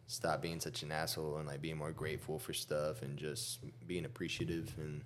stop 0.07 0.41
being 0.43 0.61
such 0.61 0.83
an 0.83 0.93
asshole 0.93 1.37
and 1.39 1.47
like 1.47 1.61
being 1.63 1.77
more 1.79 1.93
grateful 1.93 2.39
for 2.39 2.53
stuff 2.53 3.03
and 3.03 3.17
just 3.19 3.61
being 3.87 4.05
appreciative 4.05 4.75
and 4.79 5.03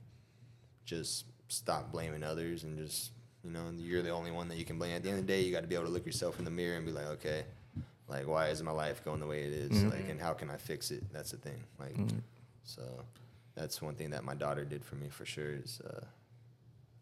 just 0.85 1.27
stop 1.49 1.93
blaming 1.93 2.23
others 2.25 2.65
and 2.65 2.77
just 2.79 3.13
you 3.45 3.51
know 3.51 3.71
you're 3.77 4.03
the 4.03 4.11
only 4.11 4.31
one 4.33 4.49
that 4.49 4.57
you 4.59 4.65
can 4.65 4.79
blame. 4.79 4.95
At 4.95 5.03
the 5.03 5.11
end 5.11 5.19
of 5.21 5.27
the 5.27 5.33
day, 5.33 5.43
you 5.43 5.53
got 5.53 5.61
to 5.63 5.67
be 5.69 5.75
able 5.77 5.87
to 5.87 5.91
look 5.93 6.05
yourself 6.07 6.39
in 6.39 6.45
the 6.45 6.51
mirror 6.51 6.77
and 6.77 6.85
be 6.87 6.93
like, 6.93 7.07
okay, 7.07 7.45
like 8.09 8.27
why 8.27 8.49
is 8.49 8.63
my 8.63 8.73
life 8.73 9.05
going 9.05 9.21
the 9.21 9.27
way 9.27 9.43
it 9.45 9.53
is? 9.53 9.85
Like, 9.85 10.09
and 10.09 10.21
how 10.21 10.33
can 10.33 10.51
I 10.51 10.57
fix 10.57 10.91
it? 10.91 11.05
That's 11.13 11.31
the 11.31 11.37
thing. 11.39 11.63
Like, 11.79 11.97
so 12.69 12.83
that's 13.55 13.81
one 13.83 13.95
thing 13.95 14.11
that 14.11 14.25
my 14.25 14.35
daughter 14.35 14.65
did 14.65 14.85
for 14.85 14.95
me 14.97 15.09
for 15.09 15.25
sure 15.25 15.53
is 15.53 15.81
uh, 15.81 16.05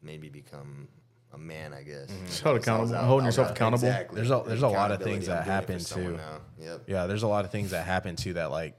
made 0.03 0.21
me 0.21 0.29
become 0.29 0.89
a 1.35 1.39
man, 1.39 1.75
I 1.75 1.83
guess. 1.83 2.09
Just 2.27 2.43
hold 2.43 2.57
So 2.65 2.73
accountable, 2.73 2.95
out- 2.95 3.05
holding 3.05 3.25
I 3.25 3.29
yourself 3.29 3.49
out- 3.49 3.57
accountable. 3.57 3.89
Exactly. 3.89 4.17
There's 4.17 4.31
a- 4.31 4.43
there's 4.47 4.63
a 4.63 4.69
lot 4.69 4.93
of 4.93 5.03
things 5.03 5.27
that 5.27 5.45
happen 5.45 5.79
for 5.79 5.85
someone 5.85 6.15
too. 6.15 6.65
Yep. 6.65 6.83
Yeah, 6.87 7.07
there's 7.07 7.25
a 7.25 7.29
lot 7.29 7.45
of 7.45 7.51
things 7.51 7.71
that 7.73 7.85
happen 7.85 8.17
too 8.17 8.35
that 8.35 8.51
like 8.51 8.75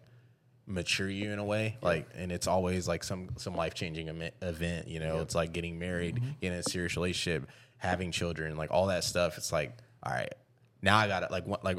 mature 0.66 1.10
you 1.10 1.32
in 1.32 1.40
a 1.40 1.44
way. 1.46 1.78
Like, 1.82 2.08
and 2.16 2.32
it's 2.32 2.48
always 2.48 2.88
like 2.88 3.04
some 3.04 3.30
some 3.38 3.56
life 3.56 3.74
changing 3.74 4.08
event. 4.42 4.88
You 4.88 5.00
know, 5.00 5.20
it's 5.22 5.36
like 5.36 5.52
getting 5.54 5.78
married, 5.78 6.16
Mm-hmm. 6.16 6.30
getting 6.42 6.54
in 6.54 6.60
a 6.60 6.64
serious 6.64 6.96
relationship, 6.96 7.50
having 7.78 8.12
children, 8.12 8.56
like 8.58 8.72
all 8.72 8.88
that 8.88 9.04
stuff. 9.04 9.38
It's 9.38 9.52
like, 9.52 9.78
all 10.04 10.14
right, 10.14 10.34
now 10.82 10.98
I 10.98 11.08
got 11.08 11.24
it. 11.24 11.32
Like, 11.32 11.46
what, 11.46 11.64
like 11.64 11.78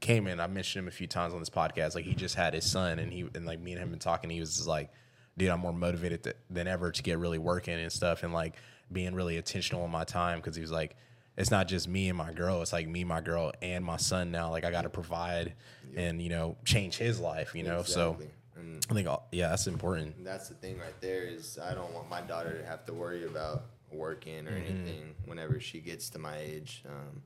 Cayman, 0.00 0.40
I 0.40 0.46
mentioned 0.46 0.84
him 0.84 0.88
a 0.88 0.92
few 0.92 1.06
times 1.06 1.34
on 1.34 1.40
this 1.40 1.50
podcast. 1.50 1.94
Like, 1.94 2.04
he 2.04 2.14
just 2.14 2.34
had 2.34 2.54
his 2.54 2.64
son, 2.70 2.98
and 2.98 3.12
he 3.12 3.28
and 3.34 3.46
like 3.46 3.60
me 3.60 3.72
and 3.72 3.80
him 3.82 3.90
been 3.90 3.98
talking. 3.98 4.30
He 4.30 4.40
was 4.40 4.56
just 4.56 4.68
like, 4.68 4.90
dude, 5.36 5.50
I'm 5.50 5.60
more 5.60 5.72
motivated 5.72 6.24
th- 6.24 6.36
than 6.48 6.66
ever 6.66 6.90
to 6.90 7.02
get 7.02 7.18
really 7.18 7.38
working 7.38 7.78
and 7.78 7.92
stuff, 7.92 8.22
and 8.22 8.32
like 8.32 8.54
being 8.92 9.14
really 9.14 9.36
intentional 9.36 9.84
in 9.84 9.90
my 9.90 10.04
time 10.04 10.38
because 10.38 10.56
he 10.56 10.62
was 10.62 10.72
like 10.72 10.96
it's 11.36 11.50
not 11.50 11.68
just 11.68 11.86
me 11.88 12.08
and 12.08 12.18
my 12.18 12.32
girl. 12.32 12.60
It's 12.60 12.72
like 12.72 12.88
me, 12.88 13.04
my 13.04 13.20
girl, 13.20 13.52
and 13.62 13.84
my 13.84 13.96
son 13.96 14.30
now. 14.30 14.50
Like 14.50 14.64
I 14.64 14.70
got 14.70 14.82
to 14.82 14.90
provide 14.90 15.54
and 15.96 16.20
you 16.20 16.28
know 16.28 16.56
change 16.64 16.96
his 16.96 17.18
life. 17.20 17.54
You 17.54 17.62
know, 17.62 17.82
so 17.82 18.10
Exactly. 18.12 18.30
And 18.56 18.86
I 18.90 18.94
think 18.94 19.08
all- 19.08 19.26
yeah, 19.32 19.48
that's 19.50 19.66
important. 19.68 20.22
that's 20.24 20.48
the 20.48 20.54
thing 20.54 20.78
right 20.78 21.00
there 21.00 21.22
is 21.22 21.58
I 21.58 21.72
don't 21.72 21.94
want 21.94 22.10
my 22.10 22.20
daughter 22.20 22.58
to 22.58 22.66
have 22.66 22.84
to 22.86 22.92
worry 22.92 23.24
about 23.24 23.62
working 23.92 24.46
or 24.46 24.50
Mm-hmm. 24.52 24.66
anything 24.70 25.14
whenever 25.24 25.60
she 25.60 25.80
gets 25.80 26.10
to 26.10 26.18
my 26.18 26.36
age. 26.38 26.82
Um, 26.86 27.22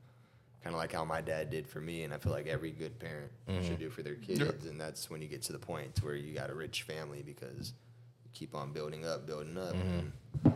kind 0.65 0.73
of 0.75 0.79
like 0.81 0.91
how 0.93 1.05
my 1.05 1.21
dad 1.21 1.51
did 1.51 1.67
for 1.67 1.79
me, 1.79 2.03
and 2.03 2.11
I 2.13 2.17
feel 2.17 2.31
like 2.31 2.47
every 2.47 2.71
good 2.71 2.97
parent 2.99 3.31
Mm-hmm. 3.47 3.67
should 3.67 3.77
do 3.79 3.91
for 3.91 4.01
their 4.01 4.15
kids. 4.15 4.65
And 4.65 4.81
that's 4.81 5.11
when 5.11 5.21
you 5.21 5.27
get 5.27 5.43
to 5.43 5.53
the 5.53 5.59
point 5.59 5.99
where 6.03 6.15
you 6.15 6.33
got 6.33 6.49
a 6.49 6.55
rich 6.55 6.81
family 6.81 7.21
because 7.23 7.73
you 8.23 8.31
keep 8.33 8.55
on 8.55 8.71
building 8.73 9.05
up, 9.05 9.27
building 9.27 9.55
up. 9.55 9.75
Mm-hmm. 9.75 9.99
And 10.47 10.55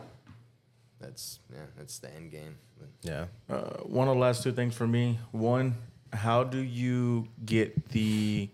that's 1.00 1.38
yeah, 1.52 1.60
that's 1.78 2.00
the 2.00 2.12
end 2.12 2.32
game. 2.32 2.56
Yeah, 3.02 3.26
Uh, 3.48 3.78
one 3.84 4.08
of 4.08 4.14
the 4.16 4.20
last 4.20 4.42
two 4.42 4.50
things 4.52 4.74
for 4.74 4.88
me. 4.88 5.20
One, 5.30 5.76
how 6.12 6.42
do 6.42 6.58
you 6.58 7.28
get 7.46 7.90
the 7.90 8.48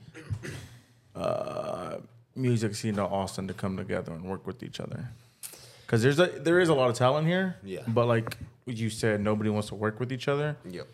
uh, 1.14 1.96
music 2.34 2.74
scene 2.74 2.94
in 2.94 3.00
Austin 3.00 3.48
to 3.48 3.54
come 3.54 3.76
together 3.78 4.12
and 4.12 4.24
work 4.24 4.46
with 4.46 4.62
each 4.62 4.78
other? 4.80 5.08
Because 5.86 6.02
there's 6.02 6.18
a 6.18 6.26
there 6.26 6.60
is 6.60 6.68
a 6.68 6.74
lot 6.74 6.90
of 6.90 6.96
talent 6.96 7.26
here. 7.26 7.56
Yeah. 7.64 7.80
But 7.88 8.06
like 8.06 8.36
you 8.66 8.90
said, 8.90 9.20
nobody 9.22 9.48
wants 9.48 9.68
to 9.68 9.74
work 9.74 9.98
with 10.00 10.12
each 10.12 10.28
other. 10.28 10.56
Yep. 10.68 10.86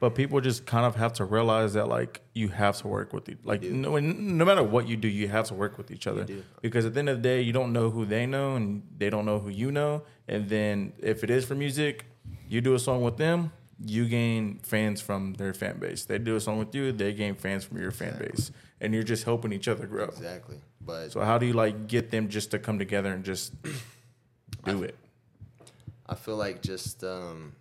But 0.00 0.14
people 0.14 0.40
just 0.40 0.64
kind 0.64 0.86
of 0.86 0.96
have 0.96 1.12
to 1.14 1.24
realize 1.26 1.74
that 1.74 1.86
like 1.86 2.22
you 2.32 2.48
have 2.48 2.78
to 2.78 2.88
work 2.88 3.12
with 3.12 3.28
it. 3.28 3.38
Like 3.44 3.62
no, 3.62 3.98
no 3.98 4.44
matter 4.46 4.62
what 4.62 4.88
you 4.88 4.96
do, 4.96 5.06
you 5.08 5.28
have 5.28 5.46
to 5.48 5.54
work 5.54 5.76
with 5.76 5.90
each 5.90 6.06
other. 6.06 6.26
Because 6.62 6.86
at 6.86 6.94
the 6.94 7.00
end 7.00 7.10
of 7.10 7.18
the 7.18 7.22
day, 7.22 7.42
you 7.42 7.52
don't 7.52 7.72
know 7.72 7.90
who 7.90 8.06
they 8.06 8.24
know, 8.26 8.56
and 8.56 8.82
they 8.96 9.10
don't 9.10 9.26
know 9.26 9.38
who 9.38 9.50
you 9.50 9.70
know. 9.70 10.02
And 10.26 10.48
then 10.48 10.94
if 10.98 11.22
it 11.22 11.28
is 11.30 11.44
for 11.44 11.54
music, 11.54 12.06
you 12.48 12.60
do 12.62 12.74
a 12.74 12.78
song 12.78 13.02
with 13.02 13.18
them, 13.18 13.52
you 13.84 14.08
gain 14.08 14.58
fans 14.62 15.00
from 15.02 15.34
their 15.34 15.52
fan 15.52 15.78
base. 15.78 16.06
They 16.06 16.18
do 16.18 16.34
a 16.34 16.40
song 16.40 16.58
with 16.58 16.74
you, 16.74 16.92
they 16.92 17.12
gain 17.12 17.34
fans 17.34 17.64
from 17.64 17.78
your 17.78 17.90
fan 17.90 18.16
base, 18.18 18.50
and 18.80 18.94
you're 18.94 19.02
just 19.02 19.24
helping 19.24 19.52
each 19.52 19.68
other 19.68 19.86
grow. 19.86 20.04
Exactly. 20.06 20.60
But 20.80 21.12
So 21.12 21.20
how 21.20 21.36
do 21.38 21.44
you 21.46 21.52
like 21.52 21.86
get 21.88 22.10
them 22.10 22.28
just 22.28 22.50
to 22.52 22.58
come 22.58 22.78
together 22.78 23.12
and 23.12 23.22
just 23.22 23.52
do 24.64 24.82
it? 24.82 24.96
I 26.06 26.14
feel 26.14 26.36
like 26.36 26.62
just 26.62 27.04
um, 27.04 27.52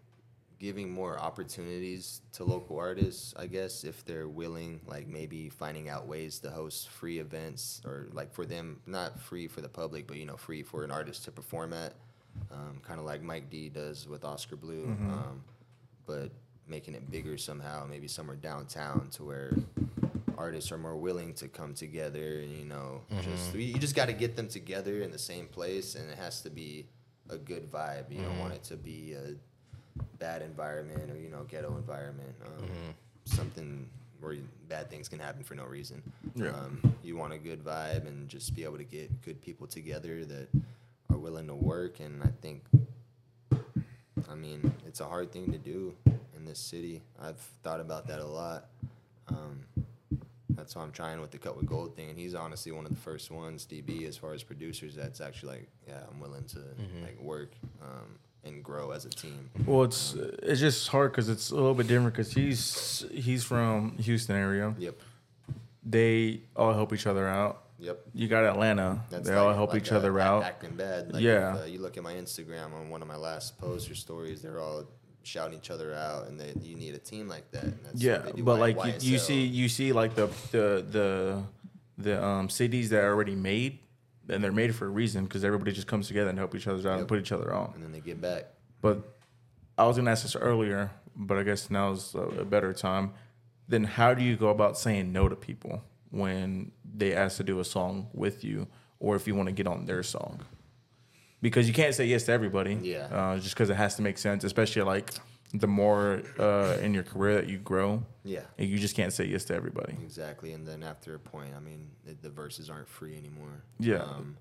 giving 0.59 0.91
more 0.91 1.17
opportunities 1.19 2.21
to 2.33 2.43
local 2.43 2.77
artists, 2.77 3.33
I 3.37 3.47
guess, 3.47 3.83
if 3.85 4.03
they're 4.05 4.27
willing, 4.27 4.81
like 4.85 5.07
maybe 5.07 5.49
finding 5.49 5.87
out 5.89 6.05
ways 6.07 6.39
to 6.39 6.49
host 6.51 6.89
free 6.89 7.19
events 7.19 7.81
or 7.85 8.09
like 8.11 8.33
for 8.33 8.45
them, 8.45 8.81
not 8.85 9.19
free 9.19 9.47
for 9.47 9.61
the 9.61 9.69
public, 9.69 10.05
but 10.05 10.17
you 10.17 10.25
know, 10.25 10.35
free 10.35 10.61
for 10.63 10.83
an 10.83 10.91
artist 10.91 11.23
to 11.25 11.31
perform 11.31 11.71
at, 11.73 11.93
um, 12.51 12.81
kind 12.83 12.99
of 12.99 13.05
like 13.05 13.21
Mike 13.23 13.49
D 13.49 13.69
does 13.69 14.07
with 14.07 14.25
Oskar 14.25 14.57
Blue, 14.57 14.83
um, 15.13 15.43
but 16.05 16.31
making 16.67 16.93
it 16.93 17.09
bigger 17.09 17.37
somehow, 17.37 17.85
maybe 17.89 18.07
somewhere 18.07 18.35
downtown 18.35 19.07
to 19.11 19.23
where 19.23 19.53
artists 20.37 20.71
are 20.71 20.77
more 20.77 20.95
willing 20.95 21.33
to 21.33 21.47
come 21.49 21.73
together 21.73 22.39
and 22.39 22.55
you 22.57 22.63
know 22.63 23.01
just 23.21 23.53
you 23.55 23.77
just 23.77 23.93
got 23.93 24.05
to 24.05 24.13
get 24.13 24.37
them 24.37 24.47
together 24.47 25.01
in 25.01 25.11
the 25.11 25.17
same 25.19 25.47
place 25.47 25.95
and 25.95 26.09
it 26.09 26.17
has 26.17 26.41
to 26.41 26.49
be 26.49 26.85
a 27.29 27.37
good 27.37 27.69
vibe. 27.69 28.09
You 28.11 28.21
don't 28.21 28.39
want 28.39 28.53
it 28.53 28.63
to 28.65 28.77
be 28.77 29.13
a 29.13 29.33
bad 30.19 30.41
environment 30.41 31.09
or 31.11 31.17
you 31.17 31.29
know 31.29 31.43
ghetto 31.47 31.75
environment 31.77 32.35
um, 32.45 32.67
something 33.25 33.87
where 34.19 34.35
bad 34.67 34.89
things 34.89 35.07
can 35.07 35.17
happen 35.19 35.43
for 35.43 35.55
no 35.55 35.63
reason 35.65 36.01
Yeah. 36.35 36.49
um, 36.49 36.93
you 37.03 37.15
want 37.15 37.33
a 37.33 37.37
good 37.37 37.63
vibe 37.63 38.05
and 38.07 38.27
just 38.27 38.53
be 38.55 38.63
able 38.63 38.77
to 38.77 38.83
get 38.83 39.21
good 39.21 39.41
people 39.41 39.65
together 39.67 40.25
that 40.25 40.47
are 41.09 41.17
willing 41.17 41.47
to 41.47 41.55
work 41.55 41.99
and 41.99 42.21
i 42.23 42.29
think 42.41 42.63
I 44.29 44.35
mean, 44.35 44.71
it's 44.85 44.99
a 44.99 45.05
hard 45.05 45.31
thing 45.31 45.51
to 45.51 45.57
do 45.57 45.95
in 46.35 46.45
this 46.45 46.59
city. 46.59 47.01
I've 47.19 47.39
thought 47.63 47.79
about 47.79 48.07
that 48.09 48.19
a 48.19 48.25
lot. 48.27 48.67
Um, 49.27 49.65
that's 50.49 50.75
why 50.75 50.83
I'm 50.83 50.91
trying 50.91 51.19
with 51.19 51.31
the 51.31 51.39
cut 51.39 51.57
with 51.57 51.65
gold 51.65 51.95
thing. 51.95 52.09
And 52.09 52.19
he's 52.19 52.35
honestly 52.35 52.71
one 52.71 52.85
of 52.85 52.91
the 52.91 52.99
first 53.01 53.31
ones, 53.31 53.65
DB, 53.65 54.07
as 54.07 54.17
far 54.17 54.33
as 54.33 54.43
producers, 54.43 54.93
that's 54.93 55.19
actually 55.19 55.53
like, 55.59 55.69
yeah, 55.87 56.01
I'm 56.11 56.19
willing 56.19 56.43
to 56.45 56.59
like 57.03 57.19
work 57.19 57.53
um, 57.81 58.19
and 58.43 58.63
grow 58.63 58.91
as 58.91 59.05
a 59.05 59.09
team. 59.09 59.49
Well, 59.65 59.83
it's 59.83 60.13
it's 60.43 60.59
just 60.59 60.87
hard 60.89 61.11
because 61.11 61.29
it's 61.29 61.51
a 61.51 61.55
little 61.55 61.73
bit 61.73 61.87
different 61.87 62.13
because 62.13 62.31
he's 62.31 63.05
he's 63.11 63.43
from 63.43 63.97
Houston 63.97 64.35
area. 64.35 64.73
Yep. 64.77 64.95
They 65.83 66.41
all 66.55 66.73
help 66.73 66.93
each 66.93 67.07
other 67.07 67.27
out. 67.27 67.63
Yep. 67.79 67.99
You 68.13 68.27
got 68.27 68.43
Atlanta. 68.43 69.01
they 69.09 69.33
all 69.33 69.53
help 69.53 69.71
like, 69.73 69.83
each 69.83 69.91
uh, 69.91 69.95
other 69.97 70.19
out. 70.19 70.43
Acting 70.43 70.75
bad. 70.75 71.13
Like 71.13 71.23
Yeah. 71.23 71.55
If, 71.55 71.61
uh, 71.61 71.65
you 71.65 71.79
look 71.79 71.95
at 71.97 72.03
my 72.03 72.13
Instagram 72.13 72.73
on 72.73 72.89
one 72.89 73.01
of 73.01 73.07
my 73.07 73.15
last 73.15 73.57
posts 73.57 73.89
or 73.89 73.95
stories, 73.95 74.41
they're 74.41 74.59
all 74.59 74.83
shouting 75.23 75.57
each 75.57 75.69
other 75.71 75.93
out, 75.93 76.27
and 76.27 76.39
they, 76.39 76.53
you 76.61 76.75
need 76.75 76.93
a 76.95 76.97
team 76.99 77.27
like 77.27 77.49
that. 77.51 77.63
And 77.63 77.79
that's 77.85 78.01
Yeah, 78.01 78.17
what 78.17 78.25
they 78.25 78.31
do 78.33 78.43
but 78.43 78.59
Y- 78.59 78.73
like 78.73 79.01
you, 79.03 79.11
you 79.13 79.17
see, 79.19 79.41
you 79.45 79.69
see 79.69 79.93
like 79.93 80.15
the 80.15 80.27
the 80.51 80.85
the 80.91 81.43
the 81.97 82.23
um 82.23 82.49
cities 82.49 82.89
that 82.89 83.03
are 83.03 83.13
already 83.13 83.35
made. 83.35 83.79
And 84.29 84.43
they're 84.43 84.51
made 84.51 84.73
for 84.75 84.85
a 84.85 84.89
reason 84.89 85.23
because 85.25 85.43
everybody 85.43 85.71
just 85.71 85.87
comes 85.87 86.07
together 86.07 86.29
and 86.29 86.37
help 86.37 86.55
each 86.55 86.67
other 86.67 86.89
out 86.89 86.99
and 86.99 87.07
put 87.07 87.19
each 87.19 87.31
other 87.31 87.53
on. 87.53 87.71
and 87.75 87.83
then 87.83 87.91
they 87.91 87.99
get 87.99 88.19
back. 88.21 88.45
But 88.81 89.01
I 89.77 89.85
was 89.85 89.97
gonna 89.97 90.11
ask 90.11 90.23
this 90.23 90.35
earlier, 90.35 90.91
but 91.15 91.37
I 91.37 91.43
guess 91.43 91.69
now's 91.69 92.15
a, 92.15 92.19
a 92.19 92.45
better 92.45 92.73
time. 92.73 93.13
Then 93.67 93.83
how 93.83 94.13
do 94.13 94.23
you 94.23 94.35
go 94.35 94.49
about 94.49 94.77
saying 94.77 95.11
no 95.11 95.29
to 95.29 95.35
people 95.35 95.83
when 96.11 96.71
they 96.83 97.13
ask 97.13 97.37
to 97.37 97.43
do 97.43 97.59
a 97.59 97.65
song 97.65 98.07
with 98.13 98.43
you, 98.43 98.67
or 98.99 99.15
if 99.15 99.27
you 99.27 99.35
want 99.35 99.47
to 99.47 99.53
get 99.53 99.67
on 99.67 99.85
their 99.85 100.03
song? 100.03 100.41
Because 101.41 101.67
you 101.67 101.73
can't 101.73 101.95
say 101.95 102.05
yes 102.05 102.25
to 102.25 102.31
everybody. 102.33 102.73
Yeah. 102.81 103.05
Uh, 103.11 103.37
just 103.37 103.55
because 103.55 103.69
it 103.69 103.75
has 103.75 103.95
to 103.95 104.01
make 104.01 104.17
sense, 104.17 104.43
especially 104.43 104.81
like 104.81 105.11
the 105.53 105.67
more 105.67 106.21
uh, 106.37 106.77
in 106.81 106.93
your 106.93 107.03
career 107.03 107.35
that 107.35 107.47
you 107.49 107.57
grow, 107.57 108.03
Yeah. 108.23 108.41
you 108.57 108.77
just 108.77 108.95
can't 108.95 109.11
say 109.13 109.25
yes 109.25 109.45
to 109.45 109.55
everybody. 109.55 109.93
Exactly, 110.03 110.53
and 110.53 110.67
then 110.67 110.83
after 110.83 111.15
a 111.15 111.19
point, 111.19 111.53
I 111.55 111.59
mean, 111.59 111.89
the, 112.05 112.13
the 112.21 112.29
verses 112.29 112.69
aren't 112.69 112.87
free 112.87 113.17
anymore. 113.17 113.63
Yeah. 113.79 114.03
Um, 114.03 114.37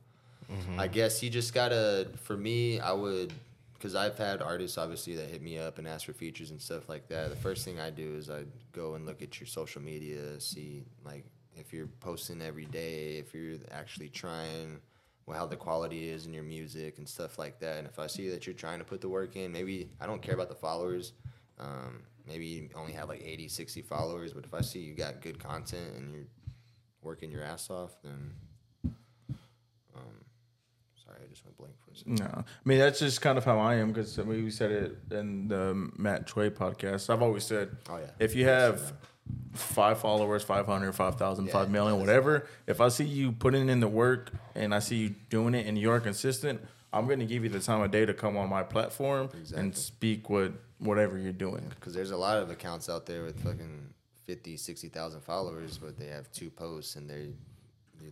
I 0.78 0.88
guess 0.88 1.22
you 1.22 1.28
just 1.28 1.52
gotta. 1.52 2.08
For 2.22 2.34
me, 2.36 2.80
I 2.80 2.92
would, 2.92 3.34
because 3.74 3.94
I've 3.94 4.16
had 4.16 4.40
artists 4.40 4.78
obviously 4.78 5.14
that 5.16 5.28
hit 5.28 5.42
me 5.42 5.58
up 5.58 5.76
and 5.78 5.86
ask 5.86 6.06
for 6.06 6.14
features 6.14 6.50
and 6.50 6.60
stuff 6.60 6.88
like 6.88 7.06
that. 7.08 7.28
The 7.28 7.36
first 7.36 7.66
thing 7.66 7.78
I 7.78 7.90
do 7.90 8.14
is 8.16 8.30
I 8.30 8.44
go 8.72 8.94
and 8.94 9.04
look 9.04 9.20
at 9.20 9.38
your 9.40 9.46
social 9.46 9.82
media, 9.82 10.40
see 10.40 10.84
like 11.04 11.24
if 11.54 11.72
you're 11.74 11.88
posting 12.00 12.40
every 12.40 12.64
day, 12.64 13.18
if 13.18 13.34
you're 13.34 13.58
actually 13.72 14.08
trying, 14.08 14.68
well, 14.70 14.80
how 15.34 15.46
the 15.46 15.56
quality 15.56 16.08
is 16.08 16.26
in 16.26 16.32
your 16.34 16.42
music 16.44 16.98
and 16.98 17.08
stuff 17.08 17.38
like 17.38 17.58
that. 17.60 17.78
And 17.78 17.86
if 17.86 17.98
I 17.98 18.06
see 18.06 18.28
that 18.30 18.46
you're 18.46 18.54
trying 18.54 18.78
to 18.78 18.84
put 18.84 19.00
the 19.00 19.08
work 19.08 19.36
in, 19.36 19.52
maybe 19.52 19.90
I 20.00 20.06
don't 20.06 20.22
care 20.22 20.34
about 20.34 20.48
the 20.48 20.54
followers. 20.54 21.12
Um, 21.58 22.02
maybe 22.26 22.46
you 22.46 22.68
only 22.76 22.92
have 22.92 23.08
like 23.08 23.22
80, 23.24 23.48
60 23.48 23.82
followers, 23.82 24.32
but 24.32 24.44
if 24.44 24.54
I 24.54 24.60
see 24.60 24.80
you 24.80 24.94
got 24.94 25.20
good 25.20 25.38
content 25.38 25.94
and 25.96 26.12
you're 26.12 26.26
working 27.02 27.30
your 27.30 27.42
ass 27.42 27.70
off, 27.70 27.96
then 28.02 28.32
um, 29.94 30.02
sorry, 31.04 31.18
I 31.24 31.26
just 31.28 31.44
went 31.44 31.56
blank 31.56 31.74
for 31.84 31.90
a 31.92 31.96
second. 31.96 32.20
No, 32.20 32.26
I 32.26 32.44
mean 32.64 32.78
that's 32.78 33.00
just 33.00 33.20
kind 33.20 33.38
of 33.38 33.44
how 33.44 33.58
I 33.58 33.74
am 33.76 33.88
because 33.88 34.18
I 34.18 34.22
mean, 34.22 34.44
we 34.44 34.50
said 34.50 34.70
it 34.70 34.96
in 35.10 35.48
the 35.48 35.90
Matt 35.96 36.26
Choi 36.26 36.50
podcast. 36.50 37.10
I've 37.10 37.22
always 37.22 37.44
said, 37.44 37.76
Oh, 37.88 37.96
yeah. 37.98 38.10
if 38.18 38.34
you 38.34 38.44
have 38.46 38.92
five 39.58 39.98
followers, 39.98 40.42
500, 40.44 40.92
5,000, 40.92 41.46
Yeah, 41.46 41.52
5 41.52 41.70
million, 41.70 41.98
whatever, 42.00 42.46
if 42.66 42.80
I 42.80 42.88
see 42.88 43.04
you 43.04 43.32
putting 43.32 43.68
in 43.68 43.80
the 43.80 43.88
work 43.88 44.32
and 44.54 44.74
I 44.74 44.78
see 44.78 44.96
you 44.96 45.14
doing 45.30 45.54
it 45.54 45.66
and 45.66 45.76
you 45.78 45.90
are 45.90 46.00
consistent, 46.00 46.60
I'm 46.92 47.06
going 47.06 47.18
to 47.18 47.26
give 47.26 47.44
you 47.44 47.50
the 47.50 47.60
time 47.60 47.82
of 47.82 47.90
day 47.90 48.06
to 48.06 48.14
come 48.14 48.36
on 48.36 48.48
my 48.48 48.62
platform 48.62 49.28
Exactly. 49.38 49.58
and 49.60 49.76
speak 49.76 50.30
with 50.30 50.54
whatever 50.78 51.18
you're 51.18 51.32
doing. 51.32 51.66
Because 51.70 51.92
there's 51.94 52.12
a 52.12 52.16
lot 52.16 52.38
of 52.38 52.50
accounts 52.50 52.88
out 52.88 53.04
there 53.06 53.24
with 53.24 53.38
fucking 53.42 53.90
50, 54.24 54.56
60,000 54.56 55.20
followers, 55.20 55.76
but 55.78 55.98
they 55.98 56.06
have 56.06 56.30
two 56.32 56.50
posts 56.50 56.96
and 56.96 57.08
they're, 57.08 57.26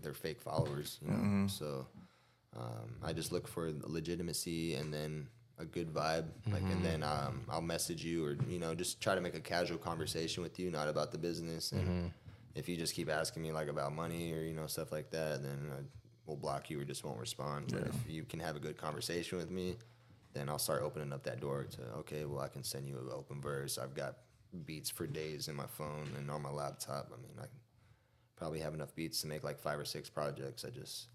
they're 0.03 0.13
fake 0.13 0.41
followers, 0.41 0.99
you 1.03 1.11
know? 1.11 1.47
So 1.49 1.87
um, 2.57 2.97
I 3.03 3.13
just 3.13 3.33
look 3.33 3.47
for 3.49 3.73
legitimacy 3.83 4.75
and 4.75 4.93
then 4.93 5.29
a 5.59 5.65
good 5.65 5.93
vibe. 5.93 6.27
Like, 6.53 6.63
and 6.63 6.85
then 6.85 7.03
um, 7.03 7.43
I'll 7.49 7.63
message 7.63 8.05
you 8.05 8.25
or, 8.25 8.37
you 8.49 8.59
know, 8.59 8.75
just 8.75 9.01
try 9.01 9.15
to 9.15 9.21
make 9.21 9.35
a 9.35 9.41
casual 9.41 9.79
conversation 9.79 10.43
with 10.43 10.59
you, 10.59 10.71
not 10.71 10.89
about 10.89 11.13
the 11.13 11.19
business. 11.19 11.73
And 11.73 12.13
if 12.55 12.69
you 12.69 12.77
just 12.77 12.95
keep 12.95 13.09
asking 13.11 13.43
me, 13.43 13.53
like, 13.53 13.69
about 13.69 13.95
money 13.95 14.33
or, 14.33 14.43
you 14.43 14.55
know, 14.55 14.67
stuff 14.67 14.93
like 14.93 15.11
that, 15.11 15.43
then 15.43 15.71
I 15.73 15.83
will 16.27 16.37
block 16.37 16.71
you 16.71 16.81
or 16.81 16.85
just 16.85 17.05
won't 17.05 17.19
respond. 17.19 17.73
But 17.73 17.87
if 17.89 18.11
you 18.11 18.25
can 18.25 18.41
have 18.41 18.57
a 18.57 18.61
good 18.61 18.77
conversation 18.77 19.39
with 19.39 19.51
me, 19.51 19.77
then 20.35 20.49
I'll 20.49 20.59
start 20.59 20.83
opening 20.83 21.13
up 21.13 21.23
that 21.25 21.41
door 21.41 21.65
to 21.65 21.83
okay, 22.01 22.25
well 22.27 22.41
I 22.41 22.49
can 22.49 22.63
send 22.63 22.87
you 22.87 22.99
an 22.99 23.09
open 23.11 23.41
verse. 23.41 23.79
I've 23.79 23.95
got 23.95 24.17
beats 24.67 24.91
for 24.91 25.07
days 25.07 25.49
in 25.49 25.57
my 25.57 25.67
phone 25.67 26.11
and 26.17 26.31
on 26.31 26.43
my 26.43 26.51
laptop. 26.51 27.11
I 27.13 27.21
mean, 27.23 27.33
I 27.41 27.47
probably 28.37 28.61
have 28.61 28.75
enough 28.75 28.95
beats 28.95 29.23
to 29.23 29.27
make 29.27 29.45
like 29.45 29.59
five 29.59 29.79
or 29.79 29.85
six 29.85 30.11
projects. 30.11 30.65
I 30.65 30.71
just 30.71 31.09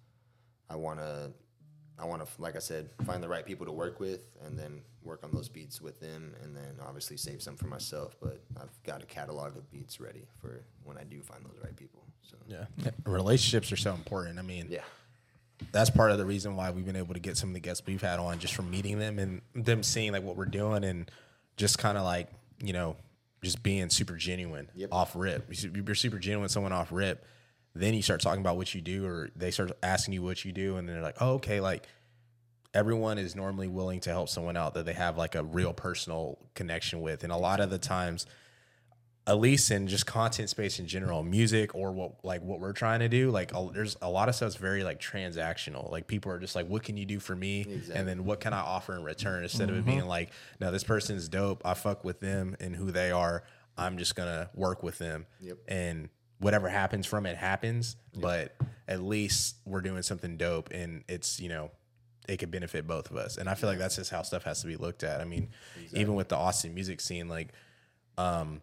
I 0.69 0.75
want 0.75 0.99
to 0.99 1.31
I 2.01 2.05
want 2.05 2.25
to 2.25 2.41
like 2.41 2.55
I 2.55 2.59
said, 2.59 2.89
find 3.05 3.21
the 3.21 3.29
right 3.29 3.45
people 3.45 3.65
to 3.65 3.71
work 3.71 3.99
with 3.99 4.21
and 4.45 4.57
then 4.57 4.81
work 5.03 5.23
on 5.23 5.31
those 5.31 5.49
beats 5.49 5.81
with 5.81 5.99
them 5.99 6.33
and 6.43 6.55
then 6.55 6.75
obviously 6.85 7.17
save 7.17 7.41
some 7.41 7.55
for 7.55 7.67
myself, 7.67 8.15
but 8.21 8.41
I've 8.59 8.81
got 8.83 9.01
a 9.03 9.05
catalog 9.05 9.55
of 9.57 9.69
beats 9.71 9.99
ready 9.99 10.25
for 10.39 10.63
when 10.83 10.97
I 10.97 11.03
do 11.03 11.21
find 11.21 11.43
those 11.45 11.57
right 11.63 11.75
people. 11.75 12.03
So 12.21 12.37
Yeah. 12.47 12.65
Relationships 13.05 13.71
are 13.71 13.77
so 13.77 13.93
important. 13.93 14.39
I 14.39 14.43
mean, 14.43 14.67
yeah. 14.69 14.81
that's 15.71 15.89
part 15.89 16.11
of 16.11 16.17
the 16.17 16.25
reason 16.25 16.55
why 16.55 16.71
we've 16.71 16.85
been 16.85 16.95
able 16.95 17.13
to 17.13 17.19
get 17.19 17.37
some 17.37 17.49
of 17.49 17.53
the 17.53 17.59
guests 17.59 17.83
we've 17.85 18.01
had 18.01 18.19
on 18.19 18.39
just 18.39 18.53
from 18.55 18.69
meeting 18.69 18.99
them 18.99 19.19
and 19.19 19.41
them 19.53 19.83
seeing 19.83 20.11
like 20.11 20.23
what 20.23 20.35
we're 20.37 20.45
doing 20.45 20.83
and 20.83 21.09
just 21.57 21.77
kind 21.77 21.97
of 21.97 22.03
like, 22.03 22.27
you 22.63 22.73
know, 22.73 22.95
just 23.43 23.63
being 23.63 23.89
super 23.89 24.15
genuine 24.15 24.69
Yep. 24.75 24.89
off 24.91 25.15
rip. 25.15 25.47
You're 25.51 25.95
super 25.95 26.19
genuine 26.19 26.43
with 26.43 26.51
someone 26.51 26.71
off 26.73 26.91
rip. 26.91 27.25
Then 27.73 27.93
you 27.93 28.01
start 28.01 28.21
talking 28.21 28.41
about 28.41 28.57
what 28.57 28.75
you 28.75 28.81
do 28.81 29.05
or 29.05 29.29
they 29.35 29.51
start 29.51 29.71
asking 29.81 30.13
you 30.13 30.23
what 30.23 30.43
you 30.43 30.51
do 30.51 30.77
and 30.77 30.87
they're 30.87 31.01
like, 31.01 31.17
oh, 31.21 31.35
okay, 31.35 31.61
like 31.61 31.87
everyone 32.73 33.17
is 33.17 33.35
normally 33.35 33.67
willing 33.67 33.99
to 34.01 34.09
help 34.09 34.29
someone 34.29 34.57
out 34.57 34.73
that 34.73 34.85
they 34.85 34.93
have 34.93 35.17
like 35.17 35.35
a 35.35 35.43
real 35.43 35.73
personal 35.73 36.37
connection 36.53 37.01
with. 37.01 37.23
And 37.23 37.31
a 37.31 37.37
lot 37.37 37.59
of 37.59 37.69
the 37.69 37.77
times, 37.77 38.25
at 39.27 39.39
least 39.39 39.69
in 39.69 39.87
just 39.87 40.05
content 40.05 40.49
space 40.49 40.79
in 40.79 40.87
general, 40.87 41.21
music 41.23 41.75
or 41.75 41.91
what 41.91 42.23
like 42.23 42.41
what 42.41 42.59
we're 42.59 42.73
trying 42.73 43.01
to 43.01 43.09
do, 43.09 43.29
like 43.29 43.53
a, 43.53 43.69
there's 43.73 43.95
a 44.01 44.09
lot 44.09 44.29
of 44.29 44.35
stuff 44.35 44.51
stuff's 44.51 44.61
very 44.61 44.83
like 44.83 44.99
transactional. 44.99 45.91
Like 45.91 46.07
people 46.07 46.31
are 46.31 46.39
just 46.39 46.55
like, 46.55 46.67
what 46.67 46.83
can 46.83 46.97
you 46.97 47.05
do 47.05 47.19
for 47.19 47.35
me, 47.35 47.81
and 47.93 48.07
then 48.07 48.25
what 48.25 48.39
can 48.39 48.53
I 48.53 48.61
offer 48.61 48.95
in 48.95 49.03
return? 49.03 49.43
Instead 49.43 49.69
of 49.69 49.75
it 49.75 49.79
mm-hmm. 49.81 49.89
being 49.89 50.05
like, 50.07 50.31
no, 50.59 50.71
this 50.71 50.83
person's 50.83 51.29
dope. 51.29 51.61
I 51.63 51.75
fuck 51.75 52.03
with 52.03 52.19
them 52.19 52.55
and 52.59 52.75
who 52.75 52.91
they 52.91 53.11
are. 53.11 53.43
I'm 53.77 53.97
just 53.97 54.15
gonna 54.15 54.49
work 54.53 54.81
with 54.83 54.97
them, 54.97 55.27
Yep. 55.39 55.57
and 55.67 56.09
whatever 56.41 56.67
happens 56.67 57.05
from 57.05 57.25
it 57.25 57.37
happens. 57.37 57.95
But 58.19 58.55
at 58.87 59.01
least 59.01 59.55
we're 59.65 59.81
doing 59.81 60.01
something 60.01 60.35
dope, 60.35 60.69
and 60.71 61.03
it's 61.07 61.39
you 61.39 61.47
know 61.47 61.71
it 62.27 62.37
could 62.37 62.51
benefit 62.51 62.85
both 62.85 63.09
of 63.09 63.17
us. 63.17 63.37
And 63.37 63.49
I 63.49 63.55
feel 63.55 63.69
like 63.69 63.79
that's 63.79 63.95
just 63.95 64.11
how 64.11 64.21
stuff 64.23 64.43
has 64.43 64.61
to 64.61 64.67
be 64.67 64.75
looked 64.75 65.03
at. 65.03 65.21
I 65.21 65.25
mean, 65.25 65.49
even 65.93 66.15
with 66.15 66.29
the 66.29 66.35
Austin 66.37 66.73
music 66.73 67.01
scene, 67.01 67.27
like, 67.27 67.49
um, 68.17 68.61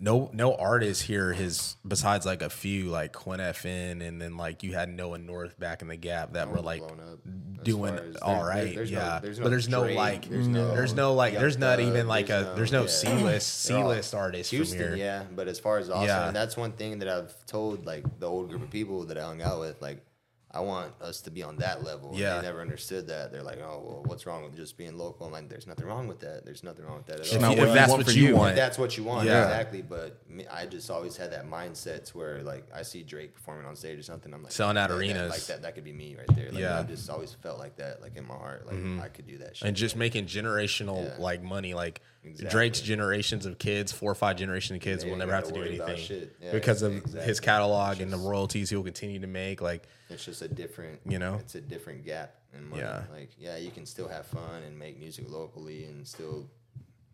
no 0.00 0.30
no 0.32 0.54
artist 0.54 1.02
here 1.02 1.32
has 1.32 1.76
besides 1.86 2.24
like 2.24 2.40
a 2.42 2.48
few 2.50 2.84
like 2.84 3.12
Quin 3.12 3.40
NFN 3.40 4.06
and 4.06 4.20
then 4.22 4.36
like 4.36 4.62
you 4.62 4.72
had 4.74 4.88
Noah 4.88 5.18
North 5.18 5.58
back 5.58 5.82
in 5.82 5.88
the 5.88 5.96
gap 5.96 6.34
that 6.34 6.48
were 6.50 6.60
like 6.60 6.80
blown 6.80 7.00
up 7.00 7.18
as 7.26 7.64
doing 7.64 7.98
all 8.22 8.44
right, 8.44 8.64
there- 8.66 8.74
there's 8.74 8.92
no- 8.92 8.98
yeah. 8.98 9.18
there's 9.20 9.40
but 9.40 9.48
there's 9.50 9.68
no 9.68 9.82
Drake, 9.84 9.96
like 9.96 10.28
there's 10.28 10.46
mm, 10.46 10.52
no 10.52 10.74
there's 10.74 10.94
no 10.94 11.14
like 11.14 11.34
there's 11.34 11.58
not 11.58 11.80
even 11.80 12.06
like 12.06 12.28
there's 12.28 12.42
a 12.42 12.44
no- 12.44 12.54
there's 12.54 12.72
no 12.72 12.82
yeah. 12.82 12.88
C 12.88 13.08
list 13.24 13.62
C 13.62 13.74
list 13.82 14.14
artist 14.14 14.50
Houston, 14.52 14.78
from 14.78 14.88
here. 14.88 14.96
yeah. 14.96 15.24
But 15.34 15.48
as 15.48 15.58
far 15.58 15.78
as 15.78 15.90
Austin, 15.90 16.06
Yeah. 16.06 16.28
and 16.28 16.36
that's 16.36 16.56
one 16.56 16.72
thing 16.72 17.00
that 17.00 17.08
I've 17.08 17.34
told 17.46 17.84
like 17.84 18.04
the 18.20 18.26
old 18.28 18.48
group 18.50 18.62
of 18.62 18.70
people 18.70 19.04
that 19.06 19.18
I 19.18 19.22
hung 19.22 19.42
out 19.42 19.58
with, 19.60 19.82
like 19.82 20.04
I 20.50 20.60
want 20.60 20.94
us 21.02 21.20
to 21.22 21.30
be 21.30 21.42
on 21.42 21.56
that 21.56 21.84
level. 21.84 22.08
And 22.10 22.18
Yeah. 22.18 22.36
they 22.36 22.46
never 22.46 22.62
understood 22.62 23.06
that. 23.08 23.30
They're 23.30 23.42
like, 23.42 23.58
oh, 23.60 23.82
well, 23.84 24.02
what's 24.06 24.24
wrong 24.24 24.44
with 24.44 24.56
just 24.56 24.78
being 24.78 24.96
local? 24.96 25.26
I'm 25.26 25.32
like, 25.32 25.50
there's 25.50 25.66
nothing 25.66 25.84
wrong 25.84 26.08
with 26.08 26.20
that. 26.20 26.46
There's 26.46 26.62
nothing 26.64 26.86
wrong 26.86 26.96
with 26.96 27.06
that 27.08 27.20
at 27.20 27.26
If, 27.26 27.34
all. 27.44 27.50
you- 27.52 27.58
what 27.58 27.68
if 27.68 27.74
that's 27.74 27.92
what 27.92 28.14
you 28.16 28.28
you. 28.28 28.36
want, 28.36 28.50
If 28.52 28.56
that's 28.56 28.78
what 28.78 28.96
you 28.96 29.04
want, 29.04 29.26
Yeah. 29.26 29.42
exactly. 29.42 29.82
But 29.82 30.18
I 30.50 30.64
just 30.64 30.88
always 30.90 31.18
had 31.18 31.32
that 31.32 31.46
mindset 31.46 32.06
to 32.06 32.16
where 32.18 32.42
like 32.42 32.64
I 32.74 32.80
see 32.80 33.02
Drake 33.02 33.34
performing 33.34 33.66
on 33.66 33.76
stage 33.76 33.98
or 33.98 34.02
something, 34.02 34.32
I'm 34.32 34.42
like 34.42 34.52
Selling 34.52 34.78
out 34.78 34.88
that- 34.88 34.94
that- 34.94 35.00
arenas. 35.00 35.30
like 35.30 35.46
that. 35.48 35.60
That 35.62 35.74
could 35.74 35.84
be 35.84 35.92
me 35.92 36.16
right 36.16 36.34
there. 36.34 36.50
Like, 36.50 36.58
Yeah. 36.60 36.78
I 36.78 36.82
just 36.82 37.10
always 37.10 37.34
felt 37.34 37.58
like 37.58 37.76
that, 37.76 38.00
like 38.00 38.16
in 38.16 38.26
my 38.26 38.34
heart, 38.34 38.66
like 38.66 38.76
mm-hmm. 38.76 39.00
I 39.02 39.08
could 39.08 39.26
do 39.26 39.36
that 39.38 39.54
shit. 39.58 39.68
and 39.68 39.76
just 39.76 39.96
making 39.96 40.24
generational 40.26 41.04
Yeah. 41.04 41.14
like 41.22 41.42
money 41.42 41.74
like 41.74 42.00
Exactly. 42.24 42.50
Drake's 42.50 42.80
generations 42.80 43.46
of 43.46 43.58
kids 43.58 43.92
four 43.92 44.10
or 44.10 44.14
five 44.14 44.36
generations 44.36 44.76
of 44.76 44.82
kids 44.82 45.04
will 45.04 45.16
never 45.16 45.32
have 45.32 45.44
to 45.48 45.52
do 45.52 45.62
anything. 45.62 46.28
Yeah, 46.42 46.52
because 46.52 46.82
of 46.82 46.96
exactly. 46.96 47.22
his 47.22 47.40
catalog 47.40 47.92
It's 47.92 48.00
and 48.02 48.12
the 48.12 48.16
royalties 48.18 48.70
he'll 48.70 48.82
continue 48.82 49.20
to 49.20 49.26
make 49.26 49.60
like 49.60 49.86
It's 50.10 50.24
just 50.24 50.42
a 50.42 50.48
different, 50.48 51.00
You 51.06 51.18
know? 51.18 51.34
it's 51.36 51.54
a 51.54 51.60
different 51.60 52.04
gap 52.04 52.34
in 52.52 52.68
money. 52.68 52.82
Yeah. 52.82 53.04
Like, 53.12 53.30
yeah, 53.38 53.56
you 53.56 53.70
can 53.70 53.86
still 53.86 54.08
have 54.08 54.26
fun 54.26 54.62
and 54.66 54.78
make 54.78 54.98
music 54.98 55.26
locally 55.30 55.84
and 55.84 56.06
still 56.06 56.50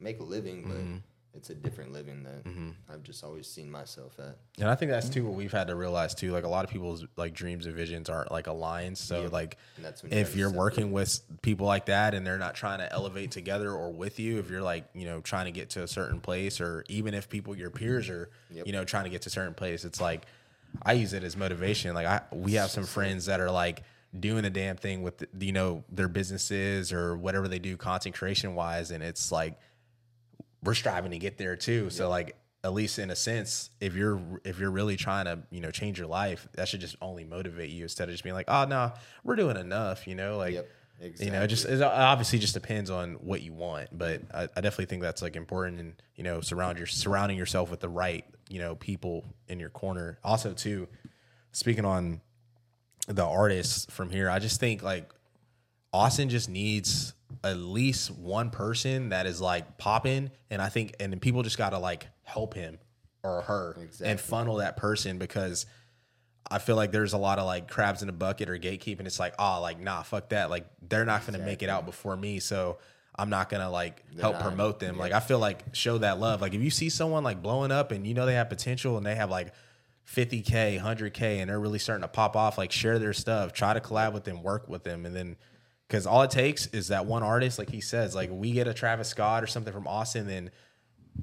make 0.01 0.21
a 0.21 0.25
living, 0.25 0.63
but 0.63 0.77
Mm-hmm. 0.77 0.97
It's 1.37 1.51
a 1.51 1.55
different 1.55 1.93
living 1.93 2.23
that 2.23 2.45
mm-hmm. 2.45 2.71
I've 2.91 3.03
just 3.03 3.25
always 3.25 3.47
seen 3.47 3.71
myself 3.71 4.19
at. 4.19 4.37
And 4.59 4.69
I 4.69 4.75
think 4.75 4.91
that's 4.91 5.09
too 5.09 5.25
what 5.25 5.35
we've 5.35 5.53
had 5.53 5.67
to 5.69 5.75
realize 5.75 6.15
too. 6.15 6.33
Like 6.33 6.45
a 6.45 6.49
lot 6.49 6.65
of 6.65 6.71
people's 6.71 7.05
like 7.17 7.35
dreams 7.35 7.67
and 7.67 7.75
visions 7.75 8.09
aren't 8.09 8.31
like 8.31 8.47
aligned. 8.47 8.99
So 8.99 9.29
like 9.33 9.57
when 9.77 10.13
you 10.13 10.19
if 10.19 10.37
you're 10.37 10.53
working 10.53 10.93
with 10.93 11.21
people 11.43 11.67
like 11.67 11.87
that 11.87 12.15
and 12.15 12.27
they're 12.27 12.39
not 12.39 12.55
trying 12.55 12.79
to 12.79 12.93
elevate 12.93 13.33
together 13.33 13.73
or 13.73 13.93
with 13.93 14.21
you, 14.21 14.39
if 14.39 14.51
you're 14.51 14.63
like, 14.63 14.85
you 14.95 15.07
know, 15.07 15.21
trying 15.21 15.47
to 15.47 15.51
get 15.51 15.71
to 15.71 15.83
a 15.83 15.89
certain 15.89 16.21
place 16.21 16.61
or 16.61 16.85
even 16.89 17.15
if 17.15 17.29
people 17.29 17.57
your 17.57 17.71
peers 17.71 18.09
are, 18.09 18.31
Yep. 18.51 18.67
you 18.67 18.73
know, 18.73 18.85
trying 18.85 19.05
to 19.05 19.11
get 19.11 19.23
to 19.23 19.29
a 19.29 19.33
certain 19.33 19.55
place, 19.55 19.85
it's 19.85 20.01
like 20.01 20.27
I 20.83 20.93
use 20.93 21.13
it 21.13 21.25
as 21.25 21.37
motivation. 21.37 21.95
Like 21.95 22.07
I 22.07 22.23
we 22.31 22.53
have 22.55 22.71
some 22.71 22.85
friends 22.85 23.27
that 23.27 23.41
are 23.41 23.51
like 23.51 23.83
doing 24.19 24.43
the 24.43 24.51
damn 24.51 24.77
thing 24.77 25.03
with 25.03 25.19
the, 25.19 25.29
you 25.41 25.53
know 25.53 25.83
their 25.91 26.09
businesses 26.09 26.93
or 26.93 27.17
whatever 27.17 27.49
they 27.49 27.59
do 27.59 27.77
content 27.77 28.15
creation 28.15 28.55
wise 28.55 28.93
and 28.93 29.03
it's 29.03 29.33
like 29.33 29.59
we're 30.65 30.75
striving 30.75 31.11
to 31.13 31.19
get 31.19 31.39
there 31.39 31.57
too. 31.57 31.91
So 31.91 32.09
like 32.09 32.37
at 32.63 32.73
least 32.73 32.99
in 32.99 33.11
a 33.11 33.17
sense, 33.17 33.71
if 33.81 33.95
you're 33.95 34.21
if 34.45 34.59
you're 34.59 34.71
really 34.71 34.97
trying 34.97 35.27
to 35.27 35.41
you 35.51 35.61
know 35.61 35.71
change 35.71 35.99
your 35.99 36.09
life, 36.09 36.49
that 36.55 36.69
should 36.69 36.81
just 36.81 36.97
only 37.01 37.25
motivate 37.25 37.71
you 37.71 37.83
instead 37.83 38.09
of 38.09 38.15
just 38.15 38.25
being 38.25 38.35
like, 38.35 38.49
oh 38.49 38.65
no, 38.65 38.93
we're 39.23 39.37
doing 39.37 39.57
enough. 39.57 40.07
You 40.07 40.15
know, 40.15 40.39
like 40.39 40.55
Yep, 40.55 40.69
you 41.19 41.31
know, 41.31 41.43
it 41.43 41.49
just 41.49 41.67
it 41.67 41.83
obviously 41.83 42.39
just 42.39 42.55
depends 42.55 42.89
on 42.89 43.15
what 43.15 43.43
you 43.43 43.53
want. 43.53 43.97
But 43.97 44.23
I, 44.33 44.45
I 44.45 44.61
definitely 44.61 44.87
think 44.87 45.03
that's 45.03 45.23
like 45.23 45.37
important, 45.37 45.81
and 45.81 46.03
you 46.17 46.25
know, 46.25 46.41
surround 46.41 46.79
your 46.79 46.87
surrounding 46.87 47.37
yourself 47.37 47.71
with 47.71 47.81
the 47.81 47.89
right 47.89 48.25
you 48.49 48.59
know 48.59 48.77
people 48.77 49.25
in 49.49 49.61
your 49.61 49.71
corner. 49.71 50.19
Also, 50.25 50.53
too, 50.53 50.89
speaking 51.53 51.85
on 51.85 52.21
the 53.07 53.25
artists 53.25 53.87
from 53.91 54.11
here. 54.11 54.31
I 54.31 54.39
just 54.39 54.61
think 54.61 54.83
like 54.83 55.11
Austin 55.93 56.29
just 56.29 56.49
needs 56.49 57.15
at 57.45 57.59
least 57.59 58.11
one 58.11 58.51
person 58.51 59.11
that 59.11 59.27
is 59.27 59.41
like 59.41 59.79
popping, 59.79 60.31
and 60.51 60.61
I 60.61 60.69
think 60.71 60.97
and 60.99 61.21
people 61.21 61.43
just 61.43 61.59
gotta 61.59 61.79
like 61.79 62.07
help 62.23 62.55
him 62.55 62.79
or 63.23 63.43
her 63.43 63.77
Exactly. 63.81 64.09
and 64.09 64.21
funnel 64.21 64.57
that 64.57 64.77
person 64.77 65.19
because 65.19 65.67
I 66.51 66.59
feel 66.59 66.77
like 66.77 66.91
there's 66.93 67.13
a 67.13 67.19
lot 67.19 67.39
of 67.39 67.47
like 67.47 67.69
crabs 67.69 68.03
in 68.03 68.09
a 68.09 68.13
bucket 68.13 68.49
or 68.51 68.59
gatekeeping. 68.59 69.07
It's 69.07 69.19
like, 69.21 69.35
oh, 69.39 69.61
like 69.61 69.79
nah, 69.79 70.03
fuck 70.03 70.31
that. 70.31 70.51
Like 70.51 70.67
they're 70.89 71.05
not 71.05 71.25
gonna 71.27 71.39
make 71.39 71.63
it 71.63 71.69
out 71.69 71.87
before 71.87 72.17
me, 72.17 72.41
so 72.41 72.79
I'm 73.17 73.31
not 73.31 73.49
gonna 73.49 73.71
like 73.71 74.03
help 74.21 74.35
not- 74.35 74.43
promote 74.43 74.81
them. 74.81 74.99
Like 74.99 75.13
I 75.13 75.21
feel 75.21 75.39
like 75.39 75.63
show 75.75 75.99
that 75.99 76.19
love. 76.19 76.41
Like 76.41 76.55
if 76.55 76.61
you 76.63 76.71
see 76.71 76.89
someone 76.89 77.23
like 77.25 77.43
blowing 77.43 77.71
up 77.73 77.93
and 77.93 78.07
you 78.07 78.15
know 78.15 78.27
they 78.27 78.35
have 78.35 78.49
potential 78.49 78.97
and 78.97 79.07
they 79.07 79.15
have 79.15 79.31
like 79.31 79.53
50k, 80.07 80.81
100k, 80.81 81.23
and 81.41 81.49
they're 81.49 81.61
really 81.61 81.79
starting 81.79 82.03
to 82.03 82.09
pop 82.09 82.37
off, 82.37 82.59
like 82.59 82.73
share 82.73 82.99
their 82.99 83.13
stuff, 83.15 83.53
try 83.53 83.73
to 83.75 83.81
collab 83.81 84.13
with 84.13 84.25
them, 84.25 84.43
work 84.43 84.69
with 84.69 84.85
them, 84.85 85.07
and 85.07 85.15
then 85.17 85.37
because 85.89 86.07
all 86.07 86.23
it 86.23 86.31
takes 86.31 86.67
is 86.69 86.89
that 86.89 87.07
one 87.07 87.23
artist, 87.23 87.59
like 87.59 87.71
he 87.71 87.81
says, 87.81 88.15
like 88.15 88.31
we 88.33 88.53
get 88.53 88.67
a 88.67 88.75
Travis 88.75 89.09
Scott 89.09 89.43
or 89.43 89.47
something 89.47 89.73
from 89.73 89.87
Austin, 89.87 90.27
then 90.27 90.51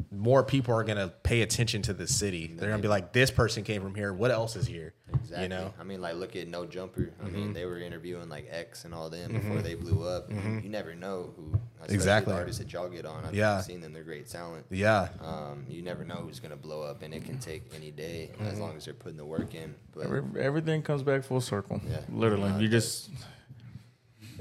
more 0.09 0.41
people 0.43 0.73
are 0.73 0.85
gonna 0.85 1.09
pay 1.23 1.41
attention 1.41 1.81
to 1.81 1.93
the 1.93 2.07
city. 2.07 2.47
They're 2.55 2.69
gonna 2.69 2.81
be 2.81 2.87
like, 2.87 3.11
this 3.11 3.29
person 3.29 3.63
came 3.65 3.81
from 3.81 3.93
here. 3.93 4.13
What 4.13 4.31
else 4.31 4.55
is 4.55 4.65
here? 4.65 4.93
Exactly. 5.13 5.43
You 5.43 5.49
know? 5.49 5.73
I 5.77 5.83
mean, 5.83 5.99
like, 5.99 6.15
look 6.15 6.37
at 6.37 6.47
No 6.47 6.65
Jumper. 6.65 7.11
I 7.19 7.25
Mm-hmm. 7.25 7.33
mean, 7.35 7.53
they 7.53 7.65
were 7.65 7.77
interviewing 7.79 8.29
like 8.29 8.47
X 8.49 8.85
and 8.85 8.93
all 8.93 9.09
them 9.09 9.33
before 9.33 9.61
they 9.61 9.75
blew 9.75 10.07
up. 10.07 10.31
You 10.31 10.69
never 10.69 10.95
know 10.95 11.33
who, 11.35 11.59
Exactly. 11.89 12.31
The 12.31 12.39
artists 12.39 12.59
that 12.59 12.71
y'all 12.71 12.87
get 12.87 13.05
on. 13.05 13.25
I've 13.25 13.33
Yeah. 13.35 13.59
seen 13.59 13.81
them; 13.81 13.91
they're 13.91 14.03
great 14.03 14.29
talent. 14.29 14.65
Yeah. 14.69 15.09
Um, 15.19 15.65
you 15.67 15.81
never 15.81 16.05
know 16.05 16.15
who's 16.17 16.39
gonna 16.39 16.55
blow 16.55 16.83
up, 16.83 17.01
and 17.01 17.13
it 17.13 17.25
can 17.25 17.39
take 17.39 17.63
any 17.75 17.91
day 17.91 18.29
as 18.39 18.53
Mm-hmm. 18.53 18.61
long 18.61 18.77
as 18.77 18.85
they're 18.85 18.93
putting 18.93 19.17
the 19.17 19.25
work 19.25 19.55
in. 19.55 19.75
But 19.93 20.05
Every- 20.05 20.41
Everything 20.41 20.83
comes 20.83 21.01
back 21.03 21.23
full 21.23 21.41
circle. 21.41 21.81
Yeah. 21.89 21.97
Literally. 22.09 22.49
No, 22.51 22.59
you 22.59 22.69
just 22.69 23.09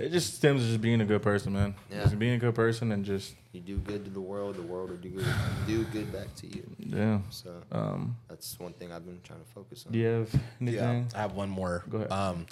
it 0.02 0.10
just 0.12 0.34
stems 0.34 0.62
to 0.62 0.68
just 0.68 0.80
being 0.80 1.00
a 1.00 1.04
good 1.04 1.22
person, 1.22 1.52
man. 1.52 1.74
Yeah. 1.90 2.02
Just 2.04 2.18
being 2.18 2.34
a 2.34 2.38
good 2.38 2.54
person 2.54 2.92
and 2.92 3.04
just 3.04 3.34
you 3.52 3.60
do 3.60 3.76
good 3.78 4.04
to 4.04 4.10
the 4.10 4.20
world, 4.20 4.56
the 4.56 4.62
world 4.62 4.90
will 4.90 4.96
do 4.96 5.10
good, 5.10 5.26
do 5.66 5.84
good 5.84 6.12
back 6.12 6.34
to 6.36 6.46
you. 6.46 6.64
yeah. 6.78 7.18
So 7.30 7.62
Um 7.72 8.16
that's 8.28 8.58
one 8.60 8.72
thing 8.72 8.92
I've 8.92 9.04
been 9.04 9.20
trying 9.22 9.40
to 9.40 9.50
focus 9.52 9.84
on. 9.86 9.92
do 9.92 9.98
you 9.98 10.06
have 10.06 10.34
anything? 10.60 11.08
Yeah, 11.10 11.18
I 11.18 11.22
have 11.22 11.32
one 11.34 11.50
more. 11.50 11.84
Go 11.90 11.98
ahead. 11.98 12.12
Um, 12.12 12.46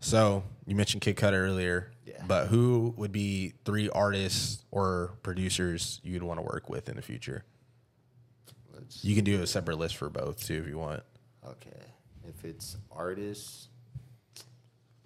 so 0.00 0.42
you 0.66 0.74
mentioned 0.74 1.00
Kid 1.02 1.16
Cudi 1.16 1.34
earlier, 1.34 1.92
Yeah. 2.06 2.22
but 2.26 2.48
who 2.48 2.92
would 2.96 3.12
be 3.12 3.54
three 3.64 3.88
artists 3.88 4.64
or 4.70 5.12
producers 5.22 6.00
you'd 6.02 6.22
want 6.24 6.38
to 6.38 6.42
work 6.42 6.68
with 6.68 6.88
in 6.88 6.96
the 6.96 7.02
future? 7.02 7.44
Let's, 8.74 9.04
You 9.04 9.14
can 9.14 9.24
do 9.24 9.40
a 9.42 9.46
separate 9.46 9.78
list 9.78 9.96
for 9.96 10.10
both 10.10 10.44
too 10.44 10.60
if 10.62 10.68
you 10.68 10.76
want. 10.78 11.02
okay, 11.46 11.70
if 12.28 12.44
it's 12.44 12.76
artists, 12.90 13.68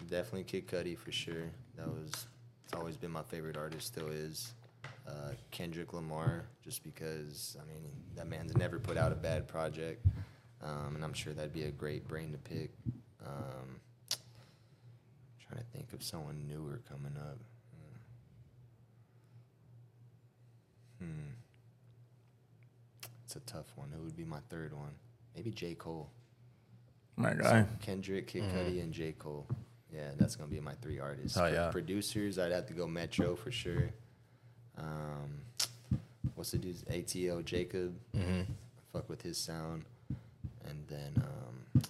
definitely 0.09 0.43
Kid 0.45 0.67
Cudi 0.67 0.97
for 0.97 1.11
sure. 1.11 1.51
That 1.77 1.87
was 1.87 2.27
it's 2.65 2.73
always 2.73 2.97
been 2.97 3.11
my 3.11 3.23
favorite 3.23 3.55
artist, 3.55 3.87
still 3.87 4.07
is. 4.07 4.53
Uh, 5.07 5.31
Kendrick 5.51 5.93
Lamar, 5.93 6.43
just 6.61 6.83
because 6.83 7.55
I 7.61 7.65
mean 7.65 7.81
that 8.15 8.27
man's 8.27 8.55
never 8.57 8.77
put 8.77 8.97
out 8.97 9.11
a 9.11 9.15
bad 9.15 9.47
project, 9.47 10.05
um, 10.61 10.95
and 10.95 11.03
I'm 11.03 11.13
sure 11.13 11.33
that'd 11.33 11.53
be 11.53 11.63
a 11.63 11.71
great 11.71 12.07
brain 12.07 12.33
to 12.33 12.37
pick. 12.37 12.71
Um, 13.25 13.79
trying 15.47 15.63
to 15.63 15.65
think 15.71 15.93
of 15.93 16.03
someone 16.03 16.45
newer 16.47 16.81
coming 16.89 17.15
up. 17.17 17.37
Hmm. 20.99 21.29
It's 23.23 23.35
a 23.35 23.39
tough 23.41 23.71
one. 23.75 23.89
Who 23.95 24.03
would 24.03 24.17
be 24.17 24.25
my 24.25 24.39
third 24.49 24.73
one. 24.73 24.95
Maybe 25.35 25.51
J. 25.51 25.75
Cole. 25.75 26.09
My 27.15 27.33
guy. 27.33 27.65
Kendrick, 27.81 28.27
Kid 28.27 28.43
Cudi, 28.43 28.81
and 28.81 28.91
J. 28.91 29.13
Cole. 29.13 29.47
Yeah, 29.93 30.11
that's 30.17 30.35
gonna 30.35 30.49
be 30.49 30.59
my 30.59 30.73
three 30.81 30.99
artists. 30.99 31.37
Oh, 31.37 31.45
yeah. 31.47 31.69
Producers, 31.71 32.37
I'd 32.37 32.51
have 32.51 32.67
to 32.67 32.73
go 32.73 32.87
Metro 32.87 33.35
for 33.35 33.51
sure. 33.51 33.89
Um, 34.77 35.41
what's 36.35 36.51
the 36.51 36.57
dude's 36.57 36.83
ATL 36.83 37.43
Jacob? 37.43 37.95
Mm-hmm. 38.15 38.51
Fuck 38.93 39.09
with 39.09 39.21
his 39.21 39.37
sound. 39.37 39.85
And 40.69 40.83
then 40.87 41.13
um, 41.23 41.81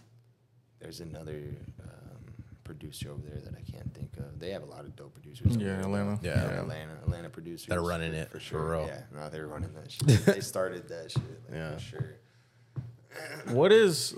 there's 0.79 0.99
another 1.01 1.41
um, 1.81 2.43
producer 2.63 3.09
over 3.11 3.21
there 3.27 3.41
that 3.41 3.55
I 3.55 3.71
can't 3.71 3.91
think 3.93 4.15
of. 4.17 4.39
They 4.39 4.51
have 4.51 4.61
a 4.63 4.67
lot 4.67 4.81
of 4.81 4.95
dope 4.95 5.13
producers. 5.15 5.57
Yeah, 5.57 5.65
there. 5.73 5.79
Atlanta. 5.81 6.19
Yeah. 6.21 6.43
Atlanta, 6.59 6.93
Atlanta 7.03 7.29
producers. 7.29 7.67
They're 7.67 7.81
running 7.81 8.13
it, 8.13 8.29
for 8.41 8.69
real. 8.71 8.85
Yeah, 8.87 9.01
no, 9.13 9.29
they're 9.29 9.47
running 9.47 9.73
that 9.73 9.91
shit. 9.91 10.25
they 10.25 10.39
started 10.41 10.87
that 10.89 11.11
shit. 11.11 11.21
Like, 11.49 11.53
Yeah. 11.57 11.73
for 11.73 11.79
sure. 11.79 12.13
What 13.47 13.71
is 13.71 14.13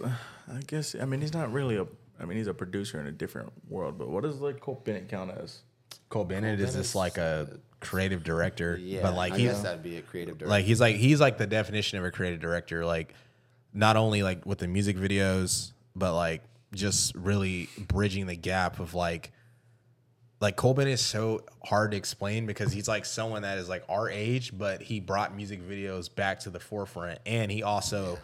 I 0.52 0.60
guess 0.68 0.94
I 0.94 1.06
mean 1.06 1.22
he's 1.22 1.34
not 1.34 1.54
really 1.54 1.78
a 1.78 1.86
I 2.20 2.26
mean 2.26 2.38
he's 2.38 2.48
a 2.48 2.54
producer 2.54 3.00
in 3.00 3.08
a 3.08 3.12
different 3.12 3.52
world, 3.70 3.98
but 3.98 4.10
what 4.10 4.24
does 4.24 4.40
like 4.40 4.60
Cole 4.60 4.82
Bennett 4.84 5.08
count 5.10 5.32
as? 5.32 5.62
Cole 6.10 6.26
Bennett 6.26 6.60
is 6.60 6.74
just 6.74 6.96
like 6.96 7.18
a 7.18 7.60
creative 7.80 8.24
director, 8.24 8.78
Yeah, 8.78 9.02
but 9.02 9.14
like 9.16 9.34
I 9.34 9.38
he's 9.38 9.52
guess 9.52 9.62
that'd 9.62 9.84
be 9.84 9.98
a 9.98 10.02
creative 10.02 10.38
director. 10.38 10.50
like 10.50 10.66
he's 10.66 10.82
like 10.82 10.96
he's 10.98 11.20
like 11.22 11.38
the 11.38 11.48
definition 11.48 11.98
of 12.00 12.06
a 12.06 12.12
creative 12.12 12.40
director. 12.40 12.86
Like 12.86 13.14
not 13.74 13.96
only 13.96 14.24
like 14.24 14.46
with 14.46 14.58
the 14.60 14.68
music 14.68 14.98
videos, 14.98 15.72
but 15.96 16.14
like 16.14 16.42
just 16.74 17.16
really 17.16 17.70
bridging 17.88 18.28
the 18.28 18.36
gap 18.36 18.80
of 18.80 18.94
like 18.94 19.32
like 20.42 20.56
Cole 20.56 20.74
Bennett 20.74 20.94
is 20.94 21.02
so 21.02 21.42
hard 21.66 21.92
to 21.92 21.98
explain 21.98 22.46
because 22.46 22.72
he's 22.72 22.88
like 22.88 23.06
someone 23.06 23.42
that 23.42 23.58
is 23.58 23.68
like 23.68 23.84
our 23.90 24.10
age, 24.10 24.58
but 24.58 24.82
he 24.82 25.00
brought 25.00 25.36
music 25.36 25.62
videos 25.68 26.14
back 26.14 26.40
to 26.42 26.50
the 26.50 26.60
forefront, 26.60 27.20
and 27.26 27.52
he 27.52 27.62
also 27.64 28.18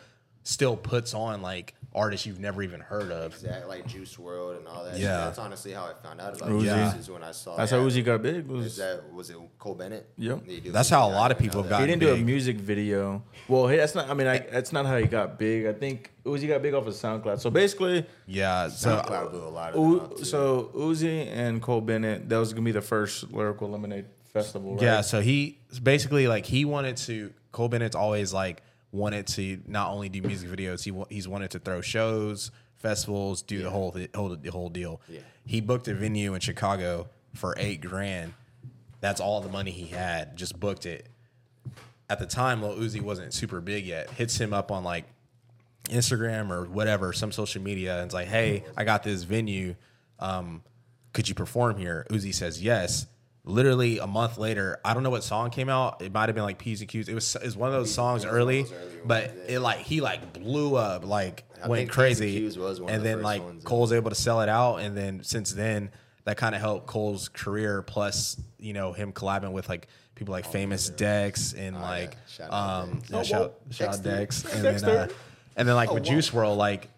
still 0.43 0.77
puts 0.77 1.13
on 1.13 1.41
like 1.41 1.73
artists 1.95 2.25
you've 2.25 2.39
never 2.39 2.61
even 2.61 2.81
heard 2.81 3.11
of. 3.11 3.33
Exactly, 3.33 3.67
like 3.69 3.87
Juice 3.87 4.15
WRLD 4.15 4.57
and 4.57 4.67
all 4.67 4.83
that. 4.83 4.97
Yeah. 4.97 4.99
shit. 4.99 5.25
that's 5.25 5.37
honestly 5.39 5.71
how 5.71 5.85
I 5.85 5.93
found 5.93 6.19
out 6.19 6.35
about 6.35 6.49
Uzi. 6.49 6.91
Juice 6.91 7.01
is 7.01 7.09
when 7.09 7.23
I 7.23 7.31
saw. 7.31 7.55
That's 7.55 7.71
yeah. 7.71 7.79
how 7.79 7.85
Uzi 7.85 8.03
got 8.03 8.21
big. 8.21 8.45
Is 8.45 8.47
Was 8.47 8.77
that 8.77 9.13
was 9.13 9.29
it 9.29 9.37
Cole 9.57 9.75
Bennett? 9.75 10.07
Yep. 10.17 10.45
Did 10.45 10.51
he 10.51 10.59
do 10.59 10.71
That's 10.71 10.89
how 10.89 11.07
a 11.07 11.11
lot 11.11 11.31
of 11.31 11.37
didn't 11.37 11.49
people 11.49 11.63
know 11.63 11.69
got 11.69 11.81
he 11.81 11.87
didn't 11.87 12.01
do 12.01 12.13
a 12.13 12.17
music 12.17 12.57
video. 12.57 13.23
Well, 13.47 13.67
hey, 13.67 13.77
that's 13.77 13.95
not. 13.95 14.09
I 14.09 14.13
mean, 14.13 14.27
I, 14.27 14.39
that's 14.39 14.73
not 14.73 14.85
how 14.85 14.97
he 14.97 15.05
got 15.05 15.39
big. 15.39 15.65
I 15.65 15.73
think 15.73 16.11
Uzi 16.25 16.47
got 16.47 16.61
big 16.61 16.73
off 16.73 16.85
of 16.85 16.93
SoundCloud. 16.93 17.39
So 17.39 17.49
basically, 17.49 18.05
Yeah, 18.27 18.67
so 18.67 18.89
SoundCloud 18.89 19.31
blew 19.31 19.43
a 19.43 19.49
lot 19.49 19.73
of 19.73 19.79
U- 20.19 20.25
so 20.25 20.71
Uzi 20.75 21.27
and 21.27 21.61
Cole 21.61 21.81
Bennett, 21.81 22.27
that 22.29 22.37
was 22.37 22.53
gonna 22.53 22.65
be 22.65 22.71
the 22.71 22.81
first 22.81 23.31
lyrical 23.31 23.69
lemonade 23.69 24.05
festival. 24.33 24.73
Right? 24.73 24.83
Yeah, 24.83 25.01
so 25.01 25.21
he 25.21 25.59
basically 25.81 26.27
like 26.27 26.45
he 26.45 26.65
wanted 26.65 26.97
to. 26.97 27.33
Cole 27.51 27.69
Bennett's 27.69 27.95
always 27.95 28.33
like 28.33 28.61
wanted 28.95 29.27
to 29.27 29.61
not 29.67 29.91
only 29.91 30.09
do 30.09 30.21
music 30.21 30.49
videos, 30.49 30.83
he 30.83 31.13
he's 31.13 31.27
wanted 31.27 31.51
to 31.51 31.59
throw 31.59 31.81
shows, 31.81 32.51
festivals, 32.77 33.41
do 33.41 33.61
the 33.61 33.69
whole 33.69 33.95
whole 34.15 34.35
the 34.35 34.51
whole 34.51 34.69
deal. 34.69 35.01
Yeah. 35.07 35.19
He 35.45 35.61
booked 35.61 35.87
a 35.87 35.93
venue 35.93 36.33
in 36.33 36.39
Chicago 36.39 37.09
for 37.33 37.53
eight 37.57 37.81
grand. 37.81 38.33
That's 39.01 39.21
all 39.21 39.41
the 39.41 39.49
money 39.49 39.71
he 39.71 39.87
had. 39.87 40.35
Just 40.35 40.59
booked 40.59 40.85
it. 40.85 41.07
At 42.09 42.19
the 42.19 42.25
time, 42.25 42.61
Lil 42.61 42.77
Uzi 42.77 43.01
wasn't 43.01 43.33
super 43.33 43.61
big 43.61 43.85
yet. 43.85 44.09
Hits 44.11 44.39
him 44.39 44.53
up 44.53 44.71
on 44.71 44.83
like 44.83 45.05
Instagram 45.85 46.49
or 46.51 46.65
whatever, 46.65 47.13
some 47.13 47.31
social 47.31 47.61
media, 47.61 47.97
and 47.97 48.05
it's 48.05 48.13
like, 48.13 48.27
"Hey, 48.27 48.63
I 48.77 48.83
got 48.83 49.03
this 49.03 49.23
venue. 49.23 49.75
Um, 50.19 50.63
could 51.13 51.27
you 51.27 51.35
perform 51.35 51.77
here?" 51.77 52.05
Uzi 52.09 52.33
says 52.33 52.61
yes. 52.61 53.07
Literally 53.47 53.99
a 53.99 54.07
month 54.07 54.37
later, 54.39 54.79
I 54.83 54.93
don't 54.95 55.03
know 55.03 55.11
what 55.11 55.23
song 55.23 55.51
came 55.51 55.69
out. 55.69 56.01
It 56.01 56.11
might 56.11 56.29
have 56.29 56.35
been 56.35 56.43
like 56.43 56.57
P's 56.57 56.81
and 56.81 56.89
Q's. 56.89 57.07
It 57.07 57.13
was 57.13 57.35
it 57.35 57.43
was 57.45 57.55
one 57.55 57.69
of 57.69 57.73
those 57.75 57.93
songs 57.93 58.23
Q's 58.23 58.31
was 58.31 58.33
early, 58.39 58.63
one 58.63 58.71
of 58.73 58.79
those 58.79 58.89
earlier 58.89 59.01
but 59.05 59.35
it 59.47 59.59
like 59.59 59.77
he 59.79 60.01
like 60.01 60.33
blew 60.33 60.75
up, 60.75 61.05
like 61.05 61.43
I 61.63 61.67
went 61.67 61.79
think 61.81 61.89
P's 61.91 62.19
and 62.21 62.27
crazy. 62.29 62.39
Q's 62.39 62.57
was 62.57 62.81
one 62.81 62.89
and 62.91 63.01
the 63.01 63.07
then 63.07 63.17
first 63.17 63.23
like 63.23 63.43
ones, 63.43 63.63
yeah. 63.63 63.67
Cole's 63.69 63.93
able 63.93 64.09
to 64.09 64.15
sell 64.15 64.41
it 64.41 64.49
out, 64.49 64.77
and 64.77 64.97
then 64.97 65.21
since 65.23 65.53
then 65.53 65.91
that 66.23 66.37
kind 66.37 66.55
of 66.55 66.61
helped 66.61 66.87
Cole's 66.87 67.29
career. 67.29 67.83
Plus, 67.83 68.35
you 68.57 68.73
know, 68.73 68.93
him 68.93 69.13
collabing 69.13 69.51
with 69.51 69.69
like 69.69 69.87
people 70.15 70.31
like 70.31 70.45
Famous 70.47 70.89
Dex 70.89 71.53
and 71.53 71.75
Oh, 71.75 71.79
yeah. 71.79 71.85
like 71.85 72.17
Shout 72.27 72.51
out 72.51 72.81
um 72.81 72.93
Dex. 72.95 73.09
yeah, 73.11 73.17
Oh, 73.19 73.23
shout, 73.23 73.41
whoa. 73.41 73.55
shout 73.71 73.87
out 73.89 74.03
Dexter. 74.03 74.47
Dex, 74.49 74.55
and 74.55 74.63
then 74.63 74.83
uh, 74.97 75.07
and 75.55 75.67
then 75.67 75.75
like 75.75 75.93
with 75.93 76.03
Juice 76.03 76.31
WRLD, 76.31 76.57
like 76.57 76.89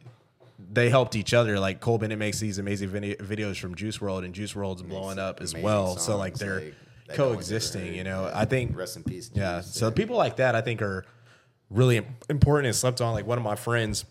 they 0.60 0.90
helped 0.90 1.16
each 1.16 1.34
other. 1.34 1.60
Like 1.60 1.80
Cole 1.80 1.98
Bennett 1.98 2.18
makes 2.20 2.40
these 2.40 2.58
amazing 2.58 2.90
video- 2.90 3.16
videos 3.18 3.60
from 3.60 3.76
Juice 3.76 3.98
WRLD, 4.00 4.26
and 4.26 4.34
Juice 4.34 4.54
WRLD's 4.54 4.82
blowing 4.84 5.20
up 5.20 5.42
as 5.42 5.54
amazing 5.54 5.64
well. 5.66 5.98
so 5.98 6.18
like 6.18 6.36
they're 6.36 6.56
like, 6.62 6.74
that 7.08 7.18
no 7.18 7.30
one's 7.30 7.52
ever 7.52 7.60
coexisting. 7.60 7.94
You 7.96 8.04
know, 8.04 8.24
Yeah. 8.26 8.40
I 8.40 8.46
think 8.46 8.76
Rest 8.76 8.98
in 8.98 9.04
peace. 9.04 9.30
yeah. 9.34 9.58
Juice. 9.62 9.74
So 9.76 9.92
people 9.92 10.18
like 10.18 10.38
that, 10.38 10.56
I 10.56 10.62
think, 10.62 10.82
are 10.82 11.06
really 11.70 12.06
important 12.30 12.68
and 12.68 12.76
slept 12.76 13.02
on. 13.02 13.14
Like 13.14 13.28
one 13.28 13.38
of 13.38 13.44
my 13.44 13.56
friends, 13.56 14.06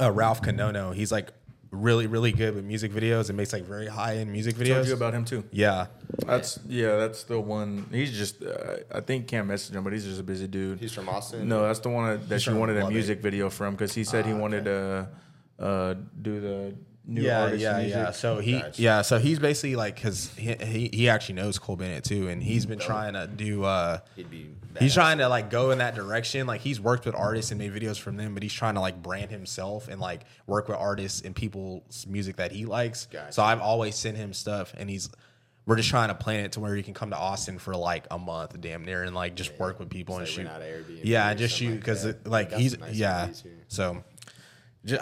uh, 0.00 0.10
Ralph 0.10 0.42
Canono, 0.42 0.94
he's 0.94 1.12
like 1.12 1.32
really, 1.70 2.06
really 2.06 2.32
good 2.32 2.54
with 2.54 2.64
music 2.64 2.90
videos 2.92 3.28
and 3.28 3.36
makes 3.36 3.52
like 3.52 3.62
very 3.64 3.86
high 3.86 4.16
end 4.16 4.32
music 4.32 4.56
told 4.56 4.66
videos. 4.66 4.86
you 4.86 4.94
about 4.94 5.12
him 5.14 5.24
too. 5.24 5.44
yeah, 5.52 5.86
That's 6.26 6.58
yeah. 6.66 6.96
That's 6.96 7.24
the 7.24 7.38
one. 7.40 7.86
He's 7.92 8.10
just. 8.16 8.42
Uh, 8.42 8.78
I 8.92 9.00
think 9.00 9.28
can't 9.28 9.46
message 9.46 9.76
him, 9.76 9.84
but 9.84 9.92
he's 9.92 10.04
just 10.04 10.18
a 10.20 10.22
busy 10.22 10.46
dude. 10.48 10.80
He's 10.80 10.92
from 10.92 11.08
Austin. 11.08 11.46
No, 11.48 11.62
that's 11.66 11.80
the 11.80 11.90
one 11.90 12.10
that, 12.10 12.28
that 12.30 12.40
she 12.40 12.50
from 12.50 12.58
wanted 12.58 12.78
a 12.78 12.90
music 12.90 13.20
video 13.20 13.48
from 13.50 13.74
because 13.74 13.94
he 13.94 14.02
said 14.04 14.24
he 14.26 14.32
wanted 14.32 14.64
to 14.64 15.08
uh, 15.58 15.94
do 16.22 16.40
the 16.40 16.74
new 17.06 17.22
yeah, 17.22 17.42
artist 17.42 17.62
yeah, 17.62 17.78
music. 17.78 17.96
yeah. 17.96 18.10
So 18.10 18.38
he, 18.38 18.60
Gotcha. 18.60 18.82
yeah, 18.82 19.02
so 19.02 19.18
he's 19.18 19.38
basically 19.38 19.76
like, 19.76 20.00
cause 20.00 20.30
he, 20.36 20.54
he 20.54 20.90
he 20.92 21.08
actually 21.08 21.36
knows 21.36 21.58
Cole 21.58 21.76
Bennett 21.76 22.04
too, 22.04 22.28
and 22.28 22.42
he's 22.42 22.66
been 22.66 22.78
trying 22.78 23.14
to 23.14 23.26
do. 23.26 23.64
uh 23.64 23.98
He'd 24.16 24.30
be. 24.30 24.54
He's 24.78 24.94
trying 24.94 25.18
to 25.18 25.28
like 25.28 25.50
go 25.50 25.70
in 25.72 25.78
that 25.78 25.96
direction. 25.96 26.46
Like 26.46 26.60
he's 26.60 26.80
worked 26.80 27.04
with 27.06 27.14
artists 27.16 27.50
and 27.50 27.58
made 27.58 27.72
videos 27.72 27.98
from 27.98 28.16
them, 28.16 28.34
but 28.34 28.42
he's 28.44 28.52
trying 28.52 28.74
to 28.74 28.80
like 28.80 29.02
brand 29.02 29.30
himself 29.30 29.88
and 29.88 30.00
like 30.00 30.22
work 30.46 30.68
with 30.68 30.76
artists 30.76 31.22
and 31.22 31.34
people's 31.34 32.06
music 32.06 32.36
that 32.36 32.52
he 32.52 32.64
likes. 32.64 33.06
Gotcha. 33.06 33.32
So 33.32 33.42
I've 33.42 33.60
always 33.60 33.96
sent 33.96 34.16
him 34.16 34.32
stuff, 34.32 34.74
and 34.76 34.88
he's 34.88 35.08
we're 35.66 35.76
just 35.76 35.88
trying 35.90 36.08
to 36.08 36.14
plan 36.14 36.44
it 36.44 36.52
to 36.52 36.60
where 36.60 36.74
he 36.76 36.82
can 36.82 36.94
come 36.94 37.10
to 37.10 37.16
Austin 37.16 37.58
for 37.58 37.74
like 37.74 38.06
a 38.10 38.18
month, 38.18 38.58
damn 38.60 38.84
near, 38.84 39.02
and 39.02 39.14
like 39.14 39.34
just 39.34 39.58
work 39.58 39.80
with 39.80 39.90
people 39.90 40.14
and 40.16 40.22
It's 40.24 40.32
shoot. 40.32 40.44
like 40.46 40.60
rent 40.60 40.86
Airbnb 40.86 41.00
yeah, 41.02 41.28
and 41.30 41.38
just 41.38 41.56
something 41.56 41.68
shoot 41.68 41.72
like 41.74 41.80
because 41.80 42.02
that. 42.04 42.26
like 42.26 42.50
Got 42.50 42.60
he's 42.60 42.78
nice 42.78 42.94
yeah. 42.94 43.28
So 43.66 43.94
ju- 43.94 44.02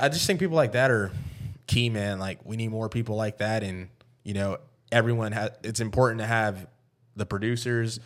I 0.00 0.08
just 0.08 0.26
think 0.26 0.40
people 0.40 0.56
like 0.56 0.72
that 0.72 0.90
are 0.90 1.10
key, 1.66 1.90
man. 1.90 2.18
Like 2.18 2.44
we 2.44 2.56
need 2.56 2.68
more 2.70 2.88
people 2.88 3.16
like 3.16 3.38
that, 3.38 3.62
and 3.62 3.88
you 4.24 4.34
know, 4.34 4.58
everyone 4.92 5.32
has. 5.32 5.50
It's 5.62 5.80
important 5.80 6.20
to 6.20 6.26
have 6.26 6.66
the 7.14 7.26
producers, 7.26 8.00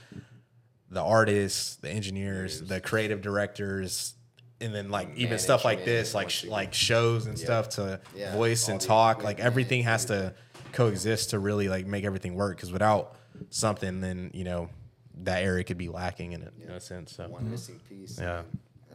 the 0.90 1.02
artists, 1.02 1.77
the 1.77 1.90
engineers, 1.90 2.61
the 2.61 2.81
creative 2.81 3.23
directors, 3.23 4.15
and 4.61 4.74
then 4.74 4.90
like 4.90 5.11
even 5.16 5.39
stuff 5.39 5.65
like 5.65 5.85
this, 5.85 6.15
like 6.15 6.31
sh- 6.31 6.44
like 6.44 6.74
shows 6.74 7.27
and 7.27 7.39
stuff 7.39 7.70
to 7.70 8.01
Yeah, 8.15 8.35
voice 8.35 8.69
all 8.69 8.73
and 8.73 8.81
the 8.81 8.86
talk. 8.86 9.24
Like 9.24 9.40
everything 9.40 9.82
has 9.85 10.07
to 10.07 10.35
coexist 10.73 11.31
to 11.31 11.39
really 11.39 11.69
like 11.69 11.86
make 11.86 12.05
everything 12.05 12.35
work. 12.35 12.57
Because 12.57 12.73
without 12.73 13.16
something, 13.51 14.01
then 14.01 14.31
you 14.35 14.44
know 14.44 14.69
that 15.23 15.43
area 15.43 15.65
could 15.65 15.78
be 15.78 15.89
lacking 15.89 16.32
in, 16.32 16.43
a, 16.43 16.51
in 16.65 16.70
a 16.70 16.81
sense. 16.81 17.15
So 17.16 17.28
one 17.28 17.51
missing 17.51 17.78
piece. 17.89 18.19
Yeah. 18.19 18.43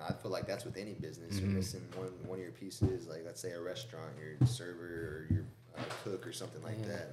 I 0.08 0.14
feel 0.14 0.32
like 0.32 0.46
that's 0.48 0.66
with 0.66 0.78
any 0.78 0.94
business. 0.94 1.40
You're 1.40 1.50
missing 1.50 1.82
one 1.96 2.10
one 2.26 2.38
of 2.38 2.44
your 2.44 2.52
pieces, 2.54 3.08
like 3.08 3.24
let's 3.26 3.42
say 3.42 3.52
a 3.52 3.62
restaurant, 3.62 4.12
your 4.20 4.48
server 4.48 4.86
or 4.86 5.28
your 5.34 5.44
uh, 5.78 5.82
cook 6.04 6.26
or 6.28 6.32
something 6.34 6.62
like 6.64 6.82
that. 6.88 7.10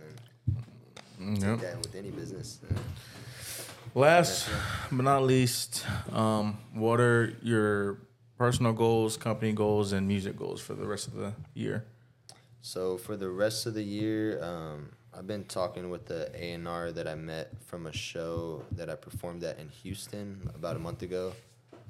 And 1.19 1.37
then 1.37 1.51
Yep. 1.51 1.61
that 1.61 1.77
with 1.79 1.95
any 1.95 2.11
business. 2.11 2.59
uh, 2.69 2.75
Last 3.95 4.49
but 4.91 5.03
not 5.05 5.23
least, 5.25 5.85
um, 6.13 6.59
what 6.73 6.99
are 7.01 7.37
your 7.43 7.99
personal 8.39 8.73
goals, 8.73 9.17
company 9.17 9.53
goals, 9.53 9.93
and 9.93 10.09
music 10.09 10.37
goals 10.37 10.61
for 10.61 10.75
the 10.75 10.87
rest 10.87 11.07
of 11.09 11.15
the 11.15 11.35
year? 11.55 11.85
So 12.63 12.97
for 12.97 13.17
the 13.17 13.29
rest 13.29 13.67
of 13.67 13.75
the 13.75 13.83
year, 13.83 14.43
um, 14.43 14.91
I've 15.17 15.27
been 15.27 15.45
talking 15.45 15.91
with 15.91 16.07
the 16.07 16.31
A 16.35 16.53
and 16.55 16.67
R 16.67 16.91
that 16.93 17.07
I 17.07 17.15
met 17.15 17.53
from 17.67 17.87
a 17.87 17.93
show 17.93 18.65
that 18.73 18.89
I 18.89 18.95
performed 18.95 19.45
at 19.45 19.59
in 19.59 19.69
Houston 19.69 20.49
about 20.55 20.77
a 20.77 20.79
month 20.79 21.03
ago. 21.03 21.35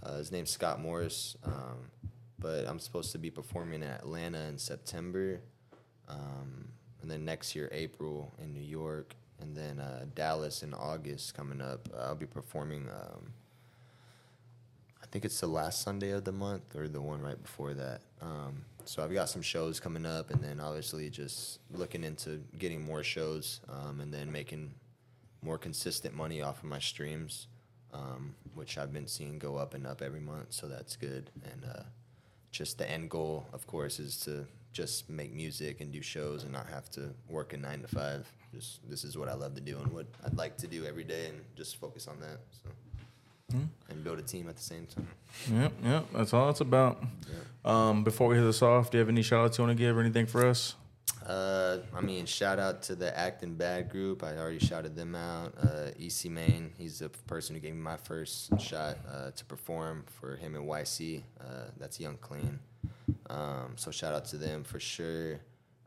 Uh, 0.03 0.17
his 0.17 0.33
name's 0.33 0.51
Scott 0.51 0.81
Morris, 0.81 1.37
um, 1.45 1.91
but 2.39 2.67
I'm 2.67 2.79
supposed 2.79 3.13
to 3.13 3.19
be 3.19 3.31
performing 3.31 3.83
at 3.83 4.01
Atlanta 4.01 4.41
in 4.49 4.59
September, 4.59 5.41
um, 6.09 6.69
and 7.01 7.11
then 7.11 7.25
next 7.25 7.55
year 7.55 7.69
April 7.73 8.33
in 8.43 8.53
New 8.53 8.61
York, 8.61 9.15
and 9.41 9.57
then 9.57 9.79
uh, 9.79 10.07
Dallas 10.15 10.63
in 10.63 10.75
August 10.75 11.35
coming 11.35 11.61
up. 11.61 11.89
I'll 11.97 12.17
be 12.17 12.27
performing. 12.27 12.89
Um, 12.89 13.33
I 15.03 15.07
think 15.07 15.25
it's 15.25 15.41
the 15.41 15.47
last 15.47 15.83
Sunday 15.83 16.11
of 16.11 16.25
the 16.25 16.33
month 16.33 16.75
or 16.75 16.89
the 16.89 17.01
one 17.01 17.21
right 17.21 17.41
before 17.41 17.75
that. 17.75 18.01
Um, 18.21 18.65
so 18.85 19.05
I've 19.05 19.13
got 19.13 19.29
some 19.29 19.43
shows 19.43 19.79
coming 19.79 20.05
up, 20.05 20.31
and 20.31 20.43
then 20.43 20.59
obviously 20.59 21.11
just 21.11 21.61
looking 21.71 22.03
into 22.03 22.43
getting 22.59 22.83
more 22.83 23.05
shows, 23.05 23.61
um, 23.69 24.01
and 24.01 24.13
then 24.13 24.33
making 24.33 24.75
more 25.43 25.59
consistent 25.59 26.15
money 26.15 26.43
off 26.43 26.59
of 26.59 26.65
my 26.65 26.79
streams, 26.79 27.47
um, 27.93 28.35
which 28.55 28.79
I've 28.79 28.93
been 28.93 29.07
seeing 29.07 29.39
go 29.39 29.57
up 29.57 29.75
and 29.75 29.87
up 29.87 30.03
every 30.03 30.21
month. 30.21 30.53
So 30.53 30.69
that's 30.69 30.97
good. 30.97 31.31
And 31.45 31.65
uh, 31.65 31.83
just 32.51 32.79
the 32.79 32.91
end 32.91 33.11
goal, 33.11 33.47
of 33.53 33.67
course, 33.67 33.99
is 33.99 34.17
to 34.21 34.47
just 34.73 35.11
make 35.11 35.33
music 35.35 35.81
and 35.81 35.93
do 35.93 36.01
shows 36.01 36.45
and 36.45 36.53
not 36.53 36.67
have 36.69 36.91
to 36.93 37.11
work 37.29 37.53
a 37.53 37.57
nine 37.57 37.83
to 37.83 37.89
five. 37.89 38.31
Just 38.55 38.89
this 38.89 39.05
is 39.05 39.17
what 39.17 39.29
I 39.29 39.35
love 39.35 39.55
to 39.55 39.61
do 39.61 39.79
and 39.79 39.93
what 39.93 40.07
I'd 40.25 40.37
like 40.37 40.57
to 40.59 40.67
do 40.67 40.85
every 40.87 41.05
day, 41.05 41.27
and 41.27 41.41
just 41.57 41.77
focus 41.77 42.09
on 42.09 42.21
that. 42.21 42.39
So. 42.63 42.71
And 43.91 44.03
build 44.03 44.19
a 44.19 44.23
team 44.23 44.49
at 44.49 44.57
the 44.57 44.63
same 44.63 44.87
time. 44.87 45.07
Yep, 45.53 45.73
yep, 45.85 46.07
that's 46.15 46.33
all 46.33 46.49
it's 46.49 46.63
about. 46.63 47.05
Um, 47.67 48.03
before 48.03 48.29
we 48.29 48.37
hit 48.37 48.45
this 48.45 48.63
off, 48.63 48.91
do 48.91 48.97
you 48.97 49.01
have 49.01 49.11
any 49.11 49.21
shout 49.21 49.45
outs 49.45 49.59
you 49.59 49.65
want 49.65 49.77
to 49.77 49.83
give 49.83 49.95
or 49.95 50.01
anything 50.01 50.25
for 50.25 50.47
us? 50.47 50.75
Uh, 51.27 51.79
I 51.95 52.01
mean, 52.01 52.27
shout 52.27 52.59
out 52.59 52.83
to 52.83 52.95
the 52.95 53.17
Acting 53.17 53.55
Bad 53.55 53.91
group. 53.91 54.23
I 54.23 54.37
already 54.37 54.59
shouted 54.59 54.97
them 54.97 55.15
out. 55.15 55.55
Uh, 55.63 55.91
EC 55.99 56.31
Main, 56.31 56.73
he's 56.77 56.99
the 57.01 57.09
person 57.09 57.55
who 57.55 57.61
gave 57.61 57.75
me 57.75 57.81
my 57.81 57.97
first 57.97 58.61
shot 58.61 58.99
uh, 59.11 59.31
to 59.31 59.45
perform 59.45 60.05
for 60.07 60.37
him 60.37 60.55
and 60.55 60.69
YC. 60.69 61.23
Uh, 61.41 61.45
that's 61.79 62.01
Young 62.01 62.17
Clean. 62.19 62.59
Um, 63.31 63.73
so 63.77 63.91
shout 63.91 64.15
out 64.15 64.25
to 64.27 64.37
them 64.37 64.65
for 64.65 64.81
sure. 64.81 65.41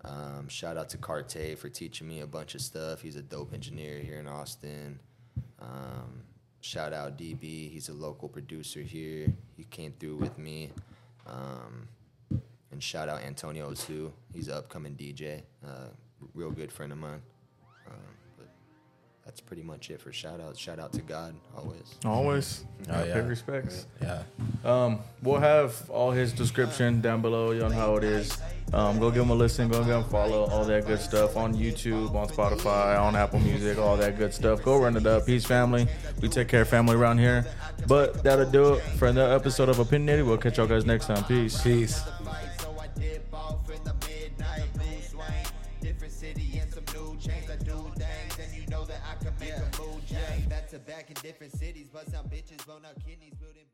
Um, 0.04 0.48
shout 0.48 0.78
out 0.78 0.90
to 0.90 0.98
Carte 0.98 1.58
for 1.58 1.70
teaching 1.70 2.08
me 2.08 2.22
a 2.22 2.28
bunch 2.28 2.56
of 2.56 2.62
stuff. 2.62 3.02
He's 3.02 3.16
a 3.16 3.24
dope 3.24 3.54
engineer 3.54 4.00
here 4.00 4.20
in 4.20 4.28
Austin. 4.28 5.00
Um, 5.60 6.22
shout 6.62 6.94
out 6.94 7.18
DB. 7.18 7.72
He's 7.72 7.90
a 7.90 7.94
local 7.94 8.30
producer 8.30 8.82
here. 8.82 9.34
He 9.58 9.64
came 9.64 9.94
through 10.00 10.18
with 10.18 10.38
me. 10.38 10.72
Um, 11.26 11.88
and 12.76 12.84
shout 12.84 13.08
out 13.08 13.22
Antonio 13.24 13.74
too. 13.74 14.12
He's 14.34 14.50
an 14.50 14.56
upcoming 14.56 14.96
DJ, 14.96 15.44
uh, 15.66 15.88
real 16.34 16.52
good 16.52 16.72
friend 16.74 16.92
of 16.92 16.98
mine. 16.98 17.22
Um, 17.88 17.94
but 18.38 18.48
that's 19.24 19.40
pretty 19.40 19.64
much 19.64 19.90
it 19.90 20.02
for 20.02 20.12
shout 20.12 20.42
outs. 20.42 20.60
Shout 20.60 20.78
out 20.78 20.92
to 20.92 21.02
God 21.02 21.36
always. 21.58 21.96
Always. 22.04 22.66
Oh, 22.90 22.94
Pay 23.02 23.08
yeah. 23.08 23.18
respects. 23.20 23.88
yeah. 24.02 24.24
Um, 24.66 25.00
we'll 25.24 25.40
have 25.40 25.90
all 25.90 26.12
his 26.12 26.34
description 26.34 27.00
down 27.00 27.22
below 27.22 27.64
on 27.64 27.72
how 27.72 27.96
it 27.96 28.04
is. 28.04 28.38
Um, 28.74 29.00
go 29.00 29.10
give 29.10 29.22
him 29.24 29.30
a 29.30 29.36
listen, 29.36 29.70
go 29.70 29.80
give 29.80 29.94
him 29.94 30.00
a 30.02 30.04
follow, 30.04 30.46
all 30.48 30.66
that 30.66 30.86
good 30.86 31.00
stuff 31.00 31.38
on 31.38 31.54
YouTube, 31.54 32.14
on 32.14 32.28
Spotify, 32.28 33.00
on 33.00 33.16
Apple 33.16 33.40
Music, 33.40 33.78
all 33.78 33.96
that 33.96 34.18
good 34.18 34.34
stuff. 34.34 34.62
Go 34.64 34.78
run 34.82 34.98
it 34.98 35.06
up. 35.06 35.26
Peace, 35.26 35.46
family. 35.46 35.88
We 36.22 36.28
take 36.28 36.50
care 36.50 36.64
of 36.64 36.68
family 36.68 36.96
around 36.96 37.20
here. 37.20 37.46
But 37.88 38.22
that'll 38.24 38.50
do 38.50 38.74
it 38.74 38.82
for 38.98 39.08
another 39.08 39.34
episode 39.34 39.70
of 39.70 39.80
Opinionated. 39.80 40.26
We'll 40.26 40.38
catch 40.40 40.58
y'all 40.58 40.68
guys 40.68 40.84
next 40.86 41.06
time. 41.06 41.24
Peace. 41.24 41.62
Peace. 41.62 42.02
Back 50.76 50.84
to 50.84 50.92
back 50.92 51.10
in 51.10 51.16
different 51.22 51.54
cities, 51.54 51.88
but 51.92 52.06
some 52.12 52.28
bitches 52.28 52.66
blown 52.66 52.84
out 52.86 52.96
kidneys, 53.06 53.34
building. 53.36 53.65